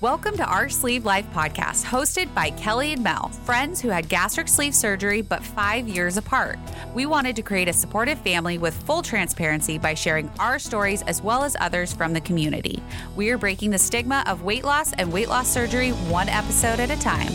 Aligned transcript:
Welcome 0.00 0.34
to 0.38 0.46
our 0.46 0.70
Sleeve 0.70 1.04
Life 1.04 1.26
podcast, 1.34 1.84
hosted 1.84 2.32
by 2.32 2.52
Kellie 2.52 2.94
and 2.94 3.04
Mel, 3.04 3.28
friends 3.44 3.82
who 3.82 3.90
had 3.90 4.08
gastric 4.08 4.48
sleeve 4.48 4.74
surgery 4.74 5.20
but 5.20 5.44
five 5.44 5.86
years 5.86 6.16
apart. 6.16 6.58
We 6.94 7.04
wanted 7.04 7.36
to 7.36 7.42
create 7.42 7.68
a 7.68 7.74
supportive 7.74 8.18
family 8.20 8.56
with 8.56 8.72
full 8.84 9.02
transparency 9.02 9.76
by 9.76 9.92
sharing 9.92 10.30
our 10.38 10.58
stories 10.58 11.02
as 11.02 11.20
well 11.20 11.44
as 11.44 11.54
others 11.60 11.92
from 11.92 12.14
the 12.14 12.20
community. 12.22 12.82
We 13.14 13.28
are 13.28 13.36
breaking 13.36 13.72
the 13.72 13.78
stigma 13.78 14.24
of 14.26 14.42
weight 14.42 14.64
loss 14.64 14.94
and 14.94 15.12
weight 15.12 15.28
loss 15.28 15.48
surgery 15.48 15.90
one 15.90 16.30
episode 16.30 16.80
at 16.80 16.90
a 16.90 16.98
time. 16.98 17.34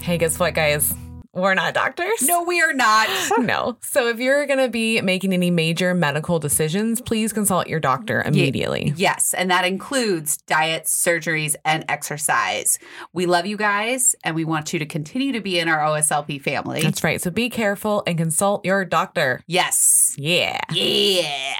Hey, 0.00 0.18
guess 0.18 0.38
what, 0.38 0.54
guys? 0.54 0.94
We're 1.36 1.54
not 1.54 1.74
doctors. 1.74 2.22
No, 2.22 2.42
we 2.42 2.60
are 2.62 2.72
not. 2.72 3.08
No. 3.38 3.76
So 3.82 4.08
if 4.08 4.18
you're 4.18 4.46
going 4.46 4.58
to 4.58 4.68
be 4.68 5.00
making 5.02 5.32
any 5.32 5.50
major 5.50 5.94
medical 5.94 6.38
decisions, 6.38 7.00
please 7.00 7.32
consult 7.32 7.66
your 7.68 7.78
doctor 7.78 8.22
immediately. 8.22 8.94
Yes, 8.96 9.34
and 9.34 9.50
that 9.50 9.64
includes 9.66 10.38
diets, 10.38 10.90
surgeries, 11.04 11.54
and 11.64 11.84
exercise. 11.88 12.78
We 13.12 13.26
love 13.26 13.44
you 13.46 13.56
guys, 13.56 14.16
and 14.24 14.34
we 14.34 14.44
want 14.44 14.72
you 14.72 14.78
to 14.78 14.86
continue 14.86 15.32
to 15.32 15.40
be 15.40 15.58
in 15.58 15.68
our 15.68 15.78
OSLP 15.78 16.40
family. 16.40 16.80
That's 16.80 17.04
right. 17.04 17.20
So 17.20 17.30
be 17.30 17.50
careful 17.50 18.02
and 18.06 18.16
consult 18.16 18.64
your 18.64 18.84
doctor. 18.84 19.42
Yes. 19.46 20.14
Yeah. 20.16 20.58
Yeah. 20.72 21.54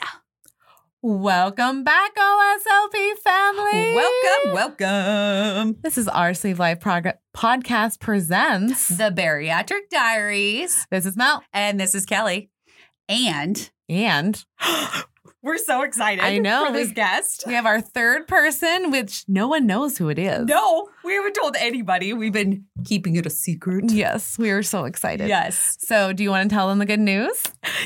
Welcome 1.03 1.85
back, 1.85 2.17
OSLP 2.17 3.13
family. 3.23 3.95
Welcome, 3.95 4.53
welcome. 4.55 5.77
This 5.83 5.99
is 5.99 6.09
our 6.09 6.33
Sleeve 6.35 6.59
Life 6.59 6.81
Prog- 6.81 7.15
podcast 7.37 8.01
presents. 8.01 8.89
The 8.89 9.11
Bariatric 9.15 9.91
Diaries. 9.91 10.87
This 10.91 11.05
is 11.07 11.17
Mel. 11.17 11.45
And 11.53 11.79
this 11.79 11.95
is 11.95 12.07
Kellie. 12.07 12.51
And 13.09 13.71
And 13.89 14.43
we're 15.47 15.59
so 15.59 15.83
excited 15.83 16.25
I 16.25 16.39
know. 16.39 16.67
for 16.67 16.73
this 16.73 16.91
guest. 16.91 17.45
we 17.47 17.55
have 17.55 17.67
our 17.67 17.81
third 17.81 18.27
person, 18.27 18.91
which 18.91 19.25
no 19.29 19.47
one 19.47 19.67
knows 19.67 19.97
who 19.97 20.09
it 20.09 20.19
is. 20.19 20.47
No, 20.47 20.89
we 21.05 21.15
haven't 21.15 21.35
told 21.35 21.55
anybody. 21.57 22.13
We've 22.13 22.33
been 22.33 22.65
keeping 22.85 23.15
it 23.15 23.25
a 23.27 23.31
secret. 23.31 23.93
Yes, 23.93 24.37
we 24.39 24.51
are 24.51 24.63
so 24.63 24.85
excited. 24.85 25.29
Yes. 25.29 25.77
So, 25.81 26.13
do 26.13 26.25
you 26.25 26.31
want 26.31 26.51
to 26.51 26.55
tell 26.55 26.69
them 26.69 26.81
the 26.81 26.87
good 26.87 27.01
news? 27.01 27.43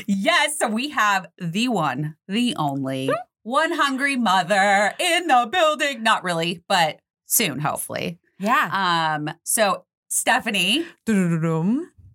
Yes. 0.07 0.57
So 0.57 0.67
we 0.67 0.89
have 0.89 1.27
the 1.37 1.67
one, 1.67 2.15
the 2.27 2.55
only, 2.55 3.11
one 3.43 3.71
hungry 3.73 4.15
mother 4.15 4.93
in 4.99 5.27
the 5.27 5.47
building. 5.51 6.03
Not 6.03 6.23
really, 6.23 6.63
but 6.67 6.99
soon, 7.25 7.59
hopefully. 7.59 8.19
Yeah. 8.39 9.15
Um, 9.15 9.33
so 9.43 9.85
Stephanie, 10.09 10.85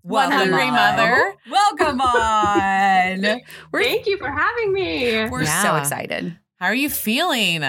Dum. 0.07 0.12
welcome 0.12 0.39
hungry 0.39 0.62
on. 0.69 0.73
mother. 0.73 1.35
Welcome 1.51 2.01
on. 2.01 3.41
We're, 3.73 3.83
Thank 3.83 4.07
you 4.07 4.17
for 4.19 4.31
having 4.31 4.73
me. 4.73 5.29
we're 5.29 5.45
so 5.45 5.77
excited. 5.77 6.39
How 6.57 6.67
are 6.67 6.75
you 6.75 6.89
feeling? 6.89 7.65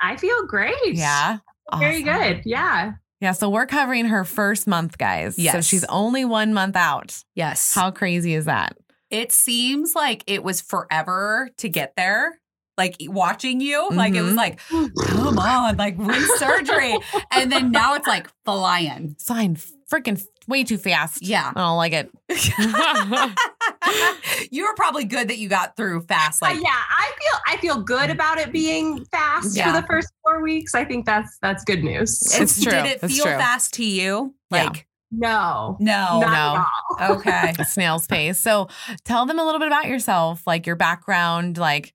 I 0.00 0.16
feel 0.16 0.46
great. 0.46 0.74
Yeah. 0.94 1.38
Very 1.78 2.02
good. 2.02 2.42
Yeah. 2.44 2.92
Yeah. 3.20 3.32
So, 3.32 3.48
we're 3.48 3.66
covering 3.66 4.06
her 4.06 4.24
first 4.24 4.66
month, 4.66 4.98
guys. 4.98 5.36
So, 5.36 5.60
she's 5.62 5.84
only 5.84 6.24
one 6.24 6.52
month 6.52 6.76
out. 6.76 7.22
Yes. 7.34 7.72
How 7.74 7.90
crazy 7.90 8.34
is 8.34 8.44
that? 8.46 8.76
it 9.10 9.30
seems 9.30 9.94
like 9.94 10.24
it 10.26 10.42
was 10.42 10.60
forever 10.60 11.48
to 11.58 11.68
get 11.68 11.94
there. 11.96 12.40
Like 12.76 12.96
watching 13.02 13.60
you, 13.60 13.88
like 13.92 14.14
it 14.16 14.22
was 14.22 14.32
Mhm. 14.32 14.36
like, 14.36 14.58
come 14.68 15.38
on, 15.38 15.76
like 15.76 15.96
win 15.98 16.20
surgery. 16.38 16.96
and 17.30 17.52
then 17.52 17.70
now 17.70 17.94
it's 17.94 18.08
like 18.08 18.28
flying. 18.44 19.14
Fine. 19.20 19.56
Freaking 19.88 20.20
way 20.48 20.64
too 20.64 20.78
fast. 20.78 21.24
Yeah. 21.26 21.52
I 21.54 21.60
don't 21.60 21.76
like 21.76 21.92
it. 21.92 22.10
you 24.50 24.64
were 24.64 24.74
probably 24.74 25.04
good 25.04 25.28
that 25.28 25.38
you 25.38 25.48
got 25.48 25.76
through 25.76 26.02
fast. 26.02 26.42
Uh, 26.42 26.46
Like, 26.46 26.62
yeah, 26.62 26.68
I 26.70 27.10
feel 27.18 27.40
I 27.46 27.56
feel 27.58 27.82
good 27.82 28.10
about 28.10 28.38
it 28.38 28.52
being 28.52 29.04
fast 29.06 29.56
Yeah. 29.56 29.72
for 29.72 29.80
the 29.80 29.86
first 29.86 30.08
four 30.22 30.42
weeks. 30.42 30.74
I 30.74 30.84
think 30.84 31.06
that's 31.06 31.38
that's 31.40 31.64
good 31.64 31.82
news. 31.84 32.20
It's 32.38 32.62
true. 32.62 32.72
Did 32.72 32.86
it 32.86 32.98
It's 33.02 33.14
feel 33.14 33.24
true. 33.24 33.36
fast 33.36 33.74
to 33.74 33.84
you? 33.84 34.34
Yeah. 34.50 34.64
Like, 34.64 34.86
no. 35.10 35.76
no. 35.80 36.20
not 36.20 36.20
no. 36.20 36.26
at 36.26 36.66
all. 37.08 37.16
Okay. 37.18 37.54
Snail's 37.64 38.06
pace. 38.06 38.38
So, 38.38 38.68
tell 39.04 39.26
them 39.26 39.38
a 39.38 39.44
little 39.44 39.60
bit 39.60 39.68
about 39.68 39.86
yourself, 39.86 40.42
like 40.46 40.66
your 40.66 40.76
background, 40.76 41.56
like 41.56 41.93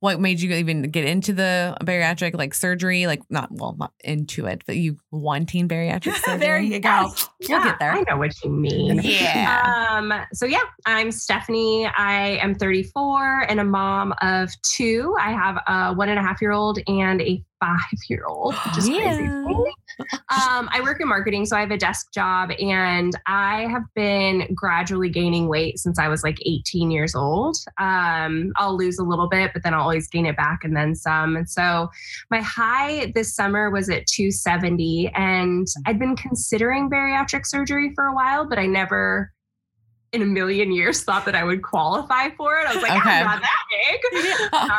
what 0.00 0.20
made 0.20 0.40
you 0.40 0.52
even 0.54 0.82
get 0.82 1.04
into 1.04 1.32
the 1.32 1.76
bariatric 1.82 2.34
like 2.34 2.54
surgery 2.54 3.06
like 3.06 3.20
not 3.30 3.48
well 3.50 3.74
not 3.78 3.92
into 4.04 4.46
it 4.46 4.62
but 4.66 4.76
you 4.76 4.98
wanting 5.10 5.68
bariatric 5.68 6.14
surgery 6.24 6.38
there 6.38 6.58
you 6.60 6.78
go. 6.78 6.88
Yes. 6.88 7.28
We'll 7.48 7.62
get 7.62 7.78
there. 7.78 7.92
I 7.92 8.04
know 8.08 8.16
what 8.16 8.32
you 8.42 8.50
mean. 8.50 9.00
Yeah. 9.08 9.88
Um, 9.90 10.12
so 10.32 10.44
yeah, 10.44 10.62
I'm 10.86 11.10
Stephanie. 11.10 11.86
I 11.86 12.38
am 12.42 12.54
34 12.54 13.46
and 13.48 13.58
a 13.58 13.64
mom 13.64 14.12
of 14.20 14.50
two. 14.62 15.16
I 15.18 15.32
have 15.32 15.58
a 15.66 15.94
one 15.94 16.08
and 16.08 16.18
a 16.18 16.22
half 16.22 16.40
year 16.40 16.52
old 16.52 16.78
and 16.86 17.20
a 17.22 17.42
five 17.60 17.78
year 18.08 18.24
old, 18.26 18.54
which 18.54 18.78
is 18.78 18.88
crazy. 18.88 19.28
Um, 20.30 20.68
I 20.70 20.80
work 20.82 21.00
in 21.00 21.08
marketing, 21.08 21.46
so 21.46 21.56
I 21.56 21.60
have 21.60 21.70
a 21.70 21.76
desk 21.76 22.12
job, 22.12 22.50
and 22.60 23.12
I 23.26 23.66
have 23.70 23.82
been 23.94 24.46
gradually 24.54 25.08
gaining 25.08 25.48
weight 25.48 25.78
since 25.78 25.98
I 25.98 26.08
was 26.08 26.22
like 26.22 26.38
18 26.46 26.90
years 26.90 27.14
old. 27.14 27.56
Um, 27.78 28.52
I'll 28.56 28.76
lose 28.76 28.98
a 28.98 29.04
little 29.04 29.28
bit, 29.28 29.52
but 29.52 29.62
then 29.62 29.74
I'll 29.74 29.82
always 29.82 30.08
gain 30.08 30.26
it 30.26 30.36
back 30.36 30.60
and 30.62 30.76
then 30.76 30.94
some. 30.94 31.36
And 31.36 31.48
so 31.48 31.88
my 32.30 32.40
high 32.40 33.12
this 33.14 33.34
summer 33.34 33.70
was 33.70 33.88
at 33.88 34.06
270, 34.06 35.10
and 35.14 35.66
I'd 35.86 35.98
been 35.98 36.16
considering 36.16 36.90
bariatric 36.90 37.46
surgery 37.46 37.92
for 37.94 38.04
a 38.04 38.14
while, 38.14 38.48
but 38.48 38.58
I 38.58 38.66
never 38.66 39.32
in 40.12 40.22
a 40.22 40.26
million 40.26 40.72
years 40.72 41.02
thought 41.04 41.24
that 41.26 41.34
I 41.34 41.44
would 41.44 41.62
qualify 41.62 42.30
for 42.30 42.58
it. 42.58 42.66
I 42.66 42.74
was 42.74 42.82
like, 42.82 42.92
Okay. 42.92 43.10
I'm 43.10 43.24
not 43.26 43.42
that 43.42 43.64
big. 43.70 44.24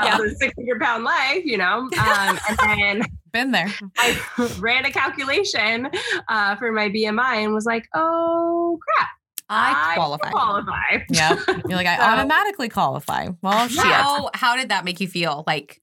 Yeah. 0.03 0.16
Um, 0.16 0.22
a 0.25 0.29
600 0.35 0.81
pound 0.81 1.03
life, 1.03 1.44
you 1.45 1.57
know? 1.57 1.90
Um, 2.00 2.40
and 2.50 2.57
then 2.59 3.01
been 3.31 3.51
there 3.51 3.72
I 3.97 4.19
ran 4.59 4.85
a 4.85 4.91
calculation 4.91 5.90
uh, 6.28 6.56
for 6.56 6.72
my 6.72 6.90
BMI 6.90 7.44
and 7.44 7.53
was 7.53 7.66
like, 7.66 7.88
oh 7.94 8.79
crap, 8.81 9.09
I 9.50 9.73
can 9.73 9.95
qualify. 9.95 10.29
qualify. 10.31 10.97
yeah 11.09 11.35
you're 11.47 11.78
like 11.78 11.85
i 11.88 11.97
So- 11.97 12.03
automatically 12.03 12.69
qualify 12.69 13.28
well 13.41 13.67
How, 13.78 14.29
how 14.34 14.56
did 14.56 14.69
that 14.69 14.84
make 14.85 15.00
you 15.00 15.07
feel? 15.07 15.44
Like 15.46 15.79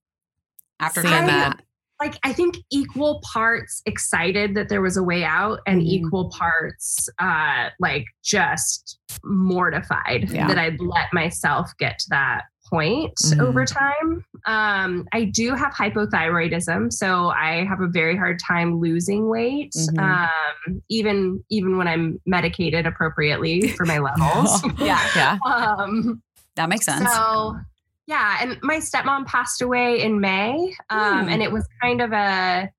after 0.81 1.03
Seeing 1.03 1.15
doing 1.15 1.27
that. 1.27 1.63
Like, 2.01 2.15
I 2.25 2.33
think 2.33 2.57
equal 2.71 3.21
parts 3.33 3.81
excited 3.87 4.55
that 4.55 4.69
there 4.69 4.83
was 4.83 4.97
a 4.97 5.03
way 5.03 5.25
out, 5.25 5.61
and 5.67 5.81
Mhm. 5.81 5.87
equal 5.87 6.31
parts 6.31 7.09
uh, 7.19 7.71
like 7.81 8.05
just 8.23 8.99
mortified 9.25 10.29
Yeah. 10.31 10.47
that 10.49 10.59
I'd 10.59 10.81
let 10.81 11.13
myself 11.13 11.71
get 11.79 11.99
to 12.01 12.07
that 12.11 12.43
point 12.69 13.15
Mhm. 13.25 13.41
over 13.41 13.65
time. 13.65 14.25
Um, 14.47 15.07
I 15.13 15.25
do 15.25 15.55
have 15.55 15.73
hypothyroidism, 15.73 16.93
so 16.93 17.29
I 17.29 17.65
have 17.65 17.81
a 17.81 17.87
very 17.87 18.17
hard 18.17 18.41
time 18.41 18.79
losing 18.81 19.29
weight, 19.29 19.73
Mhm. 19.75 19.99
um, 19.99 20.83
even 20.91 21.43
even 21.49 21.79
when 21.79 21.87
I'm 21.89 22.21
medicated 22.27 22.85
appropriately 22.87 23.69
for 23.69 23.87
my 23.87 23.99
levels. 24.09 24.63
Yeah. 24.79 25.01
yeah 25.17 25.39
um, 25.47 26.21
That 26.57 26.69
makes 26.69 26.85
sense. 26.87 27.09
so 27.11 27.57
yeah, 28.07 28.39
and 28.41 28.59
my 28.63 28.77
stepmom 28.79 29.27
passed 29.27 29.63
away 29.63 30.03
in 30.03 30.21
May, 30.21 30.75
um, 30.91 31.27
Ooh. 31.27 31.31
and 31.31 31.43
it 31.43 31.51
was 31.53 31.67
kind 31.83 32.01
of 32.01 32.13
a 32.13 32.71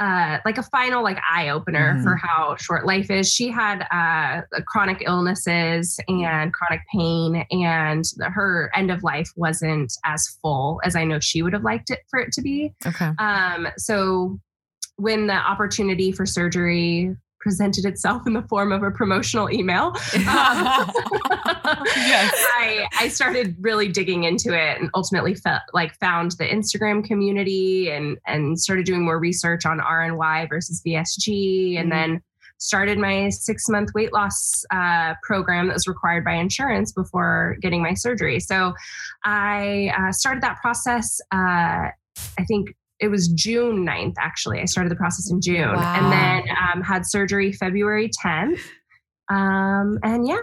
uh, 0.00 0.38
like 0.44 0.58
a 0.58 0.62
final 0.64 1.04
like 1.04 1.18
eye 1.30 1.50
opener 1.50 1.94
Mhm. 1.94 2.02
for 2.02 2.16
how 2.16 2.56
short 2.56 2.84
life 2.84 3.12
is. 3.12 3.32
She 3.32 3.48
had 3.48 3.86
uh, 3.92 4.42
chronic 4.66 5.04
illnesses 5.06 6.00
and 6.08 6.52
chronic 6.52 6.80
pain, 6.92 7.44
and 7.52 8.04
her 8.20 8.72
end 8.74 8.90
of 8.90 9.04
life 9.04 9.30
wasn't 9.36 9.92
as 10.04 10.26
full 10.42 10.80
as 10.84 10.96
I 10.96 11.04
know 11.04 11.20
she 11.20 11.42
would 11.42 11.52
have 11.52 11.62
liked 11.62 11.90
it 11.90 12.00
for 12.10 12.18
it 12.18 12.32
to 12.32 12.42
be. 12.42 12.74
okay 12.86 13.12
Um, 13.20 13.68
so 13.76 14.40
when 14.96 15.28
the 15.28 15.34
opportunity 15.34 16.10
for 16.10 16.26
surgery 16.26 17.14
presented 17.40 17.84
itself 17.84 18.26
in 18.26 18.32
the 18.32 18.42
form 18.42 18.72
of 18.72 18.82
a 18.82 18.90
promotional 18.90 19.50
email, 19.50 19.86
um, 20.16 20.90
Yes. 21.96 22.34
I 22.58 22.86
I 23.00 23.08
started 23.08 23.56
really 23.60 23.88
digging 23.88 24.24
into 24.24 24.52
it 24.54 24.80
and 24.80 24.90
ultimately 24.94 25.34
felt 25.34 25.62
like 25.72 25.94
found 25.98 26.32
the 26.32 26.44
Instagram 26.44 27.04
community 27.04 27.90
and 27.90 28.18
and 28.26 28.58
started 28.60 28.84
doing 28.86 29.04
more 29.04 29.18
research 29.18 29.66
on 29.66 29.78
RNY 29.80 30.48
versus 30.48 30.82
VSG 30.86 31.78
and 31.78 31.88
Mhm. 31.88 31.94
then 31.94 32.22
started 32.60 32.98
my 32.98 33.28
six 33.28 33.68
month 33.68 33.90
weight 33.94 34.12
loss 34.12 34.64
uh, 34.72 35.14
program 35.22 35.68
that 35.68 35.74
was 35.74 35.86
required 35.86 36.24
by 36.24 36.32
insurance 36.34 36.90
before 36.92 37.56
getting 37.62 37.80
my 37.82 37.94
surgery. 37.94 38.40
So 38.40 38.74
I 39.24 39.92
uh, 39.96 40.10
started 40.10 40.42
that 40.42 40.56
process. 40.60 41.20
Uh, 41.32 41.90
I 42.36 42.44
think 42.48 42.74
it 43.00 43.08
was 43.08 43.28
June 43.28 43.86
9th, 43.86 44.14
actually. 44.18 44.60
I 44.60 44.64
started 44.64 44.90
the 44.90 44.96
process 44.96 45.30
in 45.30 45.40
June 45.40 45.72
Wow. 45.72 45.94
and 45.96 46.12
then 46.12 46.56
um, 46.56 46.82
had 46.82 47.06
surgery 47.06 47.52
February 47.52 48.10
10th. 48.24 48.60
Um, 49.30 49.98
and 50.02 50.26
yeah, 50.26 50.38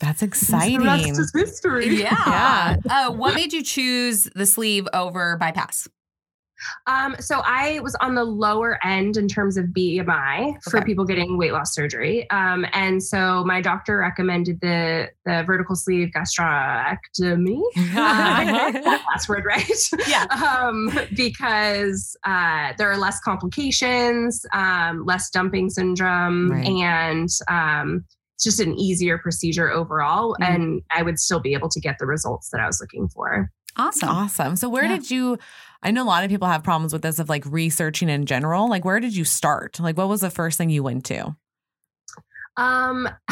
That's 0.00 0.20
the 0.20 0.26
exciting. 0.26 0.82
rest 0.82 1.08
is 1.18 1.32
history. 1.34 1.88
Yeah. 2.00 2.14
Yeah. 2.26 2.76
Uh, 3.08 3.12
what 3.12 3.34
made 3.36 3.52
you 3.52 3.62
choose 3.62 4.24
the 4.34 4.46
sleeve 4.46 4.86
over 4.92 5.36
bypass? 5.38 5.88
Um, 6.86 7.16
so 7.20 7.42
I 7.44 7.80
was 7.80 7.94
on 7.96 8.14
the 8.14 8.24
lower 8.24 8.78
end 8.84 9.16
in 9.16 9.28
terms 9.28 9.56
of 9.56 9.66
BMI 9.66 10.62
for 10.62 10.78
Okay. 10.78 10.84
people 10.86 11.04
getting 11.04 11.36
weight 11.38 11.52
loss 11.52 11.74
surgery. 11.74 12.28
Um, 12.30 12.64
and 12.72 13.02
so 13.02 13.44
my 13.44 13.60
doctor 13.60 13.98
recommended 13.98 14.60
the 14.60 15.10
the 15.24 15.42
vertical 15.46 15.74
sleeve 15.76 16.10
gastrectomy. 16.14 17.60
Last 17.94 19.28
word 19.28 19.44
right. 19.44 19.70
Yeah. 20.08 20.24
um, 20.24 20.90
because 21.14 22.16
uh, 22.24 22.72
there 22.78 22.90
are 22.90 22.96
less 22.96 23.20
complications, 23.20 24.44
um, 24.52 25.04
less 25.04 25.30
dumping 25.30 25.70
syndrome, 25.70 26.50
Right. 26.52 26.66
and 26.66 27.28
um, 27.48 28.04
it's 28.34 28.44
just 28.44 28.60
an 28.60 28.74
easier 28.78 29.18
procedure 29.18 29.70
overall. 29.70 30.36
Mhm. 30.40 30.48
And 30.54 30.82
I 30.94 31.02
would 31.02 31.18
still 31.18 31.40
be 31.40 31.54
able 31.54 31.68
to 31.70 31.80
get 31.80 31.96
the 31.98 32.06
results 32.06 32.50
that 32.50 32.60
I 32.60 32.66
was 32.66 32.80
looking 32.80 33.08
for. 33.08 33.50
Awesome. 33.76 34.08
Awesome. 34.08 34.56
So 34.56 34.68
where 34.68 34.84
Yeah. 34.84 34.96
did 34.96 35.10
you 35.10 35.38
I 35.82 35.90
know 35.92 36.02
a 36.02 36.04
lot 36.06 36.24
of 36.24 36.30
people 36.30 36.48
have 36.48 36.64
problems 36.64 36.92
with 36.92 37.02
this 37.02 37.18
of 37.18 37.28
like 37.28 37.44
researching 37.46 38.08
in 38.08 38.26
general. 38.26 38.68
Like 38.68 38.84
where 38.84 38.98
did 38.98 39.14
you 39.14 39.24
start? 39.24 39.78
Like 39.78 39.96
what 39.96 40.08
was 40.08 40.20
the 40.22 40.30
first 40.30 40.58
thing 40.58 40.70
you 40.70 40.82
went 40.82 41.04
to? 41.06 41.36
Um, 42.56 43.06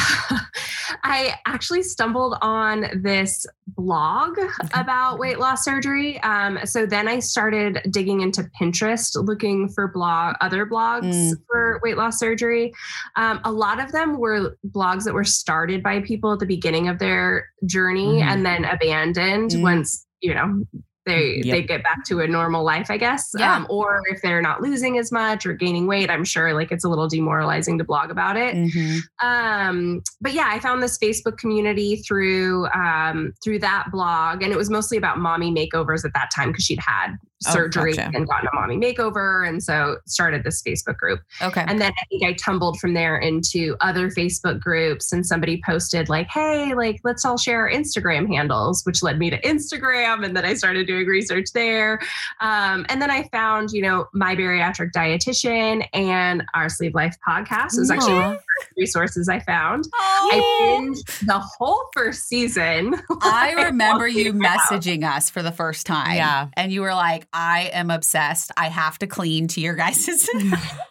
I 1.02 1.34
actually 1.46 1.82
stumbled 1.82 2.36
on 2.42 2.86
this 3.02 3.46
blog 3.68 4.38
about 4.74 5.18
weight 5.18 5.38
loss 5.40 5.64
surgery. 5.64 6.20
Um, 6.20 6.58
so 6.64 6.84
then 6.84 7.08
I 7.08 7.18
started 7.20 7.80
digging 7.90 8.20
into 8.20 8.48
Pinterest, 8.60 9.16
looking 9.16 9.68
for 9.70 9.88
blog 9.88 10.36
other 10.42 10.66
blogs 10.66 11.04
Mm. 11.14 11.32
for 11.50 11.80
weight 11.82 11.96
loss 11.96 12.18
surgery. 12.18 12.72
Um, 13.16 13.40
a 13.44 13.50
lot 13.50 13.80
of 13.80 13.92
them 13.92 14.18
were 14.18 14.56
blogs 14.70 15.04
that 15.04 15.14
were 15.14 15.24
started 15.24 15.82
by 15.82 16.00
people 16.00 16.32
at 16.34 16.38
the 16.38 16.46
beginning 16.46 16.88
of 16.88 16.98
their 16.98 17.48
journey 17.64 18.20
Mhm. 18.20 18.24
and 18.24 18.46
then 18.46 18.64
abandoned 18.66 19.52
Mm. 19.52 19.62
once 19.62 20.06
you 20.24 20.34
know 20.34 20.64
they 21.06 21.42
Yep. 21.44 21.54
they 21.54 21.62
get 21.62 21.82
back 21.82 22.02
to 22.06 22.20
a 22.20 22.26
normal 22.26 22.64
life, 22.64 22.90
I 22.90 22.96
guess. 22.96 23.30
Yeah. 23.38 23.54
Um, 23.56 23.66
or 23.68 24.00
if 24.10 24.22
they're 24.22 24.40
not 24.40 24.62
losing 24.62 24.96
as 24.96 25.12
much 25.12 25.44
or 25.44 25.52
gaining 25.52 25.86
weight, 25.86 26.08
I'm 26.08 26.24
sure 26.24 26.54
like 26.54 26.72
it's 26.72 26.82
a 26.82 26.88
little 26.88 27.08
demoralizing 27.08 27.76
to 27.76 27.84
blog 27.84 28.10
about 28.10 28.38
it 28.38 28.54
Mhm. 28.56 29.00
um 29.22 30.00
but 30.22 30.32
yeah 30.32 30.48
i 30.50 30.58
found 30.58 30.82
this 30.82 30.96
facebook 30.98 31.36
community 31.36 31.96
through 31.96 32.66
um 32.68 33.32
through 33.44 33.58
that 33.58 33.88
blog 33.92 34.42
and 34.42 34.50
it 34.50 34.56
was 34.56 34.70
mostly 34.70 34.96
about 34.96 35.18
mommy 35.18 35.52
makeovers 35.52 36.06
at 36.06 36.12
that 36.14 36.30
time 36.34 36.48
because 36.52 36.64
she'd 36.64 36.80
had 36.80 37.08
Oh, 37.46 37.52
surgery 37.52 37.94
gotcha. 37.94 38.10
and 38.14 38.26
gotten 38.28 38.48
a 38.52 38.56
mommy 38.56 38.76
makeover 38.76 39.46
and 39.48 39.62
so 39.62 39.98
started 40.06 40.44
this 40.44 40.62
facebook 40.62 40.96
group 40.96 41.20
Okay. 41.42 41.64
and 41.66 41.80
then 41.80 41.92
i 41.92 42.04
think 42.08 42.24
i 42.24 42.32
tumbled 42.34 42.78
from 42.78 42.94
there 42.94 43.16
into 43.18 43.76
other 43.80 44.10
facebook 44.10 44.60
groups 44.60 45.12
and 45.12 45.26
somebody 45.26 45.60
posted 45.64 46.08
like 46.08 46.26
hey 46.28 46.74
like 46.74 47.00
let's 47.04 47.24
all 47.24 47.36
share 47.38 47.60
our 47.60 47.70
instagram 47.70 48.26
handles 48.26 48.84
which 48.84 49.02
led 49.02 49.18
me 49.18 49.30
to 49.30 49.40
instagram 49.42 50.24
and 50.24 50.36
then 50.36 50.44
i 50.44 50.54
started 50.54 50.86
doing 50.86 51.06
research 51.06 51.46
there 51.54 52.00
um, 52.40 52.84
and 52.88 53.00
then 53.00 53.10
i 53.10 53.22
found 53.32 53.70
you 53.72 53.82
know 53.82 54.06
my 54.12 54.34
bariatric 54.34 54.90
dietitian 54.92 55.86
and 55.92 56.44
our 56.54 56.68
sleeve 56.68 56.94
life 56.94 57.16
podcast 57.26 57.74
it 57.76 57.80
was 57.80 57.90
actually 57.90 58.36
one 58.56 58.62
of 58.62 58.68
the 58.68 58.76
first 58.76 58.76
resources 58.76 59.28
i 59.28 59.38
found 59.40 59.84
I 59.94 60.30
Oh, 60.32 60.78
binged 60.80 61.26
the 61.26 61.38
whole 61.38 61.84
first 61.92 62.26
season. 62.28 62.94
I 63.22 63.52
remember 63.66 64.06
you 64.08 64.32
we 64.32 64.38
were 64.38 64.46
out. 64.46 64.58
messaging 64.60 65.04
us 65.04 65.28
for 65.30 65.42
the 65.42 65.52
first 65.52 65.86
time. 65.86 66.16
Yeah. 66.16 66.48
And 66.54 66.72
you 66.72 66.80
were 66.80 66.94
like, 66.94 67.26
I 67.32 67.70
am 67.72 67.90
obsessed. 67.90 68.50
I 68.56 68.68
have 68.68 68.98
to 69.00 69.06
clean 69.06 69.48
to 69.48 69.60
your 69.60 69.74
guys' 69.74 70.08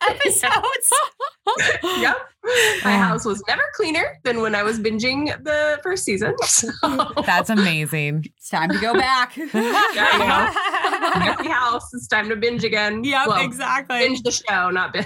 episodes. 0.01 0.93
Yep. 1.83 2.17
My 2.83 2.91
house 2.97 3.23
was 3.25 3.41
never 3.47 3.61
cleaner 3.75 4.17
than 4.23 4.41
when 4.41 4.53
I 4.53 4.63
was 4.63 4.77
binging 4.79 5.27
the 5.43 5.79
first 5.83 6.03
season. 6.03 6.35
So, 6.43 6.69
That's 7.25 7.49
amazing. 7.49 8.25
It's 8.37 8.49
time 8.49 8.69
to 8.69 8.79
go 8.79 8.93
back. 8.93 9.37
messy 9.37 9.53
house. 11.49 11.93
It's 11.93 12.07
time 12.07 12.27
to 12.29 12.35
binge 12.35 12.63
again. 12.63 13.03
Yep, 13.03 13.27
Well, 13.27 13.45
exactly. 13.45 13.99
Binge 13.99 14.21
the 14.23 14.31
show, 14.31 14.69
not 14.71 14.93
binge. 14.93 15.05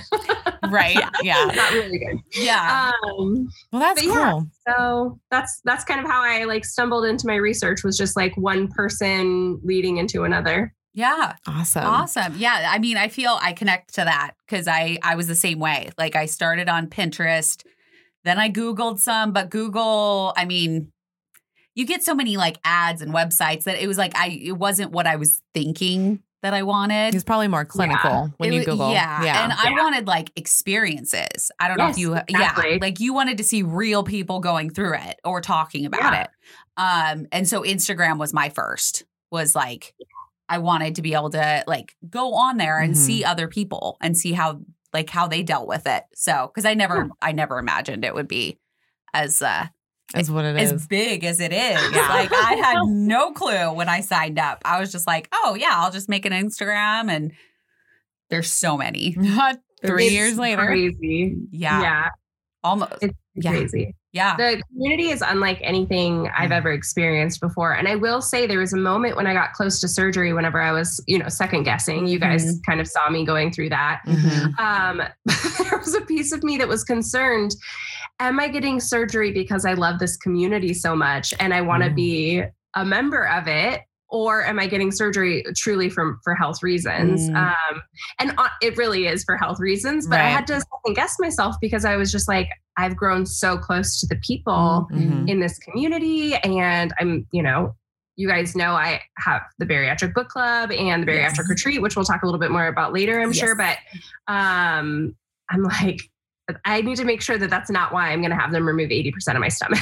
Right. 0.69 0.97
Yeah. 1.21 1.45
not 1.55 1.71
really 1.73 1.99
good. 1.99 2.17
Yeah. 2.33 2.91
Um, 3.07 3.47
Well, 3.71 3.79
that's 3.81 4.01
But 4.01 4.07
yeah. 4.09 4.31
cool. 4.31 4.47
so 4.67 5.19
that's 5.31 5.61
that's 5.63 5.83
kind 5.83 5.99
of 5.99 6.07
how 6.07 6.21
I 6.21 6.43
like 6.45 6.65
stumbled 6.65 7.05
into 7.05 7.27
my 7.27 7.35
research 7.35 7.83
was 7.83 7.97
just 7.97 8.15
like 8.15 8.35
one 8.37 8.67
person 8.69 9.59
leading 9.63 9.97
into 9.97 10.23
another. 10.23 10.73
Yeah. 10.97 11.35
Awesome. 11.47 11.85
Awesome. 11.85 12.35
Yeah. 12.37 12.67
I 12.69 12.79
mean, 12.79 12.97
I 12.97 13.07
feel 13.07 13.37
I 13.41 13.53
connect 13.53 13.93
to 13.95 14.01
that 14.03 14.31
because 14.45 14.67
I 14.67 14.97
I 15.03 15.15
was 15.15 15.27
the 15.27 15.35
same 15.35 15.59
way. 15.59 15.91
Like 15.97 16.15
I 16.15 16.25
started 16.25 16.67
on 16.67 16.87
Pinterest, 16.87 17.63
then 18.25 18.39
I 18.39 18.49
Googled 18.49 18.99
some, 18.99 19.31
but 19.31 19.49
Google, 19.51 20.33
I 20.35 20.45
mean, 20.45 20.91
you 21.75 21.85
get 21.85 22.03
so 22.03 22.15
many 22.15 22.35
like 22.35 22.57
ads 22.63 23.01
and 23.03 23.13
websites 23.13 23.63
that 23.65 23.81
it 23.81 23.87
was 23.87 23.97
like 23.99 24.15
I 24.17 24.29
it 24.43 24.57
wasn't 24.57 24.91
what 24.91 25.05
I 25.05 25.15
was 25.17 25.41
thinking 25.53 26.23
that 26.41 26.53
I 26.53 26.63
wanted. 26.63 27.13
It's 27.15 27.23
probably 27.23 27.47
more 27.47 27.65
clinical 27.65 28.31
when 28.37 28.51
It 28.51 28.55
you 28.55 28.59
wa- 28.61 28.65
Google. 28.65 28.91
Yeah. 28.91 29.23
Yeah. 29.23 29.43
And 29.43 29.53
I 29.53 29.71
wanted 29.81 30.07
like 30.07 30.31
experiences. 30.35 31.51
I 31.59 31.67
don't 31.67 31.77
know 31.77 31.85
if 31.89 31.97
Yes, 31.97 31.99
you, 31.99 32.17
yeah, 32.29 32.77
like 32.81 32.99
you 32.99 33.13
wanted 33.13 33.37
to 33.37 33.43
see 33.43 33.63
real 33.63 34.03
people 34.03 34.39
going 34.39 34.69
through 34.71 34.95
it 34.95 35.19
or 35.23 35.41
talking 35.41 35.85
about 35.85 36.13
Yeah. 36.13 36.21
it. 36.23 36.29
Um, 36.77 37.27
and 37.31 37.47
so 37.47 37.61
Instagram 37.63 38.17
was 38.19 38.33
my 38.33 38.49
first, 38.49 39.03
was 39.31 39.55
like, 39.55 39.93
I 40.49 40.57
wanted 40.59 40.95
to 40.95 41.01
be 41.01 41.13
able 41.13 41.29
to 41.31 41.63
like 41.67 41.95
go 42.09 42.33
on 42.33 42.57
there 42.57 42.79
and 42.79 42.93
Mhm. 42.93 42.97
see 42.97 43.23
other 43.23 43.47
people 43.47 43.97
and 44.01 44.15
see 44.17 44.31
how, 44.33 44.61
like, 44.93 45.09
how 45.09 45.27
they 45.27 45.43
dealt 45.43 45.67
with 45.67 45.85
it. 45.85 46.03
So, 46.15 46.51
cause 46.55 46.65
I 46.65 46.73
never, 46.73 47.09
I 47.21 47.31
never 47.33 47.59
imagined 47.59 48.05
it 48.05 48.13
would 48.15 48.27
be 48.27 48.57
as, 49.13 49.41
uh, 49.41 49.67
is 50.15 50.31
what 50.31 50.45
it 50.45 50.55
as 50.55 50.71
is. 50.71 50.87
big 50.87 51.25
as 51.25 51.41
it 51.41 51.51
is. 51.51 51.81
Yeah. 51.93 52.07
Like 52.07 52.31
I 52.31 52.53
had 52.53 52.77
no 52.87 53.33
clue 53.33 53.73
when 53.73 53.89
I 53.89 53.99
signed 53.99 54.39
up. 54.39 54.61
I 54.63 54.79
was 54.79 54.91
just 54.91 55.05
like, 55.05 55.27
oh 55.33 55.55
yeah, 55.59 55.71
I'll 55.73 55.91
just 55.91 56.07
make 56.07 56.25
an 56.25 56.31
Instagram 56.31 57.11
and 57.11 57.33
there's 58.29 58.49
so 58.51 58.77
many. 58.77 59.11
Three 59.85 60.05
It's 60.05 60.13
years 60.13 60.37
later. 60.39 60.65
Crazy. 60.65 61.35
Yeah. 61.51 61.81
yeah 61.81 62.09
Almost. 62.63 62.93
It's 63.01 63.13
Yeah. 63.35 63.51
crazy. 63.51 63.95
Yeah. 64.17 64.35
The 64.35 64.61
community 64.73 65.09
is 65.09 65.21
unlike 65.21 65.59
anything 65.61 66.29
I've 66.37 66.49
Mm. 66.51 66.57
ever 66.57 66.71
experienced 66.71 67.39
before. 67.39 67.73
And 67.73 67.87
I 67.87 67.95
will 67.95 68.21
say 68.21 68.47
there 68.47 68.59
was 68.59 68.73
a 68.73 68.77
moment 68.77 69.15
when 69.15 69.27
I 69.27 69.33
got 69.33 69.53
close 69.53 69.79
to 69.81 69.87
surgery 69.87 70.33
whenever 70.33 70.59
I 70.61 70.71
was, 70.71 71.03
you 71.07 71.17
know, 71.19 71.29
second 71.29 71.63
guessing. 71.63 72.07
You 72.07 72.19
guys 72.19 72.43
Mm-hmm. 72.45 72.61
kind 72.71 72.81
of 72.81 72.87
saw 72.87 73.09
me 73.09 73.25
going 73.25 73.51
through 73.51 73.69
that. 73.69 74.01
Mhm. 74.07 74.59
Um, 74.59 75.01
there 75.69 75.77
was 75.77 75.93
a 75.95 76.01
piece 76.01 76.31
of 76.31 76.43
me 76.43 76.57
that 76.57 76.67
was 76.67 76.83
concerned 76.83 77.55
Am 78.19 78.39
I 78.39 78.47
getting 78.47 78.79
surgery 78.79 79.31
because 79.31 79.63
I 79.63 79.73
love 79.73 79.99
this 79.99 80.17
community 80.17 80.73
so 80.73 80.95
much 80.95 81.35
and 81.39 81.53
I 81.53 81.61
want 81.61 81.83
to 81.83 81.89
Mm. 81.91 81.95
be 81.95 82.43
a 82.75 82.83
member 82.83 83.27
of 83.27 83.47
it? 83.47 83.81
Or 84.09 84.45
am 84.45 84.57
I 84.59 84.67
getting 84.67 84.91
surgery 84.91 85.43
truly 85.55 85.89
from 85.89 86.19
for 86.23 86.33
health 86.33 86.63
reasons? 86.63 87.29
Mm. 87.29 87.35
Um, 87.35 87.81
and 88.19 88.33
uh, 88.37 88.47
it 88.61 88.77
really 88.77 89.05
is 89.07 89.23
for 89.25 89.35
health 89.35 89.59
reasons. 89.59 90.07
But 90.07 90.21
I 90.21 90.29
had 90.29 90.47
to 90.47 90.53
second 90.61 90.95
guess 90.95 91.15
myself 91.19 91.55
because 91.59 91.83
I 91.83 91.97
was 91.97 92.09
just 92.11 92.27
like, 92.27 92.47
I've 92.77 92.95
grown 92.95 93.25
so 93.25 93.57
close 93.57 93.99
to 93.99 94.07
the 94.07 94.15
people 94.25 94.87
Mhm. 94.93 95.27
in 95.29 95.39
this 95.41 95.59
community, 95.59 96.35
and 96.35 96.93
I'm, 96.99 97.27
you 97.33 97.43
know, 97.43 97.75
you 98.15 98.27
guys 98.29 98.55
know 98.55 98.71
I 98.73 99.01
have 99.17 99.41
the 99.59 99.65
bariatric 99.65 100.13
book 100.13 100.29
club 100.29 100.71
and 100.71 101.03
the 101.03 101.07
bariatric 101.11 101.37
Yes. 101.39 101.49
retreat, 101.49 101.81
which 101.81 101.95
we'll 101.95 102.05
talk 102.05 102.23
a 102.23 102.25
little 102.25 102.39
bit 102.39 102.49
more 102.49 102.67
about 102.67 102.93
later, 102.93 103.19
I'm 103.19 103.33
sure. 103.33 103.55
But 103.55 103.77
um, 104.27 105.15
I'm 105.49 105.63
like, 105.63 105.99
I 106.65 106.81
need 106.81 106.95
to 106.97 107.03
make 107.05 107.21
sure 107.21 107.37
that 107.37 107.49
that's 107.49 107.69
not 107.69 107.91
why 107.93 108.09
I'm 108.11 108.21
going 108.21 108.31
to 108.31 108.37
have 108.37 108.51
them 108.51 108.65
remove 108.65 108.89
80% 108.89 109.11
of 109.35 109.39
my 109.39 109.49
stomach. 109.49 109.79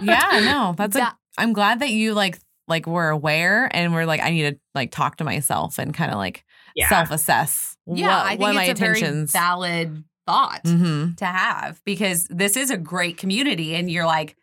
Yeah, 0.00 0.40
no, 0.44 0.74
that's 0.76 0.96
Yeah. 0.96 1.10
a. 1.10 1.12
I'm 1.38 1.52
glad 1.52 1.80
that 1.80 1.90
you 1.90 2.14
like 2.14 2.38
like 2.68 2.86
we're 2.86 3.08
aware 3.10 3.68
and 3.74 3.92
we're 3.94 4.04
like 4.06 4.20
I 4.20 4.30
need 4.30 4.50
to 4.54 4.58
like 4.74 4.90
talk 4.90 5.16
to 5.16 5.24
myself 5.24 5.78
and 5.78 5.94
kind 5.94 6.10
of 6.10 6.18
like 6.18 6.44
Yeah. 6.74 6.88
self 6.88 7.10
assess. 7.10 7.76
Yeah. 7.86 8.06
what, 8.08 8.26
I 8.26 8.28
think 8.30 8.40
what 8.40 8.54
my 8.54 8.64
it's 8.64 8.80
a 8.80 8.82
very 8.84 8.98
intentions. 8.98 9.32
valid 9.32 10.04
thought 10.26 10.60
hmm 10.64 11.14
to 11.14 11.24
have 11.24 11.80
because 11.84 12.26
this 12.28 12.56
is 12.56 12.70
a 12.70 12.76
great 12.76 13.16
community. 13.16 13.74
And 13.76 13.88
you're 13.90 14.06
like, 14.06 14.36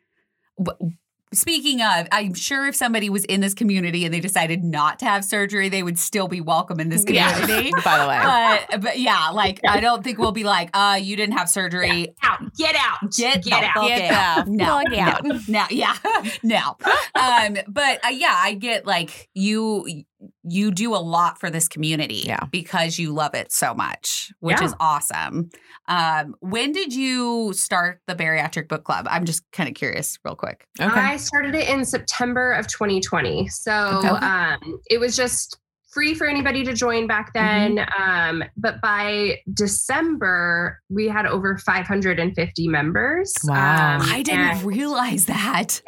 speaking 1.34 1.82
of, 1.82 2.08
I'm 2.12 2.34
sure 2.34 2.68
if 2.68 2.76
somebody 2.76 3.10
was 3.10 3.26
in 3.26 3.42
this 3.42 3.54
community 3.54 4.06
and 4.06 4.14
they 4.14 4.20
decided 4.20 4.64
not 4.64 5.00
to 5.00 5.06
have 5.06 5.24
surgery, 5.26 5.70
they 5.70 5.84
would 5.84 5.98
still 6.00 6.28
be 6.28 6.42
welcome 6.42 6.80
in 6.80 6.90
this 6.90 7.06
Yeah. 7.08 7.40
community. 7.40 7.72
By 7.84 8.00
the 8.00 8.08
way, 8.08 8.60
but, 8.72 8.82
but 8.82 9.00
yeah, 9.00 9.30
like 9.30 9.60
I 9.68 9.80
don't 9.80 10.04
think 10.04 10.18
we'll 10.20 10.32
be 10.32 10.44
like, 10.44 10.70
uh, 10.74 11.00
you 11.02 11.16
didn't 11.16 11.38
have 11.38 11.50
surgery. 11.50 12.16
out, 12.24 12.40
get 12.56 12.76
out, 12.78 13.12
Get, 13.16 13.44
get 13.44 13.64
out. 13.76 13.88
Get 13.88 14.12
out. 14.12 14.48
No, 14.48 14.82
no, 14.88 14.98
out. 15.00 15.26
no, 15.48 15.66
yeah, 15.70 15.96
no. 16.44 16.78
Um, 17.16 17.58
but 17.68 18.04
uh, 18.06 18.10
yeah, 18.10 18.36
I 18.38 18.54
get 18.56 18.86
like 18.86 19.30
you. 19.34 20.04
You 20.46 20.72
do 20.72 20.96
a 20.96 20.98
lot 21.04 21.38
for 21.38 21.50
this 21.50 21.68
community, 21.68 22.24
Yeah. 22.26 22.46
because 22.50 22.98
you 22.98 23.12
love 23.12 23.34
it 23.36 23.52
so 23.52 23.74
much, 23.74 24.32
which 24.40 24.58
Yeah. 24.62 24.68
is 24.68 24.74
awesome. 24.80 25.50
Um, 25.88 26.36
when 26.40 26.72
did 26.72 26.94
you 26.94 27.52
start 27.54 28.00
the 28.08 28.16
bariatric 28.16 28.68
book 28.70 28.84
club? 28.86 29.06
I'm 29.10 29.26
just 29.26 29.44
kind 29.52 29.68
of 29.68 29.76
curious, 29.76 30.18
real 30.24 30.36
quick. 30.36 30.66
okay, 30.80 31.00
I 31.00 31.18
started 31.18 31.56
it 31.56 31.68
in 31.70 31.84
September 31.86 32.54
of 32.54 32.68
2020. 32.68 33.48
So 33.50 33.72
Okay. 34.00 34.08
um, 34.26 34.80
it 34.90 35.00
was 35.00 35.16
just 35.16 35.60
free 35.92 36.14
for 36.16 36.26
anybody 36.26 36.64
to 36.64 36.74
join 36.74 37.06
back 37.06 37.34
Mm-hmm. 37.34 37.76
then. 37.76 37.88
Um, 38.00 38.44
but 38.58 38.82
by 38.82 39.40
December, 39.54 40.80
we 40.90 41.08
had 41.08 41.26
over 41.26 41.58
550 41.58 42.68
members. 42.68 43.34
Wow. 43.44 43.98
Um, 43.98 44.02
I 44.10 44.22
didn't 44.24 44.64
realize 44.66 45.26
that. 45.26 45.82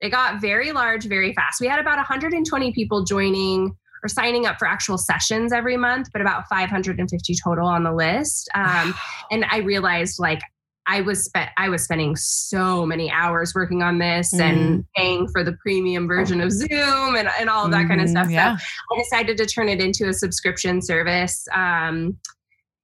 it 0.00 0.10
got 0.10 0.40
very 0.40 0.72
large 0.72 1.04
very 1.06 1.32
fast. 1.32 1.60
We 1.60 1.66
had 1.68 1.78
about 1.80 1.96
120 1.96 2.72
people 2.72 3.04
joining 3.04 3.74
or 4.02 4.08
signing 4.08 4.46
up 4.46 4.58
for 4.58 4.66
actual 4.66 4.98
sessions 4.98 5.52
every 5.52 5.76
month, 5.76 6.08
but 6.12 6.20
about 6.20 6.48
550 6.48 7.34
total 7.44 7.66
on 7.68 7.84
the 7.84 7.92
list. 7.92 8.48
Um, 8.54 8.94
and 9.30 9.44
I 9.50 9.58
realized 9.58 10.18
like 10.18 10.40
I 10.88 11.00
was 11.00 11.24
spent 11.26 11.50
I 11.56 11.68
was 11.68 11.84
spending 11.84 12.16
so 12.16 12.84
many 12.84 13.08
hours 13.10 13.54
working 13.54 13.82
on 13.82 13.98
this 13.98 14.34
Mm. 14.34 14.40
and 14.40 14.84
paying 14.96 15.28
for 15.28 15.44
the 15.44 15.52
premium 15.52 16.08
version 16.08 16.40
of 16.40 16.50
Zoom 16.50 17.14
and, 17.14 17.28
and 17.38 17.48
all 17.48 17.64
of 17.66 17.70
that 17.70 17.86
kind 17.86 18.00
of 18.00 18.08
Mhm, 18.08 18.10
stuff. 18.10 18.30
yeah. 18.30 18.56
So 18.56 18.64
I 18.92 18.98
decided 18.98 19.36
to 19.38 19.46
turn 19.46 19.68
it 19.68 19.80
into 19.80 20.08
a 20.08 20.12
subscription 20.12 20.82
service. 20.82 21.46
Um, 21.54 22.16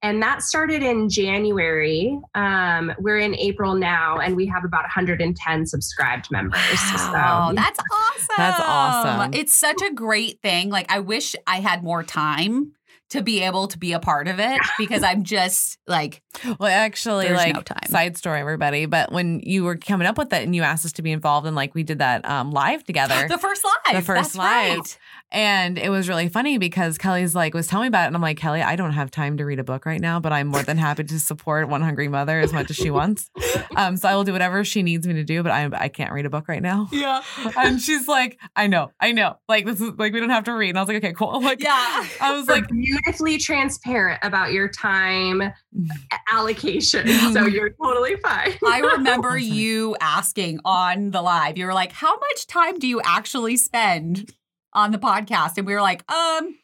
and 0.01 0.21
that 0.21 0.41
started 0.41 0.81
in 0.81 1.09
January. 1.09 2.17
Um, 2.35 2.91
we're 2.99 3.19
in 3.19 3.35
April 3.35 3.75
now, 3.75 4.19
and 4.19 4.35
we 4.35 4.45
have 4.47 4.63
about 4.63 4.83
110 4.83 5.65
subscribed 5.65 6.29
members. 6.31 6.59
Wow, 6.93 7.49
So 7.49 7.55
that's 7.55 7.79
awesome. 7.79 8.35
That's 8.37 8.61
awesome. 8.63 9.33
It's 9.33 9.55
such 9.55 9.81
a 9.81 9.93
great 9.93 10.41
thing. 10.41 10.69
Like, 10.69 10.91
I 10.91 10.99
wish 10.99 11.35
I 11.47 11.59
had 11.59 11.83
more 11.83 12.03
time 12.03 12.73
to 13.09 13.23
be 13.23 13.41
able 13.41 13.67
to 13.67 13.77
be 13.79 13.91
a 13.93 13.99
part 13.99 14.27
of 14.27 14.39
it 14.39 14.61
because 14.77 15.01
I'm 15.03 15.23
just 15.23 15.79
like, 15.87 16.21
Well, 16.59 16.69
actually, 16.69 17.29
like 17.29 17.55
no 17.55 17.61
time. 17.61 17.87
side 17.87 18.17
story, 18.17 18.39
everybody. 18.39 18.85
But 18.85 19.11
when 19.11 19.39
you 19.41 19.63
were 19.63 19.77
coming 19.77 20.07
up 20.07 20.17
with 20.17 20.31
it 20.31 20.43
and 20.43 20.55
you 20.55 20.61
asked 20.61 20.85
us 20.85 20.93
to 20.93 21.01
be 21.01 21.11
involved, 21.11 21.47
and 21.47 21.55
like 21.55 21.73
we 21.73 21.83
did 21.83 21.99
that 21.99 22.23
um, 22.29 22.51
live 22.51 22.83
together, 22.83 23.27
the 23.29 23.37
first 23.37 23.63
live. 23.65 23.95
The 23.95 24.01
first 24.05 24.33
That's 24.33 24.35
live. 24.35 24.77
right. 24.77 24.97
And 25.31 25.77
it 25.77 25.89
was 25.89 26.09
really 26.09 26.27
funny 26.27 26.57
because 26.57 26.97
Kellie's 26.97 27.35
like 27.35 27.53
was 27.53 27.67
telling 27.67 27.83
me 27.83 27.87
about 27.89 28.05
it, 28.05 28.07
and 28.07 28.15
I'm 28.15 28.21
like, 28.21 28.37
Kellie, 28.37 28.63
I 28.63 28.75
don't 28.75 28.93
have 28.93 29.11
time 29.11 29.37
to 29.37 29.45
read 29.45 29.59
a 29.59 29.63
book 29.63 29.85
right 29.85 30.01
now, 30.01 30.19
but 30.19 30.33
I'm 30.33 30.47
more 30.47 30.63
than 30.63 30.77
happy 30.77 31.03
to 31.03 31.19
support 31.19 31.69
One 31.69 31.81
Hungry 31.81 32.07
Mother 32.07 32.39
as 32.39 32.51
much 32.51 32.69
as 32.71 32.75
she 32.75 32.89
wants. 32.89 33.29
Um, 33.75 33.95
so 33.95 34.09
I 34.09 34.15
will 34.15 34.23
do 34.23 34.33
whatever 34.33 34.63
she 34.63 34.81
needs 34.81 35.07
me 35.07 35.13
to 35.13 35.23
do, 35.23 35.43
but 35.43 35.51
I 35.51 35.69
I 35.73 35.87
can't 35.89 36.11
read 36.11 36.25
a 36.25 36.29
book 36.29 36.47
right 36.47 36.61
now. 36.61 36.87
Yeah. 36.91 37.21
And 37.57 37.79
she's 37.79 38.07
like, 38.07 38.39
I 38.55 38.67
know, 38.67 38.91
I 38.99 39.11
know, 39.11 39.35
like 39.47 39.65
this 39.65 39.79
is 39.79 39.91
like 39.97 40.13
we 40.13 40.19
don't 40.19 40.29
have 40.31 40.45
to 40.45 40.53
read. 40.53 40.69
And 40.69 40.79
I 40.79 40.81
was 40.81 40.87
like, 40.87 40.97
okay, 40.97 41.13
cool. 41.13 41.39
Like, 41.49 41.61
Yeah. 41.61 42.05
I 42.21 42.33
was 42.33 42.47
we're 42.47 42.55
like, 42.55 42.67
beautifully 42.67 43.37
transparent 43.37 44.19
about 44.23 44.51
your 44.51 44.67
time 44.67 45.53
allocation. 46.31 47.07
Mm-hmm. 47.07 47.33
So 47.33 47.45
you're 47.45 47.71
totally 47.71 48.15
fine. 48.17 48.53
I 48.65 48.79
remember 48.79 49.37
you 49.37 49.95
asking 50.01 50.59
on 50.65 51.11
the 51.11 51.21
live, 51.21 51.57
you 51.57 51.65
were 51.65 51.73
like, 51.73 51.91
how 51.91 52.17
much 52.17 52.47
time 52.47 52.79
do 52.79 52.87
you 52.87 53.01
actually 53.03 53.57
spend 53.57 54.33
on 54.73 54.91
the 54.91 54.97
podcast? 54.97 55.57
And 55.57 55.65
we 55.67 55.73
were 55.73 55.81
like, 55.81 56.09
um, 56.11 56.55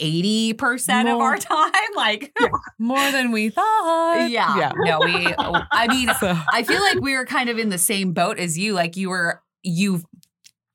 80% 0.00 1.12
of 1.12 1.20
our 1.20 1.36
time. 1.38 1.72
Like, 1.96 2.34
more 2.78 3.10
than 3.12 3.32
we 3.32 3.50
thought. 3.50 4.26
yeah. 4.30 4.56
yeah. 4.56 4.72
No, 4.76 5.00
we, 5.04 5.34
I 5.38 5.86
mean, 5.88 6.10
So, 6.20 6.34
I 6.52 6.62
feel 6.62 6.80
like 6.80 7.00
we 7.00 7.14
were 7.16 7.26
kind 7.26 7.48
of 7.50 7.58
in 7.58 7.68
the 7.68 7.78
same 7.78 8.12
boat 8.12 8.38
as 8.38 8.58
you. 8.58 8.72
Like 8.72 8.96
you 8.96 9.10
were, 9.10 9.42
you've 9.62 10.04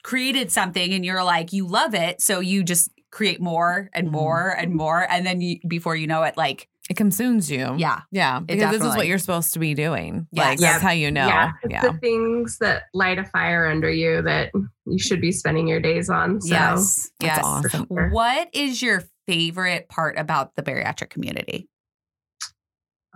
created 0.04 0.52
something 0.52 0.94
and 0.94 1.04
you're 1.04 1.24
like, 1.24 1.52
you 1.54 1.66
love 1.68 1.96
it. 1.96 2.22
So 2.22 2.40
you 2.40 2.64
just 2.64 2.92
create 3.12 3.42
more 3.42 3.90
and 3.94 4.10
Mhm. 4.10 4.12
more 4.12 4.50
and 4.50 4.74
more. 4.76 5.10
And 5.10 5.26
then 5.26 5.42
you, 5.42 5.58
before 5.68 5.96
you 5.96 6.06
know 6.06 6.22
it, 6.24 6.38
like, 6.38 6.68
it 6.90 6.96
consumes 6.98 7.50
you. 7.50 7.76
yeah. 7.78 8.02
Yeah, 8.12 8.40
because 8.40 8.72
this 8.78 8.88
is 8.88 8.96
what 8.96 9.08
you're 9.08 9.18
supposed 9.18 9.54
to 9.54 9.60
be 9.60 9.74
doing. 9.74 10.28
Yes. 10.32 10.46
Like 10.46 10.60
Yeah. 10.60 10.72
that's 10.74 10.84
how 10.84 10.92
you 10.92 11.10
know. 11.12 11.28
Yeah, 11.28 11.52
Yeah. 11.68 11.82
it's 11.84 11.94
the 11.94 12.00
things 12.00 12.58
that 12.60 12.84
light 12.94 13.18
a 13.18 13.24
fire 13.26 13.68
under 13.68 13.90
you 13.90 14.22
that 14.22 14.52
you 14.86 15.00
should 15.00 15.20
be 15.22 15.32
spending 15.32 15.68
your 15.68 15.80
days 15.80 16.10
on. 16.10 16.42
So 16.42 16.50
yes. 16.54 17.10
That's 17.20 17.38
yes. 17.38 17.40
awesome. 17.44 17.88
Sure. 17.88 18.10
What 18.12 18.50
is 18.54 18.82
your 18.82 19.04
favorite 19.28 19.90
part 19.90 20.18
about 20.20 20.56
the 20.56 20.62
bariatric 20.62 21.10
community? 21.10 21.68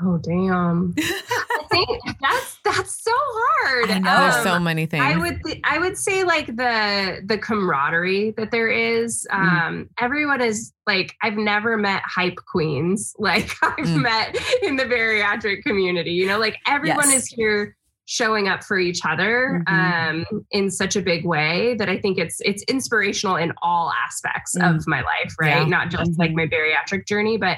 Oh 0.01 0.17
damn. 0.17 0.93
I 0.97 1.63
think 1.71 1.89
that's 2.21 2.57
that's 2.63 3.03
so 3.03 3.11
hard. 3.13 3.91
I 3.91 3.99
know. 3.99 4.19
There's 4.21 4.35
Um, 4.37 4.43
so 4.43 4.59
many 4.59 4.85
things. 4.85 5.03
I 5.03 5.17
would 5.17 5.41
th- 5.43 5.59
I 5.63 5.77
would 5.79 5.97
say 5.97 6.23
like 6.23 6.47
the 6.47 7.21
the 7.25 7.37
camaraderie 7.37 8.31
that 8.37 8.51
there 8.51 8.69
is. 8.69 9.27
Mm. 9.31 9.61
Um, 9.67 9.89
everyone 9.99 10.41
is 10.41 10.73
like 10.87 11.15
I've 11.21 11.35
never 11.37 11.77
met 11.77 12.01
hype 12.05 12.37
queens 12.51 13.13
like 13.19 13.51
I've 13.61 13.85
Mm. 13.85 14.01
met 14.03 14.37
in 14.63 14.75
the 14.77 14.85
bariatric 14.85 15.63
community. 15.63 16.11
You 16.11 16.27
know, 16.27 16.39
like 16.39 16.57
everyone 16.67 17.09
Yes. 17.11 17.23
is 17.23 17.27
here 17.27 17.75
showing 18.05 18.47
up 18.47 18.63
for 18.63 18.79
each 18.79 19.01
other 19.05 19.61
Mhm. 19.67 20.25
um, 20.31 20.45
in 20.49 20.71
such 20.71 20.95
a 20.95 21.01
big 21.01 21.25
way 21.25 21.75
that 21.75 21.89
I 21.89 21.97
think 21.99 22.17
it's 22.17 22.39
it's 22.41 22.63
inspirational 22.63 23.35
in 23.35 23.51
all 23.61 23.91
aspects 24.05 24.55
Mm. 24.57 24.77
of 24.77 24.87
my 24.87 25.01
life, 25.01 25.35
right? 25.39 25.57
Yeah. 25.61 25.65
Not 25.65 25.89
just 25.91 26.17
like 26.17 26.31
my 26.31 26.47
bariatric 26.47 27.05
journey, 27.05 27.37
but 27.37 27.57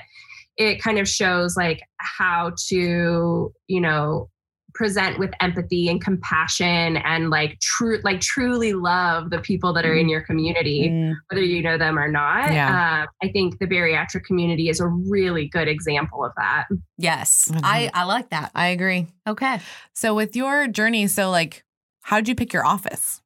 it 0.57 0.81
kind 0.81 0.99
of 0.99 1.07
shows 1.07 1.55
like 1.57 1.81
how 1.97 2.51
to 2.67 3.53
you 3.67 3.81
know 3.81 4.29
present 4.73 5.19
with 5.19 5.31
empathy 5.41 5.89
and 5.89 6.01
compassion 6.01 6.95
and 6.97 7.29
like 7.29 7.59
true 7.59 7.99
like 8.05 8.21
truly 8.21 8.71
love 8.71 9.29
the 9.29 9.39
people 9.39 9.73
that 9.73 9.85
are 9.85 9.93
in 9.93 10.07
your 10.07 10.21
community 10.21 11.13
whether 11.29 11.43
you 11.43 11.61
know 11.61 11.77
them 11.77 11.99
or 11.99 12.07
not 12.09 12.53
Yeah. 12.53 13.03
uh, 13.03 13.25
i 13.25 13.29
think 13.33 13.59
the 13.59 13.67
bariatric 13.67 14.23
community 14.23 14.69
is 14.69 14.79
a 14.79 14.87
really 14.87 15.49
good 15.49 15.67
example 15.67 16.23
of 16.23 16.31
that 16.37 16.67
Yes. 16.97 17.49
Mhm. 17.51 17.61
I, 17.63 17.89
I 17.95 18.03
like 18.03 18.29
that. 18.29 18.51
I 18.53 18.67
agree. 18.67 19.07
Okay. 19.27 19.59
So 19.93 20.13
with 20.13 20.35
your 20.35 20.67
journey, 20.67 21.07
so 21.07 21.31
like, 21.31 21.63
how'd 22.01 22.27
you 22.27 22.35
pick 22.35 22.53
your 22.53 22.63
office? 22.63 23.21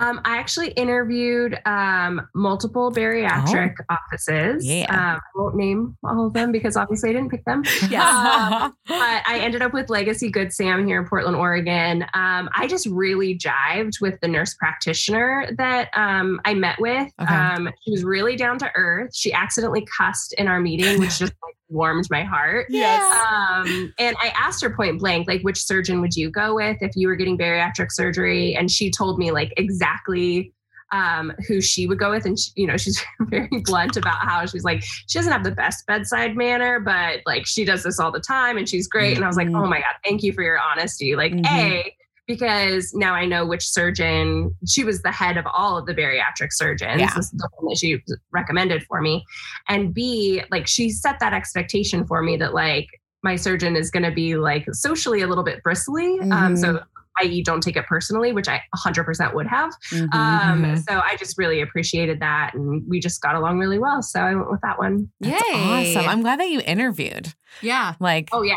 Um, 0.00 0.20
i 0.24 0.36
actually 0.36 0.68
interviewed 0.72 1.58
um, 1.66 2.20
multiple 2.34 2.92
bariatric 2.92 3.74
offices 3.90 4.64
Yeah. 4.66 4.86
um, 4.90 5.18
i 5.18 5.20
won't 5.34 5.56
name 5.56 5.96
all 6.04 6.26
of 6.26 6.32
them 6.32 6.52
because 6.52 6.76
obviously 6.76 7.10
i 7.10 7.12
didn't 7.12 7.30
pick 7.30 7.44
them 7.44 7.62
Yeah. 7.90 8.70
but 8.86 9.22
I 9.28 9.40
ended 9.40 9.62
up 9.62 9.72
with 9.72 9.90
Legacy 9.90 10.30
Good 10.30 10.52
Sam 10.52 10.86
here 10.86 11.00
in 11.00 11.08
Portland, 11.08 11.36
Oregon. 11.36 12.02
Um, 12.14 12.48
I 12.54 12.66
just 12.68 12.86
really 12.86 13.36
jived 13.38 14.00
with 14.00 14.18
the 14.20 14.28
nurse 14.28 14.54
practitioner 14.54 15.46
that 15.58 15.90
um, 15.94 16.40
I 16.44 16.54
met 16.54 16.80
with. 16.80 17.10
Okay. 17.20 17.34
Um, 17.34 17.68
she 17.84 17.90
was 17.90 18.04
really 18.04 18.36
down 18.36 18.58
to 18.58 18.70
earth. 18.74 19.14
She 19.14 19.32
accidentally 19.32 19.86
cussed 19.96 20.32
in 20.34 20.48
our 20.48 20.60
meeting, 20.60 20.98
which 20.98 21.18
just 21.18 21.32
like, 21.44 21.56
warmed 21.68 22.06
my 22.10 22.22
heart. 22.24 22.66
yes. 22.70 23.02
Um, 23.30 23.92
and 23.98 24.16
I 24.22 24.32
asked 24.36 24.62
her 24.62 24.70
point 24.70 24.98
blank, 24.98 25.28
like, 25.28 25.42
which 25.42 25.62
surgeon 25.62 26.00
would 26.00 26.16
you 26.16 26.30
go 26.30 26.54
with 26.54 26.78
if 26.80 26.92
you 26.96 27.08
were 27.08 27.16
getting 27.16 27.36
bariatric 27.36 27.90
surgery? 27.92 28.54
And 28.56 28.70
she 28.70 28.90
told 28.90 29.18
me 29.18 29.30
like 29.30 29.52
exactly 29.56 30.52
um, 30.92 31.32
who 31.46 31.60
she 31.60 31.86
would 31.86 31.98
go 31.98 32.10
with. 32.10 32.24
And, 32.24 32.38
she, 32.38 32.50
you 32.56 32.66
know, 32.66 32.78
she's 32.78 33.04
very 33.20 33.48
blunt 33.64 33.96
about 33.98 34.26
how 34.26 34.46
she's 34.46 34.64
like, 34.64 34.82
she 34.82 35.18
doesn't 35.18 35.30
have 35.32 35.44
the 35.44 35.50
best 35.50 35.86
bedside 35.86 36.34
manner, 36.36 36.80
but 36.80 37.20
like 37.26 37.46
she 37.46 37.64
does 37.66 37.82
this 37.82 38.00
all 38.00 38.10
the 38.10 38.20
time 38.20 38.56
and 38.56 38.66
she's 38.66 38.88
great. 38.88 39.16
And 39.16 39.24
I 39.24 39.28
was 39.28 39.36
like, 39.36 39.48
Mhm. 39.48 39.62
oh 39.62 39.68
my 39.68 39.78
God, 39.80 39.94
thank 40.04 40.22
you 40.22 40.32
for 40.32 40.42
your 40.42 40.58
honesty. 40.58 41.14
Like, 41.14 41.32
Mhm. 41.32 41.46
A, 41.46 41.94
because 42.28 42.92
now 42.94 43.14
I 43.14 43.24
know 43.24 43.44
which 43.44 43.66
surgeon 43.66 44.54
she 44.68 44.84
was 44.84 45.02
the 45.02 45.10
head 45.10 45.36
of 45.36 45.46
all 45.52 45.76
of 45.78 45.86
the 45.86 45.94
bariatric 45.94 46.52
surgeons. 46.52 47.00
Yeah. 47.00 47.12
This 47.16 47.24
is 47.24 47.30
the 47.32 47.48
one 47.56 47.72
that 47.72 47.78
she 47.78 48.00
recommended 48.30 48.84
for 48.84 49.00
me. 49.00 49.24
And 49.68 49.92
B, 49.92 50.42
like 50.52 50.68
she 50.68 50.90
set 50.90 51.18
that 51.18 51.32
expectation 51.32 52.06
for 52.06 52.22
me 52.22 52.36
that 52.36 52.54
like 52.54 52.86
my 53.24 53.34
surgeon 53.34 53.74
is 53.74 53.90
going 53.90 54.04
to 54.04 54.12
be 54.12 54.36
like 54.36 54.64
socially 54.72 55.22
a 55.22 55.26
little 55.26 55.42
bit 55.42 55.60
bristly. 55.64 56.20
Um, 56.20 56.54
Mhm. 56.54 56.58
so 56.58 56.80
i.e. 57.20 57.42
don't 57.42 57.60
take 57.62 57.76
it 57.76 57.84
personally, 57.86 58.30
which 58.30 58.46
I 58.46 58.62
100% 58.76 59.34
would 59.34 59.48
have. 59.48 59.72
Mhm. 59.90 60.14
Um, 60.14 60.62
Mhm. 60.62 60.84
So 60.88 61.00
I 61.04 61.16
just 61.16 61.36
really 61.36 61.60
appreciated 61.62 62.20
that. 62.20 62.54
And 62.54 62.84
we 62.88 63.00
just 63.00 63.20
got 63.20 63.34
along 63.34 63.58
really 63.58 63.80
well. 63.80 64.02
So 64.02 64.20
I 64.20 64.32
went 64.36 64.48
with 64.48 64.60
that 64.60 64.78
one. 64.78 65.08
That's 65.18 65.42
Yay. 65.52 65.96
awesome. 65.96 66.08
I'm 66.08 66.20
glad 66.22 66.38
that 66.38 66.48
you 66.50 66.60
interviewed. 66.64 67.34
yeah. 67.60 67.94
Like, 67.98 68.28
Oh, 68.30 68.42
yeah. 68.42 68.54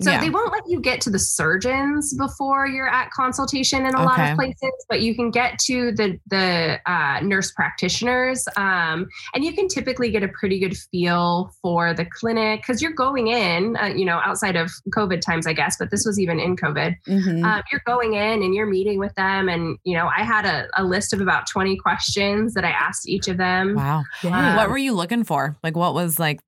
So 0.00 0.10
yeah. 0.10 0.20
they 0.20 0.30
won't 0.30 0.52
let 0.52 0.62
you 0.66 0.80
get 0.80 1.00
to 1.02 1.10
the 1.10 1.18
surgeons 1.18 2.14
before 2.14 2.66
you're 2.66 2.88
at 2.88 3.10
consultation 3.10 3.86
in 3.86 3.94
a 3.94 4.02
lot 4.02 4.20
of 4.20 4.36
places, 4.36 4.72
but 4.88 5.02
you 5.02 5.14
can 5.14 5.30
get 5.30 5.58
to 5.60 5.92
the 5.92 6.18
the 6.26 6.78
uh, 6.86 7.20
nurse 7.22 7.52
practitioners, 7.52 8.46
um, 8.56 9.08
and 9.34 9.44
you 9.44 9.52
can 9.52 9.68
typically 9.68 10.10
get 10.10 10.22
a 10.22 10.28
pretty 10.28 10.58
good 10.58 10.76
feel 10.76 11.50
for 11.62 11.94
the 11.94 12.04
clinic 12.04 12.60
because 12.60 12.82
you're 12.82 12.92
going 12.92 13.28
in, 13.28 13.76
uh, 13.76 13.86
you 13.86 14.04
know, 14.04 14.20
outside 14.24 14.56
of 14.56 14.70
COVID 14.94 15.20
times, 15.20 15.46
I 15.46 15.52
guess, 15.52 15.76
but 15.78 15.90
this 15.90 16.04
was 16.04 16.18
even 16.18 16.38
in 16.40 16.56
COVID. 16.56 16.94
Mhm. 17.08 17.44
Um, 17.44 17.62
you're 17.70 17.82
going 17.86 18.14
in 18.14 18.42
and 18.42 18.54
you're 18.54 18.66
meeting 18.66 18.98
with 18.98 19.14
them, 19.14 19.48
and 19.48 19.78
you 19.84 19.96
know, 19.96 20.08
I 20.08 20.22
had 20.22 20.44
a, 20.44 20.66
a 20.76 20.84
list 20.84 21.12
of 21.12 21.20
about 21.20 21.46
20 21.48 21.76
questions 21.76 22.54
that 22.54 22.64
I 22.64 22.70
asked 22.70 23.08
each 23.08 23.28
of 23.28 23.36
them. 23.36 23.74
wow. 23.74 24.02
Um, 24.24 24.56
what 24.56 24.68
were 24.68 24.78
you 24.78 24.92
looking 24.92 25.24
for? 25.24 25.56
Like, 25.62 25.76
what 25.76 25.94
was 25.94 26.18
like 26.18 26.40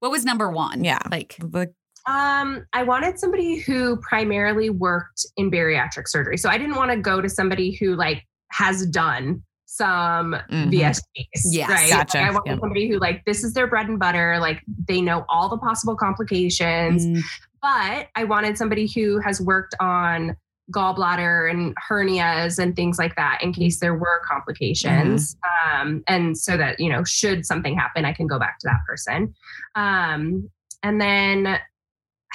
what 0.00 0.10
was 0.10 0.24
number 0.24 0.50
one? 0.50 0.84
Yeah. 0.84 1.00
Like, 1.10 1.36
the 1.38 1.72
Um, 2.06 2.64
I 2.72 2.82
wanted 2.82 3.18
somebody 3.18 3.56
who 3.58 3.96
primarily 3.98 4.70
worked 4.70 5.26
in 5.36 5.50
bariatric 5.50 6.06
surgery. 6.08 6.36
So 6.36 6.48
I 6.48 6.56
didn't 6.58 6.76
want 6.76 6.90
to 6.92 6.96
go 6.96 7.20
to 7.20 7.28
somebody 7.28 7.72
who 7.72 7.96
like 7.96 8.24
has 8.52 8.86
done 8.86 9.42
some 9.64 10.36
Mhm. 10.50 10.70
VSGs. 10.70 11.42
Yes, 11.52 11.68
right. 11.68 11.90
gotcha. 11.90 12.18
Like, 12.18 12.26
I 12.28 12.30
wanted 12.32 12.50
Yep. 12.52 12.60
somebody 12.60 12.88
who 12.88 12.98
like 12.98 13.24
this 13.24 13.42
is 13.42 13.52
their 13.54 13.66
bread 13.66 13.88
and 13.88 13.98
butter. 13.98 14.38
Like 14.38 14.62
they 14.86 15.00
know 15.00 15.24
all 15.28 15.48
the 15.48 15.58
possible 15.58 15.96
complications. 15.96 17.04
mm, 17.04 17.22
But 17.60 18.08
I 18.14 18.22
wanted 18.24 18.56
somebody 18.56 18.86
who 18.86 19.18
has 19.20 19.40
worked 19.40 19.74
on 19.80 20.36
gallbladder 20.72 21.50
and 21.50 21.74
hernias 21.90 22.58
and 22.60 22.74
things 22.76 22.98
like 22.98 23.16
that 23.16 23.38
in 23.42 23.52
case 23.52 23.80
there 23.80 23.94
were 23.94 24.20
complications. 24.24 25.36
Um, 25.72 26.02
and 26.06 26.38
so 26.38 26.56
that, 26.56 26.78
you 26.80 26.88
know, 26.88 27.02
should 27.04 27.44
something 27.46 27.76
happen, 27.76 28.04
I 28.04 28.12
can 28.12 28.26
go 28.28 28.38
back 28.38 28.58
to 28.60 28.68
that 28.68 28.80
person. 28.86 29.34
Um, 29.74 30.48
and 30.84 31.00
then 31.00 31.58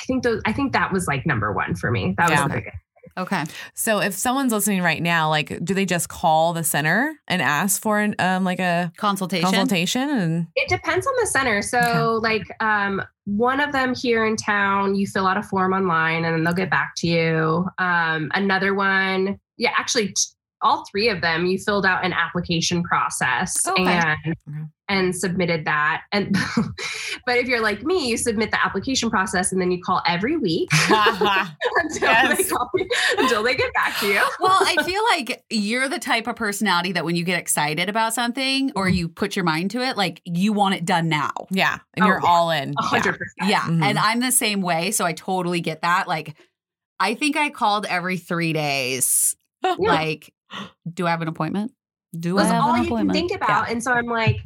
I 0.02 0.06
think 0.06 0.24
those, 0.24 0.42
I 0.46 0.54
think 0.54 0.74
that 0.74 0.92
was 0.92 1.08
like 1.08 1.26
number 1.26 1.54
one 1.54 1.76
for 1.76 1.92
me. 1.92 2.16
That 2.18 2.30
Yeah. 2.30 2.44
was 2.44 2.52
the 2.52 2.58
biggest. 2.60 2.78
Okay. 3.18 3.44
So 3.74 4.00
if 4.00 4.14
someone's 4.14 4.54
listening 4.54 4.82
right 4.82 5.02
now, 5.02 5.28
like, 5.30 5.60
do 5.66 5.74
they 5.74 5.86
just 5.86 6.08
call 6.08 6.54
the 6.54 6.64
center 6.64 7.14
and 7.28 7.42
ask 7.42 7.82
for 7.82 8.00
an 8.00 8.16
um 8.20 8.46
like 8.46 8.60
a 8.60 8.92
Consultation. 8.98 9.44
consultation? 9.46 10.10
And 10.10 10.48
It 10.56 10.70
depends 10.70 11.06
on 11.06 11.14
the 11.20 11.28
center. 11.28 11.62
So, 11.62 12.20
like, 12.24 12.48
um, 12.62 13.02
one 13.26 13.60
of 13.60 13.74
them 13.74 13.94
here 13.94 14.26
in 14.26 14.38
town, 14.38 14.96
you 14.96 15.08
fill 15.08 15.28
out 15.28 15.36
a 15.38 15.44
form 15.44 15.74
online 15.74 16.24
and 16.24 16.34
then 16.36 16.44
they'll 16.46 16.54
get 16.54 16.70
back 16.70 16.94
to 16.98 17.08
you. 17.08 17.68
Um, 17.80 18.32
another 18.34 18.74
one, 18.74 19.40
yeah, 19.58 19.72
actually, 19.78 20.08
t- 20.10 20.14
all 20.64 20.86
three 20.92 21.10
of 21.10 21.22
them, 21.22 21.46
you 21.46 21.58
filled 21.58 21.86
out 21.86 22.04
an 22.06 22.14
application 22.14 22.84
process 22.84 23.66
Okay. 23.68 23.84
and 23.84 24.18
Okay. 24.28 24.60
and 24.90 25.16
submitted 25.16 25.66
that. 25.66 26.04
And 26.12 26.36
but 27.26 27.38
if 27.38 27.48
you're 27.48 27.62
like 27.62 27.84
me, 27.84 28.10
you 28.10 28.18
submit 28.18 28.52
the 28.52 28.64
application 28.64 29.10
process 29.10 29.52
and 29.52 29.62
then 29.62 29.72
you 29.72 29.82
call 29.82 30.02
every 30.06 30.36
week 30.38 30.70
until, 30.90 32.36
they 32.36 32.44
call 32.44 32.70
you, 32.76 32.88
until 33.18 33.42
they 33.44 33.56
get 33.56 33.74
back 33.74 33.98
to 34.00 34.08
you. 34.08 34.22
well, 34.40 34.58
I 34.62 34.84
feel 34.84 35.02
like 35.12 35.44
you're 35.50 35.88
the 35.90 36.00
type 36.00 36.28
of 36.28 36.36
personality 36.36 36.92
that 36.92 37.06
when 37.06 37.16
you 37.16 37.24
get 37.24 37.40
excited 37.40 37.90
about 37.90 38.14
something 38.14 38.72
or 38.76 38.90
you 38.90 39.08
put 39.08 39.36
your 39.36 39.46
mind 39.46 39.72
to 39.72 39.82
it, 39.82 39.98
like 39.98 40.22
you 40.26 40.54
want 40.54 40.76
it 40.76 40.86
done 40.86 41.08
now. 41.10 41.32
yeah, 41.52 41.80
and 41.96 42.04
Oh, 42.04 42.08
you're 42.08 42.20
yeah. 42.22 42.30
all 42.30 42.52
in. 42.52 42.70
Yeah. 42.82 42.88
hundred 42.88 43.18
percent. 43.18 43.50
Yeah. 43.50 43.62
Mhm. 43.62 43.84
And 43.84 43.98
I'm 43.98 44.20
the 44.20 44.32
same 44.32 44.62
way. 44.62 44.92
So 44.92 45.06
I 45.06 45.14
totally 45.14 45.62
get 45.62 45.82
that. 45.82 46.08
Like, 46.08 46.36
I 47.00 47.16
think 47.16 47.36
I 47.38 47.50
called 47.50 47.86
every 47.90 48.18
three 48.18 48.54
days. 48.54 49.36
Like, 49.78 50.34
do 50.94 51.08
I 51.08 51.12
have 51.12 51.22
an 51.22 51.28
appointment? 51.28 51.72
Do 52.20 52.38
I 52.38 52.44
That's 52.44 52.54
have 52.54 52.64
all 52.64 52.74
an 52.76 52.84
you 52.84 52.90
can 52.90 53.10
think 53.12 53.32
about. 53.34 53.70
And 53.70 53.82
so 53.82 53.92
I'm 53.94 54.06
like, 54.08 54.38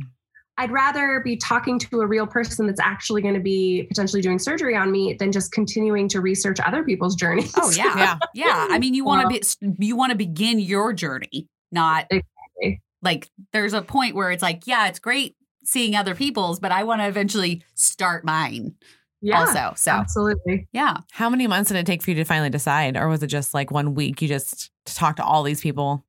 I'd 0.58 0.72
rather 0.72 1.20
be 1.26 1.36
talking 1.36 1.78
to 1.80 2.02
a 2.02 2.08
real 2.08 2.26
person 2.28 2.68
that's 2.68 2.80
actually 2.80 3.22
going 3.22 3.34
to 3.34 3.40
be 3.40 3.84
potentially 3.90 4.22
doing 4.22 4.40
surgery 4.40 4.76
on 4.76 4.92
me 4.92 5.14
than 5.20 5.32
just 5.32 5.52
continuing 5.52 6.08
to 6.10 6.22
research 6.22 6.60
other 6.66 6.84
people's 6.84 7.16
journeys. 7.16 7.52
Oh 7.58 7.72
yeah. 7.72 7.94
Yeah. 7.98 8.18
Yeah. 8.34 8.68
I 8.70 8.80
mean, 8.80 8.94
you 8.94 9.04
want 9.04 9.28
Well- 9.28 9.40
to 9.40 9.70
be 9.72 9.86
you 9.86 9.96
want 9.96 10.12
to 10.12 10.18
begin 10.18 10.60
your 10.60 10.94
journey, 10.94 11.48
not 11.72 12.06
Exactly. 12.10 12.82
like 13.02 13.30
there's 13.52 13.74
a 13.74 13.82
point 13.82 14.16
where 14.16 14.32
it's 14.32 14.44
like, 14.44 14.64
yeah, 14.66 14.88
it's 14.88 15.00
great 15.00 15.36
seeing 15.66 15.96
other 15.96 16.14
people's, 16.16 16.60
but 16.60 16.72
I 16.72 16.84
want 16.84 17.02
to 17.02 17.08
eventually 17.08 17.64
start 17.74 18.24
mine 18.24 18.76
yeah. 19.26 19.40
also. 19.40 19.74
So 19.76 19.92
Absolutely. 19.92 20.68
yeah. 20.72 20.98
How 21.12 21.30
many 21.30 21.48
months 21.48 21.70
did 21.70 21.78
it 21.78 21.86
take 21.86 22.02
for 22.04 22.12
you 22.12 22.16
to 22.18 22.26
finally 22.26 22.50
decide, 22.50 22.96
or 22.98 23.08
was 23.08 23.24
it 23.24 23.28
just 23.28 23.54
like 23.54 23.72
one 23.72 23.94
week? 23.96 24.22
You 24.22 24.28
just 24.28 24.72
talked 24.86 25.18
to 25.18 25.24
all 25.24 25.44
these 25.44 25.62
people. 25.62 26.04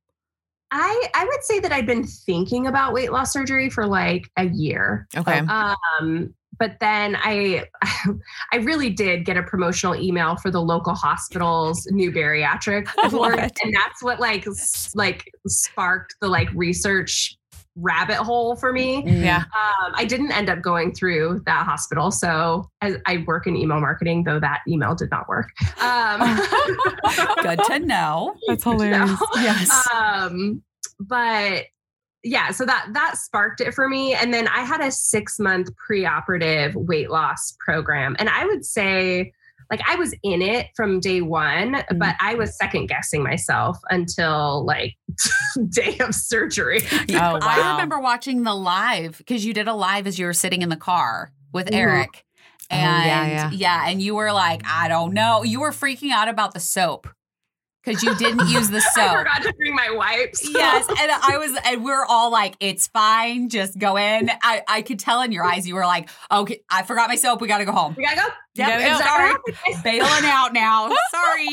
I 0.71 1.07
I 1.13 1.25
would 1.25 1.43
say 1.43 1.59
that 1.61 1.71
I'd 1.71 1.85
been 1.85 2.05
thinking 2.05 2.67
about 2.67 2.93
weight 2.93 3.11
loss 3.11 3.31
surgery 3.31 3.69
for 3.69 3.85
like 3.87 4.29
a 4.37 4.45
year. 4.47 5.07
Okay. 5.15 5.39
Um, 5.39 6.33
but 6.59 6.77
then 6.79 7.15
I 7.19 7.65
I 8.51 8.57
really 8.57 8.89
did 8.89 9.23
get 9.25 9.37
a 9.37 9.43
promotional 9.43 9.95
email 9.95 10.35
for 10.35 10.51
the 10.51 10.61
local 10.61 10.93
hospital's 10.93 11.85
new 11.91 12.11
bariatric 12.11 12.87
ward, 13.13 13.35
What? 13.37 13.57
and 13.63 13.73
that's 13.73 14.03
what 14.03 14.19
like 14.19 14.45
like 14.95 15.31
sparked 15.47 16.15
the 16.19 16.27
like 16.27 16.49
research 16.53 17.36
rabbit 17.79 18.17
hole 18.17 18.55
for 18.55 18.73
me. 18.73 19.03
yeah. 19.05 19.43
Um, 19.83 19.93
I 19.95 20.03
didn't 20.05 20.31
end 20.31 20.49
up 20.49 20.61
going 20.61 20.93
through 20.93 21.43
that 21.45 21.65
hospital, 21.65 22.11
so 22.11 22.69
as 22.81 22.97
I 23.05 23.23
work 23.27 23.47
in 23.47 23.55
email 23.55 23.79
marketing, 23.79 24.23
though 24.23 24.39
that 24.39 24.61
email 24.67 24.95
did 24.95 25.11
not 25.11 25.27
work. 25.29 25.49
Um, 25.81 26.19
Good 27.41 27.59
to 27.67 27.79
know. 27.79 28.35
That's 28.47 28.63
Good 28.63 28.79
to 28.79 28.89
know. 28.89 29.05
hilarious. 29.05 29.21
Yes. 29.35 29.87
um 29.95 30.61
but 30.99 31.65
yeah 32.23 32.49
so 32.49 32.65
that 32.65 32.87
that 32.93 33.15
sparked 33.17 33.61
it 33.61 33.71
for 33.73 33.87
me 33.87 34.15
and 34.15 34.33
then 34.33 34.47
i 34.47 34.61
had 34.61 34.81
a 34.81 34.91
six 34.91 35.37
month 35.37 35.69
preoperative 35.89 36.73
weight 36.73 37.11
loss 37.11 37.55
program 37.59 38.15
and 38.17 38.27
i 38.29 38.43
would 38.45 38.65
say 38.65 39.31
like 39.71 39.81
i 39.87 39.95
was 39.95 40.13
in 40.23 40.41
it 40.41 40.67
from 40.75 40.99
day 40.99 41.21
one 41.21 41.73
Mm-hmm. 41.73 41.97
but 41.97 42.15
i 42.19 42.35
was 42.35 42.55
second 42.57 42.87
guessing 42.87 43.23
myself 43.23 43.77
until 43.89 44.65
like 44.65 44.95
day 45.69 45.97
of 45.99 46.13
surgery 46.15 46.81
Oh, 47.09 47.39
I 47.41 47.71
remember 47.71 47.99
watching 47.99 48.43
the 48.43 48.53
live 48.53 49.17
because 49.17 49.45
you 49.45 49.53
did 49.53 49.67
a 49.67 49.73
live 49.73 50.07
as 50.07 50.17
you 50.19 50.25
were 50.25 50.33
sitting 50.33 50.61
in 50.61 50.69
the 50.69 50.75
car 50.77 51.31
with 51.53 51.67
Mhm. 51.67 51.75
Eric. 51.75 52.25
Oh, 52.69 52.75
And 52.75 53.31
yeah, 53.31 53.49
yeah, 53.53 53.87
and 53.89 54.01
you 54.01 54.13
were 54.15 54.33
like, 54.33 54.61
I 54.65 54.89
don't 54.89 55.13
know. 55.13 55.43
You 55.43 55.61
were 55.61 55.71
freaking 55.71 56.11
out 56.11 56.27
about 56.27 56.53
the 56.53 56.59
soap 56.59 57.07
because 57.87 58.03
you 58.03 58.15
didn't 58.15 58.47
use 58.49 58.69
the 58.69 58.81
soap. 58.81 59.03
i 59.03 59.15
forgot 59.15 59.43
to 59.43 59.53
bring 59.53 59.73
my 59.75 59.89
wipes 59.91 60.47
yes, 60.49 60.87
and 60.89 61.11
I 61.11 61.37
was, 61.37 61.57
and 61.65 61.83
we're 61.83 62.05
all 62.05 62.31
like, 62.31 62.55
"It's 62.59 62.87
fine, 62.87 63.49
just 63.49 63.77
go 63.77 63.97
in." 63.97 64.29
I, 64.41 64.63
I 64.67 64.81
could 64.81 64.99
tell 64.99 65.21
in 65.21 65.31
your 65.31 65.43
eyes 65.43 65.67
you 65.67 65.75
were 65.75 65.85
like, 65.85 66.09
"Okay, 66.31 66.61
I 66.69 66.83
forgot 66.83 67.09
my 67.09 67.15
soap. 67.15 67.41
We 67.41 67.47
got 67.47 67.59
to 67.59 67.65
go 67.65 67.71
home." 67.71 67.95
we 67.97 68.03
gotta 68.03 68.17
go 68.17 68.27
Yep, 68.55 68.69
gotta 68.69 68.83
go. 68.83 68.97
Sorry. 68.97 69.33
sorry, 69.63 69.81
bailing 69.83 70.25
out 70.25 70.51
now. 70.53 70.89
Sorry. 71.11 71.47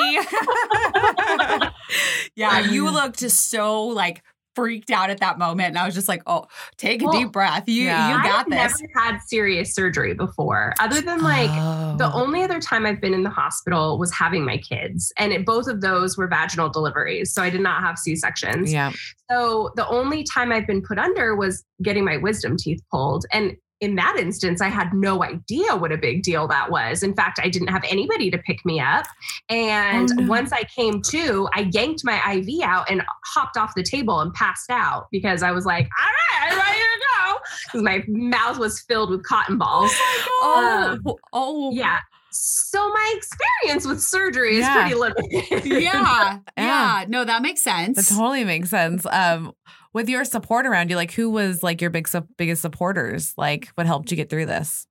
yeah, 2.35 2.61
you 2.61 2.91
looked 2.91 3.19
just 3.19 3.51
so 3.51 3.85
like 3.85 4.23
freaked 4.55 4.91
out 4.91 5.11
at 5.11 5.21
that 5.21 5.39
moment, 5.39 5.69
and 5.69 5.79
I 5.79 5.85
was 5.87 5.95
just 5.95 6.09
like, 6.09 6.23
"Oh, 6.27 6.47
take 6.77 7.03
a 7.03 7.07
Well, 7.07 7.13
deep 7.21 7.33
breath. 7.33 7.65
You, 7.69 7.85
yeah. 7.85 8.17
you 8.17 8.23
got 8.23 8.49
this. 8.49 8.59
i've 8.75 8.81
never 8.81 8.93
had 9.13 9.19
serious 9.27 9.75
surgery 9.75 10.15
before 10.15 10.75
other 10.81 11.01
than 11.01 11.23
like 11.23 11.51
The 11.99 12.11
Oh. 12.13 12.23
only 12.23 12.43
other 12.43 12.61
time 12.61 12.87
I've 12.87 13.01
been 13.01 13.15
in 13.15 13.23
the 13.23 13.31
hospital 13.31 13.99
was 13.99 14.13
having 14.13 14.45
my 14.45 14.57
kids, 14.59 15.13
and 15.19 15.33
it, 15.33 15.45
both 15.47 15.67
of 15.69 15.81
those 15.81 16.17
were 16.17 16.27
vaginal 16.29 16.69
deliveries. 16.69 17.33
So 17.33 17.43
I 17.43 17.51
did 17.51 17.61
not 17.61 17.83
have 17.83 17.99
C 17.99 18.15
sections. 18.17 18.73
yeah. 18.73 18.93
So 19.31 19.73
the 19.77 19.87
only 19.89 20.23
time 20.25 20.53
I've 20.53 20.67
been 20.67 20.83
put 20.83 20.99
under 20.99 21.35
was 21.35 21.65
getting 21.83 22.05
my 22.05 22.17
wisdom 22.19 22.57
teeth 22.59 22.83
pulled. 22.91 23.25
And 23.33 23.57
in 23.85 23.95
that 23.97 24.17
instance, 24.19 24.61
I 24.61 24.69
had 24.69 24.93
no 24.93 25.23
idea 25.23 25.77
what 25.77 25.93
a 25.93 25.97
big 25.97 26.23
deal 26.23 26.49
that 26.49 26.71
was. 26.71 27.03
In 27.03 27.15
fact, 27.15 27.39
I 27.43 27.49
didn't 27.49 27.69
have 27.69 27.85
anybody 27.89 28.31
to 28.31 28.39
pick 28.39 28.65
me 28.65 28.81
up. 28.81 29.05
And 29.49 30.11
Oh, 30.13 30.15
no. 30.23 30.29
once 30.29 30.53
I 30.53 30.65
came 30.65 31.01
to, 31.03 31.49
I 31.55 31.71
yanked 31.73 32.05
my 32.05 32.19
IV 32.33 32.63
out 32.65 32.91
and 32.91 33.03
hopped 33.25 33.57
off 33.57 33.75
the 33.77 33.83
table 33.83 34.21
and 34.21 34.33
passed 34.35 34.71
out 34.71 35.09
because 35.13 35.43
I 35.43 35.53
was 35.53 35.67
like, 35.67 35.89
all 36.01 36.07
right, 36.07 36.53
I'm 36.53 36.59
ready 36.59 36.79
to 36.79 37.01
go. 37.27 37.39
Because 37.67 37.83
my 37.83 38.03
mouth 38.09 38.59
was 38.59 38.81
filled 38.81 39.11
with 39.11 39.23
cotton 39.25 39.59
balls. 39.59 39.93
Oh, 40.41 40.99
oh, 41.33 41.73
Yeah. 41.73 41.99
So 42.37 42.89
my 42.89 43.15
experience 43.17 43.87
with 43.87 44.03
surgery 44.03 44.55
is 44.57 44.61
Yeah. 44.63 44.81
pretty 44.81 44.95
limited. 44.97 45.65
yeah, 45.67 45.79
Yeah. 45.79 46.39
yeah. 46.59 47.05
No, 47.07 47.25
that 47.25 47.43
makes 47.43 47.63
sense. 47.63 47.97
That 48.09 48.13
totally 48.13 48.43
makes 48.43 48.71
sense. 48.71 49.07
Um, 49.07 49.53
with 49.95 50.09
your 50.09 50.25
support 50.25 50.67
around 50.67 50.91
you, 50.91 50.97
like 50.97 51.13
who 51.13 51.31
was 51.31 51.63
like 51.63 51.81
your 51.81 51.91
big 51.91 52.07
su- 52.07 52.29
biggest 52.37 52.61
supporters? 52.61 53.33
Like 53.39 53.69
what 53.77 53.87
helped 53.87 54.11
you 54.11 54.17
get 54.17 54.29
through 54.29 54.47
this? 54.47 54.87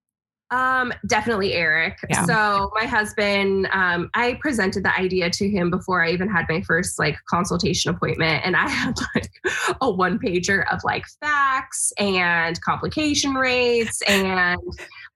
Um, 0.53 0.93
definitely 1.07 1.53
Eric. 1.53 1.97
Yeah. 2.09 2.25
So 2.25 2.71
my 2.75 2.85
husband, 2.85 3.67
um, 3.71 4.11
I 4.13 4.37
presented 4.39 4.85
the 4.85 4.95
idea 4.95 5.31
to 5.31 5.49
him 5.49 5.71
before 5.71 6.03
I 6.03 6.11
even 6.11 6.29
had 6.29 6.45
my 6.47 6.61
first 6.61 6.99
like 6.99 7.17
consultation 7.27 7.89
appointment, 7.89 8.45
and 8.45 8.55
I 8.55 8.69
had 8.69 8.93
like 9.15 9.31
a 9.81 9.89
one 9.89 10.19
pager 10.19 10.63
of 10.71 10.79
like 10.83 11.05
facts 11.19 11.91
and 11.97 12.59
complication 12.61 13.33
rates 13.33 14.01
and 14.03 14.59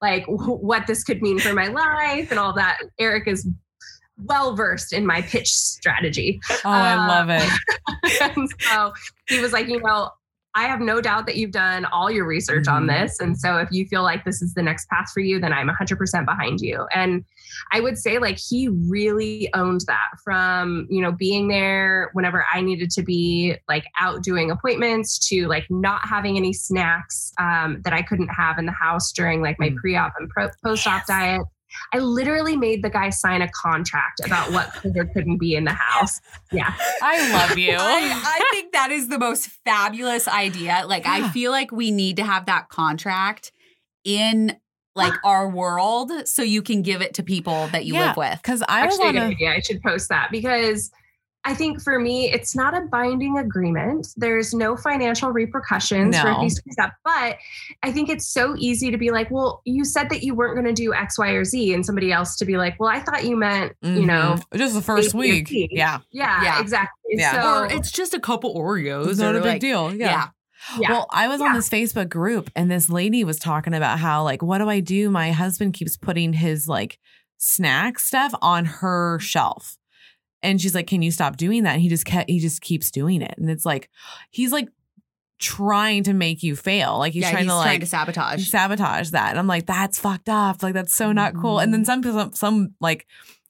like 0.02 0.26
w- 0.26 0.58
what 0.58 0.88
this 0.88 1.04
could 1.04 1.21
mean 1.21 1.38
for 1.38 1.54
my 1.54 1.67
life 1.67 2.32
and 2.32 2.39
all 2.39 2.54
that. 2.54 2.80
Eric 2.97 3.28
is 3.28 3.47
well 4.23 4.56
versed 4.56 4.93
in 4.93 5.06
my 5.06 5.21
pitch 5.21 5.49
strategy. 5.51 6.39
Oh, 6.65 6.69
I 6.69 6.93
Uh, 6.93 7.08
love 7.08 7.30
it. 7.30 7.49
and 8.38 8.49
so 8.62 8.93
he 9.27 9.39
was 9.39 9.53
like, 9.53 9.67
you 9.67 9.80
know, 9.82 10.10
I 10.56 10.63
have 10.63 10.80
no 10.80 11.01
doubt 11.01 11.27
that 11.27 11.36
you've 11.36 11.51
done 11.51 11.86
all 11.86 12.10
your 12.10 12.25
research 12.25 12.67
on 12.67 12.88
Mhm. 12.88 13.01
this. 13.01 13.19
And 13.19 13.38
so 13.39 13.58
if 13.58 13.69
you 13.71 13.86
feel 13.86 14.01
like 14.01 14.25
this 14.25 14.41
is 14.41 14.56
the 14.56 14.63
next 14.63 14.89
path 14.89 15.12
for 15.13 15.19
you, 15.19 15.39
then 15.39 15.53
I'm 15.53 15.69
100% 15.69 16.25
behind 16.25 16.62
you. 16.62 16.88
And 16.95 17.23
I 17.71 17.80
would 17.80 17.95
say, 17.95 18.17
like, 18.17 18.39
he 18.39 18.67
really 18.67 19.49
owned 19.53 19.82
that 19.86 20.08
from, 20.23 20.88
you 20.89 20.99
know, 21.03 21.12
being 21.12 21.47
there 21.47 22.10
whenever 22.13 22.43
I 22.51 22.62
needed 22.62 22.89
to 22.91 23.03
be, 23.03 23.56
like, 23.69 23.86
out 23.99 24.23
doing 24.23 24.49
appointments 24.49 25.19
to, 25.30 25.45
like, 25.47 25.65
not 25.69 26.01
having 26.08 26.38
any 26.38 26.53
snacks 26.53 27.34
um, 27.39 27.82
that 27.84 27.93
I 27.93 28.01
couldn't 28.01 28.30
have 28.30 28.58
in 28.58 28.65
the 28.65 28.71
house 28.71 29.12
during, 29.12 29.41
like, 29.43 29.60
my 29.60 29.69
Mm. 29.69 29.75
pre 29.75 29.95
op 29.95 30.13
and 30.17 30.27
pro- 30.30 30.49
post 30.63 30.88
op 30.88 31.06
diet. 31.06 31.41
I 31.93 31.99
literally 31.99 32.56
made 32.58 32.84
the 32.84 32.89
guy 32.89 33.10
sign 33.10 33.41
a 33.41 33.49
contract 33.51 34.21
about 34.25 34.51
what 34.51 34.71
could 34.82 34.95
or 34.97 35.06
couldn't 35.06 35.38
be 35.38 35.56
in 35.56 35.63
the 35.65 35.73
house. 35.73 36.19
Yeah. 36.51 36.73
I 37.01 37.32
love 37.47 37.58
you. 37.58 37.75
I, 37.80 38.12
I 38.25 38.47
think 38.51 38.73
that 38.73 38.91
is 38.91 39.08
the 39.10 39.19
most 39.19 39.47
fabulous 39.65 40.27
idea. 40.27 40.84
Like, 40.88 41.06
I 41.06 41.30
feel 41.30 41.51
like 41.51 41.71
we 41.71 41.91
need 41.91 42.17
to 42.17 42.23
have 42.23 42.45
that 42.47 42.69
contract 42.69 43.51
in 44.03 44.56
like 44.95 45.13
our 45.23 45.47
world 45.49 46.12
so 46.27 46.41
you 46.41 46.62
can 46.63 46.82
give 46.82 47.01
it 47.03 47.13
to 47.15 47.23
people 47.23 47.67
that 47.67 47.86
you 47.86 47.93
Yeah. 47.93 48.08
live 48.08 48.17
with. 48.17 48.39
Because 48.41 48.63
I 48.67 48.86
was 48.86 48.95
Actually, 48.99 49.06
a 49.06 49.08
on 49.10 49.13
good 49.13 49.21
a 49.21 49.36
idea. 49.36 49.51
I 49.53 49.60
should 49.60 49.82
post 49.84 50.10
that 50.10 50.30
because 50.32 50.89
I 51.47 51.53
think 51.53 51.81
for 51.81 51.97
me, 51.97 52.29
it's 52.29 52.57
not 52.57 52.73
a 52.75 52.81
binding 52.81 53.38
agreement. 53.38 54.10
There's 54.17 54.53
no 54.53 54.75
financial 54.75 55.31
repercussions 55.31 56.19
for 56.19 56.29
No. 56.29 56.38
if 56.39 56.43
you 56.43 56.49
screw 56.49 56.83
up. 56.83 56.91
But 57.05 57.38
I 57.83 57.91
think 57.93 58.10
it's 58.10 58.27
so 58.27 58.53
easy 58.57 58.91
to 58.91 58.97
be 58.97 59.12
like, 59.12 59.31
well, 59.31 59.62
you 59.63 59.86
said 59.86 60.10
that 60.10 60.23
you 60.23 60.36
weren't 60.36 60.55
going 60.55 60.67
to 60.67 60.73
do 60.73 60.93
X, 60.93 61.17
Y, 61.17 61.29
or 61.29 61.45
Z, 61.45 61.73
and 61.73 61.86
somebody 61.86 62.12
else 62.12 62.36
to 62.38 62.45
be 62.45 62.57
like, 62.57 62.77
well, 62.81 62.89
I 62.89 62.99
thought 62.99 63.23
you 63.23 63.38
meant, 63.38 63.71
you 63.81 63.91
mm-hmm. 63.91 64.05
know, 64.07 64.38
just 64.55 64.75
the 64.75 64.81
first 64.81 65.13
A, 65.13 65.17
B, 65.17 65.17
or 65.17 65.36
week. 65.36 65.47
Yeah, 65.71 65.99
yeah, 66.12 66.43
Yeah. 66.43 66.60
exactly. 66.60 67.12
Yeah. 67.12 67.41
So 67.41 67.63
or 67.63 67.65
it's 67.67 67.91
just 67.91 68.13
a 68.13 68.19
couple 68.19 68.53
Oreos. 68.53 69.07
it's 69.07 69.19
not 69.19 69.36
a 69.36 69.39
big 69.39 69.45
like- 69.45 69.62
deal. 69.62 69.93
Yeah. 69.93 70.10
Yeah. 70.10 70.27
Yeah. 70.77 70.91
Well, 70.91 71.07
I 71.12 71.29
was 71.29 71.39
on 71.39 71.53
this 71.53 71.69
Facebook 71.69 72.10
group 72.10 72.49
and 72.53 72.69
this 72.69 72.89
lady 72.89 73.23
was 73.23 73.39
talking 73.39 73.73
about 73.73 73.99
how, 73.99 74.23
like, 74.23 74.41
what 74.41 74.57
do 74.57 74.67
I 74.67 74.81
do? 74.81 75.10
My 75.10 75.31
husband 75.31 75.75
keeps 75.75 75.95
putting 75.95 76.33
his 76.33 76.67
like 76.67 76.99
snack 77.38 77.99
stuff 77.99 78.33
on 78.41 78.65
her 78.65 79.17
shelf. 79.19 79.76
And 80.43 80.62
she's 80.62 80.76
like, 80.76 80.88
"Can 80.88 81.02
you 81.02 81.12
stop 81.12 81.38
doing 81.38 81.63
that?" 81.63 81.73
And 81.73 81.82
he 81.82 81.89
just 81.89 82.06
kept, 82.06 82.30
he 82.30 82.39
just 82.39 82.62
keeps 82.62 82.91
doing 82.91 83.21
it, 83.21 83.36
and 83.38 83.50
it's 83.50 83.65
like 83.65 83.89
he's 84.30 84.52
like 84.52 84.69
trying 85.39 86.04
to 86.04 86.13
make 86.13 86.43
you 86.43 86.56
fail. 86.56 86.97
Like 86.97 87.13
he's 87.13 87.21
yeah, 87.23 87.32
trying 87.32 87.43
he's 87.43 87.52
to 87.52 87.58
trying 87.58 87.73
like 87.73 87.80
to 87.82 87.86
sabotage. 87.86 88.50
sabotage 88.50 89.12
that. 89.12 89.32
And 89.32 89.39
I'm 89.39 89.47
like, 89.47 89.65
that's 89.65 90.00
fucked 90.00 90.30
up. 90.30 90.63
Like 90.63 90.73
that's 90.73 90.93
so 90.93 91.12
not 91.12 91.36
cool. 91.36 91.60
And 91.60 91.73
then 91.73 91.84
mm-hmm. 91.84 92.04
some 92.04 92.13
some 92.13 92.34
some 92.34 92.73
like 92.80 93.06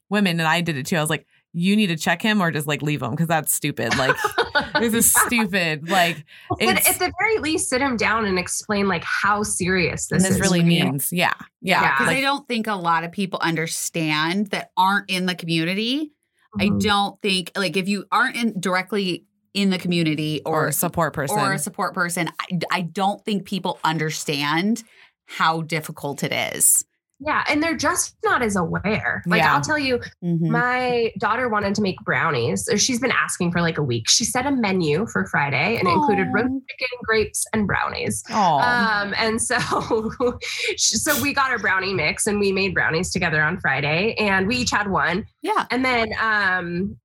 women 0.09 0.39
and 0.39 0.47
I 0.47 0.61
did 0.61 0.77
it 0.77 0.85
too. 0.85 0.97
I 0.97 1.01
was 1.01 1.09
like, 1.09 1.25
you 1.53 1.75
need 1.75 1.87
to 1.87 1.95
check 1.95 2.21
him 2.21 2.41
or 2.41 2.51
just 2.51 2.67
like 2.67 2.81
leave 2.81 3.01
him 3.01 3.11
because 3.11 3.27
that's 3.27 3.53
stupid. 3.53 3.97
Like 3.97 4.15
this 4.79 4.93
is 4.93 5.11
stupid. 5.11 5.89
Like 5.89 6.25
But 6.49 6.87
at 6.87 6.99
the 6.99 7.11
very 7.19 7.39
least, 7.39 7.69
sit 7.69 7.81
him 7.81 7.95
down 7.97 8.25
and 8.25 8.37
explain 8.37 8.87
like 8.87 9.03
how 9.03 9.43
serious 9.43 10.07
this, 10.07 10.23
this 10.23 10.33
is. 10.35 10.41
really 10.41 10.63
means. 10.63 11.11
Yeah. 11.11 11.33
Yeah, 11.61 11.81
Yeah. 11.81 11.91
because 11.93 12.07
Like- 12.07 12.17
I 12.17 12.21
don't 12.21 12.47
think 12.47 12.67
a 12.67 12.75
lot 12.75 13.03
of 13.03 13.11
people 13.11 13.39
understand 13.41 14.47
that 14.47 14.71
aren't 14.75 15.09
in 15.09 15.25
the 15.25 15.35
community. 15.35 16.11
I 16.59 16.69
Mhm. 16.69 16.79
don't 16.81 17.21
think 17.21 17.51
like 17.55 17.77
if 17.77 17.87
you 17.87 18.05
aren't 18.11 18.35
in 18.35 18.59
directly 18.59 19.25
in 19.53 19.69
the 19.69 19.77
community 19.79 20.41
Or 20.45 20.63
or 20.63 20.67
a 20.67 20.73
support 20.73 21.13
person. 21.13 21.37
or 21.37 21.53
a 21.53 21.59
support 21.59 21.93
person, 21.93 22.29
I, 22.39 22.59
I 22.71 22.81
don't 22.81 23.23
think 23.25 23.45
people 23.45 23.79
understand 23.83 24.83
how 25.25 25.61
difficult 25.61 26.23
it 26.23 26.31
is. 26.31 26.85
Yeah, 27.19 27.43
and 27.49 27.63
they're 27.63 27.75
just 27.75 28.15
not 28.23 28.43
as 28.43 28.55
aware. 28.55 29.23
Like 29.25 29.39
Yeah. 29.39 29.55
I'll 29.55 29.61
tell 29.61 29.79
you, 29.79 29.99
Mm-hmm. 30.23 30.51
my 30.51 31.11
daughter 31.19 31.49
wanted 31.49 31.73
to 31.75 31.81
make 31.81 31.97
brownies. 32.05 32.69
She's 32.77 32.99
been 32.99 33.11
asking 33.11 33.51
for 33.51 33.61
like 33.61 33.77
a 33.79 33.83
week. 33.83 34.07
She 34.07 34.23
set 34.23 34.45
a 34.45 34.51
menu 34.51 35.07
for 35.07 35.25
Friday 35.25 35.77
and 35.77 35.87
it 35.87 35.91
included 35.91 36.27
roast 36.31 36.49
chicken, 36.69 36.97
grapes, 37.03 37.45
and 37.53 37.65
brownies. 37.65 38.23
Oh. 38.29 38.59
Um, 38.59 39.13
and 39.17 39.41
so, 39.41 39.57
so 40.77 41.21
we 41.21 41.33
got 41.33 41.49
our 41.49 41.57
brownie 41.59 41.93
mix 41.93 42.27
and 42.27 42.39
we 42.39 42.51
made 42.51 42.73
brownies 42.75 43.11
together 43.11 43.41
on 43.41 43.59
Friday, 43.59 44.13
and 44.19 44.47
we 44.47 44.57
each 44.57 44.71
had 44.71 44.89
one. 44.89 45.25
Yeah. 45.41 45.65
And 45.71 45.83
then 45.83 46.09
um, 46.21 46.97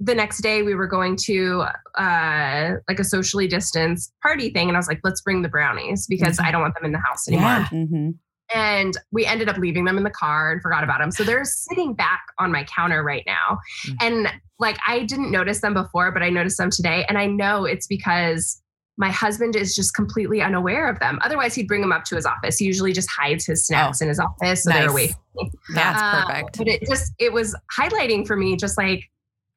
the 0.00 0.14
next 0.14 0.38
day 0.40 0.62
we 0.62 0.74
were 0.74 0.86
going 0.88 1.14
to 1.24 1.64
uh, 1.96 2.72
like 2.88 2.98
a 2.98 3.04
socially 3.04 3.46
distanced 3.46 4.12
party 4.22 4.50
thing, 4.50 4.68
and 4.68 4.76
I 4.76 4.80
was 4.80 4.88
like, 4.88 5.00
let's 5.04 5.20
bring 5.20 5.42
the 5.42 5.48
brownies 5.48 6.06
because 6.08 6.40
I 6.40 6.50
don't 6.50 6.62
want 6.62 6.74
them 6.74 6.84
in 6.86 6.92
the 6.92 6.98
house 6.98 7.28
anymore. 7.28 7.44
Yeah. 7.50 7.68
Mm-hmm. 7.70 8.10
And 8.54 8.96
we 9.12 9.26
ended 9.26 9.48
up 9.48 9.56
leaving 9.58 9.84
them 9.84 9.98
in 9.98 10.04
the 10.04 10.10
car 10.10 10.52
and 10.52 10.62
forgot 10.62 10.84
about 10.84 11.00
them. 11.00 11.10
So 11.10 11.24
they're 11.24 11.44
sitting 11.44 11.92
back 11.94 12.22
on 12.38 12.52
my 12.52 12.64
counter 12.64 13.02
right 13.02 13.24
now. 13.26 13.58
Mm. 13.88 13.96
And 14.00 14.32
like 14.58 14.78
I 14.86 15.00
didn't 15.04 15.30
notice 15.30 15.60
them 15.60 15.74
before, 15.74 16.12
but 16.12 16.22
I 16.22 16.30
noticed 16.30 16.58
them 16.58 16.70
today. 16.70 17.04
And 17.08 17.18
I 17.18 17.26
know 17.26 17.64
it's 17.64 17.86
because 17.86 18.60
my 18.96 19.10
husband 19.10 19.56
is 19.56 19.74
just 19.74 19.92
completely 19.94 20.40
unaware 20.40 20.88
of 20.88 21.00
them. 21.00 21.18
Otherwise, 21.22 21.52
he'd 21.56 21.66
bring 21.66 21.80
them 21.80 21.90
up 21.90 22.04
to 22.04 22.14
his 22.14 22.24
office. 22.24 22.58
He 22.58 22.64
usually 22.64 22.92
just 22.92 23.10
hides 23.10 23.44
his 23.44 23.66
snacks 23.66 24.00
in 24.00 24.06
his 24.06 24.20
office. 24.20 24.62
So 24.62 24.70
nice. 24.70 24.78
they're 24.80 24.90
away. 24.90 25.14
That's 25.74 26.00
Um, 26.00 26.26
perfect. 26.26 26.58
But 26.58 26.68
it 26.68 26.82
just 26.88 27.12
it 27.18 27.32
was 27.32 27.56
highlighting 27.76 28.24
for 28.24 28.36
me 28.36 28.56
just 28.56 28.78
like 28.78 29.10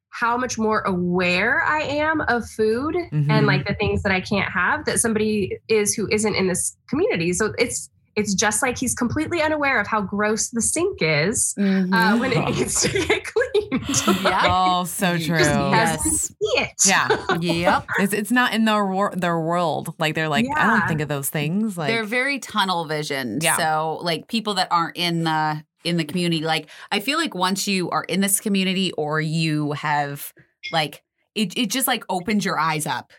how 0.10 0.36
much 0.38 0.58
more 0.58 0.82
aware 0.82 1.64
I 1.64 1.82
am 1.82 2.22
of 2.22 2.50
food 2.50 2.96
Mhm. 2.96 3.30
and 3.30 3.46
like 3.46 3.68
the 3.68 3.76
things 3.76 4.02
that 4.02 4.12
I 4.12 4.22
can't 4.22 4.52
have 4.52 4.86
that 4.86 5.00
somebody 5.00 5.60
is 5.68 5.94
who 5.94 6.08
isn't 6.12 6.34
in 6.34 6.48
this 6.48 6.76
community. 6.90 7.32
So 7.34 7.54
it's 7.60 7.92
it's 8.18 8.34
just 8.34 8.62
like 8.62 8.78
he's 8.78 8.94
completely 8.96 9.42
unaware 9.42 9.80
of 9.80 9.88
how 9.88 10.02
gross 10.02 10.50
the 10.50 10.62
sink 10.62 10.98
is 11.02 11.54
Mm-hmm. 11.58 11.94
uh, 11.94 12.18
when 12.18 12.34
it 12.34 12.44
needs 12.56 12.82
to 12.82 12.90
get 12.92 13.24
cleaned. 13.24 13.44
Yeah. 14.24 14.42
Oh, 14.50 14.84
so 14.86 15.18
true. 15.18 15.38
just 15.38 15.50
Yes. 15.72 16.04
see 16.28 16.36
it. 16.62 16.72
Yeah. 16.86 17.40
yep. 17.40 17.86
It's 18.00 18.14
it's 18.14 18.32
not 18.32 18.54
in 18.54 18.66
their 18.66 18.86
wor- 18.86 19.14
their 19.16 19.40
world. 19.40 19.94
Like 20.00 20.16
they're 20.16 20.28
like, 20.30 20.46
I 20.56 20.66
don't 20.68 20.88
think 20.88 21.02
of 21.02 21.08
those 21.08 21.30
things. 21.30 21.78
Like 21.78 21.88
They're 21.90 22.04
very 22.04 22.40
tunnel 22.40 22.86
visioned. 22.86 23.44
Yeah. 23.44 23.58
So 23.58 24.00
like 24.02 24.28
people 24.28 24.56
that 24.56 24.68
aren't 24.72 24.98
in 24.98 25.24
the 25.24 25.64
in 25.84 25.98
the 25.98 26.04
community, 26.06 26.44
like 26.44 26.70
I 26.92 27.00
feel 27.00 27.18
like 27.18 27.34
once 27.36 27.68
you 27.68 27.90
are 27.92 28.04
in 28.04 28.20
this 28.22 28.40
community 28.40 28.92
or 28.94 29.22
you 29.22 29.72
have 29.74 30.34
like 30.72 31.04
it, 31.36 31.58
it 31.58 31.70
just 31.70 31.88
like 31.88 32.04
opens 32.10 32.44
your 32.44 32.60
eyes 32.60 32.86
up 32.88 33.12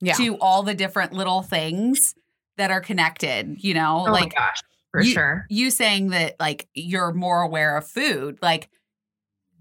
Yeah. 0.00 0.14
to 0.14 0.36
all 0.36 0.62
the 0.62 0.74
different 0.74 1.12
little 1.14 1.42
things 1.42 2.14
that 2.56 2.70
are 2.70 2.80
connected, 2.80 3.56
you 3.62 3.74
know? 3.74 4.04
Oh 4.06 4.12
like 4.12 4.32
my 4.34 4.38
gosh, 4.38 4.60
for 4.90 5.02
you- 5.02 5.12
sure. 5.12 5.46
you 5.48 5.70
saying 5.70 6.08
that 6.10 6.36
like 6.38 6.68
you're 6.74 7.12
more 7.12 7.42
aware 7.42 7.76
of 7.76 7.86
food 7.88 8.38
like 8.42 8.68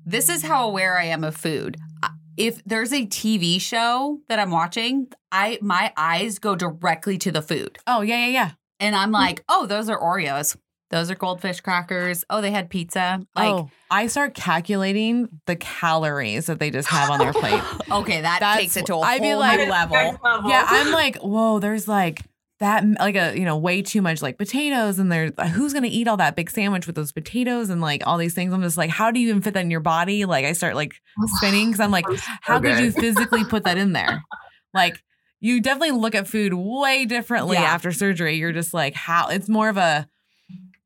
this 0.05 0.29
is 0.29 0.43
how 0.43 0.67
aware 0.67 0.97
i 0.97 1.05
am 1.05 1.23
of 1.23 1.35
food 1.37 1.77
if 2.37 2.61
there's 2.65 2.91
a 2.91 3.05
tv 3.05 3.61
show 3.61 4.19
that 4.27 4.39
i'm 4.39 4.49
watching 4.51 5.07
i 5.31 5.57
my 5.61 5.93
eyes 5.95 6.39
go 6.39 6.55
directly 6.55 7.17
to 7.17 7.31
the 7.31 7.41
food 7.41 7.77
Oh 7.87 8.01
yeah, 8.01 8.25
yeah, 8.25 8.31
yeah. 8.31 8.51
and 8.79 8.95
i'm 8.95 9.09
mm. 9.11 9.13
like 9.13 9.43
oh 9.47 9.65
those 9.67 9.89
are 9.89 9.99
oreos 9.99 10.57
those 10.89 11.09
are 11.11 11.15
goldfish 11.15 11.61
crackers 11.61 12.25
oh 12.29 12.41
they 12.41 12.51
had 12.51 12.69
pizza 12.69 13.21
like 13.35 13.47
oh, 13.53 13.69
I 13.89 14.07
start 14.07 14.33
calculating 14.33 15.27
the 15.45 15.55
calories 15.57 16.47
that 16.47 16.59
they 16.59 16.71
just 16.71 16.87
have 16.89 17.09
on 17.09 17.19
their 17.19 17.33
plate. 17.33 17.61
okay 17.91 18.21
that 18.21 18.39
That's- 18.39 18.57
takes 18.57 18.77
it 18.77 18.85
to 18.87 18.95
a 18.95 18.99
I'd 18.99 19.21
be 19.21 19.29
whole 19.29 19.39
like- 19.39 19.59
new 19.59 19.69
level 19.69 19.95
yeah, 19.95 20.65
I'm 20.67 20.91
like, 20.91 21.17
whoa, 21.17 21.59
there's 21.59 21.87
like 21.87 22.21
that, 22.61 22.85
like 22.99 23.15
a 23.15 23.37
you 23.37 23.43
know, 23.45 23.57
way 23.57 23.81
too 23.81 24.01
much 24.01 24.21
like 24.21 24.37
potatoes, 24.37 24.97
and 24.97 25.11
there's 25.11 25.31
who's 25.53 25.73
gonna 25.73 25.87
eat 25.91 26.07
all 26.07 26.17
that 26.17 26.35
big 26.35 26.49
sandwich 26.49 26.87
with 26.87 26.95
those 26.95 27.11
potatoes 27.11 27.69
and 27.69 27.81
like 27.81 28.07
all 28.07 28.17
these 28.17 28.33
things. 28.33 28.53
I'm 28.53 28.61
just 28.61 28.77
like, 28.77 28.89
how 28.89 29.11
do 29.11 29.19
you 29.19 29.29
even 29.29 29.41
fit 29.41 29.53
that 29.55 29.61
in 29.65 29.69
your 29.71 29.79
body? 29.81 30.25
Like, 30.25 30.45
I 30.45 30.53
start 30.53 30.75
like 30.75 30.93
spinning 31.25 31.67
because 31.67 31.81
I'm 31.81 31.91
like, 31.91 32.05
how 32.41 32.59
could 32.61 32.79
you 32.79 32.91
physically 32.91 33.43
put 33.43 33.65
that 33.65 33.77
in 33.77 33.91
there? 33.99 34.23
Like, 34.73 35.03
you 35.41 35.59
definitely 35.61 35.91
look 35.91 36.15
at 36.15 36.27
food 36.27 36.53
way 36.53 37.05
differently 37.05 37.57
Yeah. 37.57 37.63
after 37.63 37.91
surgery. 37.91 38.37
You're 38.37 38.53
just 38.53 38.73
like, 38.73 38.93
how? 38.95 39.27
It's 39.27 39.49
more 39.49 39.67
of 39.69 39.77
a 39.77 40.07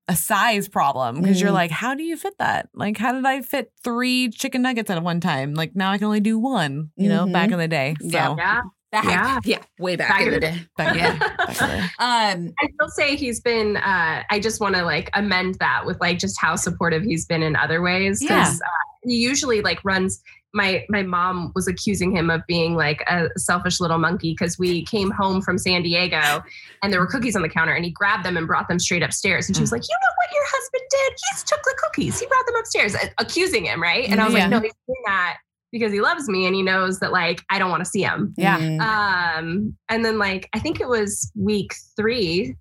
a 0.08 0.16
size 0.16 0.68
problem 0.68 1.20
because 1.20 1.42
you're 1.42 1.50
Mhm. 1.50 1.54
like, 1.56 1.72
how 1.72 1.96
do 1.96 2.04
you 2.04 2.16
fit 2.16 2.38
that? 2.38 2.70
Like, 2.76 2.96
how 2.96 3.12
did 3.12 3.26
I 3.26 3.42
fit 3.42 3.72
three 3.84 4.30
chicken 4.30 4.62
nuggets 4.62 4.92
at 4.92 5.02
one 5.02 5.20
time? 5.20 5.56
Like 5.56 5.76
now 5.76 5.90
I 5.92 5.98
can 5.98 6.06
only 6.06 6.20
do 6.20 6.38
one. 6.38 6.92
You 6.96 7.10
know, 7.10 7.26
back 7.26 7.50
Mhm. 7.50 7.54
in 7.54 7.60
the 7.60 7.68
day. 7.68 7.96
So 8.02 8.08
Yeah. 8.10 8.62
Yeah. 9.04 9.24
back, 9.36 9.46
Yeah. 9.46 9.58
yeah 9.60 9.64
way 9.84 9.96
back, 9.96 10.10
Back 10.10 10.22
in 10.22 10.28
in 10.34 10.34
the 10.34 10.40
the- 10.40 10.46
day 10.52 10.68
back, 10.78 10.96
Yeah. 10.98 11.18
back 11.18 11.40
in 11.40 11.48
the 11.48 11.68
day. 11.68 11.80
um 12.00 12.54
I 12.62 12.68
will 12.80 12.90
say 12.90 13.16
he's 13.16 13.42
been. 13.42 13.78
Uh, 13.78 14.24
I 14.30 14.40
just 14.40 14.62
want 14.62 14.76
to 14.76 14.84
like 14.84 15.10
amend 15.14 15.56
that 15.60 15.86
with 15.86 16.00
like 16.00 16.20
just 16.20 16.40
how 16.40 16.56
supportive 16.56 17.04
he's 17.04 17.26
been 17.26 17.44
in 17.44 17.56
other 17.56 17.82
ways. 17.82 18.22
Yeah. 18.22 18.48
uh, 18.50 18.68
he 19.04 19.16
usually 19.18 19.62
like 19.62 19.80
runs. 19.84 20.22
My 20.54 20.86
my 20.88 21.04
mom 21.04 21.52
was 21.54 21.68
accusing 21.68 22.16
him 22.16 22.30
of 22.30 22.42
being 22.48 22.76
like 22.76 23.04
a 23.10 23.28
selfish 23.36 23.82
little 23.82 23.98
monkey 23.98 24.32
because 24.32 24.58
we 24.58 24.86
came 24.86 25.12
home 25.12 25.42
from 25.42 25.58
San 25.58 25.84
Diego 25.84 26.42
and 26.82 26.94
there 26.94 27.02
were 27.02 27.08
cookies 27.08 27.36
on 27.36 27.42
the 27.42 27.50
counter 27.50 27.74
and 27.74 27.84
he 27.84 27.92
grabbed 27.92 28.24
them 28.24 28.38
and 28.38 28.48
brought 28.48 28.70
them 28.70 28.80
straight 28.80 29.04
upstairs 29.04 29.48
and 29.48 29.56
she 29.58 29.62
was 29.62 29.74
like, 29.74 29.82
you 29.82 29.94
know 29.94 30.14
what 30.16 30.34
your 30.34 30.44
husband 30.48 30.84
did? 30.90 31.12
He 31.12 31.46
took 31.46 31.62
the 31.62 31.76
cookies. 31.84 32.20
He 32.22 32.26
brought 32.28 32.46
them 32.46 32.56
upstairs, 32.56 32.96
accusing 33.18 33.66
him, 33.66 33.84
right? 33.84 34.08
And 34.10 34.22
I 34.22 34.26
was 34.28 34.34
Yeah. 34.34 34.42
like, 34.44 34.50
no, 34.52 34.60
he's 34.62 34.72
doing 34.88 35.04
that 35.08 35.38
because 35.76 35.92
he 35.92 36.00
loves 36.00 36.30
me 36.30 36.46
and 36.46 36.56
he 36.56 36.64
knows 36.64 37.00
that 37.02 37.12
like 37.12 37.44
I 37.50 37.60
don't 37.60 37.70
want 37.70 37.84
to 37.84 37.90
see 37.90 38.02
him. 38.02 38.34
Yeah. 38.38 38.58
mm, 38.58 38.80
Um, 38.80 39.76
and 39.90 40.06
then 40.06 40.18
like 40.18 40.48
I 40.54 40.60
think 40.60 40.80
it 40.80 40.88
was 40.88 41.30
week 41.36 41.76
three, 41.98 42.56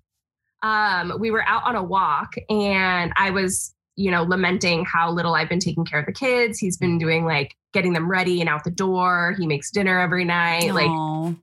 um, 0.63 1.13
we 1.17 1.31
were 1.31 1.47
out 1.47 1.63
on 1.63 1.77
a 1.77 1.83
walk 1.83 2.33
and 2.49 3.13
I 3.15 3.29
was, 3.29 3.73
you 3.95 4.11
know, 4.11 4.23
lamenting 4.23 4.83
how 4.83 5.09
little 5.11 5.33
I've 5.33 5.47
been 5.47 5.59
taking 5.61 5.85
care 5.85 6.01
of 6.01 6.05
the 6.05 6.11
kids. 6.11 6.59
He's 6.59 6.75
been 6.75 6.97
doing 6.97 7.23
like 7.23 7.55
getting 7.71 7.93
them 7.93 8.09
ready 8.09 8.41
and 8.41 8.49
out 8.49 8.65
the 8.65 8.71
door. 8.71 9.33
He 9.39 9.47
makes 9.47 9.71
dinner 9.71 9.97
every 9.97 10.25
night, 10.25 10.73
like 10.73 10.89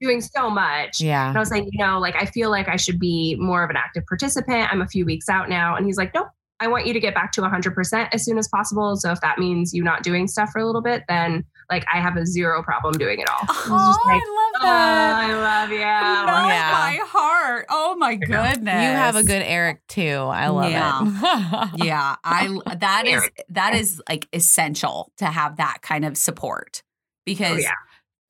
doing 0.03 0.21
so 0.21 0.51
much. 0.51 1.01
Yeah. 1.01 1.27
And 1.29 1.37
I 1.39 1.41
was 1.41 1.51
like, 1.51 1.65
you 1.71 1.83
know, 1.83 1.99
like 1.99 2.17
I 2.21 2.27
feel 2.27 2.51
like 2.51 2.69
I 2.69 2.77
should 2.77 2.99
be 2.99 3.35
more 3.39 3.65
of 3.65 3.71
an 3.71 3.77
active 3.77 4.05
participant. 4.07 4.71
I'm 4.71 4.83
a 4.83 4.89
few 4.89 5.07
weeks 5.07 5.31
out 5.31 5.49
now. 5.49 5.75
And 5.75 5.87
he's 5.87 5.97
like, 5.97 6.13
nope, 6.15 6.29
I 6.61 6.69
want 6.69 6.87
you 6.87 6.93
to 6.93 7.01
get 7.01 7.15
back 7.15 7.33
to 7.33 7.41
100% 7.41 8.09
as 8.13 8.25
soon 8.25 8.39
as 8.39 8.47
possible. 8.49 8.95
So 8.97 9.11
if 9.11 9.21
that 9.21 9.39
means 9.39 9.75
you 9.75 9.83
not 9.83 10.03
doing 10.05 10.29
stuff 10.29 10.51
for 10.53 10.61
a 10.61 10.65
little 10.67 10.81
bit, 10.83 11.03
then 11.09 11.45
like 11.71 11.85
I 11.93 12.01
have 12.01 12.17
a 12.17 12.27
zero 12.27 12.63
problem 12.63 12.95
doing 12.95 13.21
it 13.21 13.29
all. 13.31 13.39
I 13.49 13.67
Oh, 13.69 14.03
like, 14.07 14.15
I 14.15 14.19
love 14.19 14.53
"Oh, 14.55 14.63
that. 14.63 15.15
I 15.17 15.35
love 15.35 15.71
you. 15.71 15.79
Melts 15.79 16.55
Yeah. 16.55 16.71
my 16.73 16.99
heart. 17.07 17.67
Oh 17.71 17.97
my 17.97 18.15
goodness. 18.17 18.75
You 18.75 18.91
have 18.91 19.17
a 19.17 19.23
good 19.23 19.43
Eric 19.43 19.81
too. 19.89 20.03
I 20.11 20.49
love 20.49 20.71
Yeah. 20.71 21.71
it. 21.75 21.85
yeah, 21.85 22.17
I 22.25 22.59
that 22.79 23.07
is 23.07 23.29
that 23.51 23.75
is 23.75 24.03
like 24.09 24.29
essential 24.33 25.13
to 25.19 25.27
have 25.27 25.57
that 25.57 25.79
kind 25.83 26.05
of 26.05 26.17
support 26.17 26.83
oh, 26.85 26.89
because 27.25 27.59
Oh, 27.59 27.61
yeah. 27.61 27.71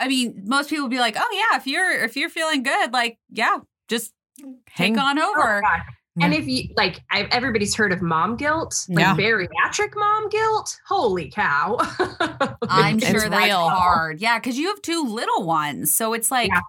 I 0.01 0.09
mean, 0.09 0.43
most 0.47 0.69
people 0.71 0.89
be 0.89 0.99
like, 0.99 1.17
"Oh 1.19 1.29
yeah, 1.51 1.57
if 1.59 1.67
you're 1.67 1.93
if 2.05 2.17
you're 2.17 2.29
feeling 2.31 2.63
good, 2.63 2.93
like 2.93 3.19
yeah, 3.31 3.59
just 3.89 4.13
Hang- 4.69 4.95
take 4.95 5.03
on 5.03 5.19
Oh, 5.19 5.61
over." 6.17 6.21
God. 6.21 6.25
And 6.27 6.35
if 6.35 6.49
you 6.49 6.69
like, 6.77 7.01
I, 7.11 7.23
everybody's 7.31 7.75
heard 7.75 7.93
of 7.93 8.03
mom 8.03 8.37
guilt, 8.37 8.87
like 8.89 8.99
Yeah. 9.01 9.15
bariatric 9.17 9.93
mom 9.97 10.29
guilt. 10.29 10.79
Holy 10.87 11.31
cow! 11.31 11.77
I'm 12.69 12.97
It's 12.99 13.09
sure 13.11 13.29
that's 13.29 13.45
real. 13.45 13.69
hard. 13.69 14.21
Yeah, 14.21 14.39
because 14.39 14.59
you 14.59 14.69
have 14.69 14.83
two 14.83 15.05
little 15.07 15.45
ones, 15.45 15.95
so 15.95 16.13
it's 16.13 16.31
like 16.31 16.51
Yeah. 16.51 16.61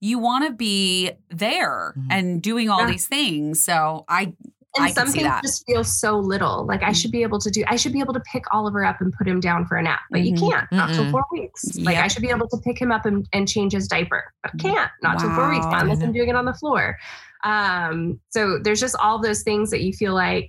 you 0.00 0.18
want 0.18 0.46
to 0.46 0.52
be 0.52 1.10
there 1.30 1.94
Mhm. 1.98 2.06
and 2.10 2.42
doing 2.42 2.68
all 2.70 2.80
Yeah. 2.82 2.90
these 2.90 3.06
things. 3.06 3.62
So 3.64 4.04
I 4.08 4.32
and 4.76 4.84
I 4.84 4.90
some 4.90 5.08
see 5.08 5.20
things 5.20 5.32
just 5.42 5.64
feel 5.66 5.82
so 5.82 6.18
little. 6.18 6.64
Like 6.66 6.82
I 6.84 6.92
should 6.92 7.10
be 7.10 7.22
able 7.22 7.40
to 7.40 7.50
do. 7.50 7.64
I 7.66 7.74
should 7.76 7.92
be 7.92 8.00
able 8.00 8.12
to 8.14 8.20
pick 8.30 8.44
Oliver 8.54 8.84
up 8.84 9.00
and 9.00 9.12
put 9.14 9.26
him 9.26 9.40
down 9.40 9.64
for 9.66 9.76
a 9.76 9.82
nap, 9.82 10.00
but 10.10 10.20
Mhm. 10.20 10.26
you 10.40 10.50
can't. 10.50 10.70
Not 10.70 10.90
till 10.90 11.04
Mm-mm. 11.04 11.10
four 11.10 11.24
weeks. 11.32 11.64
Like 11.78 11.94
Yep. 11.96 12.04
I 12.04 12.08
should 12.08 12.22
be 12.22 12.28
able 12.30 12.48
to 12.50 12.58
pick 12.58 12.80
him 12.80 12.92
up 12.92 13.04
and, 13.06 13.26
and 13.32 13.48
change 13.48 13.72
his 13.72 13.88
diaper, 13.88 14.32
but 14.42 14.52
I 14.54 14.58
can't. 14.58 14.90
Not 15.02 15.18
till 15.18 15.34
four 15.34 15.48
weeks. 15.50 15.64
Unless 15.68 16.00
I 16.00 16.04
I'm 16.04 16.12
doing 16.12 16.28
it 16.28 16.36
on 16.36 16.44
the 16.44 16.52
floor. 16.54 16.96
Um, 17.44 18.20
so 18.30 18.58
there's 18.62 18.80
just 18.80 18.96
all 18.96 19.20
those 19.20 19.42
things 19.42 19.70
that 19.70 19.80
you 19.82 19.92
feel 19.92 20.14
like 20.14 20.46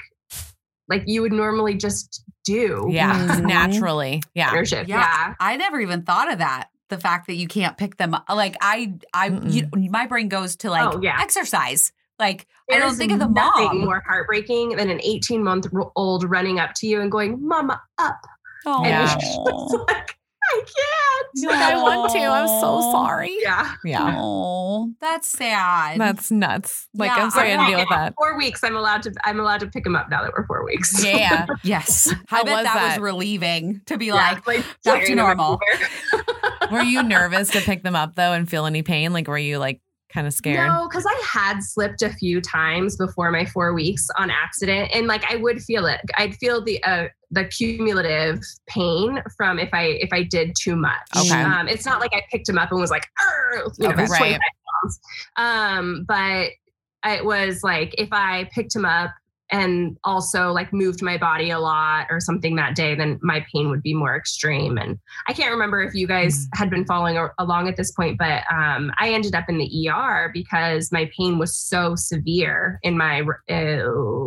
like 0.87 1.03
you 1.05 1.21
would 1.21 1.31
normally 1.31 1.75
just 1.75 2.23
do. 2.45 2.87
Yeah, 2.89 3.13
Mhm. 3.27 3.45
naturally. 3.45 4.23
Yeah. 4.33 4.53
Yeah. 4.63 4.83
Yeah. 4.87 5.33
I 5.39 5.55
never 5.57 5.79
even 5.79 6.01
thought 6.03 6.31
of 6.31 6.39
that. 6.39 6.69
The 6.89 6.97
fact 6.97 7.27
that 7.27 7.35
you 7.35 7.47
can't 7.47 7.77
pick 7.77 7.97
them 7.97 8.15
up. 8.15 8.25
Like 8.27 8.55
I 8.61 8.95
I 9.13 9.27
you, 9.45 9.69
my 9.73 10.07
brain 10.07 10.27
goes 10.29 10.55
to 10.57 10.71
like 10.71 10.95
Oh, 10.95 10.99
yeah. 11.01 11.17
exercise. 11.21 11.91
Like 12.17 12.47
I 12.71 12.79
don't 12.79 12.95
think 12.95 13.11
of 13.11 13.19
the 13.19 13.27
nothing 13.27 13.65
mom. 13.65 13.81
more 13.85 14.03
heartbreaking 14.07 14.69
than 14.75 14.89
an 14.89 14.99
18 15.03 15.43
month 15.43 15.67
old 15.95 16.23
running 16.29 16.59
up 16.59 16.71
to 16.77 16.87
you 16.87 16.99
and 17.01 17.11
going, 17.11 17.37
"Mama, 17.47 17.79
up!" 17.99 18.19
Oh, 18.65 18.83
And 18.83 18.87
Yeah. 18.91 19.15
like, 19.95 20.17
I 20.51 20.61
can't. 20.61 21.51
Like, 21.51 21.73
I 21.73 21.81
want 21.81 22.11
to. 22.11 22.19
I'm 22.19 22.47
so 22.47 22.81
sorry. 22.91 23.35
Yeah. 23.41 23.73
Yeah. 23.85 24.15
Oh, 24.17 24.93
that's 24.99 25.27
sad. 25.27 25.99
That's 25.99 26.31
nuts. 26.31 26.87
Like 26.93 27.09
Yeah, 27.09 27.23
I'm 27.23 27.31
sorry 27.31 27.51
I 27.51 27.55
I 27.55 27.57
had 27.57 27.65
to 27.65 27.71
deal 27.71 27.79
with 27.79 27.89
that. 27.89 28.13
Four 28.17 28.37
weeks. 28.37 28.63
I'm 28.63 28.75
allowed 28.75 29.03
to. 29.03 29.13
I'm 29.23 29.39
allowed 29.39 29.59
to 29.61 29.67
pick 29.67 29.85
him 29.85 29.95
up 29.95 30.09
now 30.09 30.23
that 30.23 30.31
we're 30.35 30.45
four 30.45 30.65
weeks. 30.65 31.03
Yeah. 31.03 31.45
yes. 31.63 32.13
How 32.27 32.41
I 32.41 32.43
bet 32.43 32.55
was 32.57 32.63
that, 32.65 32.89
was 32.93 32.99
relieving 32.99 33.81
to 33.85 33.97
be 33.97 34.07
Yeah, 34.07 34.15
like, 34.15 34.47
like 34.47 34.65
back 34.83 35.05
to 35.05 35.15
normal. 35.15 35.59
Were 36.71 36.81
you 36.81 37.03
nervous 37.03 37.49
to 37.49 37.61
pick 37.61 37.83
them 37.83 37.95
up 37.95 38.15
though 38.15 38.33
and 38.33 38.49
feel 38.49 38.65
any 38.65 38.83
pain? 38.83 39.13
Like 39.13 39.27
were 39.27 39.37
you 39.37 39.57
like 39.57 39.81
kind 40.11 40.27
of 40.27 40.33
scared? 40.33 40.67
No, 40.67 40.87
because 40.89 41.05
I 41.07 41.21
had 41.25 41.61
slipped 41.61 42.01
a 42.01 42.09
few 42.09 42.41
times 42.41 42.97
before 42.97 43.31
my 43.31 43.45
four 43.45 43.73
weeks 43.73 44.07
on 44.17 44.29
accident, 44.29 44.91
and 44.93 45.07
like 45.07 45.23
I 45.31 45.35
would 45.37 45.61
feel 45.61 45.85
it. 45.85 46.01
I'd 46.17 46.35
feel 46.35 46.63
the 46.63 46.83
uh, 46.83 47.07
the 47.31 47.45
cumulative 47.45 48.39
pain 48.67 49.21
from 49.37 49.59
if 49.59 49.69
I 49.73 49.83
if 49.83 50.09
I 50.11 50.23
did 50.23 50.53
too 50.59 50.75
much. 50.75 50.99
Okay. 51.15 51.41
Um, 51.41 51.67
it's 51.67 51.85
not 51.85 51.99
like 51.99 52.11
I 52.13 52.21
picked 52.31 52.49
him 52.49 52.57
up 52.57 52.71
and 52.71 52.79
was 52.79 52.91
like, 52.91 53.07
you 53.77 53.87
know, 53.87 53.91
Okay. 53.91 54.05
Right. 54.05 54.39
pounds. 54.83 54.99
Um, 55.37 56.05
but 56.07 56.49
it 57.05 57.23
was 57.23 57.63
like 57.63 57.95
if 57.97 58.09
I 58.11 58.49
picked 58.51 58.75
him 58.75 58.85
up 58.85 59.11
and 59.51 59.97
also 60.03 60.51
like 60.51 60.71
moved 60.71 61.01
my 61.01 61.17
body 61.17 61.49
a 61.49 61.59
lot 61.59 62.07
or 62.09 62.19
something 62.19 62.55
that 62.55 62.75
day, 62.75 62.95
then 62.95 63.19
my 63.21 63.45
pain 63.51 63.69
would 63.69 63.81
be 63.81 63.93
more 63.93 64.15
extreme. 64.15 64.77
And 64.77 64.99
I 65.27 65.33
can't 65.33 65.51
remember 65.51 65.81
if 65.81 65.93
you 65.95 66.05
guys 66.07 66.47
had 66.53 66.69
been 66.69 66.85
following 66.85 67.17
along 67.39 67.67
at 67.67 67.75
this 67.75 67.91
point, 67.91 68.17
but 68.19 68.43
um, 68.51 68.91
I 68.99 69.11
ended 69.13 69.33
up 69.35 69.45
in 69.49 69.57
the 69.57 69.89
ER 69.89 70.29
because 70.33 70.91
my 70.91 71.09
pain 71.17 71.39
was 71.39 71.57
so 71.57 71.95
severe 71.95 72.79
in 72.83 72.97
my 72.97 73.21
uh, 73.49 73.83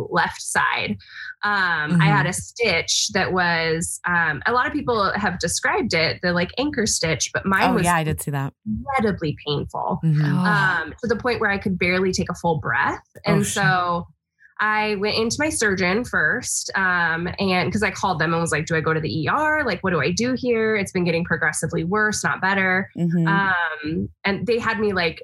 left 0.09 0.41
side. 0.41 0.97
Um, 1.45 2.01
I 2.01 2.05
had 2.05 2.25
a 2.25 2.33
stitch 2.33 3.09
that 3.13 3.33
was, 3.33 3.99
um, 4.07 4.41
a 4.45 4.53
lot 4.53 4.65
of 4.65 4.71
people 4.73 5.11
have 5.13 5.39
described 5.39 5.93
it, 5.93 6.19
the 6.21 6.31
like 6.31 6.51
anchor 6.57 6.85
stitch, 6.85 7.31
but 7.33 7.45
mine 7.45 7.71
Oh 7.71 7.73
was 7.75 7.83
yeah, 7.83 7.95
I 7.95 8.03
did 8.03 8.21
see 8.21 8.31
that. 8.31 8.53
incredibly 8.65 9.35
painful 9.45 9.99
Mhm. 10.03 10.23
um, 10.45 10.93
to 11.01 11.07
the 11.07 11.15
point 11.17 11.41
where 11.41 11.49
I 11.51 11.57
could 11.57 11.77
barely 11.77 12.11
take 12.13 12.29
a 12.29 12.35
full 12.35 12.59
breath. 12.59 13.01
And 13.25 13.39
Oh, 13.39 13.43
shit. 13.43 13.53
so 13.53 14.07
I 14.63 14.95
went 14.95 15.17
into 15.17 15.35
my 15.39 15.49
surgeon 15.49 16.05
first, 16.05 16.71
um, 16.73 17.27
and 17.37 17.67
because 17.67 17.83
I 17.83 17.91
called 17.91 18.19
them 18.19 18.31
and 18.31 18.41
was 18.41 18.53
like, 18.53 18.65
"Do 18.65 18.77
I 18.77 18.81
go 18.81 18.93
to 18.93 18.99
the 19.01 19.27
ER? 19.27 19.65
Like, 19.65 19.81
what 19.81 19.91
do 19.91 19.99
I 19.99 20.11
do 20.11 20.35
here? 20.37 20.77
It's 20.77 20.93
been 20.93 21.03
getting 21.03 21.25
progressively 21.25 21.83
worse, 21.83 22.23
not 22.23 22.39
better." 22.39 22.89
Mhm. 22.97 23.27
Um, 23.27 24.09
and 24.23 24.47
they 24.47 24.59
had 24.59 24.79
me 24.79 24.93
like 24.93 25.21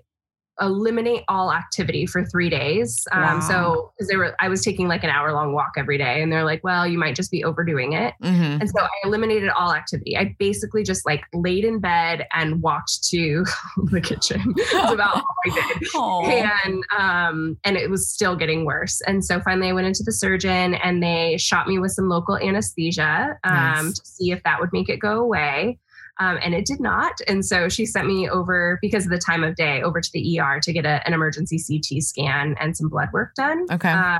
eliminate 0.61 1.23
all 1.27 1.51
activity 1.53 2.05
for 2.05 2.25
three 2.25 2.49
days. 2.49 3.07
Um, 3.11 3.21
Wow. 3.21 3.39
So 3.41 3.91
because 3.95 4.07
they 4.09 4.15
were, 4.17 4.35
I 4.39 4.47
was 4.49 4.63
taking 4.63 4.87
like 4.87 5.03
an 5.03 5.09
hour 5.09 5.31
long 5.33 5.53
walk 5.53 5.71
every 5.77 5.97
day, 5.97 6.21
and 6.21 6.31
they're 6.31 6.43
like, 6.43 6.63
"Well, 6.63 6.85
you 6.87 6.97
might 6.97 7.15
just 7.15 7.31
be 7.31 7.43
overdoing 7.43 7.93
it." 7.93 8.13
Mhm. 8.23 8.59
And 8.61 8.69
so 8.69 8.81
I 8.81 8.89
eliminated 9.03 9.49
all 9.49 9.73
activity. 9.73 10.17
I 10.17 10.35
basically 10.39 10.83
just 10.83 11.05
like 11.05 11.23
laid 11.33 11.63
in 11.65 11.79
bed 11.79 12.27
and 12.33 12.61
walked 12.61 13.03
to 13.09 13.45
the 13.91 14.01
kitchen. 14.01 14.53
That's 14.71 14.91
about 14.93 15.15
all 15.17 15.23
I 15.45 15.49
did. 15.79 15.87
Aw. 15.95 16.25
And 16.65 16.83
um, 16.97 17.57
and 17.63 17.77
it 17.77 17.89
was 17.89 18.09
still 18.09 18.35
getting 18.35 18.65
worse. 18.65 19.01
And 19.07 19.23
so 19.23 19.39
finally 19.41 19.69
I 19.69 19.73
went 19.73 19.87
into 19.87 20.03
the 20.03 20.11
surgeon 20.13 20.75
and 20.75 21.01
they 21.03 21.37
shot 21.37 21.67
me 21.67 21.79
with 21.79 21.91
some 21.91 22.09
local 22.09 22.37
anesthesia 22.37 23.37
um, 23.43 23.53
Nice. 23.53 23.99
to 23.99 24.05
see 24.05 24.31
if 24.31 24.41
that 24.43 24.59
would 24.59 24.71
make 24.73 24.89
it 24.89 24.97
go 24.97 25.19
away. 25.19 25.77
Um, 26.19 26.37
and 26.41 26.53
it 26.53 26.65
did 26.65 26.79
not. 26.79 27.13
And 27.27 27.45
so 27.45 27.69
she 27.69 27.85
sent 27.85 28.07
me 28.07 28.29
over 28.29 28.77
because 28.81 29.05
of 29.05 29.11
the 29.11 29.17
time 29.17 29.43
of 29.43 29.55
day 29.55 29.81
over 29.81 30.01
to 30.01 30.09
the 30.13 30.39
ER 30.39 30.59
to 30.61 30.73
get 30.73 30.85
a, 30.85 31.05
an 31.07 31.13
emergency 31.13 31.57
CT 31.57 32.03
scan 32.03 32.55
and 32.59 32.75
some 32.75 32.89
blood 32.89 33.09
work 33.13 33.33
done. 33.35 33.65
Okay. 33.71 33.89
Uh, 33.91 34.17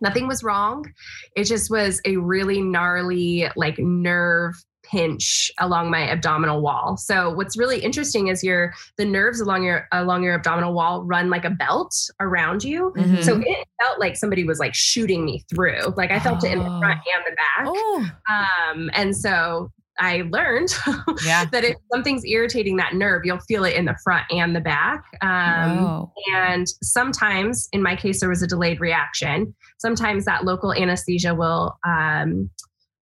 nothing 0.00 0.26
was 0.28 0.42
wrong. 0.42 0.92
It 1.36 1.44
just 1.44 1.70
was 1.70 2.00
a 2.04 2.16
really 2.16 2.60
gnarly, 2.62 3.48
like 3.56 3.78
nerve 3.78 4.54
pinch 4.84 5.50
along 5.58 5.90
my 5.90 6.10
abdominal 6.10 6.60
wall. 6.60 6.98
So 6.98 7.30
what's 7.32 7.56
really 7.56 7.78
interesting 7.80 8.28
is 8.28 8.44
your 8.44 8.74
the 8.98 9.04
nerves 9.06 9.40
along 9.40 9.64
your 9.64 9.88
along 9.92 10.22
your 10.24 10.34
abdominal 10.34 10.74
wall 10.74 11.02
run 11.04 11.30
like 11.30 11.46
a 11.46 11.50
belt 11.50 11.94
around 12.20 12.62
you. 12.62 12.92
Mhm. 12.94 13.24
So 13.24 13.40
it 13.40 13.66
felt 13.82 13.98
like 13.98 14.14
somebody 14.14 14.44
was 14.44 14.58
like 14.58 14.74
shooting 14.74 15.24
me 15.24 15.42
through. 15.48 15.94
Like 15.96 16.10
I 16.10 16.20
felt 16.20 16.44
it 16.44 16.52
in 16.52 16.58
the 16.58 16.66
Oh. 16.70 16.80
front 16.80 17.00
and 17.16 17.24
the 17.26 17.34
back. 17.34 17.64
oh 17.66 18.10
Um, 18.30 18.90
and 18.92 19.16
so 19.16 19.70
I 19.98 20.22
learned 20.30 20.68
yeah. 21.24 21.44
that 21.46 21.64
if 21.64 21.76
something's 21.92 22.24
irritating 22.24 22.76
that 22.78 22.94
nerve, 22.94 23.22
you'll 23.24 23.38
feel 23.40 23.64
it 23.64 23.74
in 23.74 23.84
the 23.84 23.96
front 24.02 24.24
and 24.30 24.54
the 24.54 24.60
back. 24.60 25.04
Um, 25.22 25.78
Whoa. 25.84 26.12
and 26.34 26.66
sometimes, 26.82 27.68
in 27.72 27.82
my 27.82 27.94
case, 27.96 28.20
there 28.20 28.28
was 28.28 28.42
a 28.42 28.46
delayed 28.46 28.80
reaction. 28.80 29.54
Sometimes 29.78 30.24
that 30.24 30.44
local 30.44 30.72
anesthesia 30.72 31.34
will 31.34 31.78
um, 31.86 32.50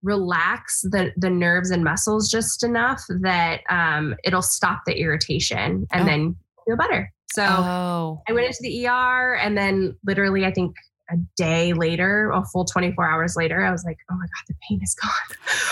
relax 0.02 0.82
the, 0.82 1.12
the 1.16 1.30
nerves 1.30 1.70
and 1.70 1.84
muscles 1.84 2.30
just 2.30 2.62
enough 2.64 3.00
that 3.20 3.60
um, 3.70 4.14
it'll 4.24 4.42
stop 4.42 4.80
the 4.86 4.98
irritation 4.98 5.86
and 5.92 6.02
Oh. 6.02 6.04
then 6.04 6.36
feel 6.66 6.76
better. 6.76 7.12
So 7.32 7.44
oh. 7.48 8.22
I 8.28 8.32
went 8.32 8.46
into 8.46 8.58
the 8.60 8.86
ER 8.86 9.36
and 9.36 9.56
then 9.56 9.96
literally, 10.04 10.44
I 10.44 10.52
think 10.52 10.74
a 11.10 11.16
day 11.36 11.72
later, 11.72 12.30
a 12.30 12.44
full 12.52 12.64
24 12.64 13.04
hours 13.06 13.36
later, 13.36 13.64
I 13.64 13.70
was 13.70 13.84
like, 13.84 13.98
oh 14.10 14.14
my 14.14 14.24
God, 14.24 14.44
the 14.48 14.54
pain 14.68 14.80
is 14.82 14.94
gone. 14.94 15.10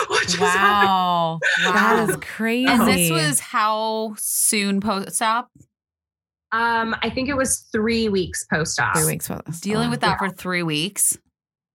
what 0.09 0.23
just 0.25 0.39
happened? 0.39 0.89
Wow. 0.89 1.39
That 1.63 2.09
is 2.11 2.17
crazy. 2.21 2.67
And 2.71 2.87
this 2.87 3.11
was 3.11 3.41
how 3.41 4.15
soon 4.19 4.81
post 4.81 5.21
op? 5.23 5.49
Um, 6.53 6.97
I 7.03 7.11
think 7.11 7.29
it 7.29 7.37
was 7.37 7.69
three 7.73 8.09
weeks 8.09 8.45
post 8.53 8.81
op. 8.81 8.97
three 8.97 9.07
weeks 9.07 9.29
for 9.29 9.41
this. 9.47 9.61
Dealing 9.61 9.89
with 9.91 10.01
that 10.01 10.19
for 10.19 10.29
three 10.31 10.63
weeks. 10.65 11.17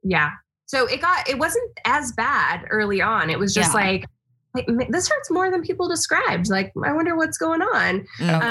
Yeah. 0.03 0.31
So 0.67 0.85
it 0.87 0.99
got 1.01 1.29
it 1.29 1.37
wasn't 1.37 1.71
as 1.85 2.11
bad 2.13 2.65
early 2.69 3.01
on. 3.01 3.29
It 3.29 3.39
was 3.39 3.53
just 3.53 3.73
Yeah. 3.73 3.81
like 3.81 4.05
like, 4.53 4.65
this 4.89 5.09
hurts 5.09 5.29
more 5.31 5.51
than 5.51 5.61
people 5.61 5.87
described. 5.89 6.49
Like 6.49 6.71
I 6.85 6.91
wonder 6.93 7.15
what's 7.15 7.37
going 7.37 7.61
on. 7.61 8.05
Mm. 8.19 8.37
Okay. 8.37 8.47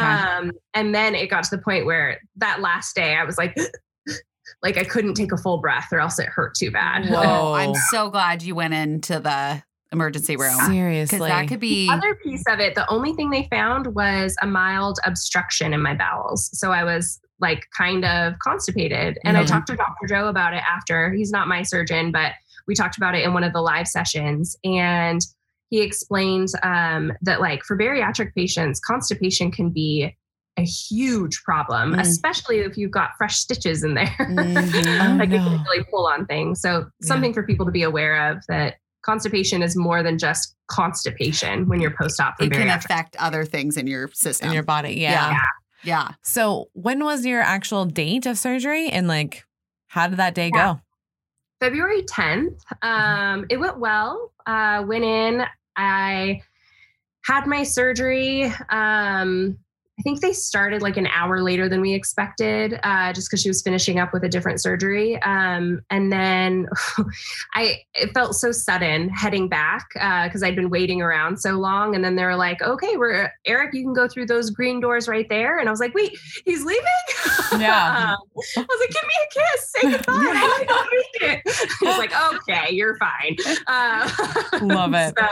Um, 0.47 0.53
and 0.75 0.95
then 0.95 1.15
it 1.15 1.29
got 1.31 1.45
to 1.45 1.57
the 1.57 1.63
point 1.63 1.87
where 1.87 2.21
that 2.37 2.61
last 2.61 2.95
day 2.95 3.17
I 3.17 3.25
was 3.25 3.37
like, 3.39 3.55
like 4.63 4.79
I 4.79 4.85
couldn't 4.85 5.15
take 5.15 5.33
a 5.33 5.37
full 5.37 5.59
breath 5.59 5.89
or 5.93 6.01
else 6.01 6.19
it 6.19 6.27
hurt 6.27 6.55
too 6.55 6.71
bad. 6.71 7.09
Whoa. 7.09 7.53
I'm 7.55 7.75
so 7.91 8.11
glad 8.11 8.43
you 8.43 8.55
went 8.55 8.75
into 8.75 9.21
the 9.21 9.63
emergency 9.93 10.37
room 10.37 10.51
Seriously. 10.67 11.19
because 11.19 11.29
that 11.29 11.49
could 11.49 11.61
be. 11.61 11.89
Other 11.91 12.15
piece 12.17 12.43
of 12.49 12.59
it, 12.61 12.75
the 12.75 12.89
only 12.91 13.13
thing 13.15 13.31
they 13.31 13.47
found 13.51 13.95
was 13.95 14.35
a 14.43 14.47
mild 14.47 14.99
obstruction 15.05 15.73
in 15.73 15.81
my 15.81 15.95
bowels. 15.95 16.51
So 16.59 16.73
I 16.73 16.83
was 16.85 17.21
like 17.41 17.65
kind 17.77 18.05
of 18.05 18.35
constipated. 18.41 19.19
And 19.25 19.37
I 19.37 19.43
Mhm. 19.45 19.49
talked 19.49 19.67
to 19.69 19.77
Dr. 19.77 20.07
Joe 20.09 20.29
about 20.29 20.55
it 20.55 20.63
after. 20.69 21.13
He's 21.13 21.31
not 21.31 21.47
my 21.49 21.63
surgeon, 21.63 22.11
but 22.13 22.33
we 22.67 22.75
talked 22.75 22.97
about 22.97 23.15
it 23.15 23.25
in 23.25 23.35
one 23.35 23.45
of 23.45 23.53
the 23.53 23.61
live 23.61 23.87
sessions. 23.87 24.57
And 24.65 25.21
he 25.71 25.81
explained 25.83 26.49
um, 26.63 27.13
that, 27.23 27.41
like, 27.41 27.63
for 27.65 27.77
bariatric 27.77 28.33
patients, 28.35 28.81
constipation 28.81 29.51
can 29.51 29.71
be 29.71 30.17
a 30.57 30.63
huge 30.63 31.43
problem, 31.45 31.95
Mm. 31.95 32.01
especially 32.01 32.59
if 32.61 32.77
you've 32.77 32.91
got 32.93 33.11
fresh 33.19 33.37
stitches 33.39 33.83
in 33.83 33.95
there. 33.95 34.07
Mhm. 34.21 35.13
Oh, 35.15 35.17
like 35.17 35.31
it 35.31 35.39
can 35.39 35.63
really 35.65 35.85
pull 35.91 36.07
on 36.07 36.27
things. 36.27 36.61
So 36.61 36.87
something 37.03 37.33
for 37.35 37.43
people 37.43 37.67
to 37.67 37.73
be 37.73 37.83
aware 37.83 38.31
of 38.31 38.45
that 38.49 38.77
constipation 39.03 39.63
is 39.63 39.77
more 39.77 40.03
than 40.03 40.17
just 40.19 40.55
constipation 40.69 41.67
when 41.69 41.81
you're 41.81 41.95
post-op 42.01 42.39
for 42.39 42.45
it 42.45 42.53
can 42.53 42.71
affect 42.71 43.17
other 43.17 43.45
things 43.45 43.77
in 43.77 43.87
your 43.87 44.09
system. 44.13 44.49
in 44.49 44.55
your 44.55 44.63
body. 44.63 44.95
Yeah. 44.95 45.31
Yeah. 45.33 45.41
yeah. 45.83 46.09
So 46.23 46.71
when 46.73 47.05
was 47.05 47.27
your 47.27 47.41
actual 47.43 47.85
date 47.85 48.25
of 48.25 48.39
surgery 48.39 48.89
and 48.89 49.07
like 49.09 49.45
how 49.89 50.07
did 50.09 50.19
that 50.19 50.35
day 50.35 50.51
Yeah. 50.55 50.75
go? 50.75 50.81
February 51.61 52.03
10th. 52.03 52.59
Um, 52.83 53.45
it 53.51 53.59
went 53.59 53.79
well. 53.79 54.33
Uh, 54.47 54.85
went 54.87 55.05
in. 55.05 55.45
I 55.77 56.41
had 57.25 57.47
my 57.47 57.63
surgery. 57.63 58.53
Um, 58.71 59.59
I 59.99 60.03
think 60.03 60.21
they 60.21 60.33
started 60.33 60.83
like 60.83 60.97
an 60.97 61.07
hour 61.07 61.41
later 61.41 61.69
than 61.69 61.81
we 61.81 61.95
expected, 61.95 62.81
uh, 62.83 63.13
just 63.13 63.29
because 63.29 63.41
she 63.41 63.49
was 63.49 63.63
finishing 63.63 64.01
up 64.01 64.13
with 64.13 64.25
a 64.25 64.29
different 64.29 64.61
surgery. 64.61 65.21
Um, 65.23 65.83
and 65.89 66.11
then 66.11 66.67
I 67.55 67.79
it 67.95 68.13
felt 68.13 68.35
so 68.35 68.51
sudden 68.51 69.09
heading 69.11 69.49
back 69.49 69.87
because 69.93 70.43
I'd 70.43 70.57
been 70.57 70.71
waiting 70.71 71.01
around 71.01 71.39
so 71.39 71.53
long. 71.53 71.95
And 71.95 72.05
then 72.05 72.17
they 72.17 72.25
were 72.25 72.35
like, 72.35 72.61
"Okay, 72.61 72.97
we're 72.97 73.31
Eric. 73.47 73.73
You 73.73 73.85
can 73.85 73.95
go 73.95 74.09
through 74.09 74.27
those 74.27 74.51
green 74.51 74.81
doors 74.81 75.07
right 75.07 75.29
there." 75.29 75.59
And 75.59 75.69
I 75.69 75.71
was 75.71 75.81
like, 75.81 75.95
"Wait, 75.95 76.17
he's 76.45 76.65
leaving?" 76.65 76.85
Yeah. 77.53 77.95
Um, 78.15 78.17
I 78.57 78.61
was 78.61 78.81
like, 78.81 78.91
"Give 78.91 79.03
me 79.05 79.15
a 79.23 79.29
kiss, 79.33 79.71
say 79.71 79.91
goodbye." 79.93 80.13
I 80.13 80.65
don't 80.67 80.89
make 80.91 81.31
it. 81.31 81.43
He's 81.81 81.99
like, 81.99 82.13
"Okay, 82.35 82.75
you're 82.75 82.97
fine." 82.97 83.37
Uh, 83.67 84.11
Love 84.63 84.95
it. 84.95 85.15
So 85.19 85.27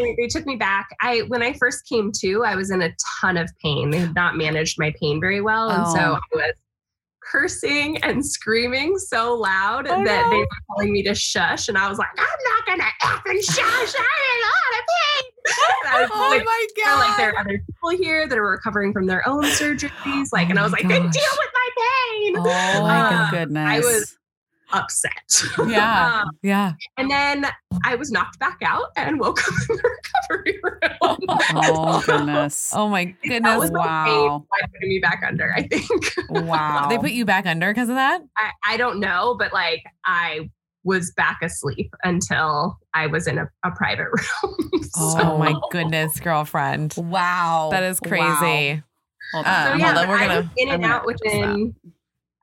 they, 0.00 0.14
they 0.18 0.26
took 0.28 0.46
me 0.46 0.56
back. 0.56 0.88
I 1.00 1.20
when 1.28 1.42
I 1.42 1.52
first 1.54 1.86
came 1.88 2.10
to, 2.20 2.44
I 2.44 2.54
was 2.56 2.70
in 2.70 2.82
a 2.82 2.90
ton 3.20 3.36
of 3.36 3.50
pain. 3.62 3.90
They 3.90 3.98
had 3.98 4.14
not 4.14 4.36
managed 4.36 4.78
my 4.78 4.92
pain 5.00 5.20
very 5.20 5.40
well, 5.40 5.70
and 5.70 5.86
so 5.88 5.98
Oh. 5.98 6.14
I 6.14 6.20
was 6.36 6.52
cursing 7.22 7.96
and 8.04 8.24
screaming 8.24 8.98
so 8.98 9.34
loud 9.34 9.86
Oh, 9.88 10.04
that 10.04 10.30
they 10.30 10.36
were 10.36 10.46
telling 10.76 10.92
me 10.92 11.02
to 11.04 11.14
shush. 11.14 11.68
And 11.68 11.78
I 11.78 11.88
was 11.88 11.98
like, 11.98 12.08
I'm 12.18 12.26
not 12.44 12.66
gonna 12.66 12.90
effing 13.02 13.42
shush. 13.42 13.94
I'm 13.98 14.04
in 14.04 14.40
a 14.42 14.50
lot 14.52 14.78
of 14.78 14.84
pain. 14.92 15.30
And 15.84 15.94
I 15.94 16.00
was 16.02 16.10
Oh 16.14 16.28
like, 16.30 16.44
my 16.44 16.66
feel 16.76 16.94
like 16.96 17.16
there 17.16 17.30
are 17.32 17.38
other 17.38 17.58
people 17.66 17.90
here 18.04 18.28
that 18.28 18.36
are 18.36 18.46
recovering 18.50 18.92
from 18.92 19.06
their 19.06 19.26
own 19.26 19.42
surgeries. 19.44 20.28
Like, 20.32 20.48
Oh 20.48 20.50
and 20.50 20.58
I 20.58 20.62
was 20.64 20.72
like, 20.72 20.82
then 20.86 21.08
deal 21.08 21.32
with 21.38 21.50
my 21.54 21.68
pain. 21.78 22.34
Oh 22.36 22.82
my 22.82 23.00
Uh, 23.26 23.30
goodness. 23.30 23.66
I 23.68 23.78
was 23.80 24.16
upset. 24.74 25.42
Yeah. 25.66 26.22
Um, 26.24 26.30
Yeah. 26.42 26.72
and 26.98 27.10
then 27.10 27.46
I 27.84 27.94
was 27.94 28.10
knocked 28.10 28.38
back 28.38 28.58
out 28.62 28.86
and 28.96 29.18
woke 29.20 29.40
up 29.46 29.54
in 29.70 29.76
the 29.76 29.82
recovery 30.28 30.60
room. 30.62 31.18
Oh 31.54 32.02
goodness. 32.06 32.72
Oh 32.74 32.88
my 32.88 33.04
That 33.06 33.28
goodness. 33.28 33.58
was 33.58 33.70
Wow. 33.70 33.80
wow. 34.06 34.46
by 34.50 34.66
putting 34.72 34.88
me 34.88 34.98
back 34.98 35.22
under, 35.26 35.52
I 35.56 35.62
think. 35.66 35.88
Wow. 36.30 36.86
They 36.88 36.98
put 36.98 37.10
you 37.10 37.24
back 37.24 37.46
under 37.46 37.72
because 37.72 37.88
of 37.88 37.94
that? 37.96 38.22
I, 38.36 38.50
I 38.66 38.76
don't 38.76 39.00
know, 39.00 39.36
but 39.38 39.52
like 39.52 39.82
I 40.04 40.50
was 40.84 41.12
back 41.16 41.38
asleep 41.42 41.94
until 42.04 42.78
I 42.92 43.06
was 43.06 43.26
in 43.26 43.38
a, 43.38 43.48
a 43.64 43.70
private 43.70 44.04
room. 44.06 44.82
Oh, 44.96 45.38
my 45.38 45.54
goodness, 45.70 46.20
girlfriend. 46.20 46.94
Wow. 46.98 47.68
That 47.72 47.82
is 47.84 48.00
Wow. 48.04 48.36
crazy. 48.38 48.82
Hold 49.32 49.46
Uh, 49.46 49.72
So 49.72 49.74
yeah, 49.78 49.86
hold 49.86 49.98
on, 49.98 50.08
we're 50.08 50.16
I 50.16 50.26
gonna- 50.26 50.40
was 50.40 50.48
in 50.58 50.68
I'm 50.68 50.74
and 50.74 50.84
out 50.84 51.04
fix 51.08 51.20
that. 51.22 51.40
within. 51.40 51.74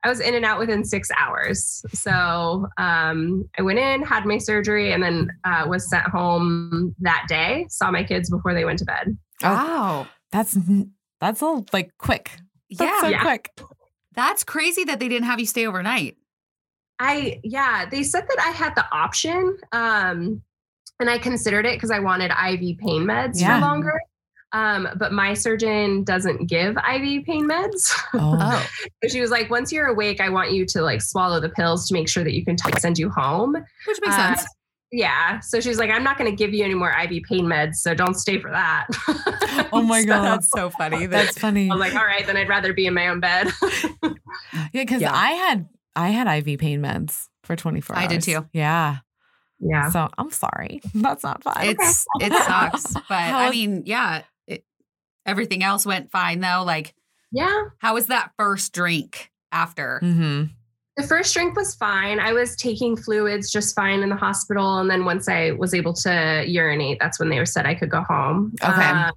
I 0.04 0.08
was 0.08 0.20
in 0.20 0.34
and 0.34 0.44
out 0.44 0.58
within 0.58 0.84
six 0.84 1.08
hours. 1.16 1.84
So 1.92 2.66
um, 2.78 3.48
I 3.58 3.62
went 3.62 3.78
in, 3.78 4.02
had 4.02 4.26
my 4.26 4.38
surgery, 4.38 4.92
and 4.92 5.02
then 5.02 5.30
uh, 5.44 5.64
was 5.68 5.88
sent 5.88 6.04
home 6.08 6.94
that 7.00 7.26
day. 7.28 7.66
Saw 7.68 7.90
my 7.90 8.02
kids 8.02 8.28
before 8.28 8.52
they 8.54 8.64
went 8.64 8.78
to 8.80 8.84
bed. 8.84 9.16
Wow. 9.42 10.08
That's 10.32 10.58
that's 11.20 11.42
a 11.42 11.62
like 11.72 11.90
quick. 11.98 12.30
That's 12.70 12.90
Yeah. 12.90 13.00
so 13.00 13.08
Yeah. 13.08 13.22
quick. 13.22 13.50
That's 14.14 14.44
crazy 14.44 14.84
that 14.84 14.98
they 14.98 15.08
didn't 15.08 15.26
have 15.26 15.38
you 15.40 15.46
stay 15.46 15.66
overnight. 15.66 16.16
I 16.98 17.40
yeah, 17.44 17.86
they 17.88 18.02
said 18.02 18.24
that 18.28 18.38
I 18.40 18.50
had 18.50 18.74
the 18.74 18.84
option, 18.92 19.56
um, 19.72 20.42
and 21.00 21.10
I 21.10 21.18
considered 21.18 21.66
it 21.66 21.76
because 21.76 21.90
I 21.90 21.98
wanted 22.00 22.30
IV 22.30 22.78
pain 22.78 23.02
meds 23.04 23.40
Yeah. 23.40 23.58
for 23.60 23.66
longer. 23.66 24.00
Um, 24.54 24.86
but 24.96 25.12
my 25.12 25.32
surgeon 25.34 26.04
doesn't 26.04 26.46
give 26.48 26.76
IV 26.76 27.24
pain 27.24 27.48
meds. 27.48 27.90
Oh. 28.14 28.68
So 29.02 29.08
she 29.08 29.20
was 29.22 29.30
like, 29.30 29.50
once 29.50 29.72
you're 29.72 29.86
awake, 29.86 30.20
I 30.20 30.28
want 30.28 30.52
you 30.52 30.66
to 30.66 30.82
like 30.82 31.00
swallow 31.00 31.40
the 31.40 31.48
pills 31.48 31.88
to 31.88 31.94
make 31.94 32.08
sure 32.08 32.22
that 32.24 32.34
you 32.34 32.44
can 32.44 32.56
t- 32.56 32.70
send 32.78 32.98
you 32.98 33.08
home. 33.08 33.54
Which 33.54 33.98
makes 34.04 34.14
Uh, 34.16 34.34
sense. 34.36 34.46
Yeah. 34.94 35.40
So 35.40 35.58
she's 35.60 35.78
like, 35.78 35.88
I'm 35.88 36.04
not 36.04 36.18
going 36.18 36.30
to 36.30 36.36
give 36.36 36.52
you 36.52 36.62
any 36.64 36.74
more 36.74 36.90
IV 36.90 37.22
pain 37.26 37.46
meds, 37.46 37.76
so 37.76 37.94
don't 37.94 38.12
stay 38.14 38.38
for 38.38 38.50
that. 38.50 38.88
Oh 39.72 39.80
my 39.82 40.02
So 40.02 40.06
God. 40.08 40.24
That's 40.24 40.50
so 40.50 40.68
funny. 40.68 41.06
That's 41.06 41.38
funny. 41.38 41.70
I'm 41.70 41.78
like, 41.78 41.94
all 41.94 42.04
right, 42.04 42.26
then 42.26 42.36
I'd 42.36 42.48
rather 42.50 42.74
be 42.74 42.84
in 42.86 42.92
my 42.92 43.08
own 43.08 43.20
bed. 43.20 43.48
Yeah, 44.72 44.82
because 44.82 45.00
Yeah. 45.02 45.12
I 45.14 45.30
had 45.32 45.68
I 45.96 46.08
had 46.08 46.26
IV 46.46 46.58
pain 46.58 46.80
meds 46.82 47.26
for 47.44 47.54
24 47.56 47.96
hours. 47.96 48.04
I 48.04 48.06
did 48.08 48.22
too. 48.22 48.46
Yeah. 48.52 48.98
yeah. 49.60 49.90
So 49.90 50.08
I'm 50.18 50.30
sorry. 50.30 50.80
That's 50.94 51.22
not 51.22 51.42
fun. 51.42 51.54
It's 51.60 52.06
it 52.20 52.32
sucks, 52.32 52.92
but 52.94 53.02
I 53.10 53.50
mean, 53.50 53.82
yeah, 53.86 54.18
it, 54.18 54.24
everything 55.26 55.62
else 55.62 55.84
went 55.86 56.10
fine 56.10 56.40
though. 56.40 56.62
Like, 56.66 56.94
Yeah. 57.30 57.64
how 57.78 57.94
was 57.94 58.06
that 58.06 58.32
first 58.38 58.72
drink 58.72 59.30
after? 59.50 59.98
hmm 60.00 60.44
The 60.96 61.02
first 61.02 61.32
drink 61.34 61.56
was 61.56 61.74
fine. 61.74 62.20
I 62.20 62.32
was 62.32 62.54
taking 62.56 62.96
fluids 62.96 63.50
just 63.50 63.74
fine 63.74 64.00
in 64.02 64.08
the 64.10 64.16
hospital. 64.16 64.78
And 64.78 64.90
then 64.90 65.04
once 65.04 65.28
I 65.28 65.52
was 65.52 65.72
able 65.74 65.94
to 65.94 66.44
urinate, 66.46 66.98
that's 67.00 67.18
when 67.18 67.30
they 67.30 67.38
were 67.38 67.46
said 67.46 67.64
I 67.66 67.74
could 67.74 67.90
go 67.90 68.02
home. 68.02 68.52
Okay. 68.62 68.82
Um, 68.90 69.12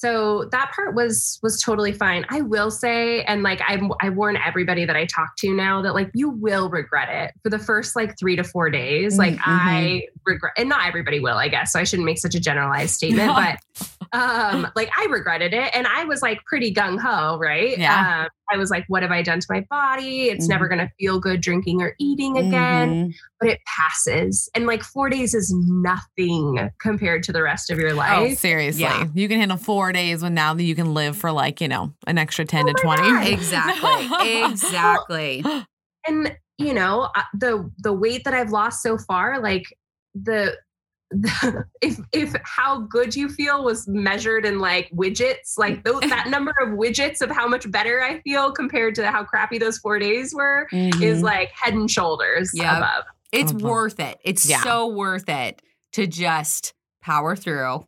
so 0.00 0.44
that 0.52 0.70
part 0.76 0.94
was 0.94 1.40
was 1.42 1.60
totally 1.60 1.90
fine. 1.92 2.24
I 2.28 2.40
will 2.42 2.70
say, 2.70 3.24
and 3.24 3.42
like 3.42 3.60
I 3.62 3.80
I 4.00 4.10
warn 4.10 4.36
everybody 4.36 4.84
that 4.84 4.94
I 4.94 5.06
talk 5.06 5.30
to 5.38 5.52
now 5.52 5.82
that 5.82 5.92
like 5.92 6.08
you 6.14 6.30
will 6.30 6.70
regret 6.70 7.08
it 7.10 7.34
for 7.42 7.50
the 7.50 7.58
first 7.58 7.96
like 7.96 8.16
three 8.16 8.36
to 8.36 8.44
four 8.44 8.70
days. 8.70 9.18
Like 9.18 9.34
Mhm. 9.34 9.42
I 9.44 10.02
regret, 10.28 10.52
and 10.56 10.68
not 10.68 10.86
everybody 10.86 11.18
will, 11.20 11.36
I 11.36 11.48
guess. 11.48 11.72
So 11.72 11.80
I 11.80 11.84
shouldn't 11.84 12.06
make 12.06 12.18
such 12.18 12.34
a 12.34 12.40
generalized 12.40 12.94
statement, 12.94 13.32
but 13.34 13.58
um 14.14 14.66
like 14.74 14.88
i 14.96 15.04
regretted 15.10 15.52
it 15.52 15.70
and 15.76 15.86
i 15.86 16.02
was 16.04 16.22
like 16.22 16.42
pretty 16.46 16.72
gung-ho 16.72 17.36
right 17.38 17.76
Yeah. 17.76 18.22
um, 18.22 18.28
i 18.50 18.56
was 18.56 18.70
like 18.70 18.86
what 18.88 19.02
have 19.02 19.10
i 19.12 19.20
done 19.20 19.38
to 19.38 19.46
my 19.50 19.60
body 19.68 20.30
it's 20.30 20.48
never 20.48 20.66
going 20.66 20.78
to 20.78 20.90
feel 20.98 21.20
good 21.20 21.42
drinking 21.42 21.82
or 21.82 21.94
eating 22.00 22.38
again 22.38 23.08
Mhm. 23.10 23.14
but 23.38 23.50
it 23.50 23.58
passes 23.66 24.48
and 24.54 24.66
like 24.66 24.82
four 24.82 25.10
days 25.10 25.34
is 25.34 25.52
nothing 25.54 26.70
compared 26.80 27.22
to 27.24 27.32
the 27.32 27.42
rest 27.42 27.70
of 27.70 27.78
your 27.78 27.90
Oh, 27.90 27.96
life 27.96 28.38
seriously. 28.38 28.82
Yeah. 28.82 29.08
You 29.14 29.28
can 29.28 29.38
handle 29.40 29.58
four 29.58 29.92
days 29.92 30.22
when 30.22 30.32
now 30.32 30.54
that 30.54 30.62
you 30.62 30.74
can 30.74 30.94
live 30.94 31.14
for 31.16 31.30
like, 31.30 31.60
you 31.60 31.68
know, 31.68 31.92
an 32.06 32.16
extra 32.16 32.44
10 32.46 32.64
to 32.66 32.74
Oh 32.82 32.86
my 32.86 32.96
20. 32.96 33.10
God. 33.10 33.26
Exactly. 33.32 34.42
exactly. 34.44 35.44
and 36.06 36.36
you 36.56 36.72
know 36.72 37.10
uh, 37.14 37.22
the 37.34 37.70
the 37.78 37.92
weight 37.92 38.24
that 38.24 38.34
i've 38.34 38.50
lost 38.50 38.82
so 38.82 38.96
far 38.98 39.40
like 39.40 39.64
the 40.14 40.56
the, 41.10 41.64
if 41.80 41.98
if 42.12 42.34
how 42.44 42.80
good 42.80 43.16
you 43.16 43.30
feel 43.30 43.64
was 43.64 43.88
measured 43.88 44.44
in 44.44 44.58
like 44.58 44.90
widgets, 44.90 45.56
like 45.56 45.82
those, 45.84 46.00
that 46.02 46.28
number 46.28 46.52
of 46.60 46.70
widgets 46.78 47.22
of 47.22 47.30
how 47.30 47.48
much 47.48 47.70
better 47.70 48.02
I 48.02 48.20
feel 48.20 48.52
compared 48.52 48.94
to 48.96 49.10
how 49.10 49.24
crappy 49.24 49.56
those 49.58 49.78
four 49.78 49.98
days 49.98 50.34
were, 50.34 50.68
is 50.70 50.94
Mhm. 50.94 51.22
like 51.22 51.50
head 51.52 51.72
and 51.72 51.90
shoulders 51.90 52.50
Yeah. 52.52 52.76
above. 52.76 53.04
it's 53.32 53.52
Mhm. 53.52 53.62
worth 53.62 54.00
it. 54.00 54.18
It's 54.24 54.46
Yeah. 54.48 54.62
so 54.62 54.86
worth 54.88 55.28
it 55.30 55.62
to 55.92 56.06
just 56.06 56.74
power 57.02 57.34
through. 57.36 57.86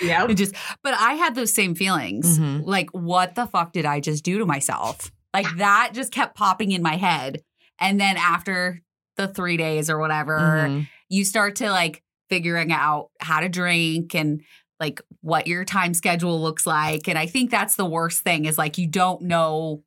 Yeah, 0.00 0.26
just, 0.34 0.54
but 0.84 0.94
I 0.94 1.14
had 1.14 1.34
those 1.34 1.52
same 1.52 1.74
feelings. 1.74 2.38
Mhm. 2.38 2.62
Like, 2.64 2.90
what 2.90 3.34
the 3.34 3.46
fuck 3.46 3.72
did 3.72 3.84
I 3.84 3.98
just 4.00 4.24
do 4.24 4.38
to 4.38 4.46
myself? 4.46 5.10
Like 5.32 5.46
that 5.56 5.90
just 5.92 6.12
kept 6.12 6.36
popping 6.36 6.70
in 6.70 6.82
my 6.82 6.96
head. 6.96 7.42
And 7.80 8.00
then 8.00 8.16
after 8.16 8.80
the 9.16 9.26
three 9.28 9.56
days 9.56 9.90
or 9.90 9.98
whatever, 9.98 10.38
Mhm. 10.68 10.88
You 11.08 11.24
start 11.24 11.56
to 11.56 11.70
like 11.70 12.02
figuring 12.28 12.72
out 12.72 13.10
how 13.20 13.40
to 13.40 13.48
drink 13.48 14.14
and 14.14 14.42
like 14.80 15.00
what 15.20 15.46
your 15.46 15.64
time 15.64 15.94
schedule 15.94 16.40
looks 16.40 16.66
like. 16.66 17.08
And 17.08 17.18
I 17.18 17.26
think 17.26 17.50
that's 17.50 17.76
the 17.76 17.86
worst 17.86 18.22
thing 18.22 18.44
is 18.44 18.58
like 18.58 18.78
you 18.78 18.86
don't 18.86 19.22
know 19.22 19.82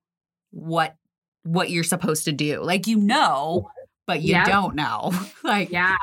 what 0.51 0.95
what 1.43 1.69
you're 1.69 1.84
supposed 1.84 2.25
to 2.25 2.32
do. 2.32 2.63
Like 2.63 2.88
you 2.88 2.97
know, 2.97 3.69
but 4.06 4.21
you 4.21 4.43
don't 4.45 4.75
know. 4.75 5.13
like 5.43 5.71
yeah. 5.71 5.97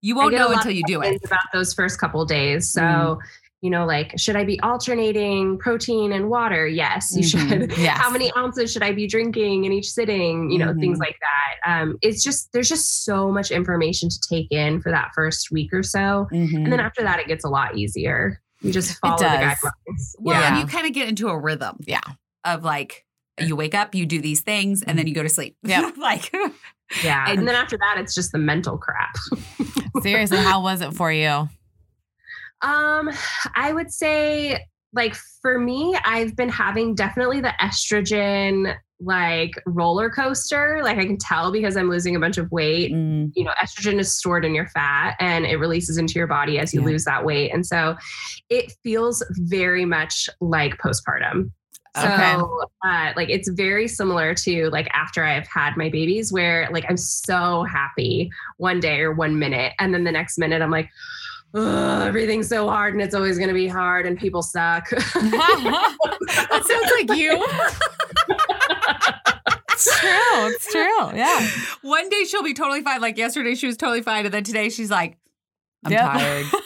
you 0.00 0.16
won't 0.16 0.34
know 0.34 0.52
until 0.52 0.72
you 0.72 0.82
do 0.86 1.02
it. 1.02 1.20
About 1.24 1.38
those 1.52 1.74
first 1.74 1.98
couple 1.98 2.24
days, 2.24 2.70
so. 2.70 2.80
Mm. 2.82 3.18
You 3.62 3.68
know, 3.70 3.84
like, 3.84 4.18
should 4.18 4.36
I 4.36 4.44
be 4.44 4.58
alternating 4.60 5.58
protein 5.58 6.12
and 6.12 6.30
water? 6.30 6.66
Yes, 6.66 7.14
you 7.14 7.22
Mhm. 7.22 7.48
should. 7.68 7.72
Yes. 7.78 7.98
How 7.98 8.08
many 8.10 8.32
ounces 8.36 8.72
should 8.72 8.82
I 8.82 8.92
be 8.92 9.06
drinking 9.06 9.64
in 9.66 9.72
each 9.72 9.90
sitting? 9.90 10.50
You 10.50 10.58
know, 10.58 10.74
things 10.80 10.96
Mhm. 10.98 11.02
like 11.02 11.16
that. 11.20 11.70
Um, 11.82 11.98
it's 12.00 12.24
just, 12.24 12.50
there's 12.54 12.68
just 12.70 13.04
so 13.04 13.30
much 13.30 13.50
information 13.50 14.08
to 14.08 14.16
take 14.30 14.50
in 14.50 14.80
for 14.80 14.90
that 14.90 15.10
first 15.14 15.50
week 15.50 15.74
or 15.74 15.82
so. 15.82 16.26
Mhm. 16.32 16.54
And 16.64 16.72
then 16.72 16.80
after 16.80 17.02
that, 17.02 17.20
it 17.20 17.26
gets 17.28 17.44
a 17.44 17.48
lot 17.50 17.76
easier. 17.76 18.40
You 18.62 18.72
just 18.72 18.98
follow 19.00 19.18
the 19.18 19.24
guidelines. 19.24 20.14
Well, 20.18 20.40
Yeah. 20.40 20.58
you 20.60 20.66
kind 20.66 20.86
of 20.86 20.94
get 20.94 21.08
into 21.08 21.28
a 21.28 21.38
rhythm. 21.38 21.76
Yeah. 21.86 22.00
Of 22.44 22.64
like 22.64 23.04
you 23.38 23.56
wake 23.56 23.74
up, 23.74 23.94
you 23.94 24.06
do 24.06 24.20
these 24.22 24.40
things, 24.40 24.82
and 24.82 24.98
then 24.98 25.06
you 25.06 25.14
go 25.14 25.22
to 25.22 25.28
sleep. 25.28 25.56
Yeah. 25.62 25.90
like 25.98 26.30
Yeah. 27.04 27.26
And- 27.28 27.40
And, 27.40 27.48
then 27.48 27.54
after 27.54 27.76
that, 27.76 27.96
it's 27.98 28.14
just 28.14 28.32
the 28.32 28.38
mental 28.38 28.76
crap. 28.78 29.14
Seriously, 30.02 30.38
how 30.38 30.62
was 30.62 30.80
it 30.80 30.92
for 30.94 31.12
you? 31.12 31.48
Um, 32.62 33.10
I 33.54 33.72
would 33.72 33.90
say, 33.92 34.66
like, 34.92 35.14
for 35.40 35.58
me, 35.58 35.96
I've 36.04 36.36
been 36.36 36.48
having 36.48 36.94
definitely 36.94 37.40
the 37.40 37.54
estrogen 37.60 38.74
like 39.02 39.52
roller 39.64 40.10
coaster. 40.10 40.80
Like, 40.82 40.98
I 40.98 41.06
can 41.06 41.16
tell 41.16 41.50
because 41.50 41.76
I'm 41.76 41.88
losing 41.88 42.16
a 42.16 42.20
bunch 42.20 42.36
of 42.36 42.50
weight. 42.52 42.92
mm, 42.92 43.30
You 43.34 43.44
know, 43.44 43.52
estrogen 43.62 43.98
is 43.98 44.14
stored 44.14 44.44
in 44.44 44.54
your 44.54 44.66
fat 44.66 45.16
and 45.20 45.46
it 45.46 45.56
releases 45.56 45.96
into 45.96 46.14
your 46.18 46.26
body 46.26 46.58
as 46.58 46.74
you 46.74 46.80
Yeah. 46.80 46.86
lose 46.86 47.04
that 47.06 47.24
weight. 47.24 47.50
And 47.54 47.64
so 47.64 47.96
it 48.50 48.72
feels 48.82 49.24
very 49.30 49.86
much 49.86 50.28
like 50.40 50.76
postpartum. 50.76 51.50
So, 51.96 52.62
uh, 52.84 53.12
like, 53.16 53.30
it's 53.30 53.48
very 53.48 53.88
similar 53.88 54.32
to 54.34 54.70
like 54.70 54.88
after 54.94 55.24
I've 55.24 55.48
had 55.48 55.76
my 55.76 55.88
babies, 55.88 56.32
where 56.32 56.68
like 56.70 56.84
I'm 56.88 56.96
so 56.96 57.64
happy 57.64 58.30
one 58.58 58.78
day 58.78 59.00
or 59.00 59.12
one 59.12 59.40
minute, 59.40 59.72
and 59.80 59.92
then 59.92 60.04
the 60.04 60.12
next 60.12 60.38
minute 60.38 60.62
I'm 60.62 60.70
like, 60.70 60.88
"Ugh, 61.54 62.06
everything's 62.06 62.48
so 62.48 62.68
hard, 62.68 62.94
and 62.94 63.02
it's 63.02 63.14
always 63.14 63.36
going 63.38 63.48
to 63.48 63.54
be 63.54 63.66
hard, 63.68 64.06
and 64.06 64.18
people 64.18 64.42
suck. 64.42 64.88
that 64.90 66.62
sounds 66.64 66.92
like 67.08 67.18
you. 67.18 67.32
it's 69.72 70.00
true. 70.00 70.46
It's 70.48 70.72
true. 70.72 71.16
Yeah. 71.16 71.48
one 71.82 72.08
day 72.08 72.24
she'll 72.24 72.42
be 72.42 72.54
totally 72.54 72.82
fine. 72.82 73.00
Like 73.00 73.16
yesterday, 73.18 73.54
she 73.54 73.66
was 73.66 73.76
totally 73.76 74.02
fine, 74.02 74.24
and 74.24 74.34
then 74.34 74.44
today 74.44 74.68
she's 74.68 74.90
like, 74.90 75.16
"I'm 75.84 75.92
Yep. 75.92 76.00
tired." 76.00 76.46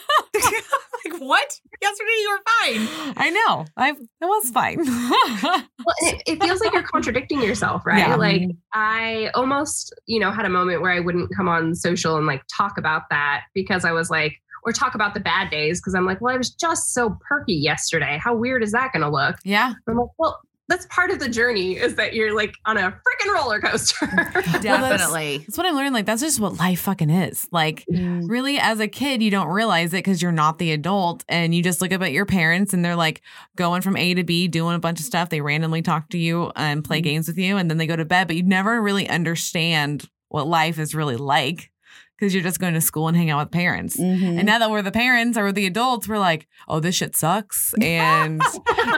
like 1.04 1.20
what? 1.20 1.60
Yesterday 1.82 2.10
you 2.20 2.30
were 2.30 2.42
fine. 2.60 3.14
I 3.16 3.30
know. 3.30 3.66
I 3.76 3.90
it 3.90 3.96
was 4.22 4.50
fine. 4.50 4.78
well, 4.78 5.64
it, 6.00 6.22
it 6.26 6.42
feels 6.42 6.60
like 6.60 6.72
you're 6.72 6.82
contradicting 6.82 7.42
yourself, 7.42 7.84
right? 7.86 7.98
Yeah. 7.98 8.16
Like 8.16 8.42
I 8.72 9.30
almost, 9.34 9.94
you 10.06 10.18
know, 10.18 10.30
had 10.30 10.46
a 10.46 10.50
moment 10.50 10.80
where 10.82 10.92
I 10.92 11.00
wouldn't 11.00 11.30
come 11.36 11.48
on 11.48 11.74
social 11.74 12.16
and 12.16 12.26
like 12.26 12.42
talk 12.54 12.78
about 12.78 13.02
that 13.10 13.42
because 13.54 13.84
I 13.84 13.92
was 13.92 14.08
like, 14.10 14.34
or 14.64 14.72
talk 14.72 14.94
about 14.94 15.14
the 15.14 15.20
bad 15.20 15.50
days 15.50 15.80
because 15.80 15.94
I'm 15.94 16.06
like, 16.06 16.20
well, 16.20 16.34
I 16.34 16.38
was 16.38 16.50
just 16.50 16.94
so 16.94 17.18
perky 17.28 17.54
yesterday. 17.54 18.18
How 18.22 18.34
weird 18.34 18.62
is 18.62 18.72
that 18.72 18.92
going 18.92 19.02
to 19.02 19.10
look? 19.10 19.36
yeah. 19.44 19.74
I'm 19.88 19.96
like, 19.96 20.08
well, 20.18 20.40
that's 20.66 20.86
part 20.86 21.10
of 21.10 21.18
the 21.18 21.28
journey 21.28 21.76
is 21.76 21.96
that 21.96 22.14
you're 22.14 22.34
like 22.34 22.54
on 22.64 22.78
a 22.78 22.90
freaking 22.90 23.34
roller 23.34 23.60
coaster. 23.60 24.06
Definitely. 24.62 25.38
That's 25.38 25.58
what 25.58 25.66
I'm 25.66 25.74
learning. 25.74 25.92
Like, 25.92 26.06
that's 26.06 26.22
just 26.22 26.40
what 26.40 26.58
life 26.58 26.80
fucking 26.80 27.10
is. 27.10 27.46
Like, 27.52 27.84
really, 27.90 28.58
as 28.58 28.80
a 28.80 28.88
kid, 28.88 29.22
you 29.22 29.30
don't 29.30 29.48
realize 29.48 29.92
it 29.92 29.98
because 29.98 30.22
you're 30.22 30.32
not 30.32 30.58
the 30.58 30.72
adult 30.72 31.22
and 31.28 31.54
you 31.54 31.62
just 31.62 31.82
look 31.82 31.92
up 31.92 32.00
at 32.00 32.12
your 32.12 32.24
parents 32.24 32.72
and 32.72 32.82
they're 32.82 32.96
like 32.96 33.20
going 33.56 33.82
from 33.82 33.96
A 33.98 34.14
to 34.14 34.24
B, 34.24 34.48
doing 34.48 34.74
a 34.74 34.78
bunch 34.78 35.00
of 35.00 35.04
stuff. 35.04 35.28
They 35.28 35.42
randomly 35.42 35.82
talk 35.82 36.08
to 36.10 36.18
you 36.18 36.50
and 36.56 36.82
play 36.82 36.98
Mm-hmm. 36.98 37.04
games 37.04 37.28
with 37.28 37.36
you 37.36 37.58
and 37.58 37.68
then 37.68 37.76
they 37.76 37.86
go 37.86 37.96
to 37.96 38.04
bed, 38.06 38.26
but 38.28 38.36
you 38.36 38.42
never 38.42 38.80
really 38.80 39.06
understand 39.06 40.08
what 40.28 40.46
life 40.46 40.78
is 40.78 40.94
really 40.94 41.16
like 41.16 41.70
because 42.18 42.32
you're 42.34 42.42
just 42.42 42.60
going 42.60 42.74
to 42.74 42.80
school 42.80 43.08
and 43.08 43.16
hang 43.16 43.30
out 43.30 43.38
with 43.44 43.50
parents. 43.52 43.96
Mhm. 43.96 44.38
And 44.38 44.44
now 44.46 44.58
that 44.58 44.70
we're 44.70 44.82
the 44.82 44.92
parents 44.92 45.36
or 45.36 45.44
we're 45.44 45.52
the 45.52 45.66
adults, 45.66 46.06
we're 46.08 46.18
like, 46.18 46.46
oh, 46.68 46.80
this 46.80 46.94
shit 46.94 47.16
sucks. 47.16 47.74
And 47.80 48.40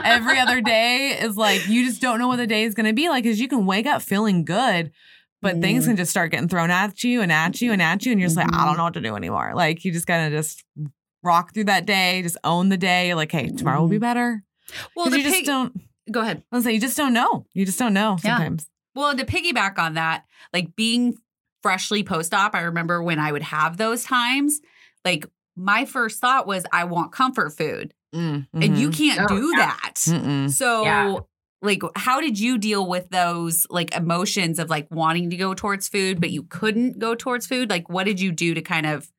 every 0.03 0.39
other 0.39 0.61
day 0.61 1.17
is 1.19 1.35
like, 1.37 1.67
you 1.67 1.85
just 1.85 2.01
don't 2.01 2.19
know 2.19 2.27
what 2.27 2.37
the 2.37 2.47
day 2.47 2.63
is 2.63 2.73
going 2.73 2.85
to 2.85 2.93
be 2.93 3.09
like 3.09 3.23
because 3.23 3.39
you 3.39 3.47
can 3.47 3.65
wake 3.65 3.85
up 3.85 4.01
feeling 4.01 4.45
good, 4.45 4.91
but 5.41 5.59
things 5.61 5.83
Mm. 5.83 5.87
can 5.89 5.97
just 5.97 6.11
start 6.11 6.31
getting 6.31 6.47
thrown 6.49 6.71
at 6.71 7.03
you 7.03 7.21
and 7.21 7.31
at 7.31 7.61
you 7.61 7.71
and 7.71 7.81
at 7.81 8.05
you. 8.05 8.11
And 8.11 8.19
you're 8.21 8.27
just 8.27 8.37
like, 8.37 8.53
I 8.53 8.65
don't 8.65 8.77
know 8.77 8.83
what 8.83 8.93
to 8.95 9.01
do 9.01 9.15
anymore. 9.15 9.51
Like, 9.55 9.83
you 9.85 9.91
just 9.91 10.07
got 10.07 10.25
to 10.25 10.29
just 10.29 10.63
rock 11.23 11.53
through 11.53 11.65
that 11.65 11.85
day, 11.85 12.21
just 12.21 12.37
own 12.43 12.69
the 12.69 12.77
day. 12.77 13.07
You're 13.07 13.15
like, 13.15 13.31
hey, 13.31 13.49
tomorrow 13.49 13.81
will 13.81 13.87
be 13.89 13.97
better. 13.97 14.43
well, 14.95 15.09
you 15.15 15.23
just 15.23 15.45
don't, 15.45 15.73
go 16.11 16.21
ahead. 16.21 16.43
I 16.51 16.55
was 16.55 16.65
say, 16.65 16.73
you 16.73 16.79
just 16.79 16.97
don't 16.97 17.13
know. 17.13 17.45
You 17.53 17.65
just 17.65 17.79
don't 17.79 17.93
know 17.93 18.17
Yeah. 18.23 18.37
sometimes. 18.37 18.67
Well, 18.95 19.15
to 19.15 19.25
piggyback 19.25 19.77
on 19.77 19.93
that, 19.95 20.23
like 20.53 20.75
being 20.75 21.15
freshly 21.63 22.03
post 22.03 22.33
op, 22.33 22.55
I 22.55 22.61
remember 22.61 23.01
when 23.01 23.19
I 23.19 23.31
would 23.31 23.43
have 23.43 23.77
those 23.77 24.03
times, 24.03 24.59
like 25.03 25.25
my 25.55 25.85
first 25.85 26.19
thought 26.19 26.45
was, 26.47 26.65
I 26.71 26.83
want 26.85 27.11
comfort 27.11 27.55
food. 27.57 27.93
And 28.13 28.47
you 28.79 28.89
can't 28.89 29.21
Oh, 29.21 29.27
do 29.27 29.53
yeah. 29.55 29.65
that. 29.65 29.93
Mm-mm. 29.97 30.49
So, 30.49 30.83
Yeah. 30.83 31.15
like, 31.61 31.81
how 31.95 32.19
did 32.19 32.39
you 32.39 32.57
deal 32.57 32.87
with 32.87 33.09
those 33.09 33.67
like 33.69 33.95
emotions 33.95 34.57
of 34.57 34.69
like 34.71 34.87
wanting 34.89 35.29
to 35.29 35.37
go 35.37 35.53
towards 35.53 35.87
food, 35.87 36.19
but 36.19 36.31
you 36.31 36.43
couldn't 36.43 36.97
go 36.97 37.13
towards 37.13 37.45
food? 37.45 37.69
Like, 37.69 37.89
what 37.89 38.05
did 38.05 38.19
you 38.19 38.31
do 38.31 38.55
to 38.55 38.61
kind 38.61 38.87
of 38.87 39.11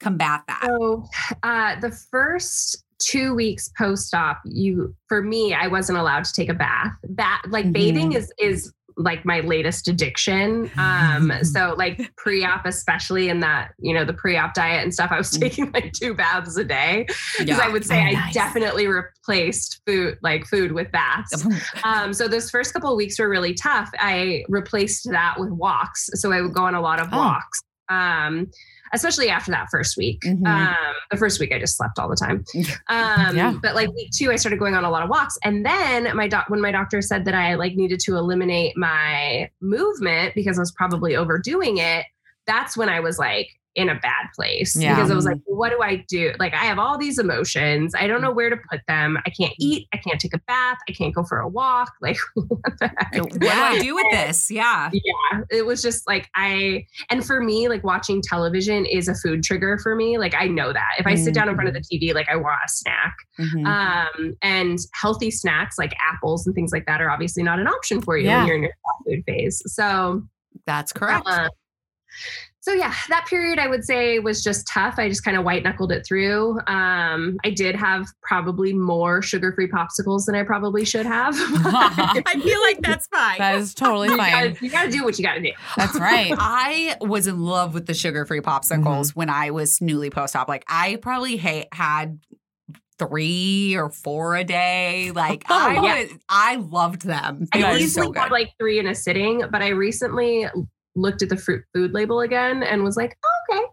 combat 0.00 0.42
that? 0.48 0.62
So, 0.64 1.04
uh, 1.44 1.78
the 1.80 1.90
first 2.10 2.84
two 2.98 3.34
weeks 3.34 3.70
post 3.78 4.12
op, 4.14 4.40
you 4.44 4.94
for 5.08 5.22
me, 5.22 5.54
I 5.54 5.68
wasn't 5.68 5.98
allowed 5.98 6.24
to 6.24 6.32
take 6.32 6.48
a 6.48 6.54
bath. 6.54 6.96
that 7.10 7.42
like 7.48 7.66
Mhm. 7.66 7.72
bathing 7.72 8.12
is 8.12 8.32
is 8.38 8.72
like 8.96 9.24
my 9.24 9.40
latest 9.40 9.88
addiction. 9.88 10.70
Um, 10.76 11.32
so 11.42 11.74
like 11.76 12.14
pre 12.16 12.44
op, 12.44 12.66
especially 12.66 13.28
in 13.28 13.40
that 13.40 13.72
you 13.78 13.92
know 13.94 14.04
the 14.04 14.12
pre 14.14 14.36
op 14.36 14.54
diet 14.54 14.82
and 14.82 14.92
stuff, 14.92 15.10
I 15.10 15.18
was 15.18 15.30
Mm. 15.32 15.40
taking 15.40 15.72
like 15.72 15.92
two 15.92 16.14
baths 16.14 16.56
a 16.56 16.64
day 16.64 17.06
because 17.38 17.58
I 17.58 17.68
would 17.68 17.84
say 17.84 17.96
Oh, 17.98 18.06
I 18.06 18.12
nice. 18.12 18.34
definitely 18.34 18.86
replaced 18.86 19.80
food 19.86 20.18
like 20.22 20.46
food 20.46 20.72
with 20.72 20.90
baths. 20.92 21.44
Um, 21.82 22.12
so 22.12 22.28
those 22.28 22.50
first 22.50 22.72
couple 22.72 22.90
of 22.90 22.96
weeks 22.96 23.18
were 23.18 23.28
really 23.28 23.54
tough. 23.54 23.90
I 23.98 24.44
replaced 24.48 25.10
that 25.10 25.34
with 25.38 25.50
walks. 25.50 26.08
So 26.14 26.32
I 26.32 26.40
would 26.40 26.54
go 26.54 26.64
on 26.64 26.74
a 26.74 26.80
lot 26.80 27.00
of 27.00 27.08
Oh. 27.12 27.16
walks. 27.18 27.60
Um, 27.88 28.50
especially 28.94 29.28
after 29.28 29.50
that 29.50 29.68
first 29.70 29.96
week. 29.96 30.22
Mhm. 30.22 30.46
Um, 30.46 30.94
the 31.10 31.16
first 31.16 31.38
week 31.40 31.52
I 31.52 31.58
just 31.58 31.76
slept 31.76 31.98
all 31.98 32.08
the 32.08 32.16
time. 32.16 32.44
Um, 32.88 33.36
Yeah. 33.36 33.54
but 33.62 33.74
like 33.74 33.92
week 33.94 34.10
two, 34.16 34.30
I 34.30 34.36
started 34.36 34.58
going 34.58 34.74
on 34.74 34.84
a 34.84 34.90
lot 34.90 35.02
of 35.02 35.08
walks. 35.10 35.36
And 35.44 35.64
then 35.66 36.16
my 36.16 36.28
doc 36.28 36.46
when 36.48 36.60
my 36.60 36.70
doctor 36.70 37.02
said 37.02 37.24
that 37.26 37.34
I 37.34 37.54
like 37.54 37.74
needed 37.74 38.00
to 38.00 38.16
eliminate 38.16 38.76
my 38.76 39.50
movement 39.60 40.34
because 40.34 40.58
I 40.58 40.62
was 40.62 40.72
probably 40.72 41.16
overdoing 41.16 41.78
it, 41.78 42.06
that's 42.46 42.76
when 42.76 42.88
I 42.88 43.00
was 43.00 43.18
like 43.18 43.48
in 43.74 43.88
a 43.88 43.94
bad 43.96 44.26
place. 44.34 44.76
Yeah. 44.76 44.94
Because 44.94 45.10
I 45.10 45.14
was 45.14 45.24
like, 45.24 45.38
what 45.46 45.70
do 45.70 45.82
I 45.82 46.04
do? 46.08 46.32
Like 46.38 46.52
I 46.54 46.64
have 46.64 46.78
all 46.78 46.96
these 46.98 47.18
emotions. 47.18 47.94
I 47.94 48.06
don't 48.06 48.20
know 48.22 48.32
where 48.32 48.50
to 48.50 48.56
put 48.70 48.80
them. 48.88 49.18
I 49.26 49.30
can't 49.30 49.54
eat. 49.58 49.88
I 49.92 49.96
can't 49.96 50.20
take 50.20 50.34
a 50.34 50.40
bath. 50.46 50.78
I 50.88 50.92
can't 50.92 51.14
go 51.14 51.24
for 51.24 51.38
a 51.38 51.48
walk. 51.48 51.92
Like 52.00 52.18
what 52.34 52.78
the 52.80 52.88
heck? 52.98 53.14
What 53.22 53.40
do 53.40 53.48
I 53.48 53.78
do 53.80 53.94
with 53.94 54.06
this? 54.10 54.50
Yeah. 54.50 54.90
yeah 54.92 55.40
it 55.50 55.64
was 55.66 55.82
just 55.82 56.06
like 56.06 56.28
i 56.34 56.84
and 57.10 57.24
for 57.24 57.40
me 57.40 57.68
like 57.68 57.82
watching 57.84 58.20
television 58.22 58.84
is 58.86 59.08
a 59.08 59.14
food 59.14 59.42
trigger 59.42 59.78
for 59.82 59.94
me 59.94 60.16
like 60.18 60.34
i 60.34 60.46
know 60.46 60.72
that 60.72 60.92
if 60.98 61.06
i 61.06 61.14
sit 61.14 61.34
down 61.34 61.48
in 61.48 61.54
front 61.54 61.68
of 61.68 61.74
the 61.74 61.80
tv 61.80 62.14
like 62.14 62.28
i 62.28 62.36
want 62.36 62.58
a 62.64 62.68
snack 62.68 63.16
Mhm. 63.38 63.66
um 63.66 64.36
and 64.42 64.78
healthy 64.94 65.30
snacks 65.30 65.76
like 65.78 65.92
apples 66.00 66.46
and 66.46 66.54
things 66.54 66.72
like 66.72 66.86
that 66.86 67.00
are 67.00 67.10
obviously 67.10 67.42
not 67.42 67.58
an 67.58 67.66
option 67.66 68.00
for 68.00 68.16
you 68.16 68.26
Yeah. 68.26 68.38
when 68.38 68.46
you're 68.46 68.56
in 68.56 68.62
your 68.62 68.72
food 69.06 69.24
phase 69.26 69.62
so 69.66 70.22
That's 70.66 70.92
correct. 70.92 71.26
uh, 71.26 71.48
so 72.66 72.72
yeah, 72.72 72.94
that 73.10 73.26
period 73.28 73.58
I 73.58 73.66
would 73.66 73.84
say 73.84 74.18
was 74.20 74.42
just 74.42 74.66
tough. 74.66 74.94
I 74.96 75.10
just 75.10 75.22
kind 75.22 75.36
of 75.36 75.44
white 75.44 75.62
knuckled 75.62 75.92
it 75.92 76.06
through. 76.06 76.58
Um, 76.66 77.36
I 77.44 77.50
did 77.54 77.76
have 77.76 78.06
probably 78.22 78.72
more 78.72 79.20
sugar-free 79.20 79.68
popsicles 79.68 80.24
than 80.24 80.34
I 80.34 80.44
probably 80.44 80.86
should 80.86 81.04
have. 81.04 81.34
I 81.38 82.40
feel 82.42 82.60
like 82.62 82.80
that's 82.80 83.06
fine. 83.08 83.36
That 83.36 83.56
is 83.56 83.74
totally 83.74 84.08
you, 84.08 84.16
fine. 84.16 84.32
gotta, 84.54 84.64
you 84.64 84.70
gotta 84.70 84.90
do 84.90 85.04
what 85.04 85.18
you 85.18 85.24
gotta 85.26 85.42
do. 85.42 85.52
That's 85.76 85.94
right. 86.00 86.32
I 86.38 86.96
was 87.02 87.26
in 87.26 87.38
love 87.40 87.74
with 87.74 87.84
the 87.84 87.92
sugar 87.94 88.24
free 88.24 88.40
popsicles 88.40 88.64
Mm-hmm. 89.08 89.18
when 89.20 89.28
I 89.28 89.50
was 89.50 89.82
newly 89.82 90.08
post 90.08 90.34
op. 90.34 90.48
Like, 90.48 90.64
I 90.66 90.96
probably 91.02 91.36
ha- 91.36 91.66
had 91.70 92.18
three 92.98 93.76
or 93.76 93.90
four 93.90 94.36
a 94.36 94.44
day. 94.44 95.10
Like, 95.10 95.44
Oh, 95.50 95.54
I 95.54 95.82
yeah. 96.04 96.06
I 96.28 96.56
loved 96.56 97.02
them. 97.02 97.46
They 97.52 97.62
I 97.62 97.72
were 97.72 97.78
easily 97.78 98.06
so 98.06 98.12
had 98.14 98.30
like 98.30 98.52
three 98.58 98.78
in 98.78 98.86
a 98.86 98.94
sitting, 98.94 99.42
but 99.50 99.62
I 99.62 99.68
recently 99.68 100.46
looked 100.96 101.22
at 101.22 101.28
the 101.28 101.36
fruit 101.36 101.64
food 101.74 101.92
label 101.92 102.20
again 102.20 102.62
and 102.62 102.82
was 102.84 102.96
like, 102.96 103.16
oh, 103.24 103.54
okay, 103.56 103.64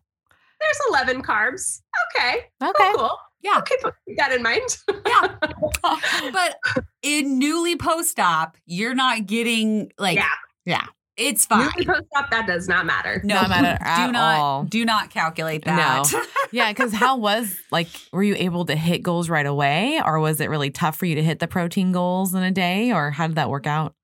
there's 0.59 0.79
11 0.89 1.21
carbs. 1.23 1.81
Okay, 2.15 2.45
oh, 2.61 2.69
Okay. 2.69 2.91
cool. 2.95 3.17
Yeah. 3.43 3.57
Okay, 3.59 3.75
put 3.81 3.95
that 4.17 4.31
in 4.31 4.43
mind. 4.43 4.61
Yeah. 5.07 5.35
but 6.31 6.57
in 7.01 7.39
newly 7.39 7.75
post 7.75 8.19
op, 8.19 8.55
you're 8.67 8.93
not 8.93 9.25
getting 9.25 9.91
like, 9.97 10.17
Yeah. 10.17 10.27
Yeah. 10.63 10.85
it's 11.17 11.47
fine. 11.47 11.65
Newly 11.75 11.85
post 11.87 12.05
op, 12.15 12.29
that 12.29 12.45
does 12.45 12.67
not 12.67 12.85
matter. 12.85 13.19
No, 13.23 13.35
Not 13.41 13.49
matter 13.49 13.77
do 14.05 14.11
not 14.11 14.39
all. 14.39 14.63
do 14.65 14.85
not 14.85 15.09
calculate 15.09 15.65
that. 15.65 16.07
No. 16.13 16.21
Yeah, 16.53 16.69
because 16.69 16.91
how 16.93 17.15
was 17.17 17.57
like 17.71 17.87
were 18.11 18.21
you 18.23 18.35
able 18.37 18.65
to 18.65 18.75
hit 18.75 19.03
goals 19.03 19.29
right 19.29 19.45
away, 19.45 20.01
or 20.05 20.19
was 20.19 20.41
it 20.41 20.49
really 20.49 20.69
tough 20.69 20.97
for 20.97 21.05
you 21.05 21.15
to 21.15 21.23
hit 21.23 21.39
the 21.39 21.47
protein 21.47 21.93
goals 21.93 22.33
in 22.35 22.43
a 22.43 22.51
day, 22.51 22.91
or 22.91 23.09
how 23.09 23.27
did 23.27 23.37
that 23.37 23.49
work 23.49 23.65
out? 23.65 23.95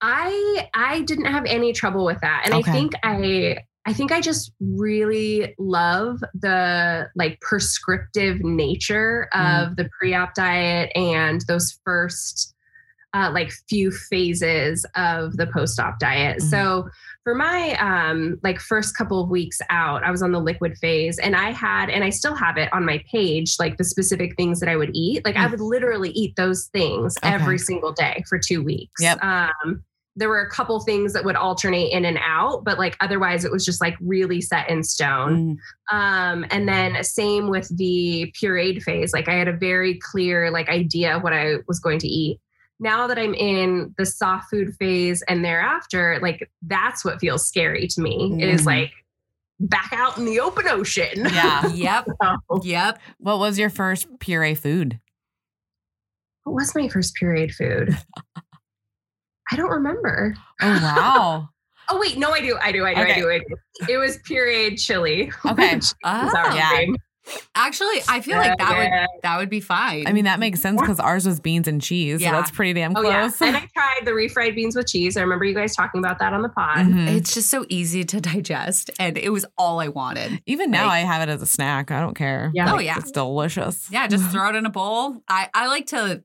I 0.00 0.68
I 0.74 1.02
didn't 1.02 1.26
have 1.26 1.44
any 1.46 1.72
trouble 1.72 2.04
with 2.04 2.20
that. 2.20 2.42
And 2.44 2.54
Okay. 2.54 2.70
I 2.70 2.74
think 2.74 2.92
I 3.02 3.56
I 3.86 3.92
think 3.94 4.12
I 4.12 4.20
just 4.20 4.52
really 4.60 5.54
love 5.58 6.20
the 6.34 7.08
like 7.16 7.40
prescriptive 7.40 8.40
nature 8.40 9.28
Mm. 9.34 9.70
of 9.70 9.76
the 9.76 9.88
pre-op 9.98 10.34
diet 10.34 10.92
and 10.94 11.40
those 11.48 11.78
first 11.84 12.54
uh, 13.14 13.30
like 13.32 13.50
few 13.70 13.90
phases 13.90 14.84
of 14.94 15.34
the 15.38 15.46
post-op 15.46 15.98
diet. 15.98 16.36
Mhm. 16.38 16.50
So 16.50 16.88
for 17.28 17.34
my 17.34 17.74
um 17.74 18.40
like 18.42 18.58
first 18.58 18.96
couple 18.96 19.22
of 19.22 19.28
weeks 19.28 19.58
out, 19.68 20.02
I 20.02 20.10
was 20.10 20.22
on 20.22 20.32
the 20.32 20.40
liquid 20.40 20.78
phase 20.78 21.18
and 21.18 21.36
I 21.36 21.50
had 21.50 21.90
and 21.90 22.02
I 22.02 22.08
still 22.08 22.34
have 22.34 22.56
it 22.56 22.72
on 22.72 22.86
my 22.86 23.04
page 23.12 23.56
like 23.58 23.76
the 23.76 23.84
specific 23.84 24.34
things 24.38 24.60
that 24.60 24.68
I 24.70 24.76
would 24.76 24.92
eat. 24.94 25.26
Like 25.26 25.36
I 25.36 25.44
Mm. 25.46 25.50
would 25.50 25.60
literally 25.60 26.08
eat 26.12 26.36
those 26.36 26.70
things 26.72 27.18
Okay. 27.22 27.34
every 27.34 27.58
single 27.58 27.92
day 27.92 28.24
for 28.30 28.38
2 28.38 28.62
weeks. 28.62 29.02
Yep. 29.02 29.22
Um 29.22 29.82
there 30.16 30.30
were 30.30 30.40
a 30.40 30.48
couple 30.50 30.80
things 30.80 31.12
that 31.12 31.22
would 31.26 31.36
alternate 31.36 31.92
in 31.92 32.06
and 32.06 32.18
out, 32.24 32.64
but 32.64 32.78
like 32.78 32.96
otherwise 33.00 33.44
it 33.44 33.52
was 33.52 33.62
just 33.62 33.80
like 33.82 33.94
really 34.00 34.40
set 34.40 34.70
in 34.70 34.82
stone. 34.82 35.58
Mm. 35.92 35.96
Um, 35.96 36.46
and 36.50 36.66
then 36.66 37.04
same 37.04 37.50
with 37.50 37.68
the 37.76 38.32
pureed 38.42 38.82
phase. 38.82 39.12
Like 39.12 39.28
I 39.28 39.34
had 39.34 39.48
a 39.48 39.52
very 39.52 39.98
clear 40.10 40.50
like 40.50 40.70
idea 40.70 41.14
of 41.16 41.22
what 41.22 41.34
I 41.34 41.56
was 41.68 41.78
going 41.78 41.98
to 42.00 42.08
eat. 42.08 42.40
Now 42.80 43.06
that 43.08 43.18
I'm 43.18 43.34
in 43.34 43.94
the 43.98 44.06
soft 44.06 44.50
food 44.50 44.74
phase 44.76 45.22
and 45.22 45.44
thereafter, 45.44 46.18
like 46.22 46.48
that's 46.62 47.04
what 47.04 47.18
feels 47.20 47.46
scary 47.46 47.86
to 47.88 48.00
me. 48.00 48.36
Is 48.42 48.62
Mhm. 48.62 48.66
like 48.66 48.92
back 49.60 49.90
out 49.92 50.16
in 50.18 50.24
the 50.24 50.38
open 50.40 50.68
ocean. 50.68 51.08
Yeah. 51.16 51.66
Yep. 51.74 52.06
So, 52.22 52.60
Yep. 52.62 53.00
what 53.18 53.38
was 53.40 53.58
your 53.58 53.70
first 53.70 54.06
puree 54.20 54.54
food? 54.54 55.00
what 56.44 56.54
was 56.54 56.74
my 56.74 56.88
first 56.88 57.14
pureed 57.20 57.52
food? 57.52 57.94
I 59.52 59.56
don't 59.56 59.70
remember. 59.70 60.34
Oh 60.62 60.66
wow. 60.82 61.48
Oh 61.90 61.98
wait, 61.98 62.18
no, 62.18 62.30
I 62.32 62.40
do, 62.42 62.54
I 62.60 62.70
do, 62.70 62.84
I 62.84 62.92
do, 62.94 63.00
Okay. 63.00 63.12
I 63.14 63.18
do, 63.18 63.30
I. 63.30 63.40
It 63.90 63.96
was 63.96 64.18
pureed 64.18 64.78
chili. 64.78 65.32
Okay. 65.46 65.74
which 65.76 65.84
is 65.84 65.94
our 66.04 66.54
yeah. 66.54 66.70
thing. 66.70 66.96
Actually, 67.54 68.00
I 68.08 68.20
feel 68.20 68.38
like 68.38 68.56
that 68.58 68.78
would 68.78 69.20
that 69.22 69.38
would 69.38 69.50
be 69.50 69.60
fine. 69.60 70.06
I 70.06 70.12
mean, 70.12 70.24
that 70.24 70.38
makes 70.38 70.60
sense 70.60 70.80
because 70.80 71.00
ours 71.00 71.26
was 71.26 71.40
beans 71.40 71.66
and 71.68 71.80
cheese. 71.82 72.20
Yeah. 72.20 72.30
So 72.30 72.36
that's 72.36 72.50
pretty 72.50 72.72
damn 72.74 72.96
Oh 72.96 73.02
yeah, 73.02 73.28
close. 73.28 73.42
and 73.42 73.56
I 73.56 73.68
tried 73.74 74.00
the 74.04 74.12
refried 74.12 74.54
beans 74.54 74.76
with 74.76 74.86
cheese. 74.86 75.16
I 75.16 75.20
remember 75.22 75.44
you 75.44 75.54
guys 75.54 75.74
talking 75.74 75.98
about 75.98 76.18
that 76.20 76.32
on 76.32 76.42
the 76.42 76.48
pod. 76.48 76.86
Mhm. 76.86 77.08
it's 77.16 77.34
just 77.34 77.50
so 77.50 77.64
easy 77.68 78.04
to 78.04 78.20
digest, 78.32 78.90
and 78.98 79.18
it 79.18 79.30
was 79.30 79.44
all 79.56 79.80
I 79.80 79.88
wanted. 79.88 80.40
Even 80.46 80.70
now, 80.70 80.86
like- 80.86 80.92
I 81.04 81.06
have 81.06 81.28
it 81.28 81.30
as 81.32 81.42
a 81.42 81.46
snack. 81.46 81.90
I 81.90 82.00
don't 82.00 82.14
care. 82.14 82.50
Yeah. 82.54 82.72
Oh, 82.72 82.78
yeah. 82.78 82.98
It's 82.98 83.10
delicious. 83.10 83.88
Yeah, 83.90 84.06
just 84.06 84.30
throw 84.30 84.48
it 84.50 84.54
in 84.56 84.64
a 84.66 84.70
bowl. 84.70 85.22
I 85.28 85.48
I 85.54 85.66
like 85.66 85.86
to 85.88 86.22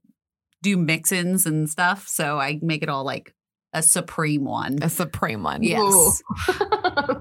do 0.62 0.78
mix-ins 0.78 1.46
and 1.46 1.70
stuff, 1.70 2.08
so 2.08 2.40
I 2.40 2.60
make 2.62 2.84
it 2.84 2.90
all 2.90 3.04
like 3.04 3.34
a 3.74 3.82
supreme 3.84 4.44
one. 4.46 4.80
A 4.82 4.90
supreme 4.90 5.44
one. 5.44 5.64
Yes. 5.64 6.22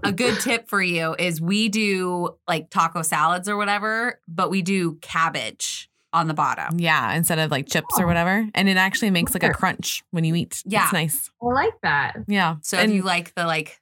A 0.04 0.12
good 0.12 0.38
tip 0.40 0.68
for 0.68 0.82
you 0.82 1.14
is 1.18 1.40
we 1.40 1.68
do 1.68 2.30
like 2.46 2.70
taco 2.70 3.02
salads 3.02 3.48
or 3.48 3.56
whatever, 3.56 4.20
but 4.28 4.50
we 4.50 4.62
do 4.62 4.96
cabbage 5.00 5.88
on 6.12 6.28
the 6.28 6.34
bottom. 6.34 6.78
Yeah, 6.78 7.14
instead 7.14 7.38
of 7.38 7.50
like 7.50 7.66
chips 7.68 7.98
or 7.98 8.04
Oh. 8.04 8.06
whatever. 8.06 8.46
And 8.54 8.68
it 8.68 8.76
actually 8.76 9.10
makes 9.10 9.32
like 9.34 9.42
a 9.44 9.52
crunch 9.52 10.02
when 10.10 10.24
you 10.24 10.34
eat. 10.34 10.62
Yeah. 10.66 10.84
It's 10.84 10.92
nice. 10.92 11.30
I 11.42 11.46
like 11.46 11.74
that. 11.82 12.16
Yeah. 12.28 12.56
So 12.62 12.76
and 12.76 12.90
if 12.90 12.96
you 12.96 13.02
like 13.02 13.34
the 13.34 13.46
like 13.46 13.80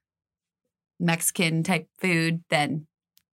Mexican 0.99 1.63
type 1.63 1.89
food, 1.99 2.43
then 2.51 2.87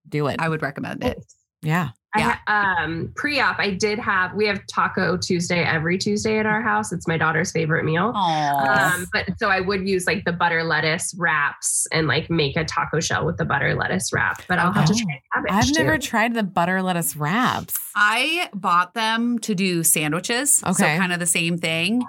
do 0.08 0.28
it. 0.28 0.38
I 0.40 0.50
would 0.50 0.62
recommend 0.62 1.04
it. 1.04 1.24
yeah. 1.62 1.90
I 2.16 2.38
um, 2.48 3.12
pre-op, 3.16 3.60
I 3.60 3.72
did 3.72 4.00
have. 4.00 4.34
We 4.34 4.48
have 4.48 4.66
Taco 4.68 5.18
Tuesday 5.18 5.64
every 5.64 5.98
Tuesday 5.98 6.40
at 6.40 6.46
our 6.46 6.62
house. 6.62 6.92
It's 6.92 7.08
my 7.08 7.18
daughter's 7.18 7.52
favorite 7.52 7.86
meal. 7.86 8.12
Aww. 8.14 8.94
Um, 8.96 9.06
but 9.14 9.26
so 9.38 9.50
I 9.50 9.60
would 9.60 9.88
use 9.88 10.08
like 10.08 10.26
the 10.26 10.32
butter 10.32 10.64
lettuce 10.64 11.14
wraps 11.18 11.86
and 11.92 12.08
like 12.08 12.30
make 12.30 12.56
a 12.56 12.64
taco 12.66 13.00
shell 13.00 13.26
with 13.26 13.38
the 13.38 13.46
butter 13.46 13.76
lettuce 13.76 14.12
wrap. 14.14 14.42
But 14.48 14.58
I'll 14.60 14.72
have 14.72 14.86
to 14.86 14.94
try 14.96 15.22
cabbage. 15.34 15.52
I've 15.52 15.68
too. 15.68 15.84
never 15.84 15.98
tried 15.98 16.34
the 16.34 16.44
butter 16.44 16.82
lettuce 16.82 17.16
wraps. 17.16 17.78
I 17.96 18.50
bought 18.54 18.94
them 18.94 19.38
to 19.40 19.54
do 19.54 19.84
sandwiches. 19.84 20.56
So 20.56 20.70
Okay. 20.72 20.98
kind 20.98 21.14
of 21.14 21.20
the 21.20 21.26
same 21.28 21.58
thing. 21.58 22.04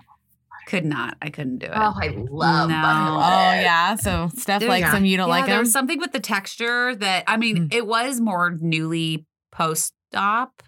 Could 0.68 0.84
not. 0.84 1.16
I 1.22 1.30
couldn't 1.30 1.58
do 1.58 1.66
it. 1.66 1.72
Oh, 1.74 1.94
I 2.00 2.08
love 2.30 2.68
No. 2.68 2.76
butter 2.76 3.10
Oh 3.10 3.60
yeah. 3.60 3.94
So 3.96 4.30
Steph 4.36 4.60
There- 4.60 4.68
likes 4.68 4.82
yeah. 4.86 4.92
them. 4.92 5.04
You 5.06 5.16
don't 5.16 5.28
yeah, 5.28 5.34
like 5.34 5.46
there 5.46 5.54
them. 5.56 5.62
was 5.62 5.72
something 5.72 5.98
with 5.98 6.12
the 6.12 6.20
texture 6.20 6.94
that 6.96 7.24
I 7.26 7.36
mean, 7.36 7.68
Mm. 7.68 7.74
it 7.74 7.86
was 7.86 8.20
more 8.20 8.56
newly 8.60 9.24
post 9.58 9.92
op 10.14 10.62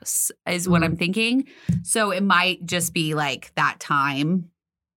is 0.46 0.68
what 0.68 0.82
Mm. 0.82 0.84
I'm 0.84 0.96
thinking. 0.96 1.44
So 1.82 2.10
it 2.10 2.22
might 2.22 2.64
just 2.66 2.92
be 2.92 3.14
like 3.14 3.52
that 3.56 3.78
time. 3.80 4.50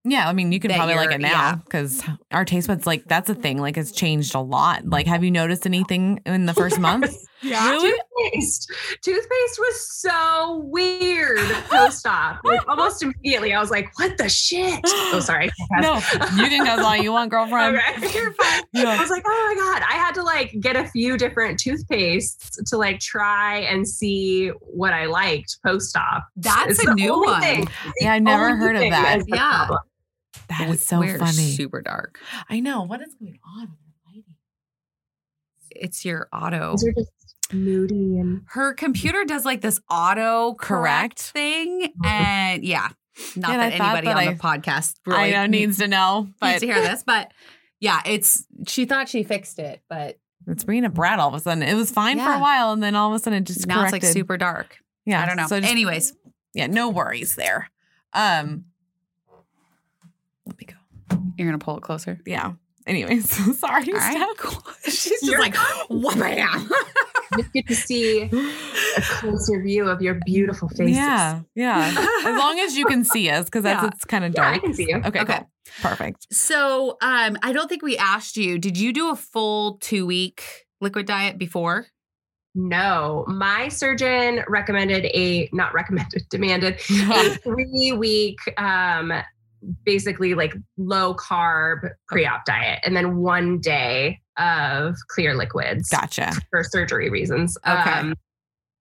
yeah. 0.03 0.27
I 0.27 0.33
mean, 0.33 0.51
you 0.51 0.59
can 0.59 0.71
probably 0.71 0.95
like 0.95 1.11
it 1.11 1.21
now 1.21 1.29
yeah. 1.29 1.55
because 1.55 2.03
our 2.31 2.43
taste 2.43 2.67
buds 2.67 2.85
like 2.85 3.05
that's 3.05 3.29
a 3.29 3.35
thing. 3.35 3.57
Like 3.61 3.77
it's 3.77 3.91
changed 3.93 4.35
a 4.35 4.39
lot. 4.41 4.85
Like, 4.85 5.07
have 5.07 5.23
you 5.23 5.31
noticed 5.31 5.65
anything 5.65 6.19
in 6.25 6.45
the 6.45 6.53
first 6.53 6.77
month? 6.89 7.15
Really? 7.43 7.91
Toothpaste. 7.91 8.71
Toothpaste 9.01 9.59
was 9.59 9.89
so 9.89 10.61
weird 10.65 11.39
post 11.69 12.05
op. 12.05 12.39
Like 12.43 12.61
almost 12.67 13.03
immediately, 13.03 13.53
I 13.53 13.59
was 13.59 13.71
like, 13.71 13.89
"What 13.97 14.17
the 14.17 14.29
shit?" 14.29 14.79
Oh, 14.85 15.19
sorry. 15.23 15.49
No, 15.79 15.95
you 16.35 16.47
can 16.47 16.65
go 16.65 16.83
all 16.83 16.97
you 16.97 17.11
want, 17.11 17.31
girlfriend. 17.31 17.79
Okay. 17.97 18.13
You're 18.13 18.33
fine. 18.33 18.63
I 18.87 18.99
was 18.99 19.09
like, 19.09 19.23
oh 19.25 19.53
my 19.55 19.61
God. 19.61 19.83
I 19.89 19.93
had 19.93 20.13
to 20.15 20.23
like 20.23 20.55
get 20.59 20.75
a 20.75 20.87
few 20.87 21.17
different 21.17 21.59
toothpastes 21.59 22.69
to 22.69 22.77
like 22.77 22.99
try 22.99 23.59
and 23.59 23.87
see 23.87 24.49
what 24.49 24.93
I 24.93 25.05
liked 25.05 25.57
post 25.65 25.95
op. 25.97 26.25
That's 26.35 26.83
a 26.85 26.93
new 26.93 27.19
one. 27.21 27.67
Yeah, 27.99 28.13
I 28.13 28.19
never 28.19 28.55
heard 28.55 28.75
of 28.75 28.81
that. 28.81 29.23
Yeah. 29.27 29.69
That 30.49 30.69
is 30.69 30.85
so 30.85 30.99
We're 30.99 31.17
funny. 31.17 31.31
Super 31.31 31.81
dark. 31.81 32.19
I 32.49 32.59
know. 32.59 32.83
What 32.83 33.01
is 33.01 33.13
going 33.15 33.39
on 33.57 33.61
with 33.61 33.69
the 33.69 34.07
lighting? 34.07 34.35
It's 35.71 36.05
your 36.05 36.27
auto. 36.33 36.71
These 36.73 36.87
are 36.87 36.93
just 36.93 37.11
moody 37.53 38.17
and 38.19 38.41
Her 38.47 38.73
computer 38.73 39.23
does 39.25 39.45
like 39.45 39.61
this 39.61 39.79
auto 39.89 40.53
correct 40.55 41.19
thing. 41.21 41.93
And 42.03 42.63
yeah, 42.63 42.89
not 43.35 43.51
And 43.51 43.61
that 43.61 43.73
anybody 43.73 44.07
that 44.07 44.17
on 44.17 44.27
I- 44.27 44.33
the 44.33 44.39
podcast 44.39 44.95
really 45.05 45.19
I 45.19 45.31
know 45.31 45.45
needs 45.47 45.77
to 45.79 45.87
know, 45.87 46.27
but 46.39 46.47
needs 46.49 46.59
to 46.61 46.65
hear 46.67 46.81
this. 46.81 47.03
But 47.03 47.31
yeah, 47.79 48.01
it's 48.05 48.45
she 48.67 48.85
thought 48.85 49.09
she 49.09 49.23
fixed 49.23 49.59
it, 49.59 49.81
but 49.89 50.17
it's 50.47 50.63
being 50.63 50.83
a 50.85 50.89
brat 50.89 51.19
all 51.19 51.29
of 51.29 51.33
a 51.35 51.39
sudden. 51.39 51.63
It 51.63 51.75
was 51.75 51.89
fine 51.91 52.17
for 52.17 52.31
a 52.31 52.39
while, 52.39 52.71
and 52.73 52.81
then 52.83 52.95
all 52.95 53.09
of 53.09 53.15
a 53.15 53.19
sudden 53.23 53.39
it 53.39 53.45
just 53.45 53.65
now 53.67 53.79
corrected. 53.81 53.97
it's 54.03 54.05
like 54.07 54.13
super 54.13 54.37
dark. 54.37 54.77
Yeah, 55.05 55.21
I 55.21 55.25
don't 55.25 55.37
know. 55.37 55.47
So 55.47 55.59
just- 55.59 55.71
Anyways, 55.71 56.13
yeah, 56.53 56.67
no 56.67 56.89
worries 56.89 57.35
there. 57.35 57.69
Um, 58.13 58.65
let 60.45 60.57
me 60.59 60.65
go. 60.65 61.17
you're 61.37 61.47
gonna 61.47 61.57
pull 61.59 61.77
it 61.77 61.81
closer. 61.83 62.19
Yeah. 62.25 62.53
Anyways, 62.85 63.29
sorry, 63.59 63.85
right. 63.93 64.35
She's 64.85 65.05
just 65.09 65.23
You're 65.23 65.39
like, 65.39 65.55
wham. 65.89 66.69
Just 67.37 67.53
get 67.53 67.67
to 67.67 67.75
see 67.75 68.21
a 68.23 69.01
closer 69.01 69.61
view 69.61 69.87
of 69.89 70.01
your 70.01 70.19
beautiful 70.25 70.69
faces. 70.69 70.95
Yeah, 70.95 71.41
yeah. 71.55 71.93
as 72.25 72.37
long 72.37 72.59
as 72.59 72.75
you 72.77 72.85
can 72.85 73.03
see 73.03 73.29
us, 73.29 73.45
because 73.45 73.63
that's 73.63 73.83
Yeah. 73.83 73.89
it's 73.93 74.05
kind 74.05 74.23
of 74.25 74.33
Yeah, 74.35 74.41
I 74.47 74.51
dark. 74.51 74.63
can 74.63 74.73
see 74.73 74.87
you. 74.89 74.97
Okay, 74.97 75.19
Okay. 75.21 75.37
cool. 75.39 75.49
perfect. 75.81 76.27
So 76.33 76.97
um, 77.01 77.37
I 77.41 77.51
don't 77.53 77.67
think 77.67 77.81
we 77.83 77.97
asked 77.97 78.37
you. 78.37 78.57
Did 78.59 78.77
you 78.77 78.93
do 78.93 79.09
a 79.09 79.15
full 79.15 79.77
two 79.81 80.05
week 80.05 80.43
liquid 80.81 81.05
diet 81.05 81.37
before? 81.37 81.87
No, 82.55 83.25
my 83.27 83.67
surgeon 83.69 84.43
recommended 84.47 85.05
a 85.05 85.49
not 85.53 85.73
recommended, 85.73 86.23
demanded 86.29 86.75
a 86.75 87.29
three 87.43 87.93
week 87.97 88.37
um 88.57 89.11
basically 89.85 90.33
like 90.33 90.53
low 90.77 91.15
carb 91.15 91.89
pre-op 92.09 92.43
diet 92.43 92.79
and 92.83 92.93
then 92.95 93.15
one 93.15 93.59
day 93.61 94.19
of 94.37 94.95
clear 95.09 95.35
liquids 95.35 95.89
Gotcha. 95.89 96.31
for 96.49 96.63
surgery 96.63 97.09
reasons. 97.09 97.57
Okay. 97.67 97.91
Um, 97.91 98.15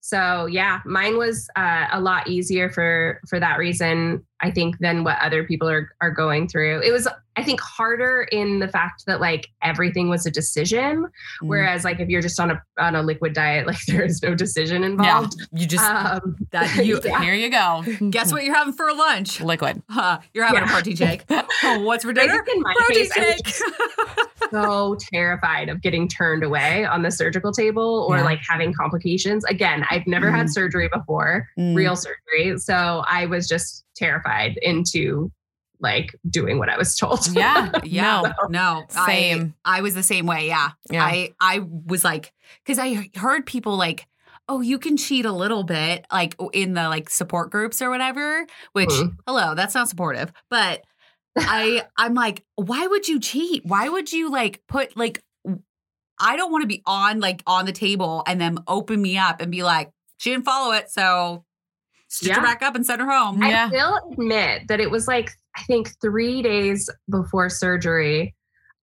so 0.00 0.46
yeah, 0.46 0.80
mine 0.84 1.16
was 1.16 1.48
uh, 1.54 1.86
a 1.92 2.00
lot 2.00 2.28
easier 2.28 2.68
for 2.70 3.20
for 3.28 3.38
that 3.38 3.58
reason. 3.58 4.26
I 4.42 4.50
think 4.50 4.78
than 4.80 5.04
what 5.04 5.18
other 5.20 5.44
people 5.44 5.68
are 5.68 5.88
are 6.00 6.10
going 6.10 6.48
through. 6.48 6.80
It 6.82 6.90
was 6.92 7.06
I 7.34 7.42
think 7.42 7.60
harder 7.60 8.26
in 8.30 8.58
the 8.58 8.68
fact 8.68 9.04
that 9.06 9.18
like 9.20 9.48
everything 9.62 10.10
was 10.10 10.26
a 10.26 10.30
decision, 10.30 11.04
Mm. 11.42 11.48
whereas 11.48 11.82
like 11.84 11.98
if 12.00 12.08
you're 12.10 12.20
just 12.20 12.38
on 12.40 12.50
a 12.50 12.62
on 12.78 12.94
a 12.96 13.02
liquid 13.02 13.32
diet, 13.34 13.66
like 13.68 13.78
there 13.86 14.02
is 14.04 14.22
no 14.22 14.34
decision 14.34 14.84
involved. 14.84 15.34
Yeah, 15.38 15.60
you 15.60 15.66
just 15.66 15.84
Um, 15.88 16.36
That 16.50 16.76
you 16.84 17.00
yeah. 17.04 17.22
here 17.22 17.34
you 17.34 17.50
go. 17.50 17.84
guess 18.10 18.32
what 18.32 18.44
you're 18.44 18.54
having 18.54 18.74
for 18.74 18.92
lunch? 18.92 19.40
Liquid. 19.40 19.82
Uh, 19.96 20.18
you're 20.34 20.44
having 20.44 20.62
a 20.62 20.66
Yeah. 20.66 20.72
protein 20.72 20.96
shake. 20.96 21.24
Oh, 21.64 21.80
what's 21.82 22.04
for 22.04 22.12
dinner? 22.12 22.44
in 22.54 22.60
my 22.62 22.74
Protein 22.76 23.08
case, 23.10 23.12
shake. 23.54 23.70
so 24.50 24.96
terrified 25.12 25.68
of 25.68 25.80
getting 25.80 26.08
turned 26.08 26.42
away 26.44 26.84
on 26.84 27.02
the 27.02 27.10
surgical 27.10 27.52
table 27.52 28.06
or 28.08 28.16
Yeah. 28.18 28.24
like 28.24 28.40
having 28.46 28.72
complications. 28.74 29.44
Again, 29.44 29.84
I've 29.90 30.06
never 30.06 30.30
had 30.30 30.46
Mm. 30.46 30.50
surgery 30.50 30.88
before, 30.92 31.48
Mm. 31.58 31.74
real 31.76 31.96
surgery. 31.96 32.58
So 32.58 33.02
I 33.08 33.26
was 33.26 33.46
just 33.48 33.84
terrified 33.94 34.31
into 34.62 35.30
like 35.80 36.14
doing 36.30 36.58
what 36.58 36.68
I 36.68 36.78
was 36.78 36.96
told. 36.96 37.26
Yeah. 37.34 37.70
Yeah, 37.84 38.22
No. 38.48 38.48
no, 38.48 38.84
Same. 39.06 39.54
I, 39.64 39.78
I 39.78 39.80
was 39.80 39.94
the 39.94 40.02
same 40.02 40.26
way. 40.26 40.46
Yeah, 40.46 40.70
Yeah. 40.90 41.04
I 41.04 41.34
I 41.40 41.60
was 41.86 42.04
like, 42.04 42.32
because 42.64 42.78
I 42.78 43.10
heard 43.16 43.46
people 43.46 43.76
like, 43.76 44.06
oh, 44.48 44.60
you 44.60 44.78
can 44.78 44.96
cheat 44.96 45.24
a 45.24 45.32
little 45.32 45.64
bit, 45.64 46.06
like 46.12 46.36
in 46.52 46.74
the 46.74 46.88
like 46.88 47.10
support 47.10 47.50
groups 47.50 47.82
or 47.82 47.90
whatever. 47.90 48.46
Which, 48.72 48.90
Mhm. 48.90 49.16
hello, 49.26 49.54
that's 49.54 49.74
not 49.74 49.88
supportive. 49.88 50.32
But 50.50 50.82
I 51.36 51.84
I'm 51.96 52.14
like, 52.14 52.44
why 52.56 52.86
would 52.86 53.08
you 53.08 53.18
cheat? 53.18 53.64
Why 53.66 53.88
would 53.88 54.12
you 54.12 54.30
like 54.30 54.62
put 54.68 54.96
like? 54.96 55.22
I 56.20 56.36
don't 56.36 56.52
want 56.52 56.62
to 56.62 56.68
be 56.68 56.82
on 56.86 57.18
like 57.18 57.42
on 57.46 57.66
the 57.66 57.72
table 57.72 58.22
and 58.28 58.40
then 58.40 58.58
open 58.68 59.02
me 59.02 59.18
up 59.18 59.40
and 59.40 59.50
be 59.50 59.64
like, 59.64 59.90
she 60.18 60.30
didn't 60.30 60.44
follow 60.44 60.72
it, 60.72 60.90
so 60.90 61.44
stitch 62.12 62.34
her 62.34 62.42
back 62.42 62.62
up 62.62 62.74
and 62.74 62.84
send 62.84 63.00
her 63.00 63.10
home. 63.10 63.42
Yeah. 63.42 63.70
I 63.72 63.74
will 63.74 64.12
admit 64.12 64.68
that 64.68 64.80
it 64.80 64.90
was 64.90 65.08
like, 65.08 65.30
I 65.56 65.62
think 65.62 65.90
three 66.00 66.42
days 66.42 66.88
before 67.10 67.48
surgery, 67.48 68.34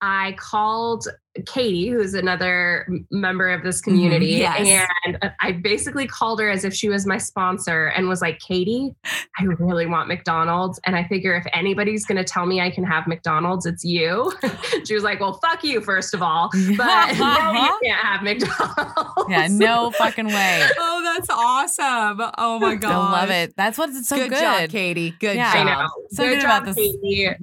I 0.02 0.36
called 0.38 1.08
Katie, 1.46 1.90
who's 1.90 2.14
another 2.14 2.88
member 3.12 3.50
of 3.50 3.64
this 3.64 3.82
mm-hmm. 3.82 3.92
community. 3.92 4.28
yes. 4.28 4.88
And 5.06 5.32
I 5.40 5.54
basically 5.54 6.08
called 6.08 6.40
her 6.40 6.50
as 6.50 6.66
if 6.66 6.74
she 6.74 6.90
was 6.90 7.06
my 7.06 7.18
sponsor 7.18 7.88
and 7.88 8.08
was 8.08 8.22
like, 8.22 8.40
Katie, 8.40 8.96
I 9.40 9.44
really 9.44 9.86
want 9.86 10.08
McDonald's. 10.08 10.80
And 10.86 10.96
I 10.96 11.08
figure 11.08 11.36
if 11.36 11.46
anybody's 11.54 12.06
going 12.06 12.18
to 12.18 12.24
tell 12.24 12.46
me 12.46 12.62
I 12.62 12.72
can 12.72 12.84
have 12.84 13.08
McDonald's, 13.08 13.66
it's 13.66 13.84
you. 13.84 14.32
she 14.86 14.94
was 14.94 15.04
like, 15.04 15.20
well, 15.20 15.34
fuck 15.34 15.64
you, 15.64 15.82
first 15.82 16.14
of 16.14 16.22
all. 16.22 16.50
But 16.80 17.14
no, 17.18 17.52
you 17.54 17.80
can't 17.84 18.06
have 18.06 18.24
McDonald's. 18.24 19.30
Yeah, 19.30 19.48
no 19.50 19.92
fucking 19.92 20.28
way. 20.28 20.68
Oh, 20.78 21.02
that's 21.04 21.30
awesome! 21.30 22.32
Oh 22.38 22.60
my 22.60 22.76
god, 22.76 22.92
I 22.92 23.22
love 23.22 23.30
it. 23.30 23.54
That's 23.58 23.78
what's 23.78 24.08
so 24.08 24.16
good, 24.16 24.30
good. 24.30 24.40
job, 24.40 24.70
Katie. 24.70 25.14
Good 25.20 25.36
Yeah. 25.36 25.52
I 25.54 25.64
job. 25.64 25.66
know. 25.66 25.90
So 26.12 26.24
Good 26.24 26.36
good 26.36 26.42
job, 26.42 26.64
about 26.64 26.66
this. 26.66 26.76
Katie. 26.76 27.36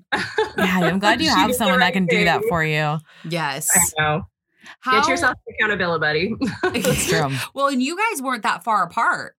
Yeah, 0.56 0.78
I'm 0.80 0.98
glad 0.98 1.20
you 1.20 1.28
have 1.28 1.48
did 1.48 1.54
the 1.54 1.58
someone 1.58 1.80
that 1.80 1.86
right 1.86 1.92
can 1.92 2.06
do 2.06 2.24
that 2.24 2.42
for 2.48 2.64
you. 2.64 2.98
Yes. 3.28 3.68
I 3.98 4.02
know. 4.02 4.26
How, 4.80 5.00
Get 5.00 5.08
yourself 5.08 5.34
accountability, 5.48 6.34
buddy. 6.40 6.82
True. 7.08 7.30
well, 7.54 7.68
and 7.68 7.82
you 7.82 7.96
guys 7.96 8.20
weren't 8.20 8.42
that 8.42 8.64
far 8.64 8.82
apart 8.84 9.36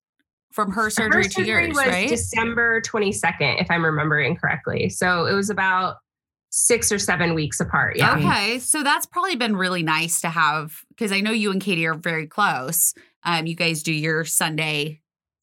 from 0.53 0.73
her 0.73 0.89
surgery 0.89 1.25
Her 1.25 1.29
to 1.29 1.45
yours, 1.45 1.69
was 1.69 1.87
right? 1.87 2.09
December 2.09 2.81
22nd, 2.81 3.61
if 3.61 3.71
I'm 3.71 3.85
remembering 3.85 4.37
correctly. 4.37 4.89
So 4.89 5.27
it 5.27 5.35
was 5.35 5.51
about 5.51 5.97
six 6.51 6.91
or 6.91 6.99
seven 6.99 7.35
weeks 7.35 7.61
apart. 7.61 7.97
Yeah. 7.97 8.17
Okay, 8.17 8.59
so 8.59 8.83
that's 8.83 9.05
probably 9.05 9.37
been 9.37 9.57
really 9.57 9.83
nice 9.83 10.23
to 10.23 10.29
have 10.29 10.81
because 10.89 11.13
I 11.13 11.21
know 11.21 11.31
you 11.31 11.51
and 11.51 11.61
Katie 11.61 11.87
are 11.87 11.95
very 11.95 12.27
close. 12.27 12.95
Um, 13.25 13.47
you 13.47 13.55
guys 13.55 13.83
do 13.83 13.93
your 13.93 14.25
Sunday, 14.25 15.03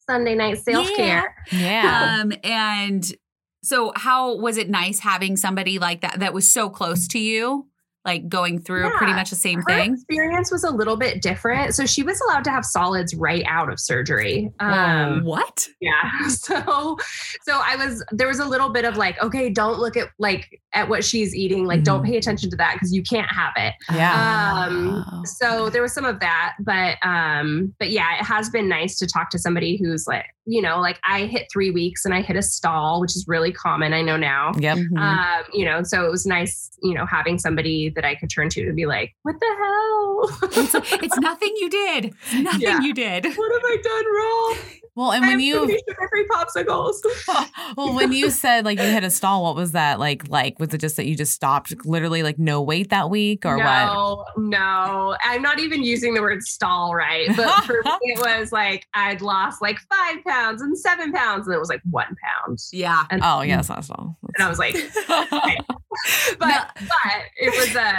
Sunday 0.10 0.36
night 0.36 0.58
self 0.60 0.90
care. 0.96 1.36
Yeah. 1.52 2.22
um, 2.22 2.34
and 2.44 3.14
so 3.62 3.94
how 3.96 4.36
was 4.38 4.58
it 4.58 4.70
nice 4.70 5.00
having 5.00 5.38
somebody 5.38 5.78
like 5.78 6.02
that 6.02 6.20
that 6.20 6.34
was 6.34 6.50
so 6.52 6.70
close 6.70 7.08
to 7.10 7.20
you, 7.20 7.68
like 8.06 8.28
going 8.28 8.62
through 8.62 8.90
pretty 8.98 9.14
much 9.14 9.30
the 9.30 9.36
same 9.36 9.60
Her 9.60 9.66
thing? 9.66 9.94
experience 9.94 10.52
was 10.52 10.64
a 10.64 10.70
little 10.70 10.98
bit 10.98 11.22
different. 11.22 11.74
So 11.74 11.86
she 11.86 12.04
was 12.04 12.20
allowed 12.22 12.44
to 12.46 12.52
have 12.52 12.66
solids 12.66 13.16
right 13.16 13.44
out 13.48 13.72
of 13.72 13.80
surgery. 13.80 14.52
Um, 14.60 15.24
what? 15.24 15.68
yeah. 15.82 15.92
So, 16.44 16.98
so 17.44 17.62
I 17.64 17.76
was, 17.78 18.04
there 18.12 18.28
was 18.28 18.40
a 18.40 18.46
little 18.46 18.70
bit 18.70 18.84
of 18.84 18.98
like, 18.98 19.22
okay, 19.24 19.50
don't 19.50 19.80
look 19.80 19.96
at 19.96 20.10
like 20.20 20.60
at 20.74 20.90
what 20.90 21.04
she's 21.06 21.34
eating. 21.34 21.66
Like, 21.66 21.84
don't 21.84 22.04
pay 22.04 22.18
attention 22.18 22.50
to 22.50 22.58
that 22.58 22.74
because 22.74 22.94
you 22.94 23.02
can't 23.04 23.32
have 23.32 23.54
it. 23.56 23.74
Yeah. 23.94 24.66
Um, 24.68 25.24
so 25.26 25.70
there 25.70 25.82
was 25.82 25.94
some 25.94 26.06
of 26.06 26.20
that, 26.20 26.56
but 26.60 26.98
um, 27.02 27.74
but 27.80 27.92
yeah, 27.92 28.20
it 28.20 28.26
has 28.26 28.50
been 28.50 28.68
nice 28.68 28.98
to 28.98 29.08
talk 29.08 29.30
to 29.30 29.40
somebody 29.40 29.78
who's 29.78 30.06
like 30.08 30.26
you 30.46 30.62
know, 30.62 30.80
like 30.82 31.00
I 31.06 31.26
hit 31.26 31.48
three 31.52 31.72
weeks 31.72 32.04
and 32.06 32.14
I 32.14 32.22
hit 32.22 32.36
a 32.36 32.42
stall, 32.42 33.00
which 33.02 33.12
is 33.16 33.26
really 33.28 33.52
common. 33.52 33.94
I 33.94 34.02
know 34.02 34.18
now. 34.18 34.52
Yep. 34.58 34.78
Mhm. 34.78 34.98
Um, 35.00 35.44
you 35.54 35.64
know, 35.66 35.84
so 35.84 36.06
it 36.06 36.12
was 36.12 36.26
nice, 36.26 36.70
you 36.82 36.94
know, 36.94 37.06
having 37.06 37.38
somebody 37.40 37.90
that 37.96 38.04
I 38.04 38.16
could 38.16 38.30
turn 38.30 38.50
to 38.50 38.66
to 38.66 38.74
be 38.74 38.86
like, 38.86 39.16
what 39.22 39.36
the 39.40 39.56
hell? 39.58 40.50
it's, 40.64 40.76
it's 41.04 41.18
nothing 41.20 41.54
you 41.58 41.70
did. 41.70 42.06
It's 42.06 42.34
nothing 42.34 42.62
Yeah. 42.62 42.82
you 42.82 42.94
did. 42.94 43.26
what 43.26 43.52
have 43.54 43.64
I 43.64 43.78
done 43.82 44.06
wrong? 44.16 44.80
Well, 44.96 45.12
and 45.12 45.22
when 45.22 45.34
I'm 45.34 45.40
you 45.40 45.66
pretty 45.66 45.82
sure 45.90 46.10
free 46.10 46.28
popsicles. 46.28 46.96
well, 47.78 47.96
when 47.96 48.12
you 48.12 48.30
said 48.32 48.64
like 48.66 48.78
you 48.80 48.86
hit 48.86 49.04
a 49.04 49.10
stall, 49.10 49.44
what 49.44 49.56
was 49.56 49.72
that 49.72 50.00
like? 50.00 50.28
Like, 50.30 50.60
was 50.60 50.74
it 50.74 50.78
just 50.78 50.98
that 50.98 51.06
you 51.08 51.16
just 51.16 51.34
stopped, 51.34 51.74
literally 51.86 52.22
like 52.22 52.38
no 52.38 52.62
weight 52.62 52.90
that 52.92 53.10
week, 53.10 53.44
or 53.46 53.58
what? 53.58 53.64
no, 53.66 54.26
no. 54.38 55.16
I'm 55.24 55.42
not 55.42 55.60
even 55.60 55.82
using 55.84 56.14
the 56.14 56.22
word 56.22 56.44
stall 56.44 56.94
right. 56.94 57.28
But 57.36 57.64
for 57.66 57.82
me, 57.84 57.98
it 58.04 58.20
was 58.40 58.52
like 58.52 58.86
I'd 58.94 59.22
lost 59.22 59.62
like 59.62 59.80
five 59.92 60.24
pounds 60.28 60.62
and 60.62 60.78
seven 60.78 61.12
pounds, 61.12 61.48
and 61.48 61.56
it 61.56 61.60
was 61.60 61.70
like 61.70 61.82
one 61.90 62.16
pound. 62.46 62.60
Yeah. 62.72 63.06
And, 63.10 63.22
Oh 63.24 63.42
yeah, 63.42 63.60
it's 63.60 63.70
not 63.70 63.80
a 63.80 63.84
stall. 63.84 64.18
and 64.36 64.46
I 64.46 64.50
was 64.50 64.60
like, 64.60 64.76
but 65.08 65.32
No. 65.32 66.40
but 66.40 67.22
it 67.38 67.52
was 67.58 67.76
a. 67.76 67.94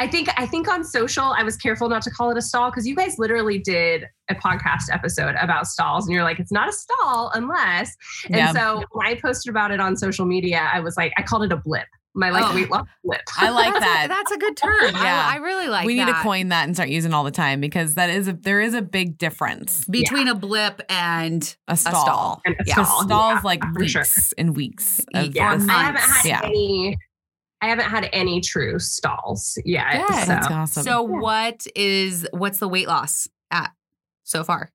I 0.00 0.06
think 0.06 0.28
I 0.36 0.46
think 0.46 0.68
on 0.68 0.84
social 0.84 1.24
I 1.24 1.42
was 1.42 1.56
careful 1.56 1.88
not 1.88 2.02
to 2.02 2.10
call 2.10 2.30
it 2.30 2.36
a 2.36 2.42
stall 2.42 2.70
because 2.70 2.86
you 2.86 2.94
guys 2.94 3.18
literally 3.18 3.58
did 3.58 4.04
a 4.30 4.34
podcast 4.34 4.92
episode 4.92 5.34
about 5.40 5.66
stalls 5.66 6.06
and 6.06 6.14
you're 6.14 6.22
like 6.24 6.38
it's 6.38 6.52
not 6.52 6.68
a 6.68 6.72
stall 6.72 7.30
unless 7.34 7.96
and 8.26 8.36
Yeah. 8.36 8.52
so 8.52 8.84
when 8.92 9.06
I 9.06 9.14
posted 9.20 9.50
about 9.50 9.70
it 9.70 9.80
on 9.80 9.96
social 9.96 10.24
media 10.26 10.68
I 10.72 10.80
was 10.80 10.96
like 10.96 11.12
I 11.18 11.22
called 11.22 11.44
it 11.44 11.52
a 11.52 11.56
blip 11.56 11.86
my 12.14 12.30
like 12.30 12.44
Oh. 12.46 12.54
weight 12.54 12.70
loss 12.70 12.86
blip 13.04 13.20
I 13.36 13.50
like 13.50 13.72
that's 13.74 13.84
that. 13.84 14.04
A, 14.06 14.08
that's 14.08 14.30
a 14.32 14.38
good 14.38 14.56
term. 14.56 14.72
Yeah. 14.82 15.26
I, 15.28 15.34
I 15.34 15.36
really 15.36 15.68
like 15.68 15.82
that. 15.82 15.86
we 15.86 15.94
need 15.94 16.06
to 16.06 16.14
coin 16.14 16.48
that 16.48 16.64
and 16.66 16.74
start 16.76 16.88
using 16.88 17.12
it 17.12 17.14
all 17.14 17.22
the 17.24 17.30
time 17.30 17.60
because 17.60 17.94
that 17.94 18.10
is 18.10 18.28
a 18.28 18.32
there 18.32 18.60
is 18.60 18.74
a 18.74 18.82
big 18.82 19.18
difference. 19.18 19.84
between 19.84 20.26
a 20.28 20.34
blip 20.34 20.80
and 20.88 21.56
A 21.68 21.72
a 21.72 21.76
stall. 21.76 22.02
stall. 22.04 22.42
and 22.46 22.54
a 22.54 22.64
Yeah. 22.66 22.74
Stall. 22.84 23.02
stalls 23.04 23.34
Yeah, 23.34 23.40
like 23.44 23.62
for 23.62 23.80
weeks 23.80 23.92
sure. 23.92 24.04
and 24.38 24.56
weeks. 24.56 25.00
Of 25.14 25.34
Yeah. 25.34 25.48
I 25.68 25.82
haven't 25.82 26.00
had 26.00 26.24
Yeah. 26.24 26.40
any 26.44 26.96
I 27.60 27.68
haven't 27.68 27.86
had 27.86 28.08
any 28.12 28.40
true 28.40 28.78
stalls 28.78 29.58
yet 29.64 30.06
Good. 30.06 30.18
so. 30.20 30.26
That's 30.26 30.46
awesome. 30.48 30.82
So 30.84 31.02
what 31.02 31.66
is 31.74 32.26
what's 32.32 32.58
the 32.58 32.68
weight 32.68 32.86
loss 32.88 33.28
at 33.50 33.72
so 34.24 34.44
far? 34.44 34.70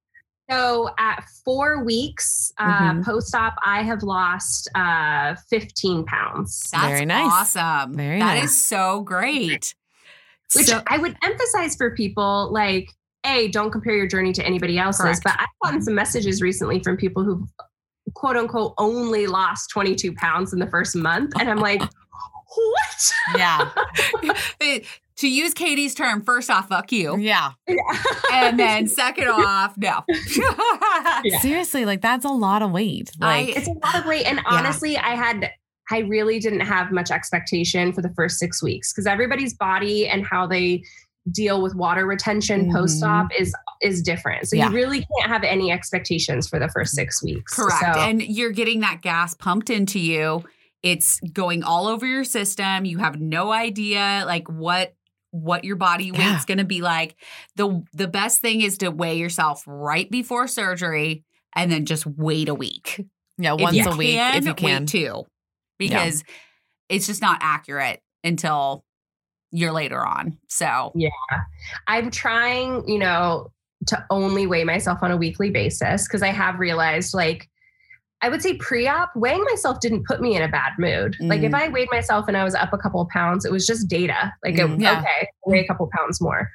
So 0.49 0.89
at 0.99 1.23
four 1.45 1.83
weeks 1.85 2.51
uh, 2.57 2.63
Mm-hmm. 2.65 2.99
Mhm. 2.99 3.05
post-op, 3.05 3.55
I 3.65 3.81
have 3.83 4.03
lost 4.03 4.69
uh, 4.75 5.35
15 5.49 6.03
pounds. 6.05 6.69
That's 6.71 6.85
Very 6.85 7.05
nice. 7.05 7.31
awesome. 7.55 7.95
Very 7.95 8.19
That 8.19 8.35
nice. 8.35 8.51
is 8.51 8.65
so 8.67 9.01
great. 9.01 9.73
Which 10.53 10.65
So- 10.67 10.83
I 10.87 10.97
would 10.97 11.15
emphasize 11.23 11.75
for 11.77 11.95
people 11.95 12.51
like, 12.51 12.89
A, 13.25 13.47
don't 13.47 13.71
compare 13.71 13.95
your 13.95 14.05
journey 14.07 14.33
to 14.33 14.45
anybody 14.45 14.77
else's. 14.77 15.01
Correct. 15.03 15.21
But 15.23 15.35
I've 15.39 15.47
gotten 15.63 15.81
some 15.81 15.95
messages 15.95 16.41
recently 16.41 16.83
from 16.83 16.97
people 16.97 17.23
who 17.23 17.47
quote 18.13 18.35
unquote 18.35 18.73
only 18.77 19.25
lost 19.27 19.69
22 19.69 20.13
pounds 20.13 20.51
in 20.51 20.59
the 20.59 20.67
first 20.67 20.93
month. 20.95 21.31
And 21.39 21.49
I'm 21.49 21.59
like, 21.59 21.81
what? 22.55 23.37
yeah, 23.37 23.69
to 25.17 25.27
use 25.27 25.53
Katie's 25.53 25.93
term, 25.95 26.21
first 26.23 26.49
off, 26.49 26.69
fuck 26.69 26.91
you. 26.91 27.17
yeah. 27.17 27.51
And 28.31 28.59
then 28.59 28.87
second 28.87 29.27
off, 29.27 29.77
no. 29.77 30.01
Yeah. 31.23 31.39
Seriously, 31.39 31.85
like 31.85 32.01
that's 32.01 32.25
a 32.25 32.29
lot 32.29 32.61
of 32.61 32.71
weight. 32.71 33.11
I- 33.21 33.43
Like, 33.45 33.57
it's 33.57 33.67
a 33.67 33.71
lot 33.71 33.95
of 33.99 34.05
weight. 34.05 34.25
And 34.25 34.39
honestly, 34.45 34.97
I 34.97 35.15
had 35.15 35.51
I 35.91 35.99
really 35.99 36.39
didn't 36.39 36.61
have 36.61 36.91
much 36.91 37.11
expectation 37.11 37.91
for 37.93 38.01
the 38.01 38.09
first 38.15 38.39
six 38.39 38.63
weeks 38.63 38.91
because 38.93 39.05
everybody's 39.05 39.53
body 39.53 40.07
and 40.07 40.25
how 40.25 40.47
they 40.47 40.81
deal 41.31 41.61
with 41.61 41.75
water 41.75 42.05
retention 42.05 42.65
Mhm. 42.69 42.73
post-op 42.73 43.27
is 43.37 43.53
is 43.81 44.01
different. 44.01 44.47
So 44.47 44.55
Yeah. 44.55 44.69
you 44.69 44.75
really 44.75 44.99
can't 45.17 45.29
have 45.31 45.43
any 45.43 45.71
expectations 45.71 46.47
for 46.47 46.57
the 46.57 46.69
first 46.69 46.93
six 46.95 47.21
weeks. 47.21 47.53
Correct. 47.53 47.79
So, 47.81 47.99
And 47.99 48.21
you're 48.21 48.51
getting 48.51 48.79
that 48.79 49.01
gas 49.01 49.33
pumped 49.33 49.69
into 49.69 49.99
you. 49.99 50.43
It's 50.83 51.19
going 51.21 51.63
all 51.63 51.87
over 51.87 52.05
your 52.05 52.25
system. 52.25 52.85
You 52.85 52.97
have 52.99 53.19
no 53.19 53.51
idea 53.51 54.23
like 54.25 54.49
what 54.49 54.93
what 55.31 55.63
your 55.63 55.77
body 55.77 56.11
weight's 56.11 56.23
Yeah. 56.23 56.43
going 56.47 56.57
to 56.59 56.63
be 56.65 56.81
like. 56.81 57.15
The 57.55 57.83
the 57.93 58.07
best 58.07 58.41
thing 58.41 58.61
is 58.61 58.77
to 58.79 58.89
weigh 58.91 59.17
yourself 59.17 59.63
right 59.65 60.09
before 60.11 60.47
surgery 60.47 61.23
and 61.55 61.71
then 61.71 61.85
just 61.85 62.05
wait 62.05 62.49
a 62.49 62.53
week. 62.53 63.03
yeah, 63.37 63.53
once 63.53 63.77
a 63.85 63.95
week 63.95 64.17
if 64.19 64.45
you 64.45 64.53
can. 64.53 64.83
Wait 64.83 64.89
two. 64.89 65.23
Because 65.79 66.23
it's 66.89 67.07
just 67.07 67.21
not 67.21 67.39
accurate 67.41 67.99
until 68.23 68.85
you're 69.51 69.71
later 69.71 70.05
on. 70.05 70.37
So 70.49 70.91
yeah. 70.95 71.09
I'm 71.87 72.11
trying, 72.11 72.87
you 72.87 72.99
know, 72.99 73.51
to 73.87 74.05
only 74.09 74.47
weigh 74.47 74.63
myself 74.63 74.99
on 75.01 75.11
a 75.11 75.17
weekly 75.17 75.49
basis 75.49 76.07
because 76.07 76.21
I 76.21 76.27
have 76.29 76.59
realized 76.59 77.13
like 77.13 77.49
I 78.23 78.29
would 78.29 78.41
say 78.41 78.53
pre-op 78.55 79.13
weighing 79.17 79.43
myself 79.43 79.81
didn't 79.81 80.05
put 80.07 80.21
me 80.21 80.37
in 80.37 80.41
a 80.41 80.47
bad 80.47 80.71
mood. 80.79 81.17
Like 81.19 81.41
if 81.41 81.51
Mhm. 81.51 81.61
I 81.61 81.67
weighed 81.67 81.89
myself 81.91 82.29
and 82.29 82.37
I 82.37 82.45
was 82.45 82.55
up 82.55 82.71
a 82.71 82.77
couple 82.77 83.01
of 83.01 83.09
pounds, 83.09 83.43
it 83.43 83.51
was 83.51 83.67
just 83.67 83.89
data. 83.89 84.33
Like 84.45 84.57
it, 84.57 84.61
Mhm. 84.65 84.81
Yeah. 84.81 84.99
okay, 85.01 85.27
weigh 85.45 85.59
a 85.59 85.67
couple 85.67 85.89
pounds 85.93 86.21
more. 86.21 86.49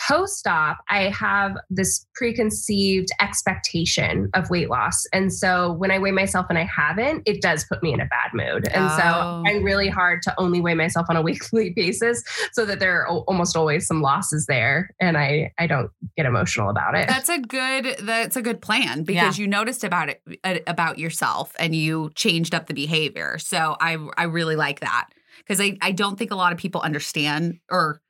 Post-op, 0.00 0.78
I 0.88 1.10
have 1.10 1.56
this 1.70 2.06
preconceived 2.14 3.08
expectation 3.20 4.30
of 4.34 4.50
weight 4.50 4.70
loss. 4.70 5.04
And 5.12 5.32
so 5.32 5.72
when 5.74 5.90
I 5.90 5.98
weigh 5.98 6.10
myself 6.12 6.46
and 6.48 6.58
I 6.58 6.64
haven't, 6.64 7.22
it 7.26 7.42
does 7.42 7.64
put 7.64 7.82
me 7.82 7.92
in 7.92 8.00
a 8.00 8.06
bad 8.06 8.30
mood. 8.32 8.66
And 8.68 8.84
Oh. 8.84 8.96
so 8.96 9.02
I'm 9.46 9.62
really 9.62 9.88
hard 9.88 10.22
to 10.22 10.34
only 10.40 10.60
weigh 10.60 10.74
myself 10.74 11.06
on 11.08 11.16
a 11.16 11.22
weekly 11.30 11.70
basis 11.70 12.22
so 12.52 12.64
that 12.64 12.80
there 12.80 13.00
are 13.02 13.08
al- 13.08 13.24
almost 13.28 13.56
always 13.56 13.86
some 13.86 14.00
losses 14.02 14.46
there 14.46 14.90
and 15.00 15.16
I 15.16 15.52
I 15.58 15.66
don't 15.66 15.90
get 16.16 16.26
emotional 16.26 16.70
about 16.70 16.96
it. 16.96 17.06
That's 17.08 17.28
a 17.28 17.38
good 17.38 17.96
that's 18.02 18.36
a 18.36 18.42
good 18.42 18.60
plan 18.62 19.04
because 19.04 19.38
you 19.38 19.46
noticed 19.46 19.84
about 19.84 20.08
it 20.08 20.22
uh, 20.42 20.58
about 20.66 20.98
yourself 20.98 21.52
and 21.58 21.74
you 21.74 22.10
changed 22.14 22.54
up 22.54 22.66
the 22.66 22.74
behavior. 22.74 23.38
So 23.38 23.76
I 23.80 23.96
I 24.16 24.24
really 24.24 24.56
like 24.56 24.80
that 24.80 25.08
because 25.38 25.60
I 25.60 25.76
I 25.80 25.92
don't 25.92 26.18
think 26.18 26.30
a 26.30 26.36
lot 26.36 26.52
of 26.52 26.58
people 26.58 26.80
understand 26.80 27.58
or 27.70 28.00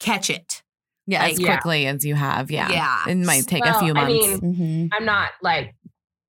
catch 0.00 0.28
it. 0.30 0.59
Yeah, 1.10 1.24
as 1.24 1.32
Like, 1.32 1.40
yeah. 1.46 1.54
quickly 1.56 1.86
as 1.86 2.04
you 2.04 2.14
have. 2.14 2.50
Yeah. 2.50 2.70
Yeah. 2.70 3.04
It 3.08 3.16
might 3.18 3.46
take 3.46 3.64
Well, 3.64 3.76
a 3.76 3.80
few 3.80 3.94
months. 3.94 4.12
I 4.12 4.28
months. 4.30 4.42
mean, 4.42 4.54
Mm-hmm. 4.90 4.94
I'm 4.94 5.04
not 5.04 5.30
like 5.42 5.74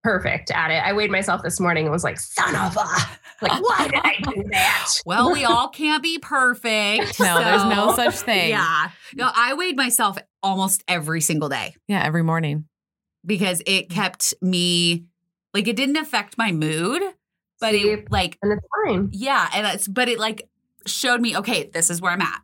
perfect 0.02 0.50
at 0.50 0.70
it. 0.70 0.82
I 0.82 0.92
weighed 0.92 1.10
myself 1.10 1.42
this 1.42 1.60
morning 1.60 1.84
and 1.84 1.92
was 1.92 2.02
like, 2.04 2.18
son 2.18 2.54
of 2.56 2.76
a 2.76 2.80
like 3.44 3.62
why 3.62 3.88
did 3.88 4.00
I 4.02 4.16
do 4.34 4.42
that? 4.50 4.88
Well, 5.06 5.32
we 5.32 5.44
all 5.44 5.68
can't 5.68 6.02
be 6.02 6.18
perfect. 6.18 7.20
no, 7.20 7.42
there's 7.44 7.64
no 7.64 7.94
such 7.94 8.16
thing. 8.20 8.50
Yeah. 8.50 8.90
No, 9.14 9.30
I 9.34 9.54
weighed 9.54 9.76
myself 9.76 10.18
almost 10.42 10.82
every 10.88 11.20
single 11.20 11.48
day 11.48 11.74
Yeah, 11.88 12.02
every 12.02 12.22
morning. 12.24 12.64
because 13.24 13.62
it 13.66 13.88
kept 13.90 14.34
me 14.42 15.04
like 15.54 15.68
it 15.68 15.76
didn't 15.76 15.96
affect 15.96 16.36
my 16.38 16.50
mood, 16.50 17.02
but 17.60 17.70
See? 17.72 17.90
it 17.90 18.10
like 18.10 18.38
And 18.42 18.52
it's 18.52 18.66
fine. 18.86 19.10
Yeah, 19.12 19.48
and 19.54 19.64
that's 19.66 19.86
but 19.86 20.08
it 20.08 20.18
like 20.18 20.48
showed 20.86 21.20
me, 21.20 21.36
okay, 21.36 21.70
this 21.72 21.90
is 21.90 22.00
where 22.00 22.10
I'm 22.10 22.20
at. 22.22 22.40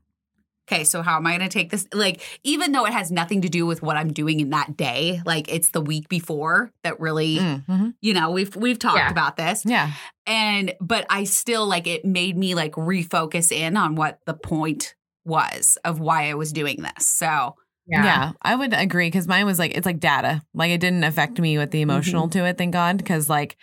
Okay, 0.70 0.84
so 0.84 1.00
how 1.00 1.16
am 1.16 1.26
I 1.26 1.38
going 1.38 1.48
to 1.48 1.52
take 1.52 1.70
this? 1.70 1.88
Like, 1.94 2.20
even 2.44 2.72
though 2.72 2.84
it 2.84 2.92
has 2.92 3.10
nothing 3.10 3.40
to 3.42 3.48
do 3.48 3.64
with 3.64 3.82
what 3.82 3.96
I'm 3.96 4.12
doing 4.12 4.40
in 4.40 4.50
that 4.50 4.76
day, 4.76 5.22
like 5.24 5.50
it's 5.52 5.70
the 5.70 5.80
week 5.80 6.08
before 6.10 6.70
that 6.82 7.00
really, 7.00 7.36
Mm, 7.38 7.64
mhm. 7.66 7.94
you 8.02 8.12
know, 8.12 8.30
we've 8.30 8.54
we've 8.54 8.78
talked 8.78 8.98
Yeah. 8.98 9.10
about 9.10 9.36
this, 9.38 9.62
Yeah. 9.64 9.92
and 10.26 10.74
but 10.80 11.06
I 11.08 11.24
still 11.24 11.66
like 11.66 11.86
it 11.86 12.04
made 12.04 12.36
me 12.36 12.54
like 12.54 12.72
refocus 12.72 13.50
in 13.50 13.76
on 13.78 13.94
what 13.94 14.20
the 14.26 14.34
point 14.34 14.94
was 15.24 15.78
of 15.84 16.00
why 16.00 16.28
I 16.28 16.34
was 16.34 16.52
doing 16.52 16.82
this. 16.82 17.08
So 17.08 17.54
Yeah. 17.86 18.04
yeah. 18.04 18.32
I 18.42 18.54
would 18.54 18.74
agree 18.74 19.06
because 19.06 19.26
mine 19.26 19.46
was 19.46 19.58
like, 19.58 19.74
it's 19.74 19.86
like 19.86 20.00
data. 20.00 20.42
Like 20.52 20.70
it 20.70 20.80
didn't 20.82 21.04
affect 21.04 21.40
me 21.40 21.56
with 21.56 21.70
the 21.70 21.80
emotional 21.80 22.24
Mm-hmm. 22.28 22.38
to 22.40 22.44
it, 22.46 22.58
thank 22.58 22.74
God. 22.74 23.02
Cause 23.06 23.30
like 23.30 23.56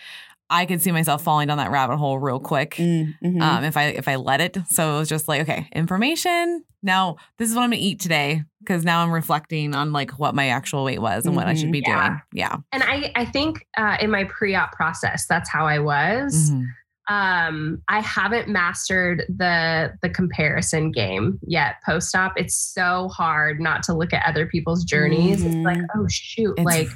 I 0.49 0.65
could 0.65 0.81
see 0.81 0.91
myself 0.91 1.23
falling 1.23 1.47
down 1.47 1.57
that 1.57 1.71
rabbit 1.71 1.97
hole 1.97 2.19
real 2.19 2.39
quick. 2.39 2.75
Mm-hmm. 2.75 3.41
Um, 3.41 3.63
if 3.63 3.77
I 3.77 3.85
if 3.85 4.07
I 4.07 4.15
let 4.17 4.41
it. 4.41 4.57
So 4.69 4.95
it 4.95 4.99
was 4.99 5.09
just 5.09 5.27
like, 5.27 5.41
okay, 5.41 5.67
information. 5.73 6.63
Now 6.83 7.15
this 7.37 7.49
is 7.49 7.55
what 7.55 7.63
I'm 7.63 7.71
gonna 7.71 7.81
eat 7.81 7.99
today. 7.99 8.43
Cause 8.67 8.83
now 8.83 9.03
I'm 9.03 9.11
reflecting 9.11 9.73
on 9.75 9.91
like 9.91 10.11
what 10.19 10.33
my 10.35 10.49
actual 10.49 10.83
weight 10.83 11.01
was 11.01 11.25
and 11.25 11.35
what 11.35 11.47
I 11.47 11.53
should 11.53 11.71
be 11.71 11.83
Yeah. 11.85 12.07
doing. 12.09 12.21
Yeah. 12.33 12.55
And 12.71 12.83
I, 12.83 13.11
I 13.15 13.25
think 13.25 13.65
uh, 13.77 13.97
in 13.99 14.09
my 14.11 14.23
pre-op 14.25 14.71
process, 14.71 15.25
that's 15.27 15.49
how 15.49 15.65
I 15.67 15.79
was. 15.79 16.49
Mhm. 16.51 16.65
Um, 17.07 17.83
I 17.87 17.99
haven't 18.01 18.47
mastered 18.49 19.23
the 19.29 19.93
the 20.01 20.09
comparison 20.09 20.91
game 20.91 21.39
yet. 21.45 21.75
Post-op, 21.85 22.33
it's 22.37 22.55
so 22.55 23.09
hard 23.09 23.59
not 23.59 23.83
to 23.83 23.93
look 23.93 24.11
at 24.13 24.25
other 24.27 24.47
people's 24.47 24.83
journeys. 24.83 25.43
It's 25.43 25.55
like, 25.57 25.77
Mhm. 25.77 25.85
oh 25.95 26.07
shoot, 26.09 26.53
It's- 26.57 26.65
like, 26.65 26.87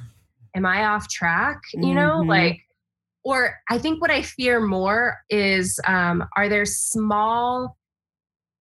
am 0.56 0.66
I 0.66 0.86
off 0.86 1.08
track? 1.10 1.60
You 1.76 1.94
know, 1.94 2.22
Mhm. 2.24 2.28
like, 2.28 2.62
or 3.30 3.56
I 3.70 3.78
think 3.78 4.02
what 4.02 4.12
I 4.12 4.22
fear 4.22 4.60
more 4.60 5.18
is, 5.30 5.80
um, 5.88 6.24
are 6.36 6.50
there 6.50 6.66
small 6.66 7.78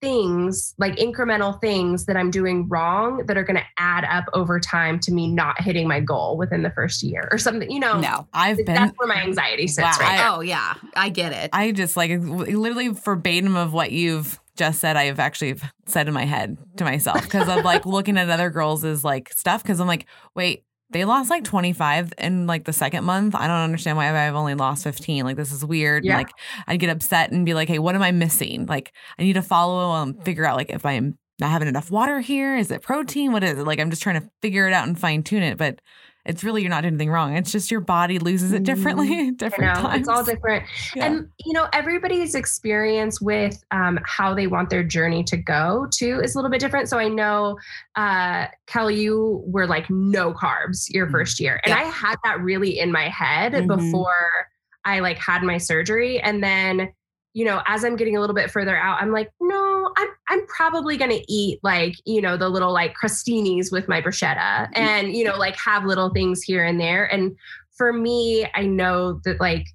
things 0.00 0.74
like 0.78 0.94
incremental 0.96 1.60
things 1.60 2.06
that 2.06 2.16
I'm 2.16 2.30
doing 2.30 2.68
wrong 2.68 3.24
that 3.26 3.36
are 3.36 3.42
going 3.42 3.56
to 3.56 3.64
add 3.78 4.04
up 4.04 4.26
over 4.32 4.60
time 4.60 5.00
to 5.00 5.12
me 5.12 5.26
not 5.26 5.60
hitting 5.60 5.88
my 5.88 5.98
goal 5.98 6.36
within 6.36 6.62
the 6.62 6.70
first 6.70 7.02
year 7.02 7.28
or 7.32 7.38
something, 7.38 7.68
you 7.68 7.80
know, 7.80 7.98
no. 8.00 8.28
I've 8.32 8.58
been 8.58 8.66
that's 8.76 8.96
where 8.96 9.08
my 9.08 9.20
anxiety 9.22 9.66
sits 9.66 9.84
Wow, 9.84 9.96
right 9.98 10.12
I- 10.12 10.16
now. 10.18 10.36
Oh 10.36 10.40
yeah, 10.40 10.74
I 10.94 11.08
get 11.08 11.32
it. 11.32 11.50
I 11.52 11.72
just 11.72 11.96
like 11.96 12.12
literally 12.20 12.88
verbatim 12.88 13.56
of 13.56 13.72
what 13.72 13.90
you've 13.90 14.38
just 14.54 14.80
said. 14.80 14.96
I've 14.96 15.18
actually 15.18 15.56
said 15.86 16.06
in 16.06 16.14
my 16.14 16.24
head 16.26 16.58
to 16.76 16.84
myself 16.84 17.22
because 17.22 17.48
of 17.48 17.64
like 17.64 17.84
looking 17.84 18.18
at 18.18 18.28
other 18.30 18.50
girls' 18.50 18.84
is 18.84 19.02
like 19.02 19.32
stuff. 19.32 19.62
Because 19.64 19.80
I'm 19.80 19.88
like, 19.88 20.06
wait, 20.36 20.62
they 20.90 21.04
lost 21.04 21.30
like 21.30 21.44
25 21.44 22.14
in 22.18 22.46
like 22.46 22.64
the 22.64 22.72
second 22.72 23.04
month. 23.04 23.34
I 23.34 23.46
don't 23.46 23.56
understand 23.56 23.96
why 23.96 24.08
I've 24.08 24.34
only 24.34 24.54
lost 24.54 24.84
15. 24.84 25.24
Like 25.24 25.36
this 25.36 25.52
is 25.52 25.64
weird. 25.64 26.04
Yeah. 26.04 26.12
And, 26.12 26.18
like 26.18 26.32
I'd 26.66 26.80
get 26.80 26.90
upset 26.90 27.30
and 27.30 27.44
be 27.44 27.54
like, 27.54 27.68
hey, 27.68 27.78
what 27.78 27.94
am 27.94 28.02
I 28.02 28.12
missing? 28.12 28.66
Like 28.66 28.92
I 29.18 29.22
need 29.22 29.34
to 29.34 29.42
follow 29.42 29.90
um 29.90 30.14
figure 30.22 30.44
out 30.44 30.56
like 30.56 30.70
if 30.70 30.86
I'm 30.86 31.18
not 31.38 31.50
having 31.50 31.68
enough 31.68 31.90
water 31.90 32.20
here. 32.20 32.56
Is 32.56 32.70
it 32.70 32.82
protein? 32.82 33.32
What 33.32 33.44
is 33.44 33.58
it? 33.58 33.64
Like 33.64 33.80
I'm 33.80 33.90
just 33.90 34.02
trying 34.02 34.20
to 34.20 34.30
figure 34.42 34.66
it 34.66 34.72
out 34.72 34.86
and 34.86 34.98
fine 34.98 35.22
tune 35.22 35.42
it. 35.42 35.58
But 35.58 35.80
it's 36.28 36.44
really 36.44 36.60
you're 36.62 36.70
not 36.70 36.82
doing 36.82 36.92
anything 36.94 37.10
wrong. 37.10 37.34
It's 37.36 37.50
just 37.50 37.70
your 37.70 37.80
body 37.80 38.18
loses 38.20 38.52
it 38.52 38.62
differently 38.62 39.08
I 39.28 39.30
different 39.30 39.74
know 39.74 39.82
times. 39.88 40.00
it's 40.00 40.08
all 40.08 40.22
different. 40.22 40.62
Yeah. 40.94 41.06
And 41.06 41.28
you 41.44 41.54
know, 41.54 41.66
everybody's 41.72 42.34
experience 42.36 43.20
with 43.20 43.64
um, 43.72 43.98
how 44.04 44.34
they 44.34 44.46
want 44.46 44.70
their 44.70 44.84
journey 44.84 45.24
to 45.24 45.36
go 45.36 45.88
too 45.92 46.20
is 46.22 46.34
a 46.34 46.38
little 46.38 46.50
bit 46.50 46.60
different. 46.60 46.88
So 46.88 46.98
I 46.98 47.08
know, 47.08 47.58
uh, 47.96 48.46
Kellie, 48.66 49.00
you 49.00 49.42
were 49.46 49.66
like 49.66 49.88
no 49.90 50.32
carbs 50.34 50.88
your 50.90 51.06
Mhm. 51.08 51.12
first 51.12 51.40
year, 51.40 51.60
and 51.64 51.70
Yeah. 51.74 51.80
I 51.80 51.84
had 51.84 52.16
that 52.24 52.40
really 52.40 52.78
in 52.78 52.92
my 52.92 53.08
head 53.08 53.54
Mhm. 53.54 53.66
before 53.66 54.46
I 54.84 55.00
like 55.00 55.18
had 55.18 55.42
my 55.42 55.58
surgery, 55.58 56.20
and 56.20 56.42
then. 56.44 56.90
You 57.34 57.44
know, 57.44 57.62
as 57.66 57.84
I'm 57.84 57.96
getting 57.96 58.16
a 58.16 58.20
little 58.20 58.34
bit 58.34 58.50
further 58.50 58.76
out, 58.76 59.00
I'm 59.00 59.12
like, 59.12 59.30
no, 59.40 59.92
I'm 59.96 60.08
I'm 60.28 60.46
probably 60.46 60.96
gonna 60.96 61.20
eat 61.28 61.60
like, 61.62 61.94
you 62.04 62.20
know, 62.20 62.36
the 62.36 62.48
little 62.48 62.72
like 62.72 62.94
crostinis 62.96 63.70
with 63.70 63.88
my 63.88 64.00
bruschetta 64.00 64.68
and 64.74 65.14
you 65.14 65.24
know, 65.24 65.36
like 65.36 65.56
have 65.56 65.84
little 65.84 66.10
things 66.10 66.42
here 66.42 66.64
and 66.64 66.80
there. 66.80 67.04
And 67.12 67.36
for 67.76 67.92
me, 67.92 68.48
I 68.54 68.64
know 68.66 69.20
that 69.24 69.40
like 69.40 69.66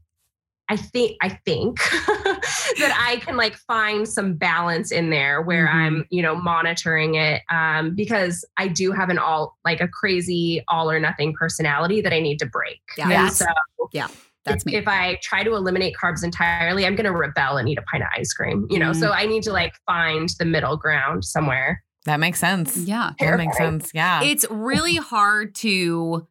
I 0.69 0.77
think 0.77 1.17
I 1.21 1.29
think 1.29 1.77
that 1.89 2.97
I 3.07 3.17
can 3.23 3.35
like 3.37 3.55
find 3.57 4.07
some 4.07 4.33
balance 4.35 4.91
in 4.91 5.09
there 5.09 5.41
where 5.41 5.67
Mhm. 5.67 5.73
I'm, 5.73 6.05
you 6.09 6.21
know, 6.21 6.35
monitoring 6.35 7.15
it 7.15 7.41
um, 7.49 7.95
because 7.95 8.45
I 8.57 8.69
do 8.69 8.91
have 8.91 9.09
an 9.09 9.19
all 9.19 9.57
like 9.65 9.81
a 9.81 9.87
crazy 9.87 10.63
all 10.67 10.89
or 10.89 10.99
nothing 10.99 11.33
personality 11.33 12.01
that 12.01 12.13
I 12.13 12.19
need 12.19 12.39
to 12.39 12.45
break. 12.45 12.81
Yeah, 12.97 13.25
And 13.25 13.33
so 13.33 13.45
That's 14.45 14.63
if, 14.63 14.65
me. 14.65 14.75
if 14.75 14.87
I 14.87 15.19
try 15.21 15.43
to 15.43 15.53
eliminate 15.55 15.95
carbs 16.01 16.23
entirely, 16.23 16.85
I'm 16.85 16.95
going 16.95 17.05
to 17.05 17.11
rebel 17.13 17.57
and 17.57 17.69
eat 17.69 17.77
a 17.77 17.81
pint 17.83 18.03
of 18.03 18.09
ice 18.17 18.33
cream. 18.33 18.67
You 18.69 18.79
know, 18.79 18.91
Mm. 18.91 18.99
so 18.99 19.11
I 19.11 19.25
need 19.25 19.43
to 19.43 19.53
like 19.53 19.73
find 19.85 20.29
the 20.39 20.45
middle 20.45 20.75
ground 20.77 21.23
somewhere. 21.25 21.83
that 22.05 22.19
makes 22.19 22.39
sense. 22.39 22.75
yeah. 22.77 23.11
That 23.19 23.37
makes 23.37 23.55
sense. 23.55 23.91
Yeah. 23.93 24.21
It's 24.23 24.45
really 24.49 24.97
hard 24.97 25.55
to 25.55 26.27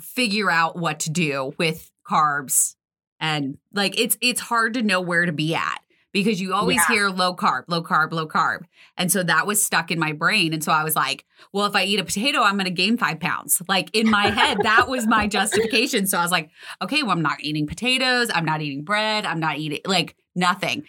figure 0.00 0.50
out 0.50 0.76
what 0.76 1.00
to 1.00 1.10
do 1.10 1.52
with 1.58 1.90
carbs 2.08 2.74
and 3.20 3.56
like 3.72 3.96
it's 4.00 4.16
it's 4.20 4.40
hard 4.40 4.74
to 4.74 4.82
know 4.82 5.00
where 5.00 5.24
to 5.26 5.30
be 5.32 5.54
at 5.54 5.78
because 6.12 6.40
you 6.40 6.52
always 6.54 6.76
Yeah. 6.76 6.94
hear 6.94 7.08
low 7.08 7.34
carb, 7.34 7.64
low 7.68 7.82
carb, 7.82 8.12
low 8.12 8.26
carb. 8.26 8.64
And 8.96 9.10
so 9.10 9.22
that 9.22 9.46
was 9.46 9.62
stuck 9.62 9.90
in 9.90 9.98
my 9.98 10.12
brain. 10.12 10.52
And 10.52 10.62
so 10.62 10.70
I 10.72 10.84
was 10.84 10.94
like, 10.94 11.24
well, 11.52 11.66
if 11.66 11.74
I 11.74 11.84
eat 11.84 11.98
a 11.98 12.04
potato, 12.04 12.42
I'm 12.42 12.54
going 12.54 12.66
to 12.66 12.70
gain 12.70 12.96
five 12.98 13.18
pounds. 13.20 13.62
Like 13.68 13.88
in 13.94 14.10
my 14.10 14.28
head, 14.28 14.58
that 14.62 14.88
was 14.88 15.06
my 15.06 15.26
justification. 15.26 16.06
So 16.06 16.18
I 16.18 16.22
was 16.22 16.30
like, 16.32 16.50
okay, 16.82 17.02
well, 17.02 17.12
I'm 17.12 17.22
not 17.22 17.40
eating 17.40 17.66
potatoes. 17.66 18.30
I'm 18.34 18.44
not 18.44 18.60
eating 18.60 18.82
bread. 18.84 19.24
I'm 19.24 19.40
not 19.40 19.58
eating 19.58 19.80
like 19.86 20.16
nothing. 20.34 20.84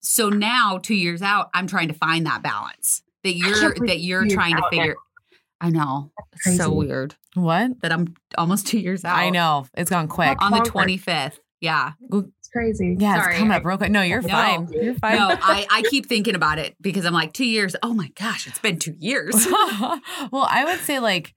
So 0.00 0.28
now, 0.28 0.78
two 0.82 0.94
years 0.94 1.22
out, 1.22 1.48
I'm 1.54 1.66
trying 1.66 1.88
to 1.88 1.94
find 1.94 2.26
that 2.26 2.42
balance 2.42 3.02
that 3.22 3.34
you're 3.36 3.74
that 3.86 4.00
you're 4.00 4.24
you're 4.26 4.34
trying 4.34 4.56
to 4.56 4.62
figure. 4.70 4.96
I 5.60 5.70
know. 5.70 6.10
It's 6.44 6.58
so 6.58 6.70
weird 6.72 7.14
what? 7.34 7.80
that 7.80 7.90
I'm 7.90 8.14
almost 8.36 8.66
two 8.66 8.78
years 8.78 9.02
out. 9.04 9.16
I 9.16 9.30
know. 9.30 9.66
It's 9.74 9.88
gone 9.88 10.08
quick. 10.08 10.42
On 10.42 10.52
the 10.52 10.58
25th. 10.58 11.38
Yeah. 11.60 11.92
Crazy. 12.54 12.96
Yeah, 13.00 13.16
Sorry. 13.16 13.32
it's 13.32 13.38
coming 13.40 13.56
up 13.56 13.64
real 13.64 13.76
quick. 13.76 13.90
No, 13.90 14.02
you're 14.02 14.22
No. 14.22 14.28
fine. 14.28 14.68
You're 14.72 14.94
fine. 14.94 15.16
No, 15.16 15.26
I, 15.28 15.66
I 15.68 15.82
keep 15.90 16.06
thinking 16.06 16.36
about 16.36 16.60
it 16.60 16.76
because 16.80 17.04
I'm 17.04 17.12
like, 17.12 17.32
two 17.32 17.44
years. 17.44 17.74
Oh 17.82 17.92
my 17.92 18.10
gosh, 18.14 18.46
it's 18.46 18.60
been 18.60 18.78
two 18.78 18.94
years. 18.96 19.34
well, 19.50 20.46
I 20.48 20.64
would 20.64 20.78
say 20.78 21.00
like 21.00 21.34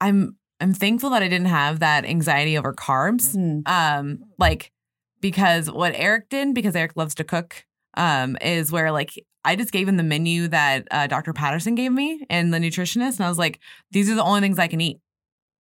I'm 0.00 0.38
I'm 0.58 0.72
thankful 0.72 1.10
that 1.10 1.22
I 1.22 1.28
didn't 1.28 1.48
have 1.48 1.80
that 1.80 2.06
anxiety 2.06 2.56
over 2.56 2.72
carbs. 2.72 3.34
Hmm. 3.34 3.60
Um, 3.66 4.20
like 4.38 4.72
because 5.20 5.70
what 5.70 5.92
Eric 5.94 6.30
did, 6.30 6.54
because 6.54 6.74
Eric 6.74 6.92
loves 6.96 7.14
to 7.16 7.24
cook, 7.24 7.66
um, 7.98 8.38
is 8.40 8.72
where 8.72 8.90
like 8.92 9.12
I 9.44 9.56
just 9.56 9.72
gave 9.72 9.86
him 9.88 9.98
the 9.98 10.02
menu 10.02 10.48
that 10.48 10.88
uh, 10.90 11.06
Dr. 11.06 11.34
Patterson 11.34 11.74
gave 11.74 11.92
me 11.92 12.24
and 12.30 12.52
the 12.54 12.58
nutritionist, 12.58 13.18
and 13.18 13.26
I 13.26 13.28
was 13.28 13.38
like, 13.38 13.60
these 13.90 14.08
are 14.10 14.14
the 14.14 14.24
only 14.24 14.40
things 14.40 14.58
I 14.58 14.68
can 14.68 14.80
eat. 14.80 15.00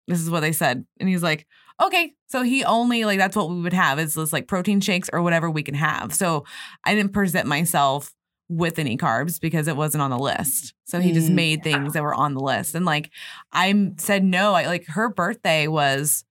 This 0.07 0.21
is 0.21 0.29
what 0.29 0.39
they 0.39 0.53
said, 0.53 0.85
and 1.01 1.09
he's 1.09 1.21
like, 1.23 1.45
okay. 1.81 2.13
So 2.27 2.41
he 2.43 2.63
only 2.63 3.05
like 3.05 3.17
that's 3.19 3.35
what 3.35 3.49
we 3.49 3.61
would 3.61 3.73
have 3.73 3.99
is 3.99 4.13
this 4.13 4.31
like 4.33 4.47
protein 4.47 4.81
shakes 4.81 5.09
or 5.11 5.21
whatever 5.21 5.49
we 5.49 5.63
can 5.63 5.75
have. 5.75 6.13
So 6.13 6.45
I 6.83 6.93
didn't 6.95 7.13
present 7.13 7.47
myself 7.47 8.13
with 8.49 8.79
any 8.79 8.97
carbs 8.97 9.39
because 9.39 9.67
it 9.67 9.75
wasn't 9.77 10.01
on 10.01 10.09
the 10.09 10.17
list. 10.17 10.73
So 10.85 10.99
he 10.99 11.11
just 11.11 11.29
Mm. 11.29 11.35
made 11.35 11.63
things 11.63 11.93
that 11.93 12.01
were 12.03 12.15
on 12.15 12.33
the 12.33 12.39
list. 12.39 12.73
And 12.75 12.85
like 12.85 13.11
I 13.51 13.91
said 13.97 14.23
no. 14.23 14.53
I 14.53 14.65
like 14.65 14.87
her 14.87 15.09
birthday 15.09 15.67
was 15.67 16.23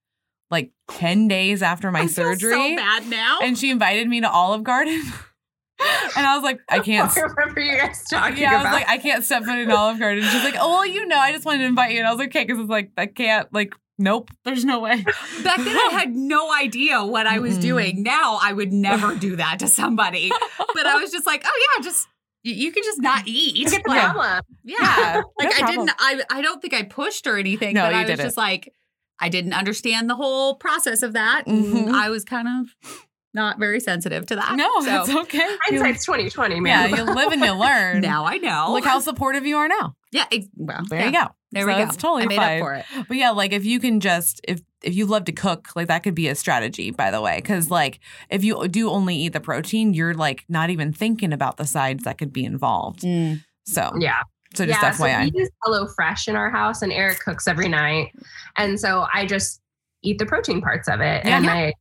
like 0.51 0.71
10 0.89 1.27
days 1.27 1.61
after 1.61 1.91
my 1.91 2.01
I 2.01 2.07
surgery. 2.07 2.51
so 2.51 2.75
bad 2.75 3.07
now. 3.07 3.39
And 3.41 3.57
she 3.57 3.69
invited 3.69 4.07
me 4.07 4.19
to 4.21 4.29
Olive 4.29 4.63
Garden. 4.63 4.99
and 6.17 6.25
I 6.25 6.35
was 6.35 6.43
like, 6.43 6.59
I 6.67 6.79
can't 6.89 7.09
I 7.17 7.21
remember 7.21 7.61
you 7.61 7.77
guys 7.77 8.03
talking 8.09 8.37
yeah, 8.37 8.49
I 8.51 8.53
about. 8.55 8.63
was 8.65 8.73
like, 8.81 8.89
I 8.89 8.97
can't 8.97 9.23
step 9.23 9.43
foot 9.43 9.57
in 9.59 9.71
Olive 9.71 9.99
Garden. 9.99 10.23
She's 10.23 10.43
like, 10.43 10.55
oh, 10.59 10.69
well, 10.69 10.85
you 10.85 11.05
know, 11.07 11.17
I 11.17 11.31
just 11.31 11.45
wanted 11.45 11.59
to 11.59 11.65
invite 11.65 11.91
you. 11.91 11.99
And 11.99 12.07
I 12.07 12.11
was 12.11 12.19
like, 12.19 12.29
okay, 12.29 12.43
because 12.45 12.59
it's 12.59 12.69
like, 12.69 12.91
I 12.97 13.05
can't, 13.05 13.47
like, 13.53 13.73
nope, 13.99 14.31
there's 14.45 14.65
no 14.65 14.79
way. 14.79 15.03
Back 15.43 15.57
then, 15.57 15.75
I 15.77 15.89
had 15.99 16.15
no 16.15 16.51
idea 16.51 17.03
what 17.05 17.27
I 17.27 17.37
was 17.37 17.57
Mm-mm. 17.59 17.61
doing. 17.61 18.01
Now, 18.03 18.39
I 18.41 18.51
would 18.53 18.73
never 18.73 19.13
do 19.27 19.35
that 19.35 19.59
to 19.59 19.67
somebody. 19.67 20.31
But 20.73 20.87
I 20.87 20.95
was 20.95 21.11
just 21.11 21.27
like, 21.27 21.43
oh 21.45 21.67
yeah, 21.77 21.83
just 21.83 22.07
you, 22.43 22.53
you 22.55 22.71
can 22.71 22.83
just 22.83 23.01
not 23.01 23.23
eat. 23.27 23.69
Look 23.71 23.83
the 23.83 23.89
Like, 23.89 24.01
problem. 24.13 24.41
yeah, 24.63 24.77
no 25.21 25.31
like 25.37 25.53
I 25.55 25.59
problem. 25.59 25.85
didn't. 25.87 25.91
I 25.99 26.21
I 26.31 26.41
don't 26.41 26.61
think 26.61 26.73
I 26.73 26.83
pushed 26.83 27.27
or 27.27 27.37
anything. 27.37 27.75
No, 27.75 27.83
but 27.83 27.91
you 27.91 27.97
I 27.97 28.01
was 28.01 28.07
didn't. 28.11 28.25
just 28.25 28.37
like, 28.37 28.73
I 29.19 29.29
didn't 29.29 29.53
understand 29.53 30.09
the 30.09 30.15
whole 30.15 30.55
process 30.55 31.03
of 31.03 31.13
that. 31.13 31.43
and 31.47 31.65
Mhm. 31.65 31.91
I 31.93 32.09
was 32.09 32.23
kind 32.23 32.47
of 32.47 32.97
not 33.33 33.59
very 33.59 33.79
sensitive 33.79 34.25
to 34.27 34.35
that. 34.37 34.55
No, 34.55 34.67
so 34.79 34.85
that's 34.85 35.09
okay. 35.09 35.45
Hindsight's 35.65 36.03
2020, 36.05 36.61
man. 36.61 36.89
Yeah, 36.89 36.95
you 36.95 37.03
live 37.03 37.31
and 37.31 37.41
you 37.41 37.51
learn. 37.53 38.01
now 38.01 38.25
I 38.25 38.37
know. 38.37 38.69
Look 38.71 38.85
how 38.85 38.99
supportive 38.99 39.45
you 39.45 39.57
are 39.57 39.67
now. 39.67 39.93
yeah. 40.11 40.25
Ex- 40.31 40.47
well, 40.55 40.81
There 40.89 40.99
yeah, 40.99 41.05
you 41.05 41.11
go. 41.11 41.27
There 41.51 41.63
So 41.63 41.67
we 41.67 41.73
go. 41.73 41.79
it's 41.79 41.95
totally 41.97 42.23
I 42.23 42.25
made 42.27 42.35
fine. 42.35 42.61
up 42.61 42.63
for 42.65 42.73
it. 42.75 42.85
But 43.07 43.17
yeah, 43.17 43.31
like 43.31 43.53
if 43.53 43.65
you 43.65 43.79
can 43.79 43.99
just 43.99 44.39
if 44.43 44.61
if 44.83 44.95
you 44.95 45.05
love 45.05 45.25
to 45.25 45.31
cook, 45.31 45.69
like 45.75 45.87
that 45.87 46.03
could 46.03 46.15
be 46.15 46.27
a 46.27 46.35
strategy, 46.35 46.91
by 46.91 47.11
the 47.11 47.21
way. 47.21 47.37
Because 47.37 47.69
like 47.71 47.99
if 48.29 48.43
you 48.43 48.67
do 48.67 48.89
only 48.89 49.15
eat 49.15 49.33
the 49.33 49.39
protein, 49.39 49.93
you're 49.93 50.13
like 50.13 50.45
not 50.47 50.69
even 50.69 50.93
thinking 50.93 51.33
about 51.33 51.57
the 51.57 51.65
sides 51.65 52.03
that 52.03 52.17
could 52.17 52.31
be 52.31 52.45
involved. 52.45 53.01
Mm. 53.01 53.43
So 53.65 53.91
yeah. 53.99 54.21
so 54.53 54.65
just 54.65 54.81
yeah, 54.81 54.91
FYI. 54.91 55.25
So 55.27 55.31
we 55.33 55.39
use 55.41 55.49
HelloFresh 55.65 56.27
in 56.27 56.35
our 56.35 56.49
house, 56.49 56.81
and 56.81 56.91
Eric 56.93 57.19
cooks 57.19 57.47
every 57.47 57.67
night, 57.67 58.11
and 58.57 58.79
so 58.79 59.05
I 59.13 59.25
just 59.25 59.59
eat 60.03 60.17
the 60.19 60.25
protein 60.25 60.61
parts 60.61 60.87
of 60.87 61.01
it, 61.01 61.25
Yeah. 61.25 61.35
and 61.37 61.45
Yeah. 61.45 61.53
I. 61.53 61.73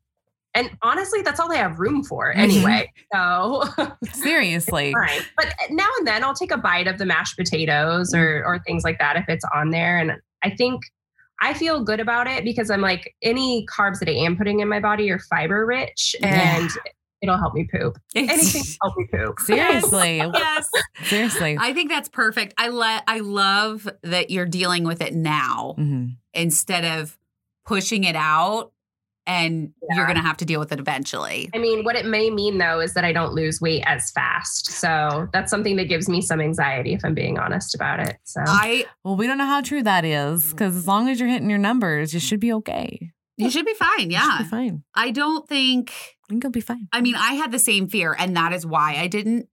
And 0.59 0.71
honestly, 0.83 1.23
that's 1.23 1.39
all 1.41 1.49
they 1.49 1.57
have 1.59 1.79
room 1.79 2.03
for 2.05 2.33
Mhm. 2.35 2.39
anyway. 2.39 2.93
So, 3.13 3.65
Seriously. 4.13 4.93
fine. 5.07 5.21
But 5.37 5.55
now 5.71 5.89
and 5.99 6.07
then, 6.07 6.25
I'll 6.25 6.35
take 6.35 6.51
a 6.51 6.59
bite 6.59 6.87
of 6.87 6.99
the 6.99 7.07
mashed 7.07 7.37
potatoes 7.37 8.13
or 8.15 8.45
or 8.45 8.59
things 8.67 8.83
like 8.85 8.99
that 8.99 9.17
if 9.17 9.25
it's 9.29 9.45
on 9.55 9.71
there. 9.71 9.99
And 9.99 10.13
I 10.43 10.51
think 10.51 10.83
I 11.41 11.55
feel 11.55 11.85
good 11.85 12.01
about 12.01 12.27
it 12.27 12.43
because 12.45 12.71
I'm 12.71 12.81
like 12.81 13.15
any 13.23 13.65
carbs 13.67 14.01
that 14.01 14.09
I 14.09 14.13
am 14.13 14.37
putting 14.37 14.61
in 14.61 14.69
my 14.69 14.81
body 14.81 15.11
are 15.11 15.21
fiber 15.31 15.65
rich, 15.65 16.17
and 16.23 16.69
it'll 17.23 17.37
help 17.39 17.55
me 17.55 17.69
poop. 17.73 17.97
Anything 18.17 18.63
to 18.65 18.77
help 18.83 18.97
me 18.97 19.07
poop. 19.13 19.39
Seriously. 19.47 20.17
yes. 20.19 20.69
Seriously. 21.05 21.57
I 21.61 21.73
think 21.75 21.91
that's 21.91 22.09
perfect. 22.09 22.55
I 22.59 22.69
let 22.71 23.05
I 23.07 23.21
love 23.21 23.89
that 24.03 24.31
you're 24.31 24.47
dealing 24.47 24.83
with 24.85 25.01
it 25.01 25.15
now 25.15 25.75
Mhm. 25.79 26.17
instead 26.35 26.85
of 26.85 27.17
pushing 27.67 28.03
it 28.05 28.17
out 28.17 28.73
and 29.29 29.73
you're 29.95 30.07
going 30.07 30.17
to 30.17 30.23
have 30.23 30.39
to 30.39 30.45
deal 30.45 30.59
with 30.59 30.73
it 30.73 30.81
eventually. 30.81 31.51
I 31.55 31.59
mean, 31.59 31.85
what 31.85 31.95
it 31.95 32.07
may 32.07 32.31
mean 32.31 32.59
though 32.59 32.81
is 32.81 32.95
that 32.95 33.05
I 33.05 33.13
don't 33.13 33.35
lose 33.35 33.61
weight 33.61 33.83
as 33.87 34.11
fast. 34.11 34.71
So 34.73 35.29
that's 35.33 35.51
something 35.51 35.77
that 35.77 35.85
gives 35.89 36.09
me 36.09 36.21
some 36.23 36.41
anxiety 36.41 36.95
if 36.95 37.05
I'm 37.05 37.15
being 37.15 37.39
honest 37.39 37.75
about 37.75 38.01
it. 38.01 38.17
So 38.25 38.41
I 38.45 38.87
Well, 39.05 39.17
we 39.17 39.27
don't 39.27 39.39
know 39.39 39.47
how 39.47 39.61
true 39.61 39.83
that 39.83 40.05
is 40.05 40.51
because 40.51 40.75
as 40.75 40.89
long 40.89 41.09
as 41.09 41.21
you're 41.21 41.29
hitting 41.29 41.51
your 41.51 41.59
numbers, 41.59 42.13
you 42.15 42.21
should 42.21 42.41
be 42.41 42.53
okay. 42.55 43.13
you 43.37 43.51
should 43.51 43.67
be 43.67 43.75
fine. 43.75 44.11
Yeah. 44.11 44.39
be 44.41 44.45
fine. 44.49 44.83
I 44.95 45.11
don't 45.11 45.47
think 45.49 45.93
I 46.25 46.29
think 46.31 46.43
you'll 46.43 46.51
be 46.51 46.61
fine. 46.61 46.89
I 46.93 47.01
mean, 47.03 47.15
I 47.15 47.35
had 47.35 47.53
the 47.53 47.59
same 47.59 47.87
fear 47.89 48.17
and 48.19 48.37
that 48.37 48.53
is 48.53 48.65
why 48.67 48.97
I 48.97 49.07
didn't 49.09 49.47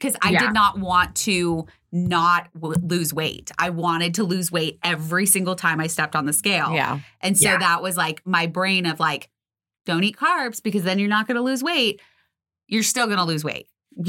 cuz 0.00 0.14
I 0.22 0.30
Yeah. 0.30 0.40
did 0.40 0.52
not 0.52 0.78
want 0.78 1.16
to 1.16 1.66
not 1.92 2.48
w- 2.54 2.74
lose 2.82 3.14
weight. 3.14 3.50
I 3.58 3.70
wanted 3.70 4.14
to 4.14 4.24
lose 4.24 4.52
weight 4.52 4.78
every 4.82 5.24
single 5.26 5.54
time 5.56 5.80
I 5.80 5.86
stepped 5.86 6.14
on 6.14 6.26
the 6.26 6.32
scale. 6.32 6.72
Yeah. 6.74 7.00
And 7.20 7.36
so 7.38 7.50
Yeah. 7.50 7.58
that 7.58 7.82
was 7.82 7.96
like 7.96 8.20
my 8.26 8.46
brain 8.46 8.84
of 8.86 9.00
like, 9.00 9.30
don't 9.86 10.04
eat 10.04 10.16
carbs 10.16 10.62
because 10.62 10.82
then 10.84 10.98
you're 10.98 11.08
not 11.08 11.26
going 11.26 11.36
to 11.36 11.42
lose 11.42 11.62
weight. 11.62 12.00
You're 12.66 12.82
still 12.82 13.06
going 13.06 13.18
to 13.18 13.24
lose 13.24 13.42
weight. 13.44 13.68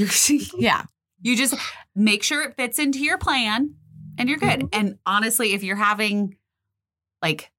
Yeah. 0.58 0.84
you 1.22 1.36
just 1.38 1.56
make 1.96 2.22
sure 2.24 2.44
it 2.44 2.56
fits 2.58 2.80
into 2.80 3.00
your 3.00 3.18
plan 3.18 3.76
and 4.18 4.28
you're 4.30 4.38
good. 4.38 4.60
Mm-hmm. 4.60 4.68
And 4.80 4.98
honestly, 5.06 5.54
if 5.54 5.64
you're 5.64 5.76
having 5.78 6.36
like, 7.22 7.50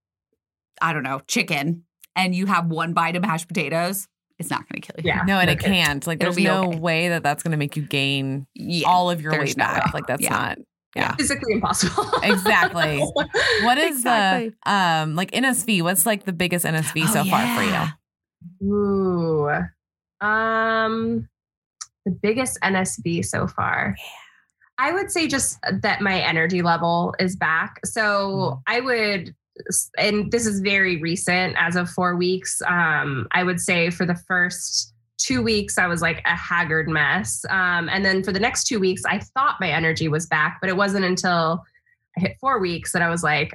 I 0.83 0.93
don't 0.93 1.03
know, 1.03 1.21
chicken 1.27 1.85
and 2.15 2.35
you 2.35 2.47
have 2.47 2.67
one 2.67 2.93
bite 2.93 3.17
of 3.17 3.23
mashed 3.23 3.49
potatoes, 3.49 4.07
it's 4.41 4.51
not 4.51 4.69
going 4.69 4.81
to 4.83 4.93
kill 4.93 4.97
you. 5.05 5.09
Yeah. 5.09 5.23
No, 5.27 5.39
and 5.39 5.49
it 5.51 5.59
Okay. 5.61 5.71
can't. 5.71 6.05
Like, 6.07 6.21
It'll 6.21 6.33
there's 6.33 6.45
no 6.45 6.71
okay. 6.71 6.79
way 6.79 7.09
that 7.11 7.23
that's 7.23 7.43
going 7.45 7.53
to 7.53 7.57
make 7.59 7.77
you 7.77 7.83
gain 7.83 8.47
Yeah. 8.55 8.89
all 8.89 9.11
of 9.11 9.21
your 9.21 9.33
weight 9.39 9.57
no 9.57 9.65
back. 9.65 9.85
way. 9.85 9.91
Like, 9.95 10.07
that's 10.09 10.23
Yeah. 10.23 10.31
not. 10.31 10.59
Yeah. 10.97 11.15
physically 11.15 11.53
impossible. 11.53 12.05
Exactly. 12.25 12.99
What 13.63 13.79
is 13.79 13.99
Exactly. 13.99 14.49
the 14.65 14.73
um 14.73 15.15
like 15.15 15.31
NSV? 15.31 15.83
What's 15.83 16.05
like 16.05 16.25
the 16.25 16.33
biggest 16.33 16.65
NSV 16.65 17.03
Oh, 17.05 17.13
so 17.13 17.25
far 17.27 17.47
for 17.57 17.63
you? 17.63 18.75
Ooh. 18.75 19.51
Um 20.21 21.29
the 22.05 22.11
biggest 22.11 22.59
NSV 22.65 23.25
so 23.25 23.47
far. 23.47 23.95
I 24.79 24.93
would 24.93 25.13
say 25.13 25.29
just 25.29 25.59
that 25.71 26.01
my 26.01 26.19
energy 26.21 26.61
level 26.63 27.15
is 27.21 27.37
back. 27.37 27.79
So 27.87 28.61
I 28.67 28.81
would 28.81 29.33
and 29.99 30.31
this 30.33 30.47
is 30.47 30.61
very 30.61 31.01
recent 31.01 31.55
as 31.59 31.77
of 31.77 31.89
4 31.91 32.17
weeks. 32.17 32.61
Um 32.67 33.27
I 33.33 33.43
would 33.45 33.61
say 33.61 33.91
for 33.91 34.07
the 34.07 34.15
first 34.27 34.95
2 35.19 35.43
weeks 35.43 35.77
I 35.79 35.87
was 35.87 36.01
like 36.03 36.23
a 36.25 36.37
haggard 36.37 36.89
mess. 36.89 37.45
Um 37.51 37.89
and 37.89 38.05
then 38.05 38.23
for 38.23 38.33
the 38.33 38.41
next 38.41 38.65
2 38.65 38.81
weeks 38.81 39.03
I 39.07 39.19
thought 39.19 39.57
my 39.61 39.71
energy 39.71 40.09
was 40.09 40.27
back, 40.27 40.59
but 40.61 40.71
it 40.71 40.77
wasn't 40.77 41.05
until 41.05 41.63
I 42.17 42.23
hit 42.23 42.37
4 42.41 42.59
weeks 42.59 42.91
that 42.93 43.03
I 43.03 43.09
was 43.09 43.23
like, 43.23 43.53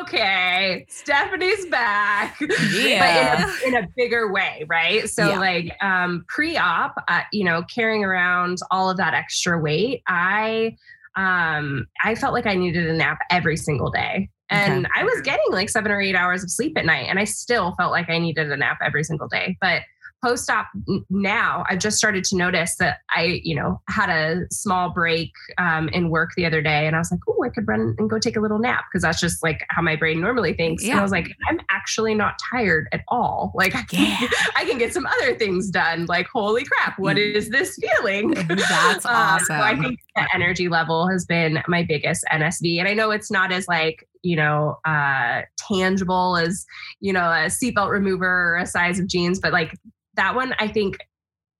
"Okay, 0.00 0.86
Stephanie's 0.88 1.66
back." 1.66 2.40
Yeah. 2.72 3.36
but 3.62 3.68
in 3.68 3.74
a, 3.74 3.78
in 3.78 3.84
a 3.84 3.88
bigger 3.98 4.32
way, 4.32 4.64
right? 4.66 5.10
So 5.10 5.28
Yeah. 5.28 5.38
like 5.38 5.76
um, 5.82 6.24
pre-op, 6.26 6.94
uh, 7.06 7.20
you 7.32 7.44
know, 7.44 7.62
carrying 7.64 8.04
around 8.04 8.56
all 8.70 8.88
of 8.88 8.96
that 8.96 9.12
extra 9.12 9.58
weight, 9.60 10.02
I 10.08 10.74
um, 11.16 11.86
I 12.02 12.14
felt 12.14 12.32
like 12.32 12.46
I 12.46 12.54
needed 12.54 12.86
a 12.88 12.94
nap 12.94 13.18
every 13.30 13.58
single 13.58 13.90
day. 13.90 14.30
And 14.50 14.88
I 14.96 15.04
was 15.04 15.20
getting 15.22 15.44
like 15.50 15.68
seven 15.68 15.92
or 15.92 16.00
eight 16.00 16.14
hours 16.14 16.42
of 16.42 16.50
sleep 16.50 16.76
at 16.78 16.84
night, 16.86 17.06
and 17.08 17.18
I 17.18 17.24
still 17.24 17.74
felt 17.76 17.92
like 17.92 18.08
I 18.08 18.18
needed 18.18 18.50
a 18.50 18.56
nap 18.56 18.78
every 18.82 19.04
single 19.04 19.28
day. 19.28 19.56
But 19.60 19.82
post 20.20 20.50
op 20.50 20.66
now, 21.10 21.64
I've 21.70 21.78
just 21.78 21.96
started 21.96 22.24
to 22.24 22.36
notice 22.36 22.74
that 22.80 22.98
I, 23.10 23.40
you 23.44 23.54
know, 23.54 23.80
had 23.88 24.08
a 24.10 24.46
small 24.50 24.90
break 24.90 25.30
um, 25.58 25.88
in 25.90 26.10
work 26.10 26.30
the 26.36 26.44
other 26.44 26.60
day, 26.60 26.88
and 26.88 26.96
I 26.96 26.98
was 26.98 27.12
like, 27.12 27.20
oh, 27.28 27.44
I 27.44 27.50
could 27.50 27.68
run 27.68 27.94
and 27.98 28.10
go 28.10 28.18
take 28.18 28.36
a 28.36 28.40
little 28.40 28.58
nap 28.58 28.86
because 28.90 29.02
that's 29.02 29.20
just 29.20 29.44
like 29.44 29.64
how 29.68 29.80
my 29.80 29.94
brain 29.94 30.20
normally 30.20 30.54
thinks. 30.54 30.84
And 30.84 30.98
I 30.98 31.02
was 31.02 31.12
like, 31.12 31.30
I'm 31.48 31.60
actually 31.70 32.14
not 32.14 32.34
tired 32.50 32.88
at 32.92 33.02
all. 33.06 33.52
Like, 33.54 33.76
I 33.76 33.82
can, 33.82 34.16
Yeah. 34.22 34.28
I 34.56 34.64
can 34.64 34.76
get 34.78 34.92
some 34.92 35.06
other 35.06 35.34
things 35.36 35.70
done. 35.70 36.06
Like, 36.06 36.26
holy 36.32 36.64
crap, 36.64 36.98
what 36.98 37.16
Mm. 37.16 37.50
this 37.50 37.78
feeling? 37.78 38.30
That's 38.48 39.06
Um, 39.06 39.38
so 39.40 39.54
I 39.54 39.76
think 39.78 40.00
the 40.16 40.26
energy 40.34 40.68
level 40.68 41.06
has 41.08 41.24
been 41.26 41.62
my 41.68 41.84
biggest 41.84 42.24
NSV. 42.32 42.78
And 42.80 42.88
I 42.88 42.94
know 42.94 43.12
it's 43.12 43.30
not 43.30 43.52
as 43.52 43.68
like, 43.68 44.07
you 44.22 44.36
know, 44.36 44.76
uh, 44.84 45.42
tangible 45.56 46.36
as, 46.36 46.64
you 47.00 47.12
know, 47.12 47.30
a 47.30 47.46
seatbelt 47.46 47.90
remover 47.90 48.54
or 48.54 48.56
a 48.56 48.66
size 48.66 48.98
of 48.98 49.06
jeans, 49.06 49.38
but 49.38 49.52
like 49.52 49.76
that 50.14 50.34
one, 50.34 50.54
I 50.58 50.68
think 50.68 50.98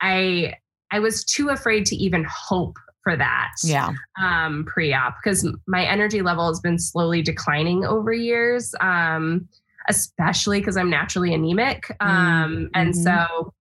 I 0.01 0.55
I 0.91 1.01
was 1.01 1.25
too 1.25 1.51
afraid 1.51 1.85
to 1.87 1.97
even 1.97 2.25
hope 2.29 2.77
for 3.03 3.17
that 3.17 3.53
Yeah. 3.63 3.93
um, 4.21 4.65
pre-op 4.67 5.17
because 5.23 5.49
my 5.67 5.85
energy 5.85 6.23
level 6.23 6.49
has 6.49 6.61
been 6.61 6.79
slowly 6.79 7.23
declining 7.23 7.85
over 7.85 8.13
years, 8.13 8.75
um, 8.81 9.49
especially 9.89 10.61
because 10.61 10.77
I'm 10.77 10.91
naturally 10.91 11.35
anemic, 11.35 11.95
um, 12.01 12.69
and 12.75 12.95
mhm. 12.95 13.03
so 13.03 13.55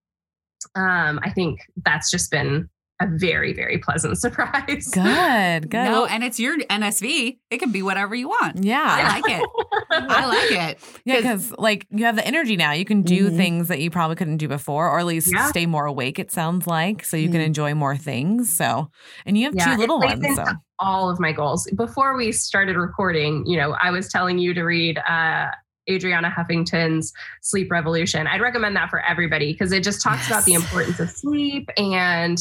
um, 0.75 1.19
I 1.23 1.29
think 1.29 1.59
that's 1.85 2.11
just 2.11 2.31
been 2.31 2.69
a 2.99 3.07
very 3.07 3.53
very 3.53 3.77
pleasant 3.77 4.17
surprise. 4.19 4.87
Good. 4.93 5.69
Good. 5.69 5.83
No, 5.83 6.05
and 6.05 6.23
it's 6.23 6.39
your 6.39 6.57
NSV. 6.57 7.37
It 7.51 7.57
can 7.59 7.71
be 7.71 7.81
whatever 7.83 8.15
you 8.15 8.27
want. 8.29 8.63
yeah. 8.63 8.83
I 8.83 9.19
like 9.19 9.29
it. 9.39 9.49
I 9.91 10.25
like 10.25 10.51
it. 10.75 10.79
Yeah, 11.05 11.17
because 11.17 11.53
like 11.57 11.85
you 11.89 12.03
have 12.05 12.15
the 12.17 12.27
energy 12.27 12.57
now. 12.57 12.71
You 12.73 12.83
can 12.85 13.01
do 13.03 13.29
Mhm. 13.29 13.37
things 13.37 13.67
that 13.69 13.79
you 13.79 13.89
probably 13.89 14.15
couldn't 14.17 14.37
do 14.37 14.47
before, 14.49 14.89
or 14.89 14.99
at 14.99 15.05
least 15.05 15.31
Yeah. 15.33 15.47
stay 15.47 15.65
more 15.65 15.85
awake, 15.85 16.19
it 16.19 16.31
sounds 16.31 16.67
like. 16.67 17.05
So 17.05 17.15
you 17.15 17.29
can 17.29 17.39
Mhm. 17.41 17.45
enjoy 17.45 17.73
more 17.75 17.95
things. 17.95 18.49
So 18.49 18.89
and 19.25 19.37
you 19.37 19.45
have 19.45 19.55
Yeah, 19.55 19.73
two 19.75 19.79
little 19.79 19.99
ones. 19.99 20.25
So 20.35 20.43
all 20.79 21.09
of 21.09 21.19
my 21.19 21.31
goals. 21.31 21.67
Before 21.75 22.17
we 22.17 22.31
started 22.31 22.75
recording, 22.75 23.45
you 23.45 23.57
know, 23.57 23.75
I 23.81 23.91
was 23.91 24.09
telling 24.09 24.37
you 24.37 24.53
to 24.53 24.63
read 24.63 24.97
uh, 25.09 25.47
Arianna 25.89 26.31
Huffington's 26.33 27.13
Sleep 27.41 27.71
Revolution. 27.71 28.27
I'd 28.27 28.41
recommend 28.41 28.75
that 28.75 28.89
for 28.89 28.99
everybody 29.01 29.53
because 29.53 29.71
it 29.71 29.83
just 29.83 30.01
talks 30.03 30.27
about 30.27 30.45
the 30.45 30.53
importance 30.53 30.99
of 30.99 31.09
sleep 31.09 31.69
and 31.77 32.37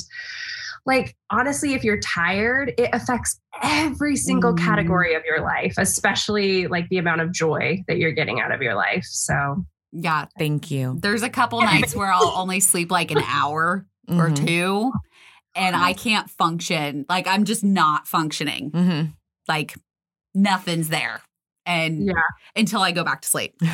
like 0.84 1.16
honestly 1.30 1.74
if 1.74 1.82
you're 1.82 1.98
tired 2.00 2.72
it 2.78 2.90
affects 2.92 3.40
every 3.62 4.14
single 4.14 4.54
Mhm. 4.54 4.58
category 4.58 5.14
of 5.14 5.24
your 5.24 5.40
life 5.40 5.74
especially 5.78 6.68
like 6.68 6.88
the 6.90 6.98
amount 6.98 7.20
of 7.22 7.32
joy 7.32 7.82
that 7.88 7.98
you're 7.98 8.12
getting 8.12 8.40
out 8.40 8.52
of 8.52 8.62
your 8.62 8.74
life 8.76 9.02
so 9.04 9.64
Yeah. 9.92 10.26
thank 10.38 10.70
you. 10.70 10.98
There's 11.02 11.22
a 11.22 11.28
couple 11.30 11.60
nights 11.62 11.94
where 11.96 12.12
I'll 12.12 12.34
only 12.36 12.60
sleep 12.60 12.90
like 12.92 13.10
an 13.10 13.22
hour 13.26 13.86
or 14.08 14.28
Mhm. 14.30 14.46
two 14.46 14.92
and 15.56 15.74
I 15.74 15.92
can't 15.94 16.28
function. 16.30 17.04
Like 17.08 17.26
I'm 17.26 17.44
just 17.44 17.64
not 17.64 18.06
functioning. 18.06 18.70
Mhm. 18.70 19.12
Like 19.48 19.74
nothing's 20.34 20.88
there. 20.90 21.20
And 21.66 22.06
yeah 22.06 22.14
until 22.54 22.80
I 22.80 22.92
go 22.92 23.04
back 23.04 23.22
to 23.22 23.28
sleep. 23.28 23.60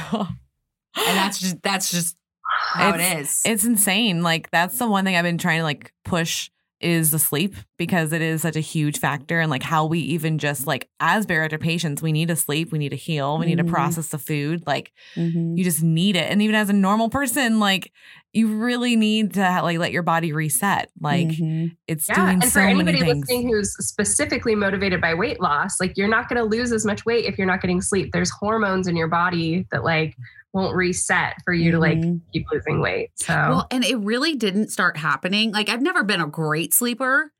And 0.94 1.16
that's 1.16 1.40
just 1.40 1.62
that's 1.62 1.90
just 1.90 2.16
how 2.44 2.92
it 2.94 3.00
is. 3.00 3.40
It's 3.46 3.64
insane. 3.64 4.22
Like 4.22 4.50
that's 4.50 4.76
the 4.76 4.86
one 4.86 5.06
thing 5.06 5.16
I've 5.16 5.24
been 5.24 5.38
trying 5.38 5.60
to 5.60 5.64
like 5.64 5.90
push 6.04 6.50
is 6.82 7.12
the 7.12 7.18
sleep 7.18 7.54
because 7.86 8.12
it 8.12 8.22
is 8.22 8.42
such 8.42 8.54
a 8.54 8.60
huge 8.60 8.98
factor 9.00 9.40
and 9.40 9.50
like 9.50 9.62
how 9.64 9.84
we 9.84 9.98
even 9.98 10.38
just 10.38 10.66
like 10.66 10.88
as 11.00 11.26
bariatric 11.26 11.60
patients 11.60 12.00
we 12.00 12.12
need 12.12 12.28
to 12.28 12.36
sleep 12.36 12.70
we 12.70 12.78
need 12.78 12.90
to 12.90 12.96
heal 12.96 13.38
we 13.38 13.46
need 13.46 13.58
Mhm. 13.58 13.66
to 13.66 13.72
process 13.72 14.08
the 14.08 14.18
food 14.18 14.62
like 14.66 14.92
Mhm. 15.16 15.58
you 15.58 15.64
just 15.64 15.82
need 15.82 16.14
it 16.14 16.30
and 16.30 16.40
even 16.42 16.54
as 16.54 16.70
a 16.70 16.72
normal 16.72 17.08
person 17.08 17.58
like 17.58 17.90
you 18.32 18.46
really 18.56 18.94
need 18.94 19.34
to 19.34 19.40
like 19.62 19.78
let 19.78 19.90
your 19.90 20.02
body 20.04 20.32
reset 20.32 20.90
like 21.00 21.26
Mhm. 21.28 21.76
it's 21.88 22.08
yeah 22.08 22.14
doing 22.14 22.28
and 22.34 22.44
so 22.44 22.50
for 22.50 22.60
anybody 22.60 22.84
many 23.00 23.00
things 23.12 23.28
listening 23.28 23.48
who's 23.52 23.74
specifically 23.84 24.54
motivated 24.54 25.00
by 25.00 25.12
weight 25.14 25.40
loss 25.40 25.80
like 25.80 25.96
you're 25.96 26.06
not 26.08 26.28
going 26.28 26.38
to 26.40 26.48
lose 26.48 26.70
as 26.72 26.86
much 26.86 27.04
weight 27.04 27.24
if 27.24 27.36
you're 27.36 27.46
not 27.48 27.60
getting 27.60 27.80
sleep 27.82 28.10
there's 28.12 28.30
hormones 28.30 28.86
in 28.86 28.94
your 28.96 29.08
body 29.08 29.66
that 29.72 29.82
like 29.82 30.14
won't 30.54 30.76
reset 30.76 31.34
for 31.46 31.54
you 31.54 31.70
to 31.72 31.78
like 31.78 31.96
Mhm. 31.98 32.20
keep 32.32 32.44
losing 32.52 32.80
weight 32.80 33.08
so 33.16 33.32
Well, 33.34 33.66
and 33.70 33.82
it 33.84 33.96
really 33.96 34.34
didn't 34.36 34.68
start 34.70 34.98
happening. 34.98 35.50
Like 35.50 35.70
I've 35.70 35.80
never 35.80 36.04
been 36.04 36.20
a 36.20 36.26
great 36.26 36.74
sleeper, 36.74 37.32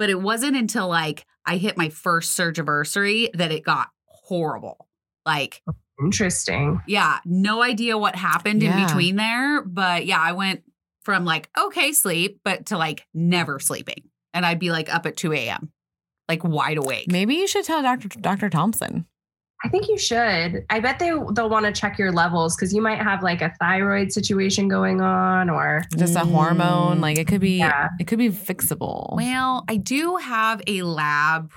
but 0.00 0.08
it 0.10 0.20
wasn't 0.20 0.56
until 0.56 0.88
like 0.88 1.26
I 1.46 1.58
hit 1.58 1.76
my 1.76 1.90
first 1.90 2.32
surge 2.32 2.58
anniversary 2.58 3.28
that 3.34 3.52
it 3.52 3.62
got 3.62 3.90
horrible. 4.06 4.88
Like, 5.26 5.62
oh, 5.68 5.74
interesting 6.02 6.80
yeah, 6.88 7.20
no 7.26 7.62
idea 7.62 7.98
what 7.98 8.16
happened 8.16 8.62
in 8.62 8.86
between 8.86 9.16
there, 9.16 9.62
but 9.62 10.06
yeah, 10.06 10.18
I 10.18 10.32
went 10.32 10.62
from 11.02 11.26
like 11.26 11.50
okay 11.56 11.92
sleep, 11.92 12.40
but 12.42 12.66
to 12.66 12.78
like 12.78 13.06
never 13.12 13.60
sleeping, 13.60 14.08
and 14.32 14.46
I'd 14.46 14.58
be 14.58 14.70
like 14.72 14.92
up 14.92 15.04
at 15.04 15.18
two 15.18 15.34
a.m. 15.34 15.70
like 16.28 16.42
wide 16.42 16.78
awake. 16.78 17.06
maybe 17.08 17.34
you 17.34 17.46
should 17.46 17.66
tell 17.66 17.82
dr 17.82 18.08
dr 18.20 18.48
thompson 18.48 19.04
I 19.62 19.68
think 19.68 19.88
you 19.88 19.98
should. 19.98 20.64
I 20.70 20.80
bet 20.80 20.98
they 20.98 21.10
they'll 21.32 21.50
want 21.50 21.66
to 21.66 21.72
check 21.72 21.98
your 21.98 22.12
levels 22.12 22.56
because 22.56 22.72
you 22.72 22.80
might 22.80 23.00
have 23.02 23.22
like 23.22 23.42
a 23.42 23.52
thyroid 23.60 24.10
situation 24.12 24.68
going 24.68 25.00
on, 25.02 25.50
or 25.50 25.82
just 25.96 26.16
a 26.16 26.20
hormone 26.20 27.00
like 27.00 27.18
it 27.18 27.26
could 27.26 27.40
be 27.42 27.58
Yeah. 27.58 27.88
it 27.98 28.06
could 28.06 28.18
be 28.18 28.30
fixable 28.30 29.14
Well, 29.16 29.64
I 29.68 29.76
do 29.76 30.16
have 30.16 30.62
a 30.66 30.82
lab 30.82 31.52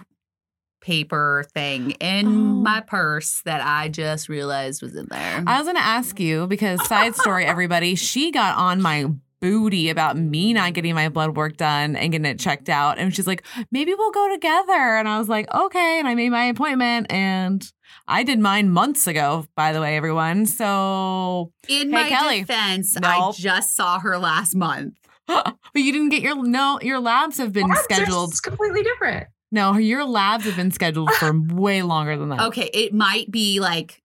paper 0.81 1.45
thing 1.53 1.91
in 1.91 2.27
Oh. 2.27 2.29
my 2.29 2.81
purse 2.81 3.41
that 3.45 3.61
I 3.65 3.87
just 3.87 4.27
realized 4.27 4.81
was 4.81 4.95
in 4.95 5.07
there. 5.09 5.43
I 5.47 5.57
was 5.57 5.65
going 5.65 5.77
to 5.77 5.81
ask 5.81 6.19
you 6.19 6.45
because 6.47 6.85
side 6.87 7.15
story, 7.15 7.45
everybody, 7.45 7.95
she 7.95 8.31
got 8.31 8.57
on 8.57 8.81
my 8.81 9.05
booty 9.39 9.89
about 9.89 10.17
me 10.17 10.51
not 10.53 10.73
getting 10.73 10.93
my 10.95 11.07
blood 11.09 11.35
work 11.37 11.55
done 11.57 11.95
and 11.95 12.11
getting 12.11 12.25
it 12.25 12.39
checked 12.39 12.67
out. 12.69 12.97
And 12.97 13.13
she's 13.15 13.27
like, 13.27 13.43
maybe 13.71 13.93
we'll 13.93 14.11
go 14.11 14.29
together. 14.33 14.71
And 14.97 15.07
I 15.07 15.17
was 15.19 15.29
like, 15.29 15.53
okay. 15.53 15.99
And 15.99 16.07
I 16.07 16.15
made 16.15 16.29
my 16.29 16.45
appointment 16.45 17.07
and 17.11 17.65
I 18.07 18.23
did 18.23 18.39
mine 18.39 18.69
months 18.69 19.07
ago, 19.07 19.45
by 19.55 19.73
the 19.73 19.81
way, 19.81 19.95
everyone. 19.97 20.45
So, 20.45 21.51
In 21.69 21.87
Hey, 21.89 22.03
my 22.03 22.09
Kellie. 22.09 22.39
defense, 22.41 22.95
I 23.01 23.31
just 23.35 23.75
saw 23.75 23.99
her 23.99 24.17
last 24.17 24.55
month. 24.55 24.95
but 25.27 25.55
you 25.75 25.91
didn't 25.93 26.09
get 26.09 26.21
your, 26.21 26.43
no, 26.45 26.79
your 26.81 26.99
labs 26.99 27.37
have 27.37 27.53
been 27.53 27.67
Labs 27.69 27.81
scheduled. 27.81 28.33
s- 28.33 28.41
completely 28.41 28.83
different. 28.83 29.27
No, 29.51 29.77
your 29.77 30.03
labs 30.05 30.43
have 30.45 30.55
been 30.57 30.71
scheduled 30.71 31.11
for 31.11 31.31
way 31.55 31.81
longer 31.81 32.17
than 32.17 32.29
that. 32.29 32.41
Okay, 32.47 32.69
it 32.73 32.93
might 32.93 33.31
be 33.31 33.59
like 33.59 34.02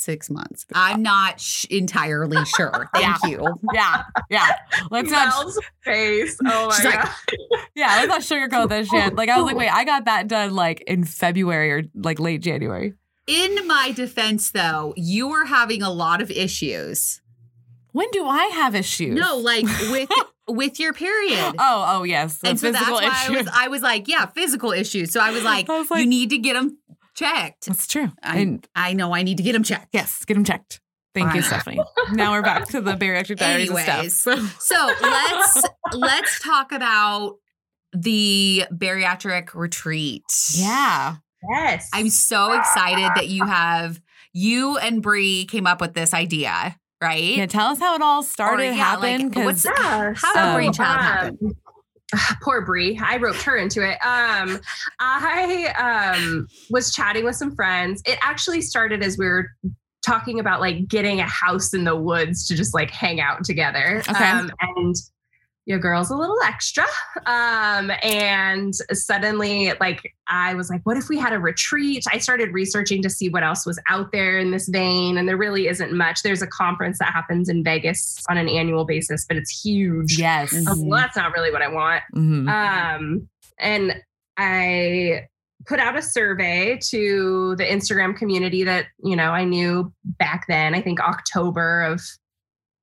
six 0.00 0.30
months. 0.30 0.66
I'm 0.74 1.02
not 1.02 1.40
sh- 1.40 1.66
entirely 1.70 2.44
sure. 2.44 2.88
Thank 2.94 3.16
you. 3.26 3.46
Yeah. 3.74 4.02
Yeah. 4.30 4.48
Let's 4.90 5.10
not, 5.10 5.28
Mel's 5.28 5.58
face. 5.84 6.36
Oh 6.44 6.68
my 6.68 6.74
She's 6.74 6.84
like, 6.86 7.02
god. 7.02 7.10
yeah, 7.74 8.04
let's 8.06 8.08
not 8.08 8.20
sugarcoat 8.22 8.68
that 8.70 8.86
shit. 8.86 9.14
Like, 9.14 9.28
I 9.28 9.36
was 9.36 9.46
like, 9.46 9.56
wait, 9.56 9.68
I 9.72 9.84
got 9.84 10.06
that 10.06 10.28
done 10.28 10.54
like 10.54 10.80
in 10.82 11.04
February 11.04 11.70
or 11.72 11.82
like 11.94 12.18
late 12.18 12.40
January. 12.42 12.94
In 13.26 13.66
my 13.66 13.92
defense, 13.92 14.50
though, 14.50 14.92
you 14.96 15.28
were 15.28 15.44
having 15.44 15.82
a 15.82 15.90
lot 15.90 16.20
of 16.20 16.30
issues. 16.30 17.20
When 17.92 18.10
do 18.12 18.26
I 18.26 18.44
have 18.46 18.74
issues? 18.74 19.18
No, 19.18 19.36
like 19.36 19.64
with 19.90 20.08
with 20.48 20.80
your 20.80 20.92
period. 20.92 21.54
Oh, 21.58 21.84
oh 21.88 22.02
yes. 22.04 22.38
The 22.38 22.48
and 22.50 22.58
so 22.60 22.72
that's 22.72 22.84
physical 22.84 23.00
why 23.00 23.12
I 23.12 23.24
issue. 23.24 23.32
was 23.34 23.48
I 23.52 23.68
was 23.68 23.82
like, 23.82 24.08
yeah, 24.08 24.26
physical 24.26 24.72
issues. 24.72 25.12
So 25.12 25.20
I 25.20 25.30
was 25.30 25.44
like, 25.44 25.68
I 25.68 25.78
was 25.78 25.90
like- 25.90 26.00
you 26.00 26.06
need 26.06 26.30
to 26.30 26.38
get 26.38 26.54
them 26.54 26.78
checked. 27.20 27.66
That's 27.66 27.86
true. 27.86 28.08
I, 28.22 28.38
and 28.38 28.68
I 28.74 28.92
know 28.94 29.14
I 29.14 29.22
need 29.22 29.36
to 29.36 29.42
get 29.42 29.52
them 29.52 29.62
checked. 29.62 29.88
yes, 29.92 30.24
get 30.24 30.34
them 30.34 30.44
checked. 30.44 30.80
Thank 31.14 31.34
you, 31.34 31.42
Stephanie. 31.42 31.80
now 32.12 32.32
we're 32.32 32.42
back 32.42 32.68
to 32.68 32.80
the 32.80 32.92
bariatric 32.92 33.36
diaries 33.38 33.68
and 33.70 33.78
Anyways. 33.78 34.20
stuff. 34.20 34.56
So 34.60 34.92
let's 35.02 35.62
let's 35.92 36.40
talk 36.40 36.70
about 36.72 37.36
the 37.92 38.64
bariatric 38.72 39.54
retreat. 39.54 40.22
Yeah. 40.54 41.16
Yes. 41.50 41.88
I'm 41.92 42.10
so 42.10 42.52
excited 42.52 43.10
that 43.16 43.28
you 43.28 43.44
have 43.44 44.00
you 44.32 44.78
and 44.78 45.02
Bree 45.02 45.46
came 45.46 45.66
up 45.66 45.80
with 45.80 45.94
this 45.94 46.14
idea, 46.14 46.76
right? 47.02 47.36
Yeah. 47.36 47.46
Tell 47.46 47.66
us 47.68 47.80
how 47.80 47.96
it 47.96 48.02
all 48.02 48.22
started, 48.22 48.62
Or, 48.68 48.72
yeah, 48.74 48.94
like, 48.96 49.10
happened. 49.20 49.34
what's- 49.44 49.62
Because 49.62 49.78
Yeah, 49.82 50.12
How 50.14 50.32
did 50.34 50.40
So, 50.50 50.54
brainchild 50.54 50.98
um, 50.98 51.04
happen? 51.04 51.56
poor 52.42 52.64
Brie. 52.64 52.98
I 53.02 53.16
roped 53.16 53.42
her 53.42 53.56
into 53.56 53.82
it. 53.82 53.98
Um, 54.04 54.60
I 54.98 56.14
um, 56.16 56.46
was 56.70 56.94
chatting 56.94 57.24
with 57.24 57.36
some 57.36 57.54
friends. 57.54 58.02
It 58.06 58.18
actually 58.22 58.60
started 58.60 59.02
as 59.02 59.18
we 59.18 59.26
were 59.26 59.48
talking 60.04 60.40
about 60.40 60.60
like 60.60 60.88
getting 60.88 61.20
a 61.20 61.26
house 61.26 61.74
in 61.74 61.84
the 61.84 61.96
woods 61.96 62.46
to 62.48 62.56
just 62.56 62.74
like 62.74 62.90
hang 62.90 63.20
out 63.20 63.44
together. 63.44 64.02
Okay. 64.08 64.24
Um, 64.24 64.50
and 64.60 64.96
your 65.66 65.78
girl's 65.78 66.10
a 66.10 66.16
little 66.16 66.38
extra. 66.44 66.84
Um, 67.26 67.90
and 68.02 68.74
suddenly, 68.92 69.72
like, 69.80 70.14
I 70.26 70.54
was 70.54 70.70
like, 70.70 70.80
what 70.84 70.96
if 70.96 71.08
we 71.08 71.18
had 71.18 71.32
a 71.32 71.38
retreat? 71.38 72.04
I 72.12 72.18
started 72.18 72.52
researching 72.52 73.02
to 73.02 73.10
see 73.10 73.28
what 73.28 73.42
else 73.42 73.66
was 73.66 73.80
out 73.88 74.10
there 74.12 74.38
in 74.38 74.50
this 74.50 74.68
vein. 74.68 75.16
And 75.18 75.28
there 75.28 75.36
really 75.36 75.68
isn't 75.68 75.92
much. 75.92 76.22
There's 76.22 76.42
a 76.42 76.46
conference 76.46 76.98
that 76.98 77.12
happens 77.12 77.48
in 77.48 77.62
Vegas 77.62 78.22
on 78.28 78.36
an 78.38 78.48
annual 78.48 78.84
basis, 78.84 79.26
but 79.28 79.36
it's 79.36 79.62
huge. 79.64 80.18
yes. 80.18 80.54
I 80.54 80.70
was 80.70 80.82
well, 80.82 81.00
that's 81.00 81.16
not 81.16 81.32
really 81.34 81.50
what 81.52 81.62
I 81.62 81.68
want. 81.68 82.02
Mhm. 82.16 82.48
Um, 82.48 83.28
and 83.58 83.94
I 84.36 85.26
put 85.66 85.78
out 85.78 85.96
a 85.96 86.02
survey 86.02 86.78
to 86.88 87.54
the 87.56 87.64
Instagram 87.64 88.16
community 88.16 88.64
that, 88.64 88.86
you 89.04 89.14
know, 89.14 89.30
I 89.30 89.44
knew 89.44 89.92
back 90.04 90.46
then, 90.48 90.74
I 90.74 90.80
think 90.80 91.00
October 91.00 91.82
of 91.82 92.00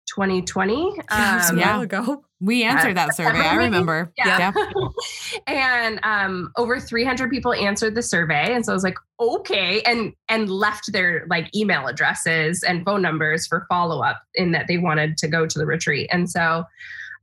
2020. 0.08 1.00
Um, 1.10 1.58
Yeah. 1.58 1.82
ago. 1.82 2.24
we 2.40 2.64
answered 2.64 2.98
that 2.98 3.16
survey. 3.16 3.40
I 3.40 3.56
remember. 3.56 4.12
Yeah. 4.18 4.54
Yep. 4.56 4.68
and 5.48 6.00
um, 6.04 6.52
over 6.58 6.80
300 6.80 7.30
people 7.30 7.54
answered 7.54 7.96
the 7.96 8.02
survey. 8.02 8.54
And 8.54 8.66
so 8.66 8.72
I 8.72 8.76
was 8.76 8.84
like, 8.84 8.98
okay. 9.20 9.82
And, 9.82 10.14
and 10.30 10.50
left 10.50 10.92
their 10.92 11.26
like 11.30 11.54
email 11.56 11.88
addresses 11.88 12.64
and 12.64 12.86
phone 12.86 13.02
numbers 13.02 13.48
for 13.48 13.66
follow 13.70 14.02
up 14.02 14.22
in 14.36 14.52
that 14.52 14.68
they 14.68 14.78
wanted 14.78 15.18
to 15.18 15.28
go 15.28 15.46
to 15.46 15.60
the 15.60 15.66
retreat. 15.66 16.10
And 16.12 16.30
so, 16.30 16.64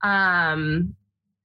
um, 0.02 0.94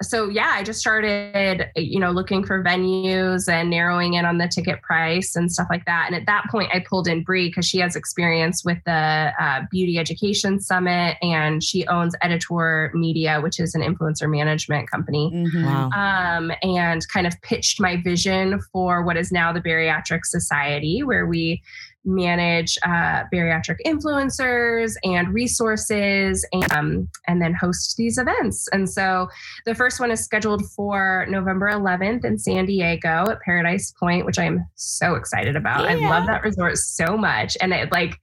so 0.02 0.30
yeah, 0.30 0.52
I 0.54 0.64
just 0.64 0.80
started, 0.80 1.70
you 1.76 2.00
know, 2.00 2.12
looking 2.12 2.46
for 2.46 2.64
venues 2.64 3.50
and 3.50 3.70
narrowing 3.70 4.14
in 4.14 4.24
on 4.24 4.38
the 4.38 4.48
ticket 4.48 4.82
price 4.82 5.36
and 5.36 5.52
stuff 5.52 5.68
like 5.70 5.86
that. 5.86 6.06
And 6.08 6.16
at 6.16 6.26
that 6.26 6.46
point, 6.50 6.70
I 6.74 6.80
pulled 6.80 7.08
in 7.08 7.22
Bree 7.24 7.50
because 7.50 7.66
she 7.66 7.80
has 7.80 7.98
experience 7.98 8.64
with 8.64 8.78
the 8.86 9.34
uh, 9.38 9.62
Beauty 9.70 9.98
Education 9.98 10.62
Summit, 10.62 11.18
and 11.22 11.62
she 11.62 11.86
owns 11.88 12.16
Editor 12.22 12.92
Media, 12.94 13.42
which 13.42 13.60
is 13.60 13.76
an 13.76 13.82
influencer 13.82 14.30
management 14.30 14.90
company. 14.90 15.32
Mm-hmm. 15.34 15.66
Wow. 15.66 15.90
Um, 15.90 16.52
and 16.64 17.06
kind 17.10 17.28
of 17.28 17.40
pitched 17.42 17.82
my 17.82 18.02
vision 18.02 18.62
for 18.72 19.04
what 19.04 19.18
is 19.18 19.34
now 19.34 19.52
the 19.52 19.62
Bariatric 19.62 20.24
Society, 20.24 21.04
where 21.04 21.26
we 21.26 21.62
manage 22.06 22.78
uh, 22.84 23.24
bariatric 23.34 23.78
influencers 23.86 24.94
and 25.04 25.34
resources 25.34 26.48
and, 26.54 26.72
um, 26.72 27.10
and 27.28 27.42
then 27.42 27.54
host 27.54 27.96
these 27.98 28.18
events. 28.18 28.68
And 28.72 28.90
so 28.90 29.28
the 29.66 29.76
first 29.76 30.00
one 30.00 30.12
is 30.12 30.24
scheduled 30.24 30.66
for 30.72 31.26
November 31.30 31.70
11th 31.70 32.26
in 32.26 32.38
San 32.38 32.66
Diego 32.66 33.26
at 33.30 33.42
Paradise 33.42 33.94
Point, 34.00 34.26
which 34.26 34.40
I'm 34.40 34.66
so 34.76 35.16
excited 35.16 35.56
about. 35.56 35.86
I 35.86 35.96
love 35.96 36.28
that 36.28 36.44
resort 36.44 36.78
so 36.78 37.18
much. 37.18 37.58
And 37.62 37.74
it 37.74 37.92
like, 37.92 38.16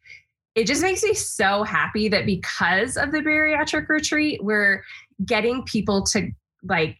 it 0.55 0.67
just 0.67 0.83
makes 0.83 1.03
me 1.03 1.13
so 1.13 1.63
happy 1.63 2.09
that 2.09 2.25
because 2.25 2.97
of 2.97 3.13
the 3.13 3.19
bariatric 3.19 3.89
retreat, 3.89 4.43
we're 4.43 4.83
getting 5.25 5.63
people 5.65 6.03
to 6.05 6.31
like 6.63 6.97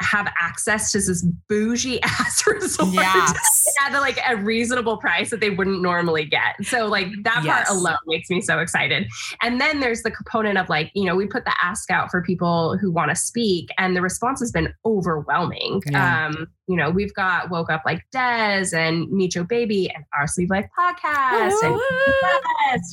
have 0.00 0.32
access 0.40 0.92
to 0.92 0.98
this 0.98 1.26
bougie 1.48 2.00
ass 2.02 2.46
resort 2.46 2.88
Yes. 2.94 3.64
at 3.86 3.94
a, 3.94 4.00
like 4.00 4.18
a 4.26 4.36
reasonable 4.36 4.96
price 4.96 5.30
that 5.30 5.40
they 5.40 5.50
wouldn't 5.50 5.82
normally 5.82 6.24
get. 6.24 6.54
So 6.62 6.86
like 6.86 7.08
that 7.24 7.42
Yes. 7.44 7.66
part 7.68 7.76
alone 7.78 7.96
makes 8.06 8.30
me 8.30 8.40
so 8.40 8.60
excited. 8.60 9.06
And 9.42 9.60
then 9.60 9.80
there's 9.80 10.02
the 10.02 10.10
component 10.10 10.58
of 10.58 10.68
like, 10.68 10.90
you 10.94 11.04
know, 11.04 11.14
we 11.16 11.26
put 11.26 11.44
the 11.44 11.54
ask 11.62 11.90
out 11.90 12.10
for 12.10 12.22
people 12.22 12.78
who 12.78 12.90
want 12.90 13.10
to 13.10 13.16
speak 13.16 13.68
and 13.78 13.94
the 13.96 14.02
response 14.02 14.40
has 14.40 14.50
been 14.52 14.72
overwhelming. 14.84 15.82
Yeah. 15.90 16.26
Um, 16.28 16.46
you 16.66 16.76
know, 16.76 16.90
we've 16.90 17.14
got 17.14 17.50
Woke 17.50 17.70
Up 17.70 17.82
Like 17.86 18.02
Des 18.12 18.70
and 18.74 19.08
Micho 19.08 19.46
Baby 19.46 19.90
and 19.94 20.04
Our 20.18 20.26
Sleeved 20.26 20.50
Life 20.50 20.66
podcast 20.78 21.56
and 21.62 21.80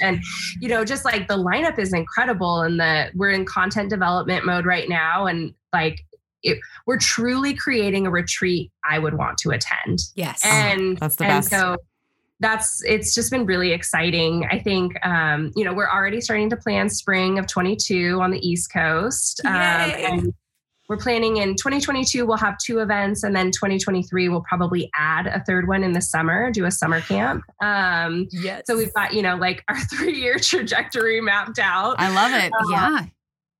and 0.01 0.23
you 0.61 0.69
know, 0.69 0.85
just 0.85 1.05
like 1.05 1.27
the 1.27 1.37
lineup 1.37 1.77
is 1.79 1.93
incredible 1.93 2.61
and 2.61 2.79
the 2.79 3.11
we're 3.15 3.31
in 3.31 3.45
content 3.45 3.89
development 3.89 4.45
mode 4.45 4.65
right 4.65 4.87
now 4.89 5.25
and 5.27 5.53
like 5.73 5.99
it, 6.45 6.59
we're 6.85 6.97
truly 6.97 7.53
creating 7.53 8.07
a 8.07 8.09
retreat 8.11 8.71
I 8.89 8.99
would 8.99 9.15
want 9.17 9.37
to 9.39 9.49
attend 9.51 9.99
Yes. 10.15 10.41
and 10.45 10.97
that's 10.97 11.15
the 11.17 11.25
and 11.25 11.37
best. 11.39 11.49
so 11.49 11.75
that's 12.41 12.83
it's 12.83 13.15
just 13.15 13.31
been 13.31 13.45
really 13.45 13.71
exciting 13.71 14.45
i 14.51 14.59
think 14.59 14.93
um 15.05 15.51
you 15.55 15.63
know 15.63 15.73
we're 15.73 15.89
already 15.89 16.19
starting 16.19 16.49
to 16.49 16.57
plan 16.57 16.89
spring 16.89 17.39
of 17.39 17.47
22 17.47 18.19
on 18.21 18.29
the 18.29 18.45
east 18.45 18.69
coast 18.73 19.39
um, 19.45 19.51
and 19.53 20.33
we're 20.89 20.97
planning 20.97 21.37
in 21.37 21.55
2022 21.55 22.25
we'll 22.25 22.35
have 22.35 22.57
two 22.57 22.79
events 22.79 23.23
and 23.23 23.33
then 23.33 23.51
2023 23.51 24.27
we'll 24.27 24.43
probably 24.49 24.89
add 24.97 25.27
a 25.27 25.41
third 25.47 25.67
one 25.69 25.81
in 25.81 25.93
the 25.93 26.01
summer 26.01 26.51
do 26.51 26.65
a 26.65 26.71
summer 26.71 26.99
camp 26.99 27.41
um 27.63 28.27
yes. 28.31 28.63
so 28.65 28.75
we've 28.75 28.93
got 28.93 29.13
you 29.13 29.21
know 29.21 29.37
like 29.37 29.63
our 29.69 29.79
three 29.95 30.19
year 30.19 30.37
trajectory 30.37 31.21
mapped 31.21 31.57
out 31.57 31.95
I 31.99 32.13
love 32.13 32.33
it. 32.33 32.51
yeah. 32.69 33.05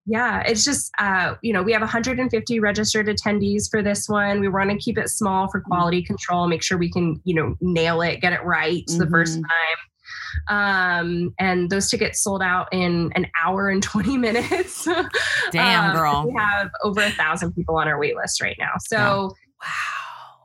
Yeah, 0.06 0.42
it's 0.42 0.64
just 0.64 0.92
uh, 1.00 1.36
you 1.42 1.52
know, 1.52 1.64
we 1.64 1.72
have 1.72 1.82
150 1.82 2.60
registered 2.60 3.08
attendees 3.08 3.70
for 3.70 3.82
this 3.82 4.08
one. 4.08 4.40
We 4.40 4.48
want 4.48 4.70
to 4.70 4.78
keep 4.78 4.98
it 4.98 5.10
small 5.10 5.50
for 5.50 5.62
quality 5.62 6.04
control, 6.04 6.48
make 6.48 6.62
sure 6.62 6.78
we 6.78 6.92
can, 6.92 7.20
you 7.24 7.34
know, 7.34 7.56
nail 7.60 8.02
it, 8.02 8.22
get 8.22 8.34
it 8.34 8.44
right 8.44 8.84
the 8.88 9.08
first 9.10 9.40
time. 9.40 9.78
Um, 10.48 11.34
and 11.40 11.70
those 11.72 11.90
tickets 11.90 12.22
sold 12.22 12.44
out 12.44 12.68
in 12.72 13.12
an 13.16 13.26
hour 13.44 13.70
and 13.70 13.82
20 13.82 14.18
minutes. 14.20 14.88
Damn, 15.52 15.90
Um, 15.92 15.96
girl. 15.96 16.26
We 16.28 16.36
have 16.38 16.70
over 16.84 17.02
a 17.02 17.10
thousand 17.10 17.54
people 17.54 17.78
on 17.78 17.88
our 17.88 18.00
wait 18.00 18.16
list 18.16 18.42
right 18.42 18.56
now. 18.60 18.74
So. 18.88 19.34
Wow. 19.62 19.70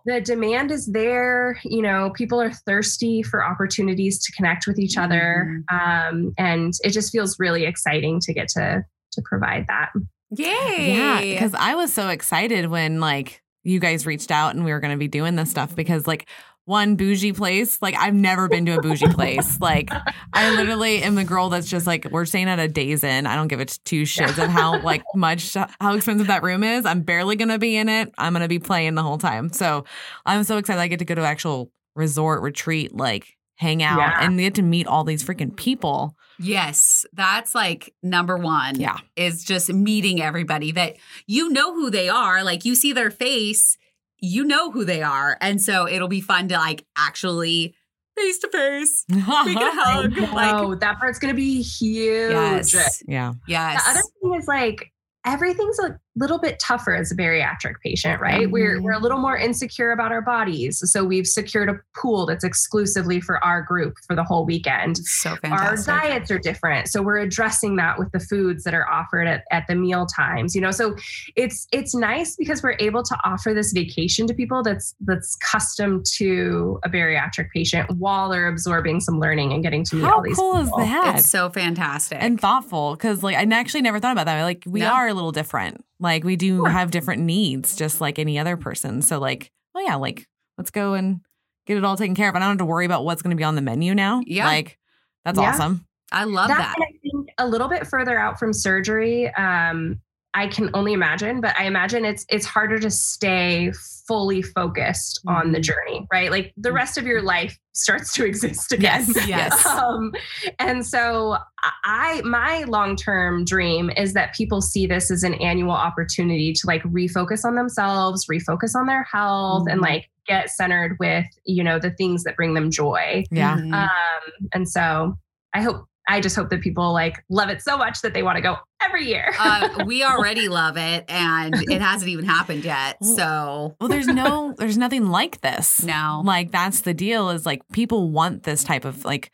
the 0.07 0.21
demand 0.23 0.71
is 0.71 0.87
there. 0.87 1.61
You 1.65 1.83
know, 1.83 2.11
people 2.15 2.41
are 2.41 2.53
thirsty 2.53 3.23
for 3.23 3.45
opportunities 3.45 4.25
to 4.25 4.33
connect 4.33 4.67
with 4.67 4.79
each 4.79 4.97
other. 4.97 5.63
Um, 5.71 6.33
and 6.39 6.73
it 6.83 6.91
just 6.91 7.13
feels 7.13 7.39
really 7.39 7.65
exciting 7.67 8.21
to 8.21 8.33
get 8.33 8.49
to 8.51 8.85
to 9.13 9.23
provide 9.25 9.67
that. 9.69 9.91
Yay. 10.37 10.95
Yeah, 10.97 11.21
because 11.21 11.55
I 11.55 11.75
was 11.75 11.93
so 11.93 12.09
excited 12.09 12.67
when 12.67 13.01
like 13.01 13.43
you 13.65 13.81
guys 13.81 14.07
reached 14.07 14.31
out 14.31 14.55
and 14.55 14.65
we 14.65 14.73
were 14.73 14.81
going 14.81 14.93
to 14.93 14.99
be 14.99 15.09
doing 15.09 15.37
this 15.37 15.51
stuff 15.51 15.75
because 15.75 16.07
like 16.07 16.29
one 16.67 16.95
bougie 16.95 17.33
place, 17.33 17.83
like 17.83 17.97
I've 17.99 18.15
never 18.15 18.47
been 18.49 18.65
to 18.67 18.77
a 18.79 18.81
bougie 18.81 19.07
place. 19.13 19.61
Like 19.61 19.91
I 20.33 20.55
literally 20.55 21.03
am 21.03 21.17
the 21.17 21.25
girl 21.25 21.49
that's 21.49 21.69
just 21.69 21.85
like 21.87 22.07
we're 22.13 22.27
staying 22.27 22.49
at 22.49 22.61
a 22.61 22.69
Days 22.69 23.03
Inn. 23.03 23.27
I 23.27 23.35
don't 23.35 23.49
give 23.49 23.61
it 23.61 23.79
two 23.85 24.03
shits 24.03 24.43
of 24.43 24.51
how 24.51 24.81
like 24.85 25.03
much 25.17 25.55
how 25.55 25.95
expensive 25.97 26.29
that 26.29 26.45
room 26.45 26.63
is. 26.63 26.87
I'm 26.87 27.03
barely 27.03 27.35
going 27.35 27.49
to 27.49 27.59
be 27.59 27.77
in 27.77 27.89
it. 27.89 28.13
I'm 28.17 28.33
going 28.33 28.43
to 28.43 28.49
be 28.49 28.61
playing 28.61 28.95
the 28.95 29.03
whole 29.03 29.19
time. 29.19 29.53
So 29.53 29.85
I'm 30.25 30.45
so 30.45 30.59
excited 30.59 30.81
I 30.81 30.87
get 30.87 31.01
to 31.01 31.05
go 31.05 31.17
to 31.17 31.23
actual 31.23 31.73
resort 31.97 32.41
retreat 32.43 32.95
like 32.95 33.37
hang 33.57 33.83
out 33.83 33.99
Yeah. 33.99 34.25
and 34.25 34.39
get 34.39 34.55
to 34.55 34.63
meet 34.63 34.87
all 34.87 35.03
these 35.03 35.25
freaking 35.25 35.55
people. 35.57 36.15
Yes, 36.41 37.05
that's 37.13 37.55
like 37.55 37.95
number 38.03 38.37
one. 38.37 38.81
Yeah. 38.81 38.97
Is 39.17 39.45
just 39.45 39.73
meeting 39.73 40.23
everybody 40.23 40.73
that 40.73 40.97
you 41.27 41.51
know 41.51 41.75
who 41.75 41.91
they 41.91 42.09
are. 42.09 42.43
Like 42.43 42.65
you 42.65 42.75
see 42.75 42.93
their 42.93 43.11
face, 43.11 43.77
you 44.21 44.45
know 44.45 44.71
who 44.71 44.85
they 44.85 45.03
are. 45.03 45.37
And 45.41 45.61
so 45.61 45.87
it'll 45.87 46.09
be 46.09 46.21
fun 46.21 46.49
to 46.49 46.57
like 46.57 46.85
actually 46.97 47.75
face 48.17 48.39
to 48.41 48.49
face. 48.49 49.05
We 49.09 49.21
can 49.21 49.25
hug. 49.57 50.17
Like, 50.35 50.55
Oh, 50.55 50.75
that 50.75 50.99
part's 50.99 51.19
gonna 51.19 51.35
be 51.35 51.63
huge. 51.63 52.33
yes. 52.33 53.03
yeah. 53.07 53.35
Yes. 53.47 53.85
The 53.85 53.91
other 53.91 54.03
thing 54.23 54.35
is 54.41 54.49
like 54.49 54.93
everything's 55.27 55.79
a 55.79 56.01
little 56.17 56.39
bit 56.39 56.59
tougher 56.59 56.95
as 56.95 57.13
a 57.13 57.17
bariatric 57.17 57.75
patient, 57.85 58.21
right? 58.21 58.51
We're 58.51 58.79
Mhm. 58.79 58.83
we're 58.83 58.93
a 58.93 58.99
little 58.99 59.19
more 59.19 59.37
insecure 59.37 59.93
about 59.93 60.11
our 60.11 60.21
bodies. 60.23 60.83
So 60.91 61.05
we've 61.05 61.27
secured 61.27 61.69
a 61.69 61.75
pool 61.97 62.27
that's 62.27 62.43
exclusively 62.43 63.21
for 63.21 63.43
our 63.45 63.63
group 63.63 63.95
for 64.09 64.17
the 64.17 64.25
whole 64.25 64.45
weekend. 64.45 64.99
so 64.99 65.37
fantastic. 65.37 65.89
Our 65.95 66.01
diets 66.01 66.31
are 66.31 66.39
different. 66.39 66.89
So 66.89 67.01
we're 67.03 67.19
addressing 67.19 67.77
that 67.77 67.99
with 67.99 68.11
the 68.13 68.19
foods 68.21 68.65
that 68.65 68.75
are 68.75 68.89
offered 68.89 69.27
at, 69.29 69.45
at 69.53 69.67
the 69.69 69.75
meal 69.77 70.05
times. 70.07 70.55
You 70.55 70.61
know, 70.63 70.73
so 70.73 70.97
it's 71.37 71.67
it's 71.73 71.95
nice 71.95 72.35
because 72.37 72.63
we're 72.63 72.77
able 72.81 73.03
to 73.05 73.17
offer 73.25 73.55
this 73.55 73.73
vacation 73.73 74.27
to 74.27 74.35
people 74.35 74.63
that's 74.65 74.95
that's 75.01 75.37
custom 75.37 76.03
to 76.17 76.81
a 76.85 76.89
bariatric 76.91 77.51
patient 77.55 77.89
while 77.99 78.29
they're 78.31 78.49
absorbing 78.49 78.99
some 79.01 79.21
learning 79.21 79.53
and 79.53 79.63
getting 79.63 79.85
to 79.85 79.97
meet 79.97 80.05
How 80.05 80.17
all 80.17 80.23
these 80.23 80.37
cool 80.37 80.57
is 80.57 80.67
people. 80.67 80.79
that? 80.81 81.19
It's 81.21 81.31
so 81.31 81.51
fantastic. 81.51 82.19
and 82.21 82.41
thoughtful 82.41 82.95
because 82.97 83.23
like 83.23 83.37
I 83.37 83.43
actually 83.57 83.83
never 83.83 84.01
thought 84.01 84.13
about 84.13 84.27
that. 84.27 84.43
Like 84.43 84.65
we 84.67 84.81
No. 84.81 84.91
are 84.93 85.07
a 85.09 85.15
little 85.15 85.33
different. 85.33 85.85
Like 86.01 86.25
we 86.25 86.37
do 86.37 86.57
Sure. 86.57 86.69
have 86.69 86.91
different 86.91 87.23
needs, 87.23 87.77
just 87.77 88.01
like 88.01 88.19
any 88.19 88.39
other 88.39 88.57
person. 88.57 89.03
So 89.03 89.19
like, 89.21 89.51
oh 89.75 89.81
yeah, 89.81 89.97
like 89.97 90.27
let's 90.59 90.71
go 90.71 90.95
and 90.95 91.21
get 91.67 91.77
it 91.77 91.85
all 91.85 91.97
taken 91.97 92.15
care 92.15 92.29
of. 92.29 92.35
I 92.35 92.39
don't 92.41 92.49
have 92.49 92.59
to 92.59 92.65
worry 92.65 92.87
about 92.87 93.05
what's 93.05 93.23
going 93.23 93.31
to 93.31 93.37
be 93.37 93.45
on 93.45 93.55
the 93.55 93.61
menu 93.63 93.95
now. 93.95 94.23
Yeah. 94.27 94.47
like 94.47 94.79
that's 95.25 95.39
Yeah. 95.39 95.51
awesome. 95.51 95.87
I 96.11 96.25
love 96.25 96.49
that. 96.49 96.75
and 96.77 96.85
I 96.85 96.99
think 97.03 97.29
a 97.39 97.47
little 97.47 97.69
bit 97.69 97.87
further 97.87 98.19
out 98.19 98.39
from 98.39 98.53
surgery, 98.53 99.33
um, 99.35 100.01
I 100.33 100.47
can 100.47 100.71
only 100.75 100.93
imagine, 100.93 101.41
but 101.41 101.57
I 101.59 101.65
imagine 101.65 102.05
it's 102.05 102.25
it's 102.29 102.47
harder 102.47 102.79
to 102.79 102.91
stay 102.91 103.73
fully 104.07 104.43
focused 104.43 105.21
mm-hmm. 105.27 105.37
on 105.37 105.53
the 105.53 105.59
mm-hmm. 105.59 105.63
journey, 105.63 106.07
right? 106.13 106.31
Like 106.31 106.53
the 106.57 106.73
rest 106.73 106.99
of 106.99 107.07
your 107.07 107.23
life 107.23 107.59
starts 107.73 108.13
to 108.15 108.25
exist 108.27 108.73
again. 108.73 109.07
Yes, 109.09 109.29
yes. 109.29 109.67
um, 109.67 110.13
and 110.59 110.87
so 110.87 111.37
I 111.85 112.23
my 112.25 112.63
long-term 112.65 113.45
dream 113.45 113.91
is 113.97 114.13
that 114.15 114.35
people 114.35 114.61
see 114.61 114.87
this 114.87 115.11
as 115.11 115.25
an 115.25 115.35
annual 115.35 115.73
opportunity 115.73 116.53
to 116.53 116.67
like 116.67 116.83
refocus 116.85 117.45
on 117.45 117.57
themselves, 117.57 118.27
refocus 118.27 118.75
on 118.77 118.87
their 118.87 119.03
health 119.05 119.63
mm-hmm. 119.63 119.73
and 119.73 119.81
like 119.81 120.09
get 120.27 120.49
centered 120.51 120.97
with, 121.01 121.27
you 121.45 121.65
know, 121.65 121.81
the 121.81 121.91
things 121.91 122.23
that 122.23 122.37
bring 122.37 122.55
them 122.55 122.71
joy. 122.71 123.25
Yeah. 123.33 123.57
Mm-hmm. 123.57 123.75
Um, 123.75 124.49
and 124.53 124.69
so 124.69 125.19
I 125.55 125.63
hope 125.63 125.87
I 126.11 126.21
just 126.21 126.35
hope 126.35 126.51
that 126.51 126.61
people 126.61 126.93
like 126.93 127.25
love 127.29 127.51
it 127.51 127.63
so 127.63 127.79
much 127.79 128.03
that 128.03 128.15
they 128.15 128.25
want 128.25 128.35
to 128.35 128.43
go 128.43 128.57
every 128.83 129.07
year. 129.07 129.33
uh, 129.39 129.85
we 129.87 130.03
already 130.05 130.49
love 130.49 130.77
it, 130.77 131.05
and 131.09 131.55
it 131.71 131.81
hasn't 131.81 132.11
even 132.11 132.25
happened 132.25 132.65
yet. 132.65 133.03
So, 133.05 133.77
well, 133.81 133.89
there's 133.89 134.09
no, 134.09 134.53
there's 134.59 134.77
nothing 134.77 135.07
like 135.07 135.41
this. 135.41 135.85
No, 135.85 136.23
like 136.25 136.51
that's 136.51 136.81
the 136.81 136.93
deal. 136.93 137.31
Is 137.31 137.47
like 137.47 137.63
people 137.73 138.11
want 138.11 138.43
this 138.43 138.65
type 138.65 138.85
of 138.85 139.05
like 139.05 139.31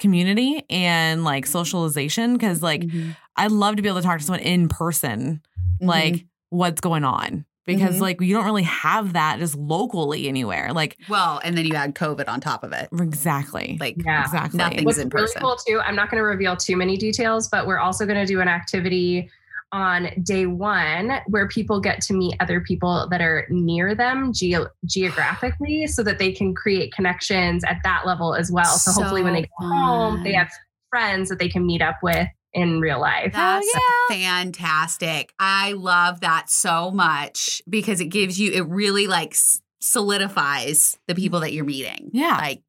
community 0.00 0.64
and 0.68 1.22
like 1.22 1.46
socialization 1.46 2.32
because 2.32 2.60
like 2.60 2.80
mm-hmm. 2.80 3.12
I'd 3.36 3.52
love 3.52 3.76
to 3.76 3.82
be 3.82 3.88
able 3.88 4.00
to 4.00 4.06
talk 4.06 4.18
to 4.18 4.24
someone 4.24 4.40
in 4.40 4.68
person, 4.68 5.42
mm-hmm. 5.80 5.86
like 5.86 6.26
what's 6.50 6.80
going 6.80 7.04
on 7.04 7.44
because 7.66 7.94
mm-hmm. 7.94 8.02
like 8.02 8.20
you 8.20 8.34
don't 8.34 8.44
really 8.44 8.62
have 8.64 9.14
that 9.14 9.38
just 9.38 9.54
locally 9.54 10.28
anywhere. 10.28 10.72
Like, 10.72 10.98
well, 11.08 11.40
and 11.42 11.56
then 11.56 11.64
you 11.64 11.74
add 11.74 11.94
COVID 11.94 12.28
on 12.28 12.40
top 12.40 12.62
of 12.64 12.72
it. 12.72 12.88
Exactly. 12.92 13.76
Like, 13.80 13.96
yeah, 14.04 14.24
exactly. 14.24 14.58
Nothing's 14.58 14.84
What's 14.84 14.98
in 14.98 15.08
really 15.08 15.26
person. 15.26 15.42
cool 15.42 15.56
too. 15.56 15.80
I'm 15.80 15.96
not 15.96 16.10
going 16.10 16.20
to 16.20 16.24
reveal 16.24 16.56
too 16.56 16.76
many 16.76 16.96
details, 16.96 17.48
but 17.48 17.66
we're 17.66 17.78
also 17.78 18.06
going 18.06 18.18
to 18.18 18.26
do 18.26 18.40
an 18.40 18.48
activity 18.48 19.30
on 19.72 20.08
day 20.22 20.46
one 20.46 21.18
where 21.26 21.48
people 21.48 21.80
get 21.80 22.00
to 22.00 22.14
meet 22.14 22.36
other 22.38 22.60
people 22.60 23.08
that 23.10 23.20
are 23.20 23.44
near 23.50 23.92
them 23.94 24.32
ge- 24.32 24.54
geographically 24.84 25.86
so 25.88 26.02
that 26.02 26.18
they 26.18 26.30
can 26.30 26.54
create 26.54 26.92
connections 26.92 27.64
at 27.64 27.78
that 27.82 28.06
level 28.06 28.34
as 28.34 28.52
well. 28.52 28.76
So, 28.76 28.92
so 28.92 29.00
hopefully, 29.00 29.22
when 29.22 29.32
they 29.32 29.42
go 29.42 29.48
home, 29.66 30.22
they 30.22 30.32
have 30.32 30.50
friends 30.90 31.28
that 31.28 31.40
they 31.40 31.48
can 31.48 31.66
meet 31.66 31.82
up 31.82 31.96
with 32.02 32.28
in 32.54 32.80
real 32.80 33.00
life. 33.00 33.32
That's 33.32 33.66
yeah. 34.10 34.16
fantastic. 34.16 35.32
I 35.38 35.72
love 35.72 36.20
that 36.20 36.48
so 36.48 36.90
much 36.90 37.60
because 37.68 38.00
it 38.00 38.06
gives 38.06 38.38
you, 38.40 38.52
it 38.52 38.66
really 38.68 39.06
like 39.06 39.36
solidifies 39.80 40.96
the 41.08 41.14
people 41.14 41.40
that 41.40 41.52
you're 41.52 41.64
meeting. 41.64 42.10
Yeah. 42.12 42.38
Like, 42.38 42.62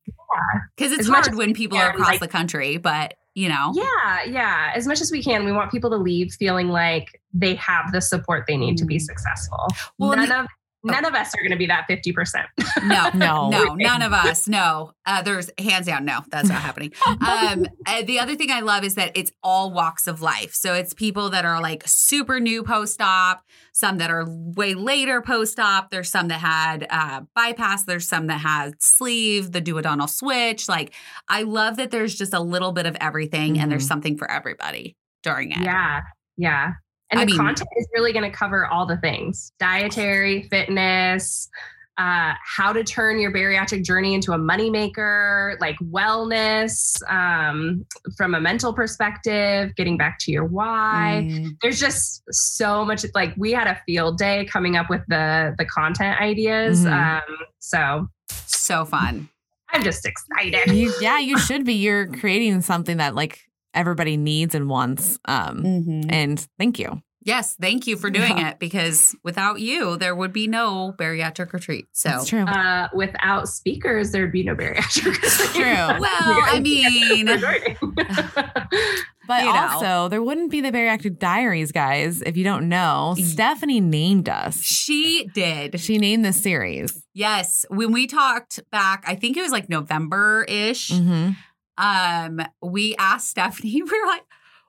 because 0.76 0.92
yeah. 0.92 0.98
it's 0.98 1.08
as 1.08 1.08
hard 1.08 1.36
when 1.36 1.54
people 1.54 1.78
are 1.78 1.92
across 1.92 2.08
like, 2.08 2.20
the 2.20 2.28
country, 2.28 2.78
but 2.78 3.14
you 3.36 3.50
know? 3.50 3.74
Yeah. 3.74 4.24
Yeah. 4.26 4.72
As 4.74 4.88
much 4.88 5.02
as 5.02 5.12
we 5.12 5.22
can, 5.22 5.46
we 5.46 5.52
want 5.52 5.72
people 5.72 5.90
to 5.92 5.98
leave 5.98 6.34
feeling 6.34 6.70
like 6.70 7.22
they 7.34 7.56
have 7.56 7.92
the 7.92 8.02
support 8.02 8.46
they 8.48 8.58
need 8.58 8.76
mm. 8.76 8.80
to 8.80 8.86
be 8.86 8.98
mm. 8.98 9.02
successful. 9.02 9.68
Well, 9.98 10.16
None 10.16 10.32
of 10.32 10.48
None 10.86 11.06
of 11.06 11.16
us 11.16 11.34
are 11.34 11.42
going 11.42 11.52
to 11.52 11.58
be 11.58 11.66
that 11.66 11.88
50%. 11.90 12.46
no, 12.84 13.10
no, 13.16 13.50
no, 13.50 13.74
none 13.74 14.02
of 14.02 14.14
us. 14.14 14.48
No, 14.48 14.92
uh, 15.06 15.22
there's 15.24 15.50
hands 15.58 15.88
down. 15.88 16.06
No, 16.06 16.22
that's 16.30 16.48
not 16.48 16.62
happening. 16.62 16.94
Um, 17.06 17.66
uh, 17.88 18.04
the 18.04 18.20
other 18.20 18.36
thing 18.36 18.52
I 18.52 18.62
love 18.62 18.84
is 18.84 18.96
that 18.96 19.12
it's 19.16 19.32
all 19.44 19.72
walks 19.72 20.08
of 20.08 20.22
life. 20.22 20.54
So 20.54 20.76
it's 20.76 20.94
people 20.94 21.32
that 21.32 21.44
are 21.44 21.60
like 21.62 21.84
super 21.88 22.40
new 22.40 22.64
post 22.64 23.02
op, 23.02 23.44
some 23.74 23.98
that 23.98 24.12
are 24.12 24.26
way 24.28 24.76
later 24.76 25.22
post 25.22 25.60
op. 25.60 25.90
There's 25.90 26.10
some 26.10 26.28
that 26.28 26.40
had 26.40 26.86
uh, 26.90 27.22
bypass. 27.34 27.84
There's 27.84 28.08
some 28.08 28.28
that 28.28 28.40
had 28.40 28.82
sleeve, 28.82 29.52
the 29.52 29.62
duodenal 29.62 30.10
switch. 30.10 30.70
Like, 30.70 30.94
I 31.28 31.42
love 31.42 31.78
that 31.78 31.90
there's 31.92 32.14
just 32.14 32.34
a 32.34 32.40
little 32.40 32.72
bit 32.72 32.86
of 32.86 32.96
everything 33.02 33.54
mm-hmm. 33.54 33.64
and 33.64 33.72
there's 33.72 33.84
mm-hmm. 33.84 33.88
something 33.88 34.18
for 34.18 34.30
everybody 34.30 34.96
during 35.24 35.52
it. 35.52 35.62
Yeah. 35.62 36.02
Yeah. 36.38 36.74
And 37.12 37.20
I 37.20 37.26
the 37.26 37.32
mean, 37.32 37.38
content 37.38 37.70
is 37.78 37.88
really 37.94 38.14
going 38.14 38.30
to 38.30 38.36
cover 38.36 38.66
all 38.66 38.86
the 38.86 38.98
things 38.98 39.52
dietary, 39.60 40.44
fitness, 40.50 41.50
uh, 41.98 42.34
how 42.44 42.74
to 42.74 42.84
turn 42.84 43.20
your 43.20 43.32
bariatric 43.32 43.84
journey 43.84 44.14
into 44.14 44.34
a 44.34 44.38
moneymaker, 44.38 45.60
like 45.62 45.78
wellness 45.80 47.02
um, 47.10 47.86
from 48.18 48.36
a 48.36 48.42
mental 48.42 48.74
perspective, 48.74 49.74
getting 49.78 49.98
back 49.98 50.18
to 50.20 50.32
your 50.32 50.46
why. 50.46 51.26
Mm. 51.26 51.56
There's 51.62 51.80
just 51.80 52.24
so 52.30 52.84
much. 52.84 53.06
Like 53.14 53.34
we 53.38 53.54
had 53.54 53.68
a 53.68 53.80
field 53.86 54.18
day 54.18 54.46
coming 54.46 54.76
up 54.76 54.90
with 54.90 55.02
the 55.08 55.56
the 55.58 55.66
content 55.66 56.20
ideas. 56.20 56.84
Mm-hmm. 56.84 57.32
Um, 57.32 57.38
so 57.60 58.08
so 58.30 58.84
fun. 58.84 59.30
I'm 59.70 59.84
just 59.84 60.06
excited. 60.06 60.74
You, 60.74 60.94
yeah, 61.02 61.20
you 61.20 61.38
should 61.38 61.66
be. 61.66 61.74
You're 61.74 62.08
creating 62.08 62.62
something 62.62 62.98
that 62.98 63.16
like 63.16 63.42
everybody 63.76 64.18
needs 64.18 64.56
and 64.56 64.70
wants. 64.70 65.20
Um, 65.26 65.64
mm-hmm. 65.64 66.10
And 66.10 66.48
thank 66.58 66.80
you. 66.80 67.02
Yes, 67.26 67.56
thank 67.60 67.88
you 67.88 67.98
for 67.98 68.12
doing 68.12 68.38
yeah. 68.38 68.52
it 68.52 68.60
because 68.60 69.16
without 69.24 69.60
you, 69.60 69.98
there 69.98 70.16
would 70.16 70.32
be 70.32 70.48
no 70.48 70.94
bariatric 70.96 71.54
retreat. 71.54 71.88
So 71.92 72.10
That's 72.10 72.28
true. 72.28 72.44
Uh, 72.44 72.88
without 72.94 73.50
speakers, 73.50 74.12
there'd 74.12 74.32
be 74.32 74.44
no 74.44 74.56
bariatric 74.56 75.06
retreat. 75.06 75.50
True. 75.50 75.64
well, 75.64 76.00
I 76.04 76.60
mean, 76.62 77.26
but 79.28 79.44
you 79.44 79.50
also 79.50 79.86
know. 79.86 80.08
there 80.08 80.22
wouldn't 80.22 80.52
be 80.52 80.62
the 80.62 80.72
bariatric 80.72 81.18
diaries, 81.18 81.72
guys. 81.72 82.22
If 82.22 82.38
you 82.38 82.44
don't 82.44 82.70
know, 82.70 83.16
Stephanie 83.18 83.82
named 83.82 84.30
us. 84.30 84.62
She 84.62 85.28
did. 85.34 85.80
She 85.80 85.98
named 85.98 86.24
this 86.24 86.40
series. 86.40 87.04
Yes, 87.16 87.66
when 87.70 87.92
we 87.92 88.06
talked 88.06 88.60
back, 88.72 89.04
I 89.08 89.16
think 89.16 89.36
it 89.36 89.42
was 89.42 89.52
like 89.52 89.68
November 89.68 90.46
ish. 90.48 90.92
Mm-hmm 90.92 91.32
um, 91.78 92.42
we 92.62 92.96
asked 92.98 93.30
Stephanie, 93.30 93.74
we 93.84 93.90
were 93.90 94.08
like, 94.08 94.24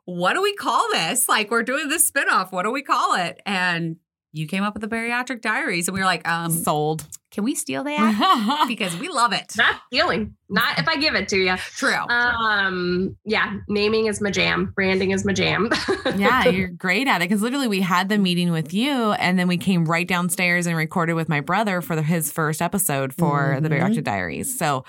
what 0.04 0.34
do 0.34 0.42
we 0.42 0.54
call 0.54 0.88
this? 0.92 1.28
Like, 1.28 1.50
we're 1.50 1.64
doing 1.64 1.88
this 1.88 2.10
spinoff. 2.10 2.52
What 2.52 2.62
do 2.62 2.70
we 2.70 2.82
call 2.82 3.14
it? 3.14 3.40
And 3.44 3.96
you 4.32 4.46
came 4.46 4.62
up 4.62 4.74
with 4.74 4.82
the 4.82 4.88
bariatric 4.88 5.40
diaries. 5.40 5.88
And 5.88 5.94
we 5.94 6.00
were 6.00 6.06
like, 6.06 6.28
um, 6.28 6.52
sold. 6.52 7.06
Can 7.30 7.42
we 7.42 7.54
steal 7.54 7.84
that? 7.84 8.64
because 8.68 8.96
we 8.98 9.08
love 9.08 9.32
it. 9.32 9.52
Not 9.56 9.80
stealing. 9.86 10.36
Not 10.48 10.78
if 10.78 10.86
I 10.86 10.96
give 10.96 11.14
it 11.14 11.28
to 11.30 11.36
you. 11.36 11.56
True. 11.56 11.96
Um, 12.08 13.16
yeah, 13.24 13.58
naming 13.68 14.06
is 14.06 14.20
my 14.20 14.30
jam. 14.30 14.72
Branding 14.76 15.10
is 15.10 15.24
my 15.24 15.32
jam. 15.32 15.70
yeah, 16.16 16.46
you're 16.48 16.68
great 16.68 17.08
at 17.08 17.20
it. 17.20 17.28
Because 17.28 17.42
literally, 17.42 17.68
we 17.68 17.80
had 17.80 18.08
the 18.08 18.16
meeting 18.16 18.52
with 18.52 18.72
you, 18.72 19.12
and 19.12 19.38
then 19.38 19.48
we 19.48 19.56
came 19.56 19.86
right 19.86 20.06
downstairs 20.06 20.66
and 20.66 20.76
recorded 20.76 21.14
with 21.14 21.28
my 21.28 21.40
brother 21.40 21.80
for 21.80 21.96
the, 21.96 22.02
his 22.02 22.30
first 22.30 22.62
episode 22.62 23.12
for 23.12 23.54
mm-hmm. 23.54 23.62
the 23.62 23.68
Bariatric 23.70 24.04
Diaries. 24.04 24.56
So 24.56 24.84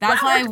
that's 0.00 0.22
why, 0.22 0.44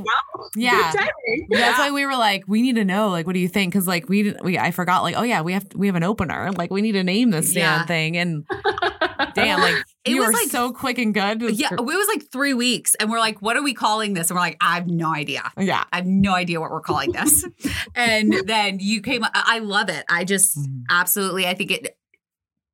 yeah, 0.57 0.93
yeah, 1.27 1.47
that's 1.51 1.79
why 1.79 1.91
we 1.91 2.07
were 2.07 2.17
like, 2.17 2.45
we 2.47 2.63
need 2.63 2.77
to 2.77 2.85
know, 2.85 3.11
like, 3.11 3.27
what 3.27 3.35
do 3.35 3.41
you 3.41 3.49
think? 3.49 3.73
Because 3.73 3.87
like 3.87 4.09
we, 4.09 4.35
we, 4.43 4.59
I 4.59 4.71
forgot, 4.71 5.03
like, 5.03 5.17
oh 5.17 5.23
yeah, 5.23 5.43
we 5.43 5.53
have, 5.53 5.67
we 5.75 5.87
have 5.87 5.97
an 5.97 6.03
opener, 6.03 6.51
like, 6.53 6.71
we 6.71 6.81
need 6.81 6.93
to 6.93 7.05
name 7.05 7.31
this 7.31 7.53
damn 7.53 7.81
yeah. 7.81 7.87
thing, 7.87 8.17
and 8.17 8.47
damn, 9.35 9.61
like, 9.61 9.85
it 10.05 10.13
you 10.13 10.21
was 10.21 10.33
like 10.33 10.49
so 10.49 10.73
quick 10.73 10.99
and 10.99 11.13
good. 11.13 11.43
Yeah, 11.59 11.73
it 11.73 11.81
was 11.81 12.09
like 12.09 12.31
three 12.31 12.55
weeks, 12.55 12.95
and 12.95 13.11
we're 13.11 13.19
like, 13.19 13.43
what 13.43 13.57
are 13.57 13.63
we 13.63 13.75
calling 13.75 14.15
this? 14.15 14.31
And 14.31 14.37
we're 14.37 14.43
like, 14.43 14.57
I 14.61 14.77
have 14.77 14.87
no 14.87 15.15
idea. 15.15 15.43
Yeah, 15.59 15.85
I 15.93 15.97
have 15.97 16.07
no 16.07 16.35
idea 16.35 16.61
what 16.61 16.71
we're 16.71 16.81
calling 16.81 17.13
this. 17.13 17.47
and 17.95 18.33
then 18.47 18.79
you 18.81 19.03
came, 19.03 19.25
I 19.35 19.59
love 19.59 19.89
it. 19.91 20.05
I 20.09 20.25
just 20.25 20.59
mm-hmm. 20.59 20.83
absolutely, 20.91 21.47
I 21.47 21.55
think 21.55 21.71
it 21.71 21.99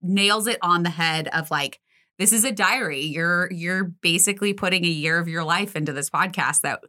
nails 0.02 0.46
it 0.46 0.58
on 0.62 0.82
the 0.82 0.90
head 0.90 1.28
of 1.28 1.50
like 1.50 1.80
this 2.20 2.34
is 2.34 2.44
a 2.44 2.52
diary. 2.52 3.00
You're 3.00 3.50
you're 3.50 3.84
basically 3.84 4.52
putting 4.52 4.84
a 4.84 4.88
year 4.88 5.18
of 5.18 5.26
your 5.26 5.42
life 5.42 5.74
into 5.74 5.94
this 5.94 6.10
podcast 6.10 6.60
that 6.60 6.84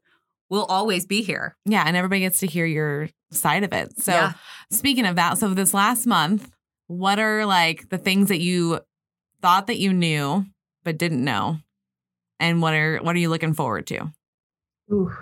will 0.50 0.66
always 0.66 1.06
be 1.06 1.22
here. 1.24 1.56
Yeah, 1.66 1.84
and 1.88 1.96
everybody 1.96 2.20
gets 2.20 2.40
to 2.40 2.48
hear 2.48 2.66
your 2.66 3.08
side 3.32 3.64
of 3.64 3.72
it. 3.72 3.98
So, 3.98 4.12
yeah. 4.12 4.34
speaking 4.70 5.06
of 5.06 5.16
that, 5.16 5.38
so 5.38 5.54
this 5.54 5.74
last 5.74 6.06
month, 6.06 6.52
what 6.88 7.18
are 7.18 7.46
like 7.46 7.88
the 7.88 7.98
things 7.98 8.28
that 8.28 8.42
you 8.42 8.82
thought 9.42 9.68
that 9.68 9.80
you 9.80 9.94
knew 9.94 10.46
but 10.84 10.98
didn't 10.98 11.24
know? 11.24 11.60
And 12.42 12.62
what 12.62 12.74
are 12.74 12.98
what 12.98 13.16
are 13.16 13.20
you 13.20 13.30
looking 13.30 13.54
forward 13.54 13.88
to? 13.88 14.12
Ooh. 14.92 15.14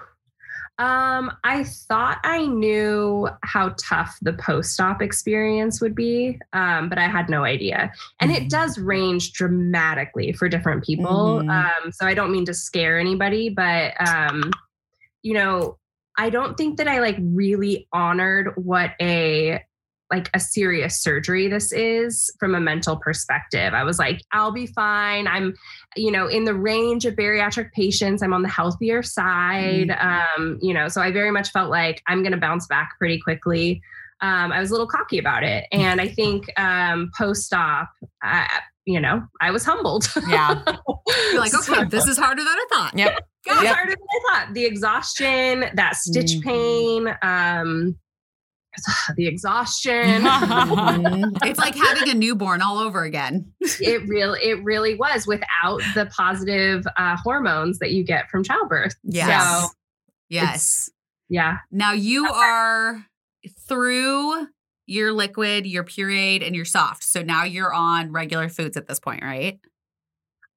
Um, 0.80 1.31
I 1.43 1.65
thought 1.65 2.19
I 2.23 2.45
knew 2.45 3.27
how 3.43 3.76
tough 3.77 4.18
the 4.22 4.34
post 4.34 4.80
op 4.80 5.01
experience 5.01 5.81
would 5.81 5.93
be, 5.93 6.39
um, 6.53 6.88
but 6.88 6.97
I 6.97 7.07
had 7.07 7.30
no 7.30 7.43
idea. 7.43 7.91
And 8.22 8.31
it 8.31 8.39
mm-hmm. 8.39 8.47
does 8.47 8.80
range 8.80 9.34
dramatically 9.34 10.31
for 10.31 10.47
different 10.47 10.85
people. 10.85 11.41
Mm-hmm. 11.41 11.49
Um, 11.49 11.91
so 11.91 12.07
I 12.07 12.14
don't 12.14 12.31
mean 12.31 12.45
to 12.45 12.53
scare 12.53 12.97
anybody, 12.97 13.49
but, 13.49 13.93
um, 14.07 14.51
you 15.22 15.34
know, 15.34 15.77
I 16.18 16.30
don't 16.30 16.57
think 16.57 16.77
that 16.77 16.88
I 16.88 16.99
like 16.99 17.18
really 17.19 17.88
honored 17.91 18.53
what 18.56 18.91
a 19.01 19.61
like 20.11 20.30
a 20.34 20.39
serious 20.39 21.01
surgery 21.01 21.47
this 21.47 21.72
is 21.72 22.34
from 22.39 22.56
a 22.56 22.60
mental 22.60 22.97
perspective. 22.97 23.73
I 23.73 23.84
was 23.84 23.99
like, 23.99 24.22
I'll 24.31 24.51
be 24.51 24.65
fine. 24.65 25.27
I'm, 25.27 25.53
you 25.95 26.11
know, 26.11 26.28
in 26.28 26.44
the 26.44 26.53
range 26.53 27.06
of 27.06 27.16
bariatric 27.16 27.72
patients. 27.74 28.22
I'm 28.22 28.34
on 28.34 28.41
the 28.41 28.49
healthier 28.49 29.02
side. 29.02 29.90
Mm-hmm. 29.90 30.41
Um, 30.41 30.60
you 30.61 30.74
know, 30.74 30.88
so 30.88 31.02
I 31.02 31.11
very 31.11 31.32
much 31.32 31.52
felt 31.52 31.70
like 31.70 32.02
I'm 32.07 32.22
going 32.22 32.32
to 32.32 32.38
bounce 32.38 32.68
back 32.68 32.95
pretty 32.98 33.20
quickly. 33.20 33.82
Um, 34.22 34.52
I 34.52 34.60
was 34.60 34.70
a 34.70 34.74
little 34.74 34.88
cocky 34.88 35.18
about 35.18 35.44
it. 35.44 35.66
And 35.72 36.02
I 36.02 36.07
think 36.07 36.45
um, 36.60 37.11
post 37.18 37.53
op, 37.53 37.90
you 38.86 38.99
know, 38.99 39.24
I 39.41 39.52
was 39.52 39.64
humbled. 39.64 40.07
Yeah. 40.28 40.61
You're 41.32 41.40
like, 41.40 41.53
okay, 41.53 41.74
so, 41.74 41.86
this 41.86 42.07
is 42.07 42.18
harder 42.18 42.41
than 42.41 42.48
I 42.48 42.66
thought. 42.72 42.98
Yep. 42.98 43.20
yep. 43.45 43.76
harder 43.76 43.91
than 43.91 43.98
I 43.98 44.45
thought. 44.45 44.53
The 44.53 44.66
exhaustion, 44.66 45.66
that 45.74 45.95
stitch 45.95 46.34
mm-hmm. 46.34 46.49
pain, 46.49 47.18
um, 47.22 47.98
the 49.15 49.27
exhaustion. 49.27 50.23
It's 51.43 51.59
like 51.59 51.75
having 51.75 52.09
a 52.09 52.13
newborn 52.13 52.61
all 52.61 52.77
over 52.79 53.03
again. 53.03 53.51
it 53.61 54.07
really, 54.07 54.39
it 54.41 54.63
really 54.63 54.95
was 54.95 55.25
without 55.27 55.81
the 55.95 56.05
positive 56.15 56.85
uh, 56.97 57.15
hormones 57.17 57.79
that 57.79 57.91
you 57.91 58.03
get 58.03 58.29
from 58.29 58.43
childbirth. 58.43 58.95
Yes. 59.03 59.61
So 59.63 59.69
Yes. 60.29 60.89
yeah, 61.29 61.57
Now 61.71 61.93
you 61.93 62.27
are 62.27 63.03
through 63.67 64.47
your 64.85 65.11
liquid, 65.11 65.65
your 65.65 65.83
pureed, 65.83 66.45
and 66.45 66.55
your 66.55 66.65
soft. 66.65 67.03
So 67.03 67.21
now 67.23 67.43
you're 67.43 67.73
on 67.73 68.11
regular 68.11 68.49
foods 68.49 68.77
at 68.77 68.87
this 68.87 68.99
point, 68.99 69.23
right? 69.23 69.59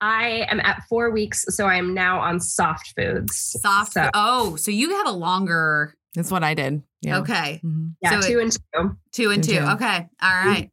I 0.01 0.47
am 0.51 0.59
at 0.61 0.83
four 0.89 1.11
weeks, 1.11 1.45
so 1.49 1.67
I 1.67 1.77
am 1.77 1.95
now 1.95 2.19
on 2.21 2.41
soft 2.41 2.93
foods. 2.97 3.37
Soft. 3.63 3.93
So, 3.93 4.11
Oh, 4.15 4.57
so 4.57 4.71
you 4.71 4.91
have 4.97 5.07
a 5.07 5.13
longer. 5.13 5.95
That's 6.15 6.31
what 6.31 6.45
I 6.45 6.55
did. 6.55 6.83
Yeah. 7.01 7.19
Okay. 7.21 7.61
Mhm. 7.65 7.95
yeah, 8.03 8.21
so 8.21 8.29
two 8.29 8.39
and 8.41 8.53
two. 8.53 8.97
Two 9.13 9.31
and 9.31 9.43
Two 9.43 9.53
two. 9.53 9.59
two. 9.61 9.65
Okay. 9.67 10.07
All 10.23 10.31
right. 10.47 10.71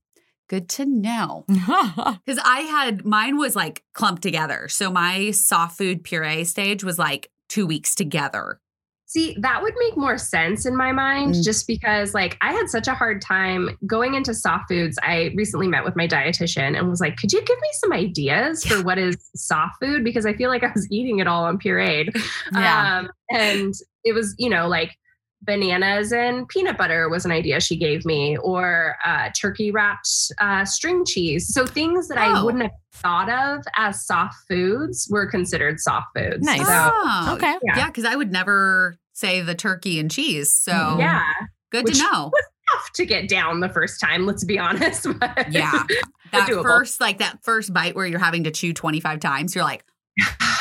Good 0.49 0.67
to 0.69 0.85
know. 0.85 1.45
Because 1.49 2.41
I 2.43 2.61
had 2.69 3.05
mine 3.05 3.37
was 3.37 3.55
like 3.55 3.83
clumped 3.93 4.21
together. 4.23 4.67
So 4.67 4.91
my 4.91 5.31
soft 5.31 5.77
food 5.77 6.03
puree 6.03 6.43
stage 6.43 6.83
was 6.83 6.97
like 6.99 7.29
two 7.49 7.65
weeks 7.67 7.95
together. 7.95 8.59
See, 9.05 9.35
that 9.41 9.63
would 9.63 9.73
make 9.79 9.97
more 9.97 10.19
sense 10.19 10.67
in 10.67 10.75
my 10.77 10.91
mind 10.91 11.33
Mm. 11.33 11.43
just 11.43 11.65
because, 11.65 12.13
like, 12.13 12.37
I 12.41 12.53
had 12.53 12.69
such 12.69 12.87
a 12.87 12.93
hard 12.93 13.23
time 13.23 13.75
going 13.87 14.13
into 14.13 14.35
soft 14.35 14.65
foods. 14.69 14.99
I 15.01 15.31
recently 15.35 15.67
met 15.67 15.83
with 15.83 15.95
my 15.95 16.07
dietitian 16.07 16.77
and 16.77 16.87
was 16.87 16.99
like, 17.01 17.17
Could 17.17 17.31
you 17.31 17.41
give 17.43 17.57
me 17.59 17.69
some 17.73 17.91
ideas 17.91 18.63
for 18.63 18.83
what 18.83 18.99
is 18.99 19.17
soft 19.35 19.77
food? 19.81 20.03
Because 20.03 20.27
I 20.27 20.33
feel 20.33 20.49
like 20.51 20.63
I 20.63 20.71
was 20.75 20.87
eating 20.91 21.17
it 21.19 21.27
all 21.27 21.45
on 21.45 21.57
pureed. 21.57 22.09
Yeah. 22.53 22.99
Um, 22.99 23.09
and 23.31 23.73
it 24.03 24.13
was, 24.13 24.35
you 24.37 24.49
know, 24.49 24.67
like 24.67 24.95
bananas 25.41 26.11
and 26.11 26.47
peanut 26.49 26.77
butter 26.77 27.09
was 27.09 27.25
an 27.25 27.31
idea 27.31 27.59
she 27.59 27.77
gave 27.77 28.05
me, 28.05 28.37
or 28.37 28.95
uh, 29.05 29.29
turkey 29.39 29.71
wrapped 29.71 30.09
uh, 30.39 30.65
string 30.65 31.05
cheese. 31.05 31.53
So 31.53 31.65
things 31.65 32.07
that 32.09 32.17
I 32.17 32.39
Oh. 32.39 32.45
wouldn't 32.45 32.63
have 32.63 32.71
thought 32.93 33.29
of 33.29 33.63
as 33.77 34.05
soft 34.05 34.35
foods 34.47 35.07
were 35.09 35.25
considered 35.29 35.79
soft 35.79 36.07
foods. 36.15 36.45
Nice. 36.45 36.59
So, 36.65 36.65
Oh, 36.93 37.33
Okay. 37.35 37.55
Yeah. 37.63 37.77
Yeah, 37.77 37.87
because 37.87 38.05
I 38.05 38.15
would 38.15 38.31
never 38.31 38.97
say 39.13 39.41
the 39.41 39.55
turkey 39.55 39.99
and 39.99 40.09
cheese. 40.11 40.53
So 40.53 40.71
Mhm. 40.71 40.99
yeah. 40.99 41.23
good 41.71 41.85
Which- 41.85 41.97
to 41.97 42.03
know. 42.03 42.31
Was 42.33 42.45
tough 42.73 42.91
to 42.95 43.05
get 43.05 43.29
down 43.29 43.59
the 43.59 43.69
first 43.69 44.01
time, 44.01 44.25
let's 44.25 44.43
be 44.43 44.57
honest. 44.59 45.07
but- 45.19 45.51
Yeah. 45.51 45.83
That 46.31 46.47
doable. 46.47 46.61
first, 46.61 47.01
like 47.01 47.17
that 47.19 47.43
first 47.43 47.73
bite 47.73 47.95
where 47.95 48.05
you're 48.05 48.19
having 48.19 48.43
to 48.43 48.51
chew 48.51 48.71
25 48.73 49.19
times, 49.19 49.55
you're 49.55 49.63
like, 49.63 49.83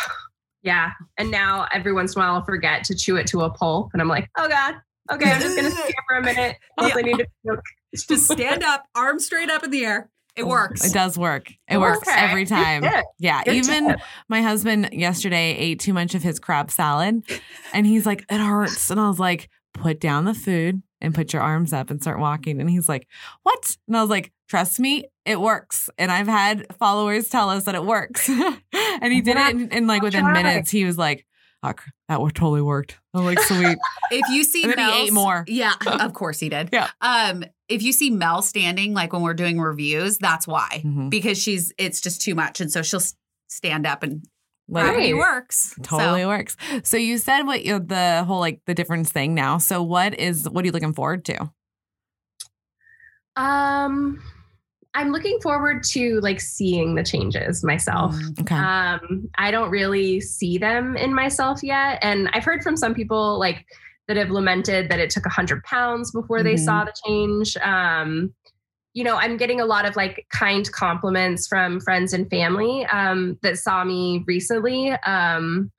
yeah. 0.63 0.91
And 1.17 1.31
now 1.31 1.67
every 1.73 1.93
once 1.93 2.15
in 2.15 2.21
a 2.21 2.25
while 2.25 2.35
I'll 2.35 2.45
forget 2.45 2.85
to 2.85 2.95
chew 2.95 3.17
it 3.17 3.27
to 3.29 3.43
a 3.43 3.51
pulp. 3.51 3.91
And 3.93 4.03
I'm 4.03 4.09
like, 4.09 4.29
oh 4.37 4.49
God. 4.49 4.77
Okay, 5.11 5.31
I'm 5.31 5.41
just 5.41 5.57
gonna 5.57 5.71
sit 5.87 5.95
for 6.09 6.17
a 6.17 6.23
minute. 6.23 6.57
Plus 6.79 6.97
I 6.97 7.03
need 7.03 7.19
to 7.19 7.27
puke. 7.45 7.61
just 7.95 8.31
stand 8.31 8.63
up, 8.63 8.85
arms 8.95 9.25
straight 9.25 9.51
up 9.51 9.65
in 9.65 9.71
the 9.71 9.85
air. 9.85 10.11
It 10.37 10.43
oh, 10.43 10.49
works. 10.49 10.85
It 10.85 10.93
does 10.93 11.19
work. 11.19 11.51
It 11.69 11.79
works 11.79 12.07
every 12.09 12.45
time. 12.45 12.85
Yeah. 13.19 13.43
Good 13.43 13.55
even 13.55 13.89
tip. 13.89 14.01
my 14.29 14.41
husband 14.43 14.91
yesterday 14.93 15.57
ate 15.57 15.81
too 15.81 15.93
much 15.93 16.15
of 16.15 16.23
his 16.23 16.39
crab 16.39 16.71
salad 16.71 17.25
and 17.73 17.87
he's 17.87 18.07
like, 18.07 18.25
it 18.31 18.39
hurts. 18.39 18.91
And 18.91 19.01
I 19.01 19.09
was 19.09 19.19
like, 19.19 19.51
put 19.75 20.01
down 20.01 20.27
the 20.27 20.35
food 20.35 20.83
and 21.01 21.15
put 21.15 21.33
your 21.33 21.43
arms 21.43 21.73
up 21.73 21.91
and 21.91 22.01
start 22.01 22.19
walking. 22.19 22.61
And 22.61 22.69
he's 22.69 22.89
like, 22.89 23.07
what? 23.43 23.77
And 23.87 23.97
I 23.97 24.01
was 24.01 24.11
like, 24.11 24.33
trust 24.49 24.81
me, 24.81 25.05
it 25.25 25.41
works. 25.41 25.91
And 25.99 26.11
I've 26.11 26.27
had 26.27 26.67
followers 26.77 27.29
tell 27.29 27.51
us 27.51 27.65
that 27.65 27.75
it 27.75 27.85
works. 27.85 28.29
and 28.73 29.13
he 29.13 29.21
did 29.21 29.37
it. 29.37 29.55
And, 29.55 29.73
and 29.73 29.87
like 29.87 30.03
within 30.03 30.33
minutes, 30.33 30.71
he 30.71 30.85
was 30.85 30.99
like, 30.99 31.25
oh, 31.63 31.75
that 32.09 32.19
totally 32.35 32.63
worked. 32.63 32.99
I'm 33.15 33.25
like, 33.25 33.41
sweet. 33.41 33.79
if 34.11 34.29
you 34.31 34.45
see 34.45 34.63
then 34.67 34.79
he 34.79 35.07
ate 35.07 35.13
more. 35.13 35.45
Yeah, 35.47 35.75
of 36.01 36.15
course 36.15 36.41
he 36.41 36.49
did. 36.49 36.71
Yeah. 36.73 36.89
Um, 37.01 37.45
if 37.69 37.83
you 37.83 37.93
see 37.93 38.11
Mel 38.11 38.43
standing, 38.43 38.95
like 38.95 39.13
when 39.13 39.23
we're 39.23 39.35
doing 39.35 39.61
reviews, 39.61 40.19
that's 40.19 40.47
why. 40.47 40.83
Mhm. 40.85 41.11
Because 41.11 41.41
she's 41.41 41.73
it's 41.79 42.01
just 42.01 42.23
too 42.23 42.35
much. 42.35 42.61
And 42.61 42.73
so 42.73 42.83
she'll 42.83 43.03
stand 43.49 43.87
up 43.87 44.03
and 44.03 44.25
Like, 44.69 44.85
Right. 44.95 45.17
works. 45.17 45.75
Totally 45.83 46.23
So, 46.23 46.29
works. 46.29 46.57
So 46.85 46.97
you 46.99 47.17
said 47.19 47.43
what 47.45 47.65
you 47.65 47.79
the 47.81 48.25
whole 48.25 48.39
like 48.41 48.61
the 48.67 48.75
difference 48.75 49.11
thing 49.11 49.35
now. 49.35 49.59
So 49.59 49.83
what 49.83 50.19
is 50.19 50.49
what 50.49 50.63
are 50.63 50.67
you 50.67 50.73
looking 50.73 50.93
forward 50.93 51.25
to? 51.27 51.51
Um 53.37 54.23
I'm 54.95 55.13
looking 55.13 55.39
forward 55.41 55.85
to 55.91 56.19
like 56.21 56.41
seeing 56.41 56.95
the 56.97 57.05
changes 57.05 57.63
myself. 57.63 58.15
Mm. 58.17 58.41
Okay. 58.41 58.55
Um, 58.57 59.29
I 59.37 59.51
don't 59.51 59.71
really 59.71 60.21
see 60.21 60.59
them 60.59 60.97
in 60.97 61.15
myself 61.15 61.63
yet. 61.63 61.99
And 62.03 62.29
I've 62.33 62.43
heard 62.43 62.63
from 62.65 62.77
some 62.77 62.95
people 62.95 63.39
like 63.39 63.65
that 64.09 64.17
have 64.17 64.31
lamented 64.31 64.91
that 64.91 64.99
it 64.99 65.11
took 65.11 65.25
100 65.27 65.63
pounds 65.63 66.11
before 66.11 66.43
they 66.43 66.55
Mhm. 66.55 66.65
saw 66.65 66.85
the 66.85 66.95
change. 67.07 67.57
Um, 67.59 68.35
you 68.99 69.05
know, 69.05 69.15
I'm 69.15 69.37
getting 69.37 69.61
a 69.61 69.65
lot 69.65 69.87
of 69.87 69.95
like 69.95 70.27
kind 70.33 70.69
compliments 70.73 71.47
from 71.47 71.79
friends 71.79 72.13
and 72.13 72.29
family 72.29 72.85
um, 72.87 73.39
that 73.43 73.57
saw 73.57 73.85
me 73.85 74.25
recently. 74.27 74.91
Um, 75.07 75.71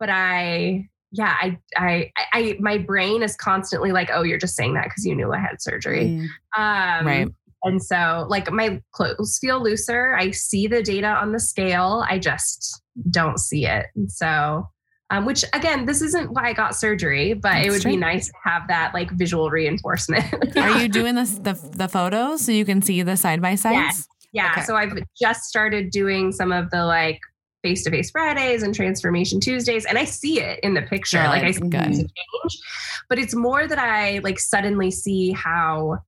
but 0.00 0.08
I, 0.08 0.88
yeah, 1.10 1.36
I, 1.38 1.58
I, 1.76 2.10
I, 2.32 2.56
my 2.60 2.78
brain 2.78 3.22
is 3.22 3.36
constantly 3.36 3.92
like, 3.92 4.08
oh, 4.10 4.22
you're 4.22 4.38
just 4.38 4.56
saying 4.56 4.72
that 4.72 4.84
because 4.84 5.04
you 5.04 5.14
knew 5.14 5.34
I 5.34 5.38
had 5.38 5.60
surgery. 5.60 6.06
Mm. 6.06 6.28
Um, 6.56 7.06
Right. 7.06 7.28
And 7.62 7.82
so, 7.82 8.26
like, 8.30 8.50
my 8.50 8.80
clothes 8.92 9.38
feel 9.38 9.62
looser. 9.62 10.16
I 10.16 10.30
see 10.30 10.66
the 10.66 10.82
data 10.82 11.08
on 11.08 11.32
the 11.32 11.40
scale. 11.40 12.04
I 12.08 12.18
just 12.18 12.82
don't 13.10 13.38
see 13.38 13.66
it. 13.66 13.86
And 13.94 14.10
so, 14.10 14.66
um, 15.12 15.26
which 15.26 15.44
again, 15.52 15.84
this 15.84 16.00
isn't 16.00 16.32
why 16.32 16.48
I 16.48 16.52
got 16.54 16.74
surgery, 16.74 17.34
but 17.34 17.50
That's 17.52 17.66
it 17.66 17.70
would 17.70 17.82
true. 17.82 17.90
be 17.90 17.96
nice 17.98 18.28
to 18.28 18.34
have 18.44 18.66
that 18.68 18.94
like 18.94 19.10
visual 19.10 19.50
reinforcement. 19.50 20.24
Are 20.56 20.80
you 20.80 20.88
doing 20.88 21.14
this 21.16 21.34
the 21.34 21.52
the 21.52 21.86
photos 21.86 22.40
so 22.40 22.50
you 22.50 22.64
can 22.64 22.80
see 22.80 23.02
the 23.02 23.16
side 23.18 23.42
by 23.42 23.56
sides? 23.56 23.74
Yes. 23.74 24.08
yeah. 24.32 24.52
Okay. 24.52 24.62
So 24.62 24.74
I've 24.74 24.98
just 25.20 25.42
started 25.42 25.90
doing 25.90 26.32
some 26.32 26.50
of 26.50 26.70
the 26.70 26.86
like 26.86 27.20
face 27.62 27.84
to 27.84 27.90
face 27.90 28.10
Fridays 28.10 28.62
and 28.62 28.74
transformation 28.74 29.38
Tuesdays, 29.38 29.84
and 29.84 29.98
I 29.98 30.06
see 30.06 30.40
it 30.40 30.58
in 30.60 30.72
the 30.72 30.82
picture. 30.82 31.18
Good. 31.18 31.28
Like 31.28 31.44
I 31.44 31.50
see 31.50 31.60
Good. 31.60 31.72
the 31.72 31.90
change, 31.90 32.58
but 33.10 33.18
it's 33.18 33.34
more 33.34 33.66
that 33.68 33.78
I 33.78 34.20
like 34.20 34.40
suddenly 34.40 34.90
see 34.90 35.32
how 35.32 35.98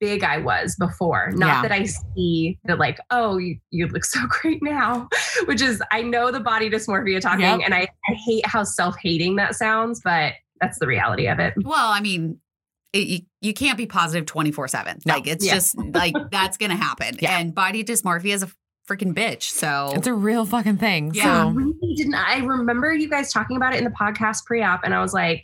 big 0.00 0.24
I 0.24 0.38
was 0.38 0.74
before. 0.76 1.30
Not 1.34 1.46
Yeah. 1.48 1.62
that 1.62 1.72
I 1.72 1.84
see 1.84 2.58
that 2.64 2.78
like, 2.78 2.98
oh, 3.10 3.36
you, 3.38 3.58
you 3.70 3.86
look 3.88 4.04
so 4.04 4.20
great 4.28 4.62
now, 4.62 5.08
which 5.46 5.60
is 5.62 5.82
I 5.92 6.02
know 6.02 6.30
the 6.30 6.40
body 6.40 6.68
dysmorphia 6.70 7.20
talking, 7.20 7.40
Yep. 7.42 7.60
and 7.64 7.74
I, 7.74 7.82
I 8.08 8.14
hate 8.26 8.44
how 8.46 8.64
self 8.64 8.96
hating 9.02 9.36
that 9.36 9.54
sounds, 9.54 10.00
but 10.02 10.32
that's 10.60 10.78
the 10.78 10.86
reality 10.86 11.28
of 11.28 11.38
it. 11.38 11.54
Well, 11.62 11.92
I 11.92 12.00
mean, 12.00 12.40
it, 12.92 13.06
you, 13.06 13.18
you 13.40 13.54
can't 13.54 13.76
be 13.78 13.86
positive 13.86 14.26
24 14.26 14.66
7. 14.68 14.98
No. 15.06 15.14
Like, 15.14 15.26
it's 15.26 15.46
Yeah. 15.46 15.54
just 15.54 15.76
like 15.78 16.14
that's 16.32 16.56
going 16.56 16.70
to 16.70 16.76
happen. 16.76 17.16
Yeah. 17.20 17.38
And 17.38 17.54
body 17.54 17.84
dysmorphia 17.84 18.34
is 18.34 18.42
a 18.42 18.50
freaking 18.88 19.14
bitch. 19.14 19.42
So, 19.44 19.92
It's 19.94 20.06
a 20.06 20.14
real 20.14 20.46
fucking 20.46 20.78
thing. 20.78 21.12
Yeah. 21.14 21.42
I 21.42 21.44
So 21.44 21.50
really 21.50 21.94
didn't. 21.94 22.14
I 22.14 22.38
remember 22.38 22.92
you 22.94 23.08
guys 23.08 23.30
talking 23.32 23.56
about 23.56 23.74
it 23.74 23.78
in 23.78 23.84
the 23.84 23.90
podcast 23.90 24.44
pre-op, 24.46 24.82
and 24.82 24.94
I 24.94 25.00
was 25.02 25.12
like, 25.12 25.42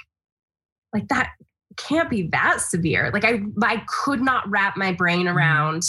like 0.92 1.06
that 1.08 1.30
can't 1.76 2.10
be 2.10 2.28
that 2.32 2.60
severe. 2.60 3.10
Like 3.12 3.24
I, 3.24 3.40
I 3.62 3.82
could 3.88 4.20
not 4.22 4.48
wrap 4.48 4.76
my 4.76 4.92
brain 4.92 5.26
Mm-hmm. 5.26 5.36
around, 5.36 5.82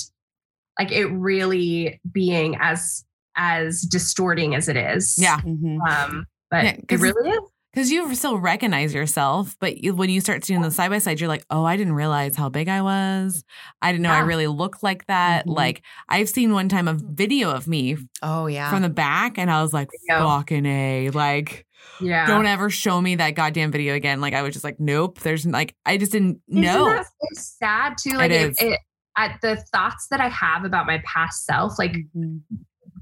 like 0.79 0.91
it 0.91 1.05
really 1.07 1.99
being 2.11 2.55
as 2.59 3.03
as 3.37 3.81
distorting 3.81 4.55
as 4.55 4.67
it 4.69 4.77
is. 4.77 5.15
yeah, 5.17 5.39
Mhm. 5.41 5.79
Um, 5.89 6.25
but 6.49 6.63
Yeah, 6.63 6.69
it 6.71 6.87
'cause- 6.87 7.01
really 7.01 7.29
is. 7.29 7.39
because 7.73 7.91
you 7.91 8.15
still 8.15 8.37
recognize 8.39 8.93
yourself, 8.93 9.57
but 9.59 9.83
you, 9.83 9.93
when 9.93 10.09
you 10.09 10.21
start 10.21 10.45
seeing 10.45 10.61
the 10.61 10.71
side 10.71 10.89
by 10.89 10.99
side, 10.99 11.19
you're 11.19 11.27
like, 11.27 11.43
oh, 11.49 11.65
I 11.65 11.75
didn't 11.75 11.95
realize 11.95 12.37
how 12.37 12.47
big 12.47 12.69
I 12.69 12.81
was. 12.81 13.43
I 13.81 13.91
didn't 13.91 14.03
know 14.03 14.11
I 14.11 14.19
really 14.19 14.47
looked 14.47 14.83
like 14.83 15.05
that. 15.07 15.45
Mhm. 15.47 15.53
Like 15.55 15.81
I've 16.07 16.29
seen 16.29 16.53
one 16.53 16.69
time 16.69 16.87
a 16.87 16.93
video 16.93 17.51
of 17.51 17.67
me 17.67 17.97
oh, 18.23 18.47
yeah. 18.47 18.69
from 18.69 18.81
the 18.83 18.89
back, 18.89 19.37
and 19.37 19.51
I 19.51 19.61
was 19.61 19.73
like, 19.73 19.89
Video. 20.07 20.25
fucking 20.25 20.65
a, 20.65 21.09
like. 21.09 21.65
Yeah. 22.01 22.25
Don't 22.27 22.45
ever 22.45 22.69
show 22.69 22.99
me 23.01 23.15
that 23.15 23.31
goddamn 23.31 23.71
video 23.71 23.95
again. 23.95 24.21
Like 24.21 24.33
I 24.33 24.41
was 24.41 24.53
just 24.53 24.63
like, 24.63 24.79
nope. 24.79 25.19
There's 25.19 25.45
like 25.45 25.75
I 25.85 25.97
just 25.97 26.11
didn't 26.11 26.41
Isn't 26.49 26.61
know. 26.61 26.85
that 26.89 27.05
so 27.05 27.27
sad 27.33 27.95
too? 27.97 28.17
Like 28.17 28.31
It 28.31 28.41
it, 28.41 28.49
is. 28.51 28.57
it, 28.59 28.79
at 29.17 29.39
the 29.41 29.55
thoughts 29.73 30.07
that 30.09 30.19
I 30.19 30.27
have 30.29 30.65
about 30.65 30.85
my 30.87 31.01
past 31.05 31.45
self, 31.45 31.79
like 31.79 31.95
Mhm. 32.17 32.41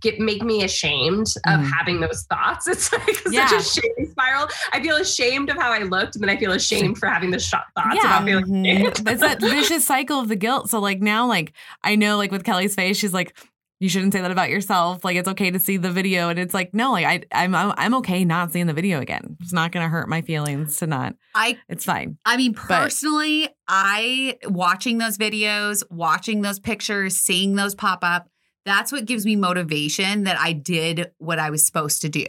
get 0.01 0.19
make 0.19 0.43
me 0.43 0.63
ashamed 0.63 1.27
of 1.47 1.61
Mhm. 1.61 1.71
having 1.71 1.99
those 2.01 2.25
thoughts. 2.29 2.67
It's 2.71 2.91
like 2.91 3.17
Yeah. 3.31 3.47
such 3.47 3.59
a 3.59 3.81
shame 3.81 4.11
spiral. 4.11 4.47
I 4.73 4.81
feel 4.81 4.97
ashamed 4.97 5.49
of 5.49 5.55
how 5.57 5.71
I 5.71 5.79
looked, 5.79 6.15
and 6.15 6.23
then 6.23 6.29
I 6.29 6.37
feel 6.37 6.51
ashamed 6.51 6.97
for 6.97 7.07
having 7.07 7.31
the 7.31 7.39
shot 7.39 7.63
thoughts 7.75 7.95
Yeah. 7.95 8.17
about 8.17 8.25
feeling 8.25 8.45
Mhm. 8.45 9.07
it's 9.09 9.21
that 9.21 9.39
vicious 9.41 9.85
cycle 9.85 10.19
of 10.19 10.27
the 10.27 10.35
guilt. 10.35 10.69
So 10.69 10.79
like 10.79 10.99
now, 11.01 11.25
like 11.25 11.53
I 11.83 11.95
know, 11.95 12.17
like 12.17 12.31
with 12.31 12.43
Kellie's 12.43 12.75
face, 12.75 12.97
she's 12.97 13.13
like, 13.13 13.35
"You 13.83 13.89
shouldn't 13.89 14.13
say 14.13 14.21
that 14.21 14.31
about 14.31 14.49
yourself. 14.49 15.03
Like 15.03 15.17
it's 15.17 15.27
okay 15.27 15.51
to 15.51 15.59
see 15.59 15.75
the 15.77 15.91
video." 15.91 16.29
And 16.29 16.39
it's 16.39 16.53
like, 16.53 16.73
no, 16.73 16.91
like 16.93 17.05
I, 17.05 17.43
I'm, 17.43 17.53
I'm, 17.53 17.73
I'm 17.77 17.93
okay 17.95 18.23
not 18.23 18.51
seeing 18.53 18.65
the 18.67 18.73
video 18.73 19.01
again. 19.01 19.35
It's 19.41 19.51
not 19.53 19.71
gonna 19.71 19.89
hurt 19.89 20.07
my 20.07 20.21
feelings 20.21 20.77
to 20.77 20.87
not. 20.87 21.15
I 21.35 21.57
It's 21.67 21.85
fine. 21.85 22.17
I 22.25 22.37
mean, 22.37 22.53
personally, 22.53 23.49
I 23.67 24.37
watching 24.45 24.97
those 24.99 25.17
videos, 25.17 25.83
watching 25.91 26.41
those 26.41 26.59
pictures, 26.59 27.15
seeing 27.17 27.55
those 27.55 27.75
pop 27.75 27.99
up, 28.03 28.29
that's 28.65 28.91
what 28.91 29.05
gives 29.05 29.25
me 29.25 29.35
motivation 29.35 30.23
that 30.23 30.39
I 30.39 30.53
did 30.53 31.11
what 31.17 31.37
I 31.39 31.49
was 31.49 31.65
supposed 31.65 32.01
to 32.03 32.09
do. 32.09 32.25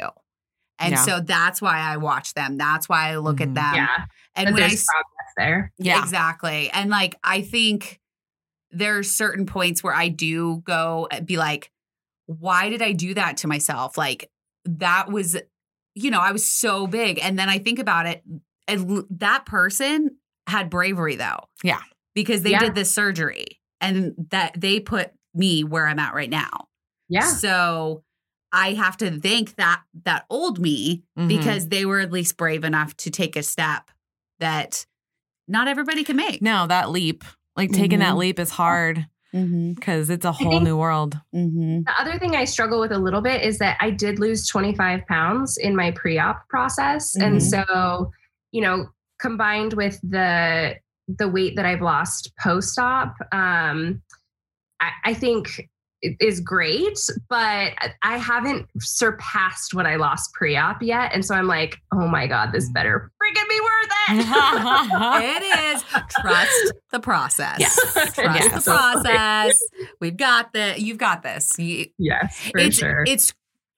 And 0.81 0.93
Yeah. 0.95 1.03
so 1.03 1.21
that's 1.21 1.63
why 1.63 1.79
I 1.79 1.99
watch 1.99 2.35
them. 2.35 2.57
That's 2.59 2.89
why 2.89 3.11
I 3.11 3.17
look 3.19 3.37
Mhm. 3.37 3.43
at 3.43 3.55
them. 3.55 3.75
yeah, 3.77 3.89
And 4.35 4.49
and 4.49 4.55
when 4.55 4.63
I 4.65 4.67
there's 4.69 4.81
s- 4.81 4.87
progress 4.87 5.33
there. 5.37 5.73
Yeah. 5.79 6.03
Exactly. 6.03 6.69
And 6.73 6.91
like 6.91 7.15
I 7.23 7.43
think 7.43 8.01
there's 8.75 9.11
certain 9.11 9.47
points 9.47 9.83
where 9.83 9.95
I 9.95 10.09
do 10.09 10.63
go 10.65 11.09
and 11.11 11.27
be 11.27 11.37
like, 11.37 11.71
why 12.27 12.71
did 12.71 12.83
I 12.83 12.93
do 12.93 13.15
that 13.15 13.39
to 13.39 13.49
myself? 13.49 13.97
Like 13.99 14.31
that 14.65 15.11
was, 15.11 15.37
you 15.95 16.11
know, 16.11 16.21
I 16.21 16.33
was 16.33 16.47
so 16.47 16.87
big. 16.87 17.19
And 17.23 17.39
then 17.39 17.49
I 17.49 17.59
think 17.59 17.79
about 17.79 18.07
it, 18.07 18.23
and 18.67 19.05
that 19.11 19.47
person 19.47 20.17
had 20.47 20.71
bravery 20.71 21.17
though. 21.17 21.41
Yeah. 21.63 21.81
Because 22.15 22.43
they 22.43 22.51
Yeah. 22.53 22.61
did 22.61 22.75
this 22.75 22.95
surgery 22.95 23.61
and 23.81 24.15
that 24.31 24.59
they 24.61 24.81
put 24.81 25.13
me 25.35 25.65
where 25.65 25.87
I'm 25.87 25.99
at 25.99 26.15
right 26.15 26.31
now. 26.31 26.69
Yeah. 27.09 27.27
So 27.27 28.05
I 28.53 28.73
have 28.75 28.97
to 28.99 29.19
thank 29.21 29.57
that 29.57 29.83
that 30.05 30.25
old 30.31 30.59
me 30.61 31.03
Mhm. 31.19 31.29
because 31.29 31.69
they 31.69 31.85
were 31.85 32.01
at 32.01 32.13
least 32.13 32.37
brave 32.37 32.63
enough 32.65 32.97
to 32.99 33.11
take 33.11 33.37
a 33.37 33.43
step 33.43 33.91
that 34.39 34.87
not 35.49 35.67
everybody 35.69 36.05
can 36.05 36.17
make. 36.17 36.41
no, 36.41 36.67
that 36.69 36.91
leap, 36.91 37.25
like 37.57 37.71
taking 37.73 38.01
that 38.01 38.15
Mhm. 38.15 38.19
leap 38.19 38.39
is 38.39 38.51
hard 38.51 39.07
Mm-hmm. 39.35 39.73
because 39.73 40.11
it's 40.11 40.25
a 40.25 40.31
whole 40.31 40.61
new 40.61 40.77
world. 40.77 41.19
Mm-hmm. 41.35 41.81
The 41.83 41.93
other 42.01 42.19
thing 42.21 42.37
I 42.37 42.45
struggle 42.45 42.79
with 42.79 42.93
a 42.93 42.99
little 42.99 43.21
bit 43.21 43.43
is 43.43 43.59
that 43.59 43.77
I 43.81 43.91
did 43.91 44.21
lose 44.21 44.47
25 44.47 45.05
pounds 45.09 45.57
in 45.57 45.75
my 45.75 45.91
pre-op 45.91 46.49
process. 46.49 47.17
Mhm. 47.19 47.23
And 47.27 47.43
so, 47.43 48.13
you 48.53 48.61
know, 48.61 48.87
combined 49.21 49.73
with 49.73 50.01
the 50.03 50.77
the 51.09 51.29
weight 51.29 51.55
that 51.57 51.67
I've 51.67 51.83
lost 51.83 52.33
post-op, 52.43 53.15
um, 53.33 54.01
I, 54.81 54.91
I 55.05 55.15
think 55.15 55.59
it 55.59 55.69
is 56.21 56.41
great, 56.41 56.99
but 57.29 57.73
I 58.03 58.19
haven't 58.19 58.67
surpassed 58.81 59.75
what 59.75 59.87
I 59.87 59.97
lost 59.97 60.33
pre-op 60.35 60.83
yet. 60.83 61.11
And 61.15 61.25
so 61.25 61.35
I'm 61.35 61.47
like, 61.47 61.79
oh 61.93 62.07
my 62.09 62.27
God, 62.27 62.53
this 62.53 62.69
better 62.71 63.11
freaking 63.23 63.49
be 63.49 63.61
worth 63.61 63.93
it. 64.11 65.43
it 65.43 65.75
is 65.75 65.83
trust 66.11 66.73
the 66.91 67.01
process. 67.01 67.59
Yes. 67.61 67.75
Trust 68.15 68.41
Yes. 68.41 68.65
the 68.65 68.71
process. 68.71 69.61
We've 70.01 70.17
got 70.17 70.53
the 70.53 70.75
you've 70.79 70.99
got 70.99 71.23
this. 71.23 71.59
You, 71.59 71.87
yes, 71.99 72.39
for 72.51 72.59
it's 72.59 72.77
sure. 72.77 73.05
it's 73.07 73.33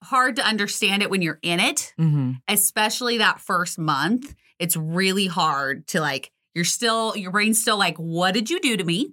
hard 0.05 0.37
to 0.37 0.43
understand 0.47 1.03
it 1.03 1.11
when 1.11 1.23
you're 1.23 1.39
in 1.43 1.61
it, 1.61 1.93
hmm 1.97 2.33
especially 2.49 3.19
that 3.19 3.41
first 3.41 3.79
month. 3.79 4.35
It's 4.59 4.77
really 4.77 5.27
hard 5.27 5.87
to 5.89 6.01
like 6.01 6.31
you're 6.55 6.65
still 6.65 7.17
your 7.17 7.31
brain's 7.31 7.61
still 7.61 7.77
like, 7.79 7.97
what 7.99 8.33
did 8.35 8.51
you 8.51 8.61
do 8.61 8.77
to 8.77 8.85
me? 8.85 9.13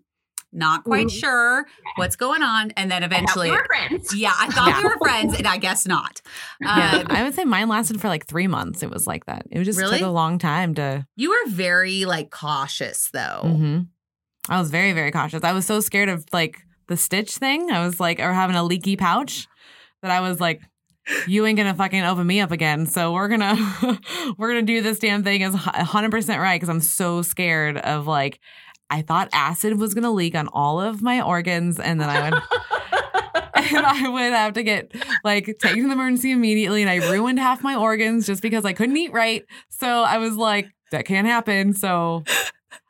Not 0.56 0.84
quite 0.84 1.08
Mhm. 1.08 1.20
sure 1.20 1.66
what's 1.96 2.16
going 2.16 2.44
on. 2.44 2.72
And 2.78 2.92
then 2.92 3.02
I 3.04 3.08
eventually 3.08 3.50
we 3.50 3.58
were 3.58 3.66
friends. 3.66 4.14
Yeah, 4.16 4.34
I 4.38 4.48
thought 4.50 4.68
Yeah. 4.70 4.78
we 4.80 4.84
were 4.86 4.98
friends, 5.00 5.36
and 5.38 5.48
I 5.48 5.58
guess 5.58 5.86
not. 5.88 6.22
Yeah, 6.62 7.00
Um, 7.00 7.08
I 7.10 7.24
would 7.24 7.34
say 7.34 7.44
mine 7.44 7.68
lasted 7.70 8.00
for 8.00 8.08
like 8.08 8.28
three 8.28 8.48
months. 8.48 8.84
It 8.84 8.90
was 8.90 9.08
like 9.08 9.26
that. 9.26 9.44
It 9.52 9.64
just 9.64 9.80
Really? 9.80 9.98
took 10.00 10.08
a 10.08 10.12
long 10.12 10.38
time 10.38 10.76
to. 10.76 11.06
you 11.16 11.30
were 11.32 11.50
very 11.52 12.06
like 12.06 12.30
cautious 12.32 13.10
though. 13.12 13.42
Mhm. 13.44 13.88
I 14.50 14.60
was 14.60 14.70
very, 14.70 14.92
very 14.94 15.12
cautious. 15.12 15.44
I 15.44 15.54
was 15.54 15.66
so 15.66 15.80
scared 15.80 16.10
of 16.10 16.26
like 16.32 16.60
the 16.88 16.98
stitch 16.98 17.38
thing. 17.38 17.72
I 17.72 17.84
was 17.86 18.00
like, 18.00 18.20
or 18.20 18.34
having 18.34 18.56
a 18.56 18.64
leaky 18.64 18.96
pouch 18.98 19.48
that 20.02 20.12
I 20.12 20.20
was 20.20 20.40
like, 20.42 20.62
you 21.28 21.46
ain't 21.46 21.58
gonna 21.58 21.74
fucking 21.74 22.04
open 22.04 22.28
me 22.28 22.40
up 22.42 22.52
again. 22.52 22.86
So 22.86 23.12
we're 23.14 23.28
gonna 23.28 23.56
we're 24.38 24.50
gonna 24.50 24.62
do 24.62 24.82
this 24.82 25.00
damn 25.00 25.24
thing 25.24 25.44
as 25.44 25.54
hundred 25.56 26.12
percent 26.12 26.40
right 26.42 26.56
because 26.60 26.70
I'm 26.70 26.80
so 26.82 27.22
scared 27.22 27.78
of 27.78 28.06
like 28.08 28.40
I 28.94 29.02
thought 29.02 29.30
acid 29.34 29.80
was 29.80 29.94
gonna 29.94 30.12
leak 30.12 30.36
on 30.36 30.48
all 30.50 30.80
of 30.80 31.02
my 31.02 31.22
organs 31.22 31.80
and 31.80 32.00
then 32.00 32.10
I 32.10 32.30
would 32.30 32.34
and 33.74 33.86
I 33.86 34.08
would 34.10 34.34
have 34.34 34.54
to 34.54 34.64
get 34.64 34.94
like 35.24 35.46
taken 35.60 35.82
to 35.84 35.88
the 35.88 35.94
emergency 35.94 36.32
immediately 36.32 36.82
and 36.84 36.90
I 36.92 36.98
ruined 37.12 37.40
half 37.40 37.64
my 37.64 37.76
organs 37.76 38.28
just 38.28 38.42
because 38.42 38.66
I 38.66 38.74
couldn't 38.74 38.96
eat 38.98 39.12
right. 39.14 39.46
So 39.70 39.88
I 39.88 40.18
was 40.18 40.36
like, 40.36 40.68
that 40.92 41.06
can't 41.06 41.26
happen. 41.28 41.74
So 41.74 42.24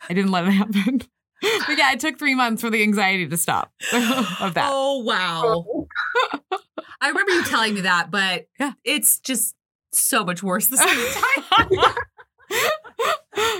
I 0.09 0.13
didn't 0.13 0.31
let 0.31 0.45
it 0.45 0.51
happen. 0.51 1.01
But 1.67 1.77
yeah, 1.77 1.91
it 1.91 1.99
took 1.99 2.17
three 2.17 2.35
months 2.35 2.61
for 2.61 2.69
the 2.69 2.81
anxiety 2.83 3.27
to 3.27 3.35
stop 3.35 3.73
of 4.39 4.53
that. 4.53 4.69
Oh 4.71 4.99
wow! 4.99 5.87
I 7.01 7.09
remember 7.09 7.33
you 7.33 7.43
telling 7.43 7.73
me 7.73 7.81
that, 7.81 8.11
but 8.11 8.45
Yeah. 8.57 8.71
it's 8.85 9.19
just 9.19 9.53
so 9.91 10.23
much 10.23 10.41
worse 10.41 10.67
the 10.67 10.77
second 10.77 11.69
time. 11.79 11.93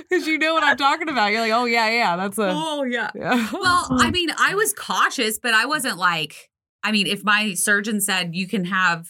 Because 0.09 0.27
you 0.27 0.37
know 0.37 0.53
what 0.53 0.63
I'm 0.63 0.77
talking 0.77 1.09
about. 1.09 1.31
You're 1.31 1.41
like, 1.41 1.51
oh 1.51 1.65
yeah, 1.65 1.89
yeah, 1.89 2.15
that's 2.15 2.37
a 2.37 2.49
oh 2.53 2.83
yeah. 2.83 3.09
yeah. 3.15 3.49
Well, 3.51 3.87
I 3.91 4.11
mean, 4.11 4.29
I 4.37 4.53
was 4.53 4.71
cautious, 4.73 5.39
but 5.39 5.53
I 5.53 5.65
wasn't 5.65 5.97
like. 5.97 6.49
I 6.83 6.91
mean, 6.91 7.07
if 7.07 7.23
my 7.23 7.53
surgeon 7.55 7.99
said 8.01 8.35
you 8.35 8.47
can 8.47 8.65
have 8.65 9.07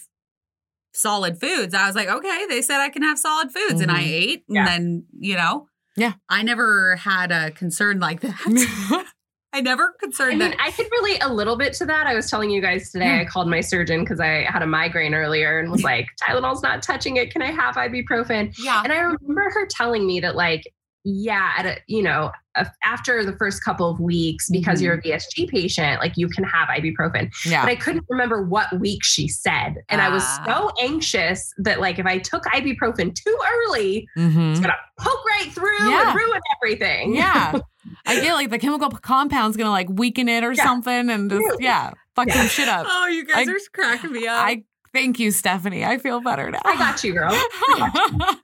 solid 0.94 1.38
foods, 1.40 1.74
I 1.74 1.86
was 1.86 1.94
like, 1.96 2.08
okay. 2.08 2.46
They 2.48 2.62
said 2.62 2.80
I 2.80 2.88
can 2.88 3.02
have 3.02 3.18
solid 3.18 3.50
foods, 3.52 3.80
and 3.82 3.90
I 3.90 4.04
Mhm. 4.04 4.10
ate, 4.10 4.44
and 4.48 4.66
then 4.66 5.04
you 5.18 5.36
know, 5.36 5.68
Yeah. 5.96 6.12
I 6.28 6.42
never 6.42 6.96
had 6.96 7.30
a 7.32 7.50
concern 7.50 7.98
like 8.00 8.20
that. 8.20 9.04
I 9.54 9.60
never 9.60 9.94
concerned. 10.00 10.42
I 10.42 10.48
mean, 10.48 10.50
that. 10.50 10.60
I 10.60 10.72
could 10.72 10.88
relate 11.00 11.22
a 11.22 11.32
little 11.32 11.56
bit 11.56 11.72
to 11.74 11.86
that. 11.86 12.08
I 12.08 12.14
was 12.14 12.28
telling 12.28 12.50
you 12.50 12.60
guys 12.60 12.90
today, 12.90 13.20
I 13.20 13.24
called 13.24 13.48
my 13.48 13.60
surgeon 13.60 14.00
because 14.00 14.18
I 14.18 14.42
had 14.50 14.62
a 14.62 14.66
migraine 14.66 15.14
earlier 15.14 15.60
and 15.60 15.70
was 15.70 15.84
like, 15.84 16.08
Tylenol's 16.20 16.60
not 16.60 16.82
touching 16.82 17.18
it. 17.18 17.30
Can 17.30 17.40
I 17.40 17.52
have 17.52 17.76
ibuprofen? 17.76 18.52
yeah. 18.58 18.82
And 18.82 18.92
I 18.92 18.98
remember 18.98 19.48
her 19.54 19.66
telling 19.66 20.04
me 20.06 20.18
that, 20.20 20.34
like, 20.34 20.64
yeah, 21.04 21.52
at 21.58 21.66
a, 21.66 21.76
you 21.86 22.02
know, 22.02 22.30
a, 22.56 22.66
after 22.84 23.24
the 23.24 23.36
first 23.36 23.62
couple 23.62 23.88
of 23.90 24.00
weeks, 24.00 24.48
because 24.50 24.78
Mhm. 24.80 24.82
you're 24.84 24.94
a 24.94 25.02
VSG 25.02 25.48
patient, 25.48 26.00
like 26.00 26.12
you 26.16 26.28
can 26.28 26.44
have 26.44 26.68
ibuprofen. 26.68 27.30
yeah. 27.44 27.62
But 27.62 27.70
I 27.70 27.74
couldn't 27.76 28.04
remember 28.08 28.42
what 28.42 28.78
week 28.80 29.04
she 29.04 29.28
said. 29.28 29.76
And 29.88 30.00
I 30.00 30.08
was 30.08 30.22
Ah. 30.24 30.44
so 30.46 30.70
anxious 30.84 31.52
that, 31.58 31.80
like, 31.80 31.98
if 31.98 32.06
I 32.06 32.18
took 32.18 32.44
ibuprofen 32.44 33.14
too 33.14 33.38
early, 33.66 34.08
Mhm. 34.16 34.52
it's 34.52 34.60
going 34.60 34.72
to 34.72 34.76
poke 35.04 35.24
right 35.26 35.52
through 35.52 35.90
Yeah. 35.90 36.10
and 36.10 36.18
ruin 36.18 36.40
everything. 36.56 37.14
Yeah. 37.14 37.58
I 38.06 38.20
get 38.20 38.32
like 38.34 38.48
the 38.50 38.58
chemical 38.58 38.88
p- 38.88 38.96
compound's 39.02 39.56
gonna 39.58 39.70
like 39.70 39.88
weaken 39.90 40.26
it 40.28 40.42
or 40.42 40.52
Yeah. 40.52 40.64
something 40.64 41.10
and 41.10 41.28
just 41.30 41.38
Really. 41.38 41.64
yeah, 41.64 41.90
fuck 42.16 42.28
Yeah. 42.28 42.34
some 42.34 42.48
shit 42.48 42.68
up. 42.68 42.86
Oh, 42.88 43.06
you 43.08 43.26
guys 43.26 43.46
I- 43.46 43.52
are 43.52 43.56
cracking 43.74 44.12
me 44.12 44.26
up. 44.26 44.42
I 44.42 44.62
thank 44.94 45.18
you, 45.18 45.30
Stephanie. 45.30 45.84
I 45.84 45.98
feel 45.98 46.20
better 46.20 46.50
now. 46.50 46.60
I 46.64 46.76
got 46.76 47.04
you, 47.04 47.12
girl. 47.12 47.30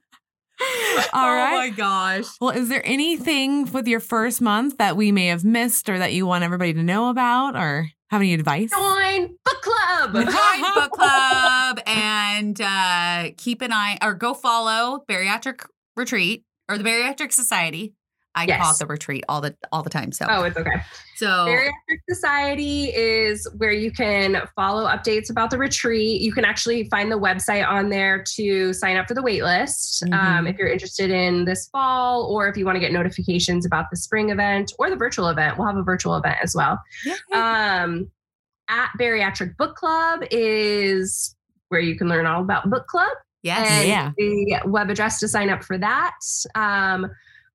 All 1.13 1.25
oh 1.25 1.35
right. 1.35 1.53
my 1.53 1.69
gosh. 1.69 2.25
Well, 2.39 2.51
is 2.51 2.69
there 2.69 2.81
anything 2.85 3.71
with 3.71 3.87
your 3.87 3.99
first 3.99 4.41
month 4.41 4.77
that 4.77 4.95
we 4.95 5.11
may 5.11 5.27
have 5.27 5.43
missed 5.43 5.89
or 5.89 5.97
that 5.99 6.13
you 6.13 6.25
want 6.25 6.43
everybody 6.43 6.73
to 6.73 6.83
know 6.83 7.09
about 7.09 7.55
or 7.55 7.87
have 8.09 8.21
any 8.21 8.33
advice? 8.33 8.71
Join 8.71 9.27
book 9.43 9.61
club. 9.61 10.13
Join 10.13 10.73
book 10.75 10.91
club 10.91 11.79
and 11.85 12.59
uh, 12.61 13.31
keep 13.37 13.61
an 13.61 13.73
eye 13.73 13.97
or 14.01 14.13
go 14.13 14.33
follow 14.33 15.03
Bariatric 15.09 15.65
Retreat 15.95 16.43
or 16.69 16.77
the 16.77 16.83
Bariatric 16.83 17.31
Society. 17.31 17.93
I 18.33 18.45
call 18.47 18.57
Yes. 18.57 18.75
it 18.77 18.79
the 18.79 18.87
retreat 18.87 19.23
all 19.27 19.41
the 19.41 19.55
all 19.73 19.83
the 19.83 19.89
time. 19.89 20.11
So 20.13 20.25
Oh, 20.29 20.43
it's 20.43 20.55
okay. 20.55 20.81
so 21.17 21.27
Bariatric 21.27 21.99
Society 22.09 22.85
is 22.95 23.45
where 23.57 23.73
you 23.73 23.91
can 23.91 24.41
follow 24.55 24.87
updates 24.87 25.29
about 25.29 25.49
the 25.49 25.57
retreat. 25.57 26.21
You 26.21 26.31
can 26.31 26.45
actually 26.45 26.85
find 26.89 27.11
the 27.11 27.19
website 27.19 27.67
on 27.67 27.89
there 27.89 28.23
to 28.35 28.71
sign 28.73 28.95
up 28.95 29.07
for 29.09 29.13
the 29.15 29.21
wait 29.21 29.43
list 29.43 30.03
um, 30.03 30.45
Mhm. 30.45 30.49
if 30.49 30.57
you're 30.57 30.69
interested 30.69 31.11
in 31.11 31.43
this 31.43 31.67
fall 31.67 32.23
or 32.33 32.47
if 32.47 32.55
you 32.55 32.65
want 32.65 32.77
to 32.77 32.79
get 32.79 32.93
notifications 32.93 33.65
about 33.65 33.89
the 33.91 33.97
spring 33.97 34.29
event 34.29 34.71
or 34.79 34.89
the 34.89 34.95
virtual 34.95 35.27
event. 35.27 35.57
We'll 35.57 35.67
have 35.67 35.75
a 35.77 35.83
virtual 35.83 36.15
event 36.15 36.37
as 36.41 36.55
well. 36.55 36.79
Um, 37.33 38.09
at 38.69 38.89
Bariatric 38.97 39.57
Book 39.57 39.75
Club 39.75 40.23
is 40.31 41.35
where 41.67 41.81
you 41.81 41.97
can 41.97 42.07
learn 42.07 42.25
all 42.25 42.41
about 42.41 42.69
book 42.69 42.87
club 42.87 43.09
yes. 43.43 43.67
and 43.69 43.87
Yeah. 43.89 44.11
the 44.17 44.61
web 44.65 44.89
address 44.89 45.19
to 45.19 45.27
sign 45.27 45.49
up 45.49 45.63
for 45.63 45.77
that. 45.77 46.15
Um, 46.55 47.11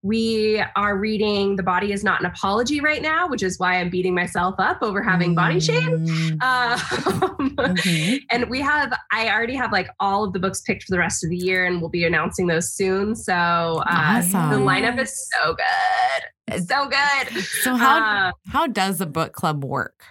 we 0.06 0.62
are 0.76 0.96
reading 0.96 1.56
The 1.56 1.62
Body 1.62 1.92
is 1.92 2.04
Not 2.04 2.20
an 2.20 2.26
Apology 2.26 2.80
right 2.80 3.02
now, 3.02 3.26
which 3.28 3.42
is 3.42 3.58
why 3.58 3.80
I'm 3.80 3.90
beating 3.90 4.14
myself 4.14 4.54
up 4.58 4.78
over 4.82 5.02
having 5.02 5.34
body 5.34 5.58
shame. 5.58 6.06
Mm. 6.06 6.42
Um, 6.42 7.50
Mhm. 7.56 8.20
and 8.30 8.48
we 8.50 8.60
have, 8.60 8.92
I 9.12 9.28
already 9.30 9.54
have 9.56 9.72
like 9.72 9.88
all 9.98 10.24
of 10.24 10.32
the 10.32 10.38
books 10.38 10.60
picked 10.60 10.84
for 10.84 10.90
the 10.92 10.98
rest 10.98 11.24
of 11.24 11.30
the 11.30 11.36
year, 11.36 11.64
and 11.66 11.80
we'll 11.80 11.90
be 11.90 12.04
announcing 12.04 12.46
those 12.46 12.70
soon. 12.72 13.14
So 13.16 13.32
uh, 13.32 13.84
Awesome. 13.88 14.50
the 14.50 14.56
lineup 14.58 14.98
is 15.00 15.28
so 15.34 15.54
good. 15.54 16.54
It's 16.54 16.68
so 16.68 16.86
good. 16.88 17.42
So 17.62 17.74
how 17.74 17.98
Uh, 18.28 18.32
how 18.48 18.66
does 18.66 18.98
the 18.98 19.06
book 19.06 19.32
club 19.32 19.64
work? 19.64 20.04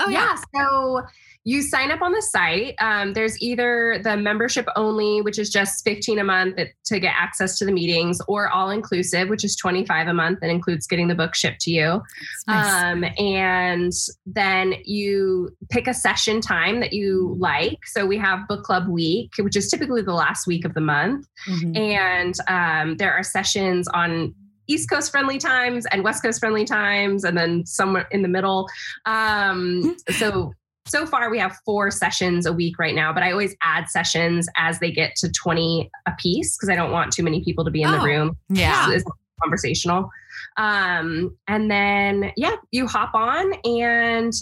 Oh 0.00 0.08
yeah. 0.08 0.36
yeah. 0.54 0.60
So 0.62 1.02
you 1.44 1.60
sign 1.60 1.90
up 1.90 2.02
on 2.02 2.12
the 2.12 2.22
site. 2.22 2.74
Um, 2.80 3.14
there's 3.14 3.40
either 3.42 4.00
the 4.02 4.16
membership 4.16 4.66
only, 4.76 5.20
which 5.22 5.38
is 5.38 5.50
just 5.50 5.82
15 5.84 6.18
a 6.20 6.24
month 6.24 6.58
to 6.84 7.00
get 7.00 7.14
access 7.18 7.58
to 7.58 7.64
the 7.64 7.72
meetings, 7.72 8.20
or 8.28 8.48
all 8.48 8.70
inclusive, 8.70 9.28
which 9.28 9.42
is 9.44 9.56
25 9.56 10.06
a 10.06 10.14
month 10.14 10.38
and 10.42 10.50
includes 10.50 10.86
getting 10.86 11.08
the 11.08 11.14
book 11.14 11.34
shipped 11.34 11.60
to 11.62 11.70
you. 11.72 12.00
Nice. 12.46 12.84
Um, 12.84 13.04
and 13.18 13.92
then 14.24 14.74
you 14.84 15.50
pick 15.68 15.88
a 15.88 15.94
session 15.94 16.40
time 16.40 16.78
that 16.80 16.92
you 16.92 17.34
like. 17.38 17.78
So 17.86 18.06
we 18.06 18.18
have 18.18 18.46
book 18.46 18.62
club 18.62 18.88
week, 18.88 19.32
which 19.38 19.56
is 19.56 19.68
typically 19.68 20.02
the 20.02 20.14
last 20.14 20.46
week 20.46 20.64
of 20.64 20.74
the 20.74 20.80
month. 20.80 21.26
Mhm. 21.48 21.76
And 21.76 22.34
um, 22.46 22.96
there 22.98 23.12
are 23.12 23.24
sessions 23.24 23.88
on 23.88 24.34
East 24.68 24.88
Coast 24.88 25.10
friendly 25.10 25.38
times 25.38 25.86
and 25.86 26.04
West 26.04 26.22
Coast 26.22 26.38
friendly 26.38 26.64
times, 26.64 27.24
and 27.24 27.36
then 27.36 27.66
somewhere 27.66 28.06
in 28.12 28.22
the 28.22 28.28
middle. 28.28 28.68
Um, 29.06 29.96
so 30.10 30.52
so 30.86 31.06
far 31.06 31.30
we 31.30 31.38
have 31.38 31.56
four 31.64 31.90
sessions 31.90 32.46
a 32.46 32.52
week 32.52 32.78
right 32.78 32.94
now, 32.94 33.12
but 33.12 33.22
I 33.22 33.30
always 33.30 33.54
add 33.62 33.88
sessions 33.88 34.48
as 34.56 34.78
they 34.80 34.90
get 34.90 35.14
to 35.16 35.30
20 35.30 35.90
a 36.06 36.12
piece 36.18 36.56
because 36.56 36.68
I 36.68 36.74
don't 36.76 36.90
want 36.90 37.12
too 37.12 37.22
many 37.22 37.42
people 37.44 37.64
to 37.64 37.70
be 37.70 37.82
in 37.82 37.88
Oh. 37.88 37.98
the 37.98 38.04
room 38.04 38.36
yeah. 38.48 38.90
as 38.92 39.04
conversational. 39.42 40.10
Um, 40.56 41.36
and 41.48 41.70
then, 41.70 42.32
yeah, 42.36 42.56
you 42.72 42.86
hop 42.86 43.14
on 43.14 43.52
and 43.64 44.32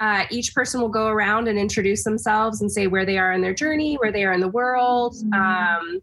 uh, 0.00 0.24
each 0.30 0.54
person 0.54 0.80
will 0.80 0.90
go 0.90 1.06
around 1.06 1.48
and 1.48 1.58
introduce 1.58 2.04
themselves 2.04 2.60
and 2.60 2.70
say 2.70 2.86
where 2.86 3.06
they 3.06 3.16
are 3.16 3.32
in 3.32 3.40
their 3.40 3.54
journey, 3.54 3.94
where 3.96 4.12
they 4.12 4.24
are 4.24 4.32
in 4.32 4.40
the 4.40 4.48
world, 4.48 5.16
um, 5.34 6.00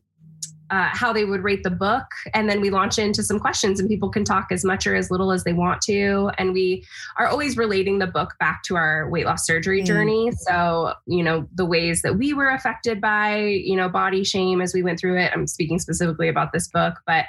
uh, 0.70 0.90
how 0.92 1.14
they 1.14 1.26
would 1.26 1.44
rate 1.44 1.64
the 1.64 1.70
book. 1.70 2.06
And 2.34 2.50
then 2.50 2.62
we 2.62 2.70
launch 2.70 2.98
into 2.98 3.22
some 3.24 3.40
questions, 3.40 3.80
and 3.80 3.88
people 3.88 4.10
can 4.10 4.24
talk 4.24 4.48
as 4.52 4.64
much 4.64 4.88
or 4.88 4.96
as 4.96 5.12
little 5.12 5.32
as 5.32 5.44
they 5.44 5.54
want 5.54 5.82
to. 5.84 6.32
And 6.38 6.54
we 6.54 6.86
are 7.18 7.28
always 7.28 7.58
relating 7.58 8.00
the 8.00 8.08
book 8.08 8.34
back 8.40 8.64
to 8.64 8.76
our 8.76 9.10
weight 9.10 9.26
loss 9.26 9.46
surgery 9.46 9.82
Mm. 9.82 9.86
journey. 9.86 10.32
So, 10.32 10.94
you 11.06 11.24
know, 11.24 11.48
the 11.54 11.66
ways 11.66 12.02
that 12.02 12.18
we 12.18 12.34
were 12.34 12.50
affected 12.50 13.02
by, 13.02 13.38
you 13.38 13.76
know, 13.76 13.90
body 13.90 14.24
shame 14.24 14.62
as 14.62 14.74
we 14.74 14.84
went 14.84 15.00
through 15.00 15.18
it. 15.20 15.32
I'm 15.34 15.48
speaking 15.48 15.80
specifically 15.80 16.28
about 16.28 16.54
this 16.54 16.68
book, 16.68 16.96
but, 17.06 17.26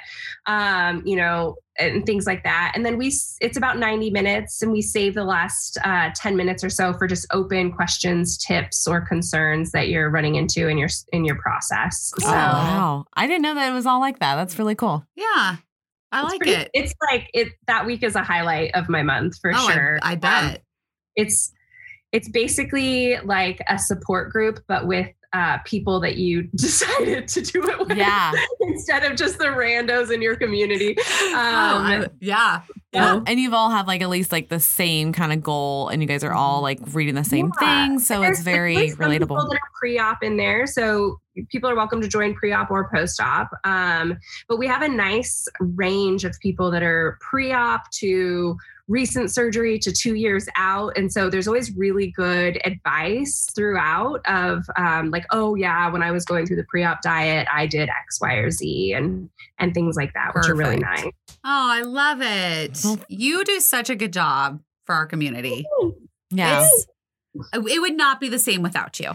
um, 0.47 1.03
you 1.05 1.15
know, 1.15 1.57
and 1.77 2.05
things 2.05 2.25
like 2.25 2.43
that. 2.43 2.71
And 2.75 2.85
then 2.85 2.97
we, 2.97 3.07
it's 3.41 3.57
about 3.57 3.77
90 3.77 4.09
minutes, 4.11 4.61
and 4.61 4.71
we 4.71 4.81
save 4.81 5.13
the 5.13 5.23
last 5.23 5.77
uh, 5.83 6.09
10 6.15 6.35
minutes 6.37 6.63
or 6.63 6.69
so 6.69 6.93
for 6.93 7.07
just 7.07 7.25
open 7.31 7.71
questions, 7.71 8.37
tips, 8.37 8.87
or 8.87 9.01
concerns 9.01 9.71
that 9.71 9.89
you're 9.89 10.09
running 10.09 10.35
into 10.35 10.67
in 10.67 10.77
your 10.77 10.89
in 11.11 11.25
your 11.25 11.35
process. 11.35 12.13
Oh, 12.17 12.21
So 12.23 12.31
wow. 12.31 13.05
I 13.13 13.27
didn't 13.27 13.41
know 13.41 13.55
that 13.55 13.69
it 13.69 13.73
was 13.73 13.85
all 13.85 13.99
like 13.99 14.19
that. 14.19 14.35
That's 14.35 14.57
really 14.57 14.75
cool. 14.75 15.05
Yeah. 15.15 15.57
I 16.11 16.21
it's 16.21 16.31
like 16.31 16.39
pretty- 16.39 16.53
it. 16.53 16.69
It's 16.73 16.93
like 17.11 17.29
it 17.33 17.49
that 17.67 17.85
week 17.85 18.03
is 18.03 18.15
a 18.15 18.23
highlight 18.23 18.73
of 18.75 18.87
my 18.87 19.03
month 19.03 19.37
for 19.41 19.51
oh, 19.53 19.69
sure. 19.69 19.99
I, 20.01 20.13
Um, 20.13 20.19
bet. 20.19 20.63
it's 21.15 21.51
it's 22.13 22.29
basically 22.29 23.17
like 23.25 23.59
a 23.67 23.77
support 23.77 24.31
group, 24.31 24.59
but 24.69 24.87
with 24.87 25.09
uh, 25.35 25.57
people 25.65 25.99
that 25.99 26.15
you 26.17 26.43
decided 26.55 27.27
to 27.27 27.41
do 27.41 27.67
it 27.67 27.79
with. 27.79 27.97
Yeah. 27.97 28.31
instead 28.61 29.03
of 29.03 29.17
just 29.17 29.37
the 29.37 29.45
randos 29.45 30.11
in 30.13 30.21
your 30.21 30.35
community. 30.35 30.95
oh, 30.97 31.33
Um, 31.35 31.85
I- 31.85 32.07
yeah. 32.19 32.61
Yeah. 32.93 33.19
And 33.27 33.37
you've 33.41 33.53
all 33.53 33.71
have 33.71 33.87
like 33.87 34.01
at 34.01 34.07
least 34.07 34.31
like 34.31 34.47
the 34.47 34.59
same 34.61 35.11
kind 35.11 35.33
of 35.33 35.43
goal 35.43 35.89
and 35.89 36.01
you 36.01 36.07
guys 36.07 36.23
are 36.23 36.31
all 36.31 36.61
like 36.61 36.79
reading 36.93 37.15
the 37.15 37.25
same 37.25 37.51
Yeah. 37.61 37.87
thing. 37.87 37.99
So 37.99 38.21
it's 38.23 38.41
very 38.41 38.91
some 38.91 39.09
People 39.11 39.35
relatable. 39.35 39.49
that 39.49 39.55
are 39.55 39.69
pre-op 39.77 40.23
in 40.23 40.37
there, 40.37 40.65
so 40.65 41.19
people 41.51 41.69
are 41.69 41.75
welcome 41.75 41.99
to 41.99 42.07
join 42.07 42.33
pre-op 42.35 42.71
or 42.71 42.89
post-op. 42.93 43.49
Um, 43.65 44.15
but 44.47 44.57
we 44.59 44.67
have 44.67 44.81
a 44.81 44.87
nice 44.87 45.45
range 45.59 46.23
of 46.23 46.33
people 46.41 46.71
that 46.71 46.83
are 46.83 47.17
pre-op 47.19 47.91
to 47.99 48.55
recent 48.87 49.31
surgery 49.31 49.79
to 49.79 49.91
two 49.91 50.15
years 50.15 50.47
out, 50.55 50.95
and 50.97 51.11
so 51.11 51.29
there's 51.29 51.47
always 51.47 51.75
really 51.75 52.11
good 52.11 52.59
advice 52.65 53.49
throughout 53.55 54.21
of 54.27 54.63
um, 54.77 55.09
like, 55.11 55.25
oh 55.31 55.55
yeah, 55.55 55.89
when 55.91 56.03
I 56.03 56.11
was 56.11 56.23
going 56.25 56.45
through 56.45 56.57
the 56.57 56.65
pre-op 56.69 57.01
diet, 57.01 57.47
I 57.51 57.65
did 57.67 57.89
X, 57.89 58.19
Y, 58.21 58.33
or 58.35 58.51
Z, 58.51 58.93
and 58.93 59.29
and 59.57 59.73
things 59.73 59.95
like 59.95 60.13
that, 60.13 60.33
which 60.35 60.47
are 60.47 60.55
really 60.55 60.77
nice. 60.77 61.03
Oh, 61.03 61.11
I 61.45 61.81
love 61.81 62.19
it. 62.21 62.83
You 63.09 63.43
do 63.43 63.59
such 63.59 63.89
a 63.89 63.95
good 63.95 64.13
job 64.13 64.61
for 64.85 64.93
our 64.95 65.05
community. 65.05 65.65
Yeah. 66.31 66.57
It's- 66.63 66.87
it 67.53 67.81
would 67.81 67.97
not 67.97 68.21
be 68.21 68.29
the 68.29 68.39
same 68.39 68.61
without 68.61 68.97
you. 68.99 69.11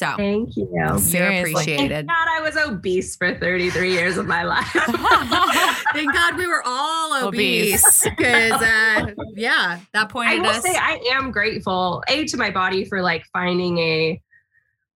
So 0.00 0.14
Thank 0.16 0.56
you. 0.56 0.66
you're 0.72 0.86
appreciated. 0.94 1.90
Thank 1.90 2.08
God 2.08 2.28
I 2.30 2.40
was 2.40 2.56
obese 2.56 3.16
for 3.16 3.34
33 3.34 3.92
years 3.92 4.16
of 4.16 4.26
my 4.26 4.44
life. 4.44 4.64
Thank 5.92 6.14
God 6.14 6.38
we 6.38 6.46
were 6.46 6.62
all 6.64 7.26
obese 7.26 8.02
because, 8.04 8.62
uh, 8.62 9.08
yeah, 9.34 9.78
that 9.92 10.08
point. 10.08 10.30
I 10.30 10.36
pointed 10.36 10.48
will 10.48 10.56
us. 10.56 10.62
say 10.62 10.74
I 10.74 10.98
am 11.12 11.30
grateful, 11.30 12.02
A, 12.08 12.24
to 12.28 12.38
my 12.38 12.50
body 12.50 12.86
for 12.86 13.02
like 13.02 13.26
finding 13.30 13.76
a 13.76 14.22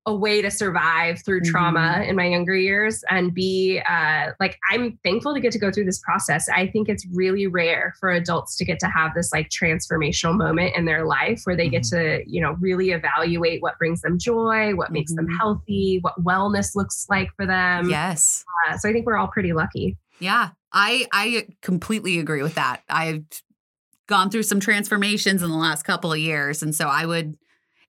a 0.06 0.14
way 0.14 0.42
to 0.42 0.50
survive 0.50 1.22
through 1.24 1.40
trauma 1.40 2.04
in 2.06 2.14
my 2.14 2.26
younger 2.26 2.54
years 2.54 3.02
and 3.08 3.32
be 3.32 3.80
uh, 3.88 4.32
like 4.38 4.58
i'm 4.70 4.98
thankful 5.02 5.32
to 5.32 5.40
get 5.40 5.50
to 5.50 5.58
go 5.58 5.70
through 5.72 5.84
this 5.86 5.98
process 6.00 6.46
i 6.54 6.66
think 6.66 6.88
it's 6.90 7.06
really 7.14 7.46
rare 7.46 7.94
for 7.98 8.10
adults 8.10 8.54
to 8.56 8.64
get 8.66 8.78
to 8.78 8.86
have 8.86 9.12
this 9.14 9.32
like 9.32 9.48
transformational 9.48 10.36
moment 10.36 10.76
in 10.76 10.84
their 10.84 11.06
life 11.06 11.40
where 11.44 11.56
they 11.56 11.68
get 11.70 11.82
to 11.82 12.22
you 12.26 12.40
know 12.40 12.52
really 12.60 12.90
evaluate 12.90 13.62
what 13.62 13.78
brings 13.78 14.02
them 14.02 14.18
joy 14.18 14.74
what 14.74 14.92
makes 14.92 15.14
them 15.14 15.26
Mhm. 15.26 15.38
healthy 15.38 15.98
what 16.02 16.22
wellness 16.22 16.74
looks 16.76 17.06
like 17.08 17.30
for 17.36 17.46
them 17.46 17.88
yes. 17.88 18.44
uh, 18.68 18.76
so 18.76 18.88
i 18.88 18.92
think 18.92 19.06
we're 19.06 19.16
all 19.16 19.28
pretty 19.28 19.52
lucky 19.54 19.96
Yeah, 20.20 20.50
I 20.72 21.06
I 21.12 21.46
completely 21.62 22.18
agree 22.18 22.42
with 22.42 22.54
that. 22.56 22.82
I've 22.88 23.24
gone 24.06 24.30
through 24.30 24.42
some 24.44 24.60
transformations 24.60 25.42
in 25.42 25.50
the 25.50 25.56
last 25.56 25.82
couple 25.84 26.12
of 26.12 26.18
years, 26.18 26.62
and 26.62 26.74
so 26.74 26.88
I 26.88 27.04
would. 27.06 27.36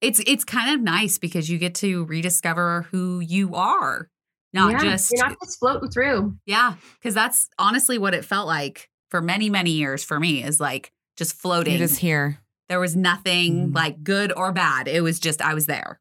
It's 0.02 0.20
it's 0.26 0.44
kind 0.44 0.74
of 0.76 0.82
nice 0.82 1.18
because 1.18 1.50
you 1.50 1.58
get 1.58 1.76
to 1.76 2.06
rediscover 2.06 2.84
who 2.92 3.20
you 3.20 3.56
are, 3.56 4.10
not 4.54 4.72
Yeah, 4.72 4.80
just 4.80 5.12
you're 5.12 5.28
not 5.28 5.38
just 5.44 5.60
floating 5.60 5.90
through 5.90 6.36
yeah. 6.46 6.76
Because 7.00 7.14
that's 7.14 7.50
honestly 7.60 7.98
what 7.98 8.14
it 8.14 8.26
felt 8.26 8.48
like 8.48 8.90
for 9.10 9.22
many 9.22 9.50
many 9.50 9.72
years 9.72 10.04
for 10.04 10.20
me 10.20 10.44
is 10.44 10.60
like 10.60 10.92
just 11.18 11.36
floating. 11.36 11.74
You're 11.78 11.88
just 11.88 12.00
here. 12.00 12.40
there 12.68 12.80
was 12.80 12.96
nothing 12.96 13.70
Mhm. 13.70 13.76
like 13.76 14.04
good 14.04 14.32
or 14.36 14.52
bad. 14.52 14.88
It 14.88 15.02
was 15.02 15.20
just 15.20 15.42
I 15.42 15.54
was 15.54 15.66
there. 15.68 16.00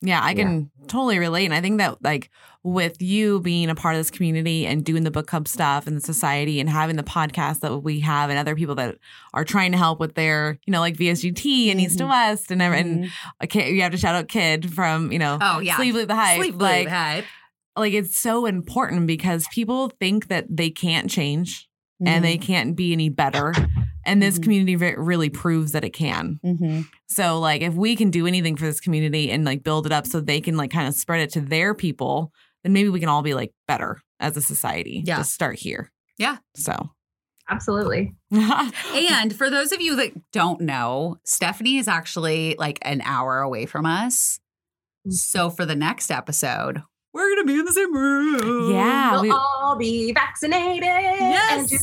Yeah, 0.00 0.20
I 0.22 0.34
can 0.34 0.70
totally 0.86 1.18
relate. 1.18 1.46
And 1.46 1.54
I 1.54 1.60
think 1.62 1.78
that 1.78 2.02
like 2.02 2.30
with 2.62 3.00
you 3.00 3.40
being 3.40 3.68
a 3.68 3.74
part 3.74 3.94
of 3.94 4.00
this 4.00 4.10
community 4.10 4.66
and 4.66 4.84
doing 4.84 5.04
the 5.04 5.10
book 5.10 5.26
club 5.26 5.46
stuff 5.46 5.86
and 5.86 5.96
the 5.96 6.00
society 6.00 6.60
and 6.60 6.68
having 6.68 6.96
the 6.96 7.02
podcast 7.02 7.60
that 7.60 7.78
we 7.78 8.00
have 8.00 8.30
and 8.30 8.38
other 8.38 8.54
people 8.54 8.74
that 8.74 8.96
are 9.32 9.44
trying 9.44 9.72
to 9.72 9.78
help 9.78 10.00
with 10.00 10.14
their, 10.14 10.58
you 10.66 10.72
know, 10.72 10.80
like 10.80 10.96
VSGT 10.96 11.70
and 11.70 11.80
East 11.80 11.98
to. 11.98 12.04
Mm-hmm. 12.04 12.10
West 12.10 12.50
and 12.50 12.62
and 12.62 13.04
mm-hmm. 13.04 13.46
kid, 13.46 13.74
you 13.74 13.82
have 13.82 13.92
to 13.92 13.98
shout 13.98 14.14
out 14.14 14.28
Kid 14.28 14.72
from, 14.72 15.12
you 15.12 15.18
know, 15.18 15.38
Oh 15.40 15.60
yeah, 15.60 15.76
Sleep 15.76 15.94
Leave 15.94 16.08
the 16.08 16.14
Hype. 16.14 16.38
Sleep 16.38 16.60
like, 16.60 16.80
Leave 16.80 16.88
hype. 16.88 17.24
like 17.76 17.92
it's 17.92 18.16
so 18.16 18.46
important 18.46 19.06
because 19.06 19.46
people 19.52 19.90
think 20.00 20.28
that 20.28 20.46
they 20.50 20.70
can't 20.70 21.10
change 21.10 21.68
and 22.04 22.24
they 22.24 22.36
mm-hmm. 22.36 22.44
can't 22.44 22.76
be 22.76 22.92
any 22.92 23.08
better. 23.08 23.54
And 24.06 24.22
this 24.22 24.38
Mhm. 24.38 24.42
community 24.42 24.76
re- 24.76 24.96
really 24.96 25.30
proves 25.30 25.72
that 25.72 25.84
it 25.84 25.94
can. 25.94 26.38
So 27.14 27.38
like 27.38 27.62
if 27.62 27.74
we 27.74 27.96
can 27.96 28.10
do 28.10 28.26
anything 28.26 28.56
for 28.56 28.64
this 28.64 28.80
community 28.80 29.30
and 29.30 29.44
like 29.44 29.62
build 29.62 29.86
it 29.86 29.92
up 29.92 30.06
so 30.06 30.20
they 30.20 30.40
can 30.40 30.56
like 30.56 30.70
kind 30.70 30.88
of 30.88 30.94
spread 30.94 31.20
it 31.20 31.30
to 31.32 31.40
their 31.40 31.74
people, 31.74 32.32
then 32.62 32.72
maybe 32.72 32.88
we 32.88 33.00
can 33.00 33.08
all 33.08 33.22
be 33.22 33.34
like 33.34 33.52
better 33.68 34.00
as 34.20 34.36
a 34.36 34.40
society. 34.40 35.02
Yeah. 35.06 35.18
Just 35.18 35.32
start 35.32 35.58
here. 35.58 35.90
Yeah. 36.18 36.38
So 36.56 36.90
absolutely 37.48 38.14
And 38.32 39.34
for 39.36 39.50
those 39.50 39.72
of 39.72 39.80
you 39.80 39.96
that 39.96 40.12
don't 40.32 40.60
know, 40.62 41.18
Stephanie 41.24 41.76
is 41.78 41.88
actually 41.88 42.56
like 42.58 42.78
an 42.82 43.02
hour 43.04 43.40
away 43.40 43.66
from 43.66 43.84
us. 43.86 44.40
Mm. 45.06 45.12
So 45.12 45.50
for 45.50 45.66
the 45.66 45.76
next 45.76 46.10
episode, 46.10 46.82
we're 47.12 47.28
gonna 47.36 47.46
be 47.46 47.58
in 47.58 47.64
the 47.64 47.72
same 47.72 47.94
room. 47.94 48.72
yeah, 48.72 49.12
we'll 49.12 49.22
we, 49.22 49.30
all 49.30 49.76
be 49.78 50.12
vaccinated 50.12 50.82
Yes. 50.84 51.52
and 51.52 51.68
together 51.68 51.80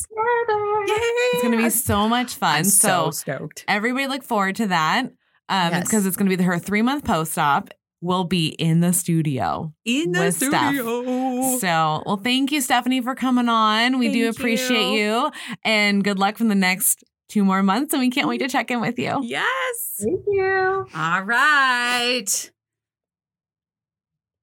it's 1.34 1.44
gonna 1.44 1.58
be 1.58 1.70
so 1.70 2.10
much 2.10 2.36
fun. 2.36 2.56
I'm 2.58 2.64
so 2.66 3.12
so 3.12 3.12
stoked. 3.12 3.64
everybody 3.68 4.08
look 4.08 4.24
forward 4.24 4.56
to 4.58 4.68
that. 4.68 5.10
Um 5.52 5.72
Yes. 5.72 5.84
because 5.84 6.06
it's 6.08 6.18
gonna 6.18 6.36
be 6.36 6.42
her 6.42 6.58
three 6.58 6.82
month 6.82 7.04
post 7.04 7.38
op. 7.38 7.70
We'll 8.04 8.24
be 8.24 8.48
in 8.48 8.80
the 8.80 8.94
studio. 8.94 9.74
In 9.86 10.12
the 10.12 10.22
with 10.22 10.36
Steph. 10.36 10.74
studio. 10.74 11.58
So, 11.60 12.02
well, 12.04 12.18
thank 12.18 12.52
you, 12.52 12.60
Stephanie, 12.60 13.00
for 13.02 13.14
coming 13.14 13.48
on. 13.48 14.00
We 14.00 14.12
do 14.12 14.24
Thank 14.24 14.38
appreciate 14.40 14.94
you. 14.98 15.30
And 15.64 16.04
good 16.04 16.18
luck 16.18 16.38
for 16.38 16.46
the 16.46 16.56
next 16.56 17.04
two 17.30 17.46
more 17.46 17.62
months. 17.62 17.94
And 17.94 18.00
we 18.02 18.10
can't 18.10 18.28
wait 18.28 18.40
to 18.40 18.48
check 18.48 18.72
in 18.72 18.82
with 18.82 18.98
you. 18.98 19.20
Yes. 19.22 20.00
thank 20.00 20.20
you 20.28 20.88
All 20.96 21.22
right. 21.22 22.52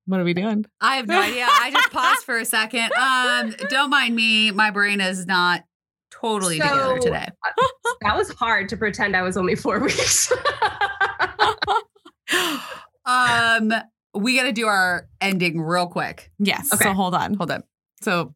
What 0.07 0.21
are 0.21 0.25
we 0.25 0.35
doing? 0.35 0.65
I 0.81 0.97
have 0.97 1.07
no 1.09 1.21
idea. 1.21 1.47
I 1.51 1.71
just 1.71 1.91
paused 1.91 2.25
for 2.25 2.39
a 2.39 2.45
second. 2.45 2.91
Um, 2.95 3.55
don't 3.69 3.91
mind 3.91 4.15
me. 4.15 4.51
My 4.53 4.71
brain 4.71 5.01
is 5.01 5.27
not 5.27 5.65
totally 6.21 6.59
So- 6.59 6.65
together 6.69 6.99
today. 6.99 7.29
that 8.03 8.17
was 8.17 8.31
hard 8.35 8.69
to 8.71 8.77
pretend 8.77 9.17
i 9.17 9.23
was 9.23 9.37
only 9.37 9.55
four 9.57 9.79
weeks 9.85 10.33
Um, 13.07 13.73
we 14.15 14.37
got 14.37 14.43
to 14.45 14.53
do 14.53 14.67
our 14.67 15.09
ending 15.21 15.61
real 15.63 15.87
quick. 15.87 16.31
Yes. 16.39 16.73
Okay. 16.75 16.85
So 16.85 16.93
hold 16.93 17.15
on. 17.15 17.35
Hold 17.35 17.51
on. 17.51 17.63
So, 18.03 18.35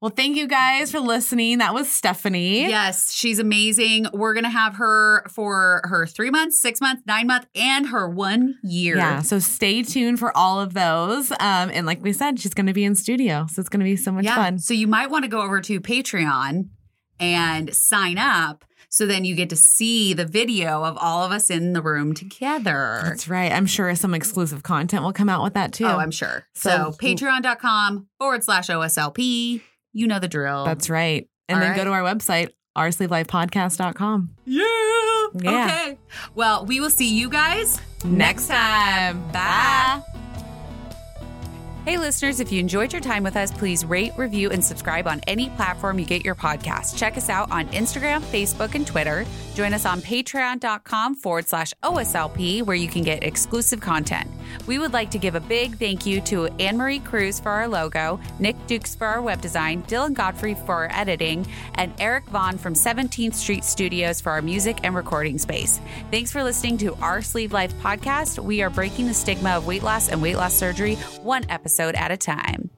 well, 0.00 0.12
thank 0.12 0.36
you 0.36 0.46
guys 0.46 0.92
for 0.92 1.00
listening. 1.00 1.58
That 1.58 1.74
was 1.74 1.90
Stephanie. 1.90 2.68
Yes, 2.68 3.12
she's 3.12 3.40
amazing. 3.40 4.06
We're 4.12 4.34
gonna 4.34 4.48
have 4.50 4.76
her 4.76 5.24
for 5.28 5.80
her 5.84 6.06
three 6.06 6.30
months, 6.30 6.60
six 6.60 6.80
months, 6.80 7.02
nine 7.06 7.26
months, 7.26 7.48
and 7.56 7.86
her 7.88 8.08
one 8.08 8.54
year. 8.62 8.96
Yeah. 8.96 9.22
So 9.22 9.38
stay 9.40 9.82
tuned 9.82 10.18
for 10.20 10.36
all 10.36 10.60
of 10.60 10.74
those. 10.74 11.30
Um, 11.32 11.38
and 11.72 11.84
like 11.86 12.00
we 12.02 12.12
said, 12.12 12.38
she's 12.38 12.54
going 12.54 12.66
to 12.66 12.72
be 12.72 12.84
in 12.84 12.94
studio. 12.94 13.46
So 13.50 13.58
it's 13.60 13.68
going 13.68 13.80
to 13.80 13.84
be 13.84 13.96
so 13.96 14.12
much 14.12 14.24
Yeah. 14.24 14.36
fun. 14.36 14.58
So 14.60 14.72
you 14.74 14.86
might 14.86 15.10
want 15.10 15.24
to 15.24 15.28
go 15.28 15.40
over 15.42 15.60
to 15.60 15.80
Patreon 15.80 16.68
and 17.22 17.72
sign 17.74 18.18
up. 18.18 18.64
So 18.88 19.06
then 19.06 19.24
you 19.24 19.34
get 19.34 19.48
to 19.50 19.56
see 19.56 20.12
the 20.12 20.26
video 20.26 20.84
of 20.84 20.98
all 20.98 21.24
of 21.24 21.32
us 21.32 21.48
in 21.48 21.72
the 21.72 21.80
room 21.80 22.12
together. 22.12 23.00
That's 23.04 23.26
right. 23.26 23.50
I'm 23.50 23.64
sure 23.64 23.94
some 23.94 24.12
exclusive 24.12 24.62
content 24.62 25.02
will 25.02 25.14
come 25.14 25.30
out 25.30 25.42
with 25.42 25.54
that 25.54 25.72
too. 25.72 25.86
Oh, 25.86 25.96
I'm 25.96 26.10
sure. 26.10 26.44
So, 26.54 26.68
So- 26.70 26.92
patreon.com 26.98 28.08
forward 28.18 28.44
slash 28.44 28.68
OSLP. 28.68 29.62
You 29.94 30.06
know 30.06 30.18
the 30.18 30.28
drill. 30.28 30.64
That's 30.66 30.90
right. 30.90 31.26
And 31.48 31.56
All 31.56 31.64
then 31.64 31.76
go 31.76 31.84
to 31.84 31.90
our 31.90 32.02
website, 32.02 32.50
oursleevelifepodcast.com. 32.76 34.30
yeah. 34.44 34.64
Yeah. 35.40 35.64
Okay. 35.66 35.98
Well, 36.34 36.66
we 36.66 36.80
will 36.80 36.90
see 36.90 37.08
you 37.18 37.30
guys 37.30 37.80
Next 38.04 38.48
time. 38.48 39.22
Bye. 39.32 40.02
Hey, 41.84 41.98
listeners, 41.98 42.38
if 42.38 42.52
you 42.52 42.60
enjoyed 42.60 42.92
your 42.92 43.02
time 43.02 43.24
with 43.24 43.34
us, 43.34 43.50
please 43.50 43.84
rate, 43.84 44.12
review, 44.16 44.50
and 44.50 44.64
subscribe 44.64 45.08
on 45.08 45.20
any 45.26 45.50
platform 45.50 45.98
you 45.98 46.04
get 46.04 46.24
your 46.24 46.36
podcast. 46.36 46.96
Check 46.96 47.16
us 47.16 47.28
out 47.28 47.50
on 47.50 47.66
Instagram, 47.70 48.20
Facebook, 48.20 48.76
and 48.76 48.86
Twitter. 48.86 49.26
Join 49.56 49.74
us 49.74 49.84
on 49.84 50.00
patreon.com 50.00 51.16
forward 51.16 51.48
slash 51.48 51.74
OSLP, 51.82 52.62
where 52.62 52.76
you 52.76 52.86
can 52.86 53.02
get 53.02 53.24
exclusive 53.24 53.80
content. 53.80 54.30
We 54.66 54.78
would 54.78 54.92
like 54.92 55.10
to 55.10 55.18
give 55.18 55.34
a 55.34 55.40
big 55.40 55.76
thank 55.76 56.06
you 56.06 56.20
to 56.22 56.46
Anne 56.60 56.76
Marie 56.76 57.00
Cruz 57.00 57.40
for 57.40 57.50
our 57.50 57.66
logo, 57.66 58.20
Nick 58.38 58.54
Dukes 58.68 58.94
for 58.94 59.08
our 59.08 59.20
web 59.20 59.40
design, 59.40 59.82
Dylan 59.84 60.14
Godfrey 60.14 60.54
for 60.54 60.74
our 60.74 60.92
editing, 60.92 61.44
and 61.74 61.92
Eric 61.98 62.26
Vaughn 62.26 62.58
from 62.58 62.74
17th 62.74 63.34
Street 63.34 63.64
Studios 63.64 64.20
for 64.20 64.30
our 64.30 64.42
music 64.42 64.78
and 64.84 64.94
recording 64.94 65.36
space. 65.36 65.80
Thanks 66.12 66.30
for 66.30 66.44
listening 66.44 66.78
to 66.78 66.94
our 66.96 67.22
Sleeved 67.22 67.52
Life 67.52 67.74
podcast. 67.80 68.38
We 68.38 68.62
are 68.62 68.70
breaking 68.70 69.08
the 69.08 69.14
stigma 69.14 69.50
of 69.50 69.66
weight 69.66 69.82
loss 69.82 70.08
and 70.08 70.22
weight 70.22 70.36
loss 70.36 70.54
surgery 70.54 70.94
one 71.22 71.44
episode 71.72 71.94
at 71.94 72.10
a 72.10 72.18
time. 72.18 72.68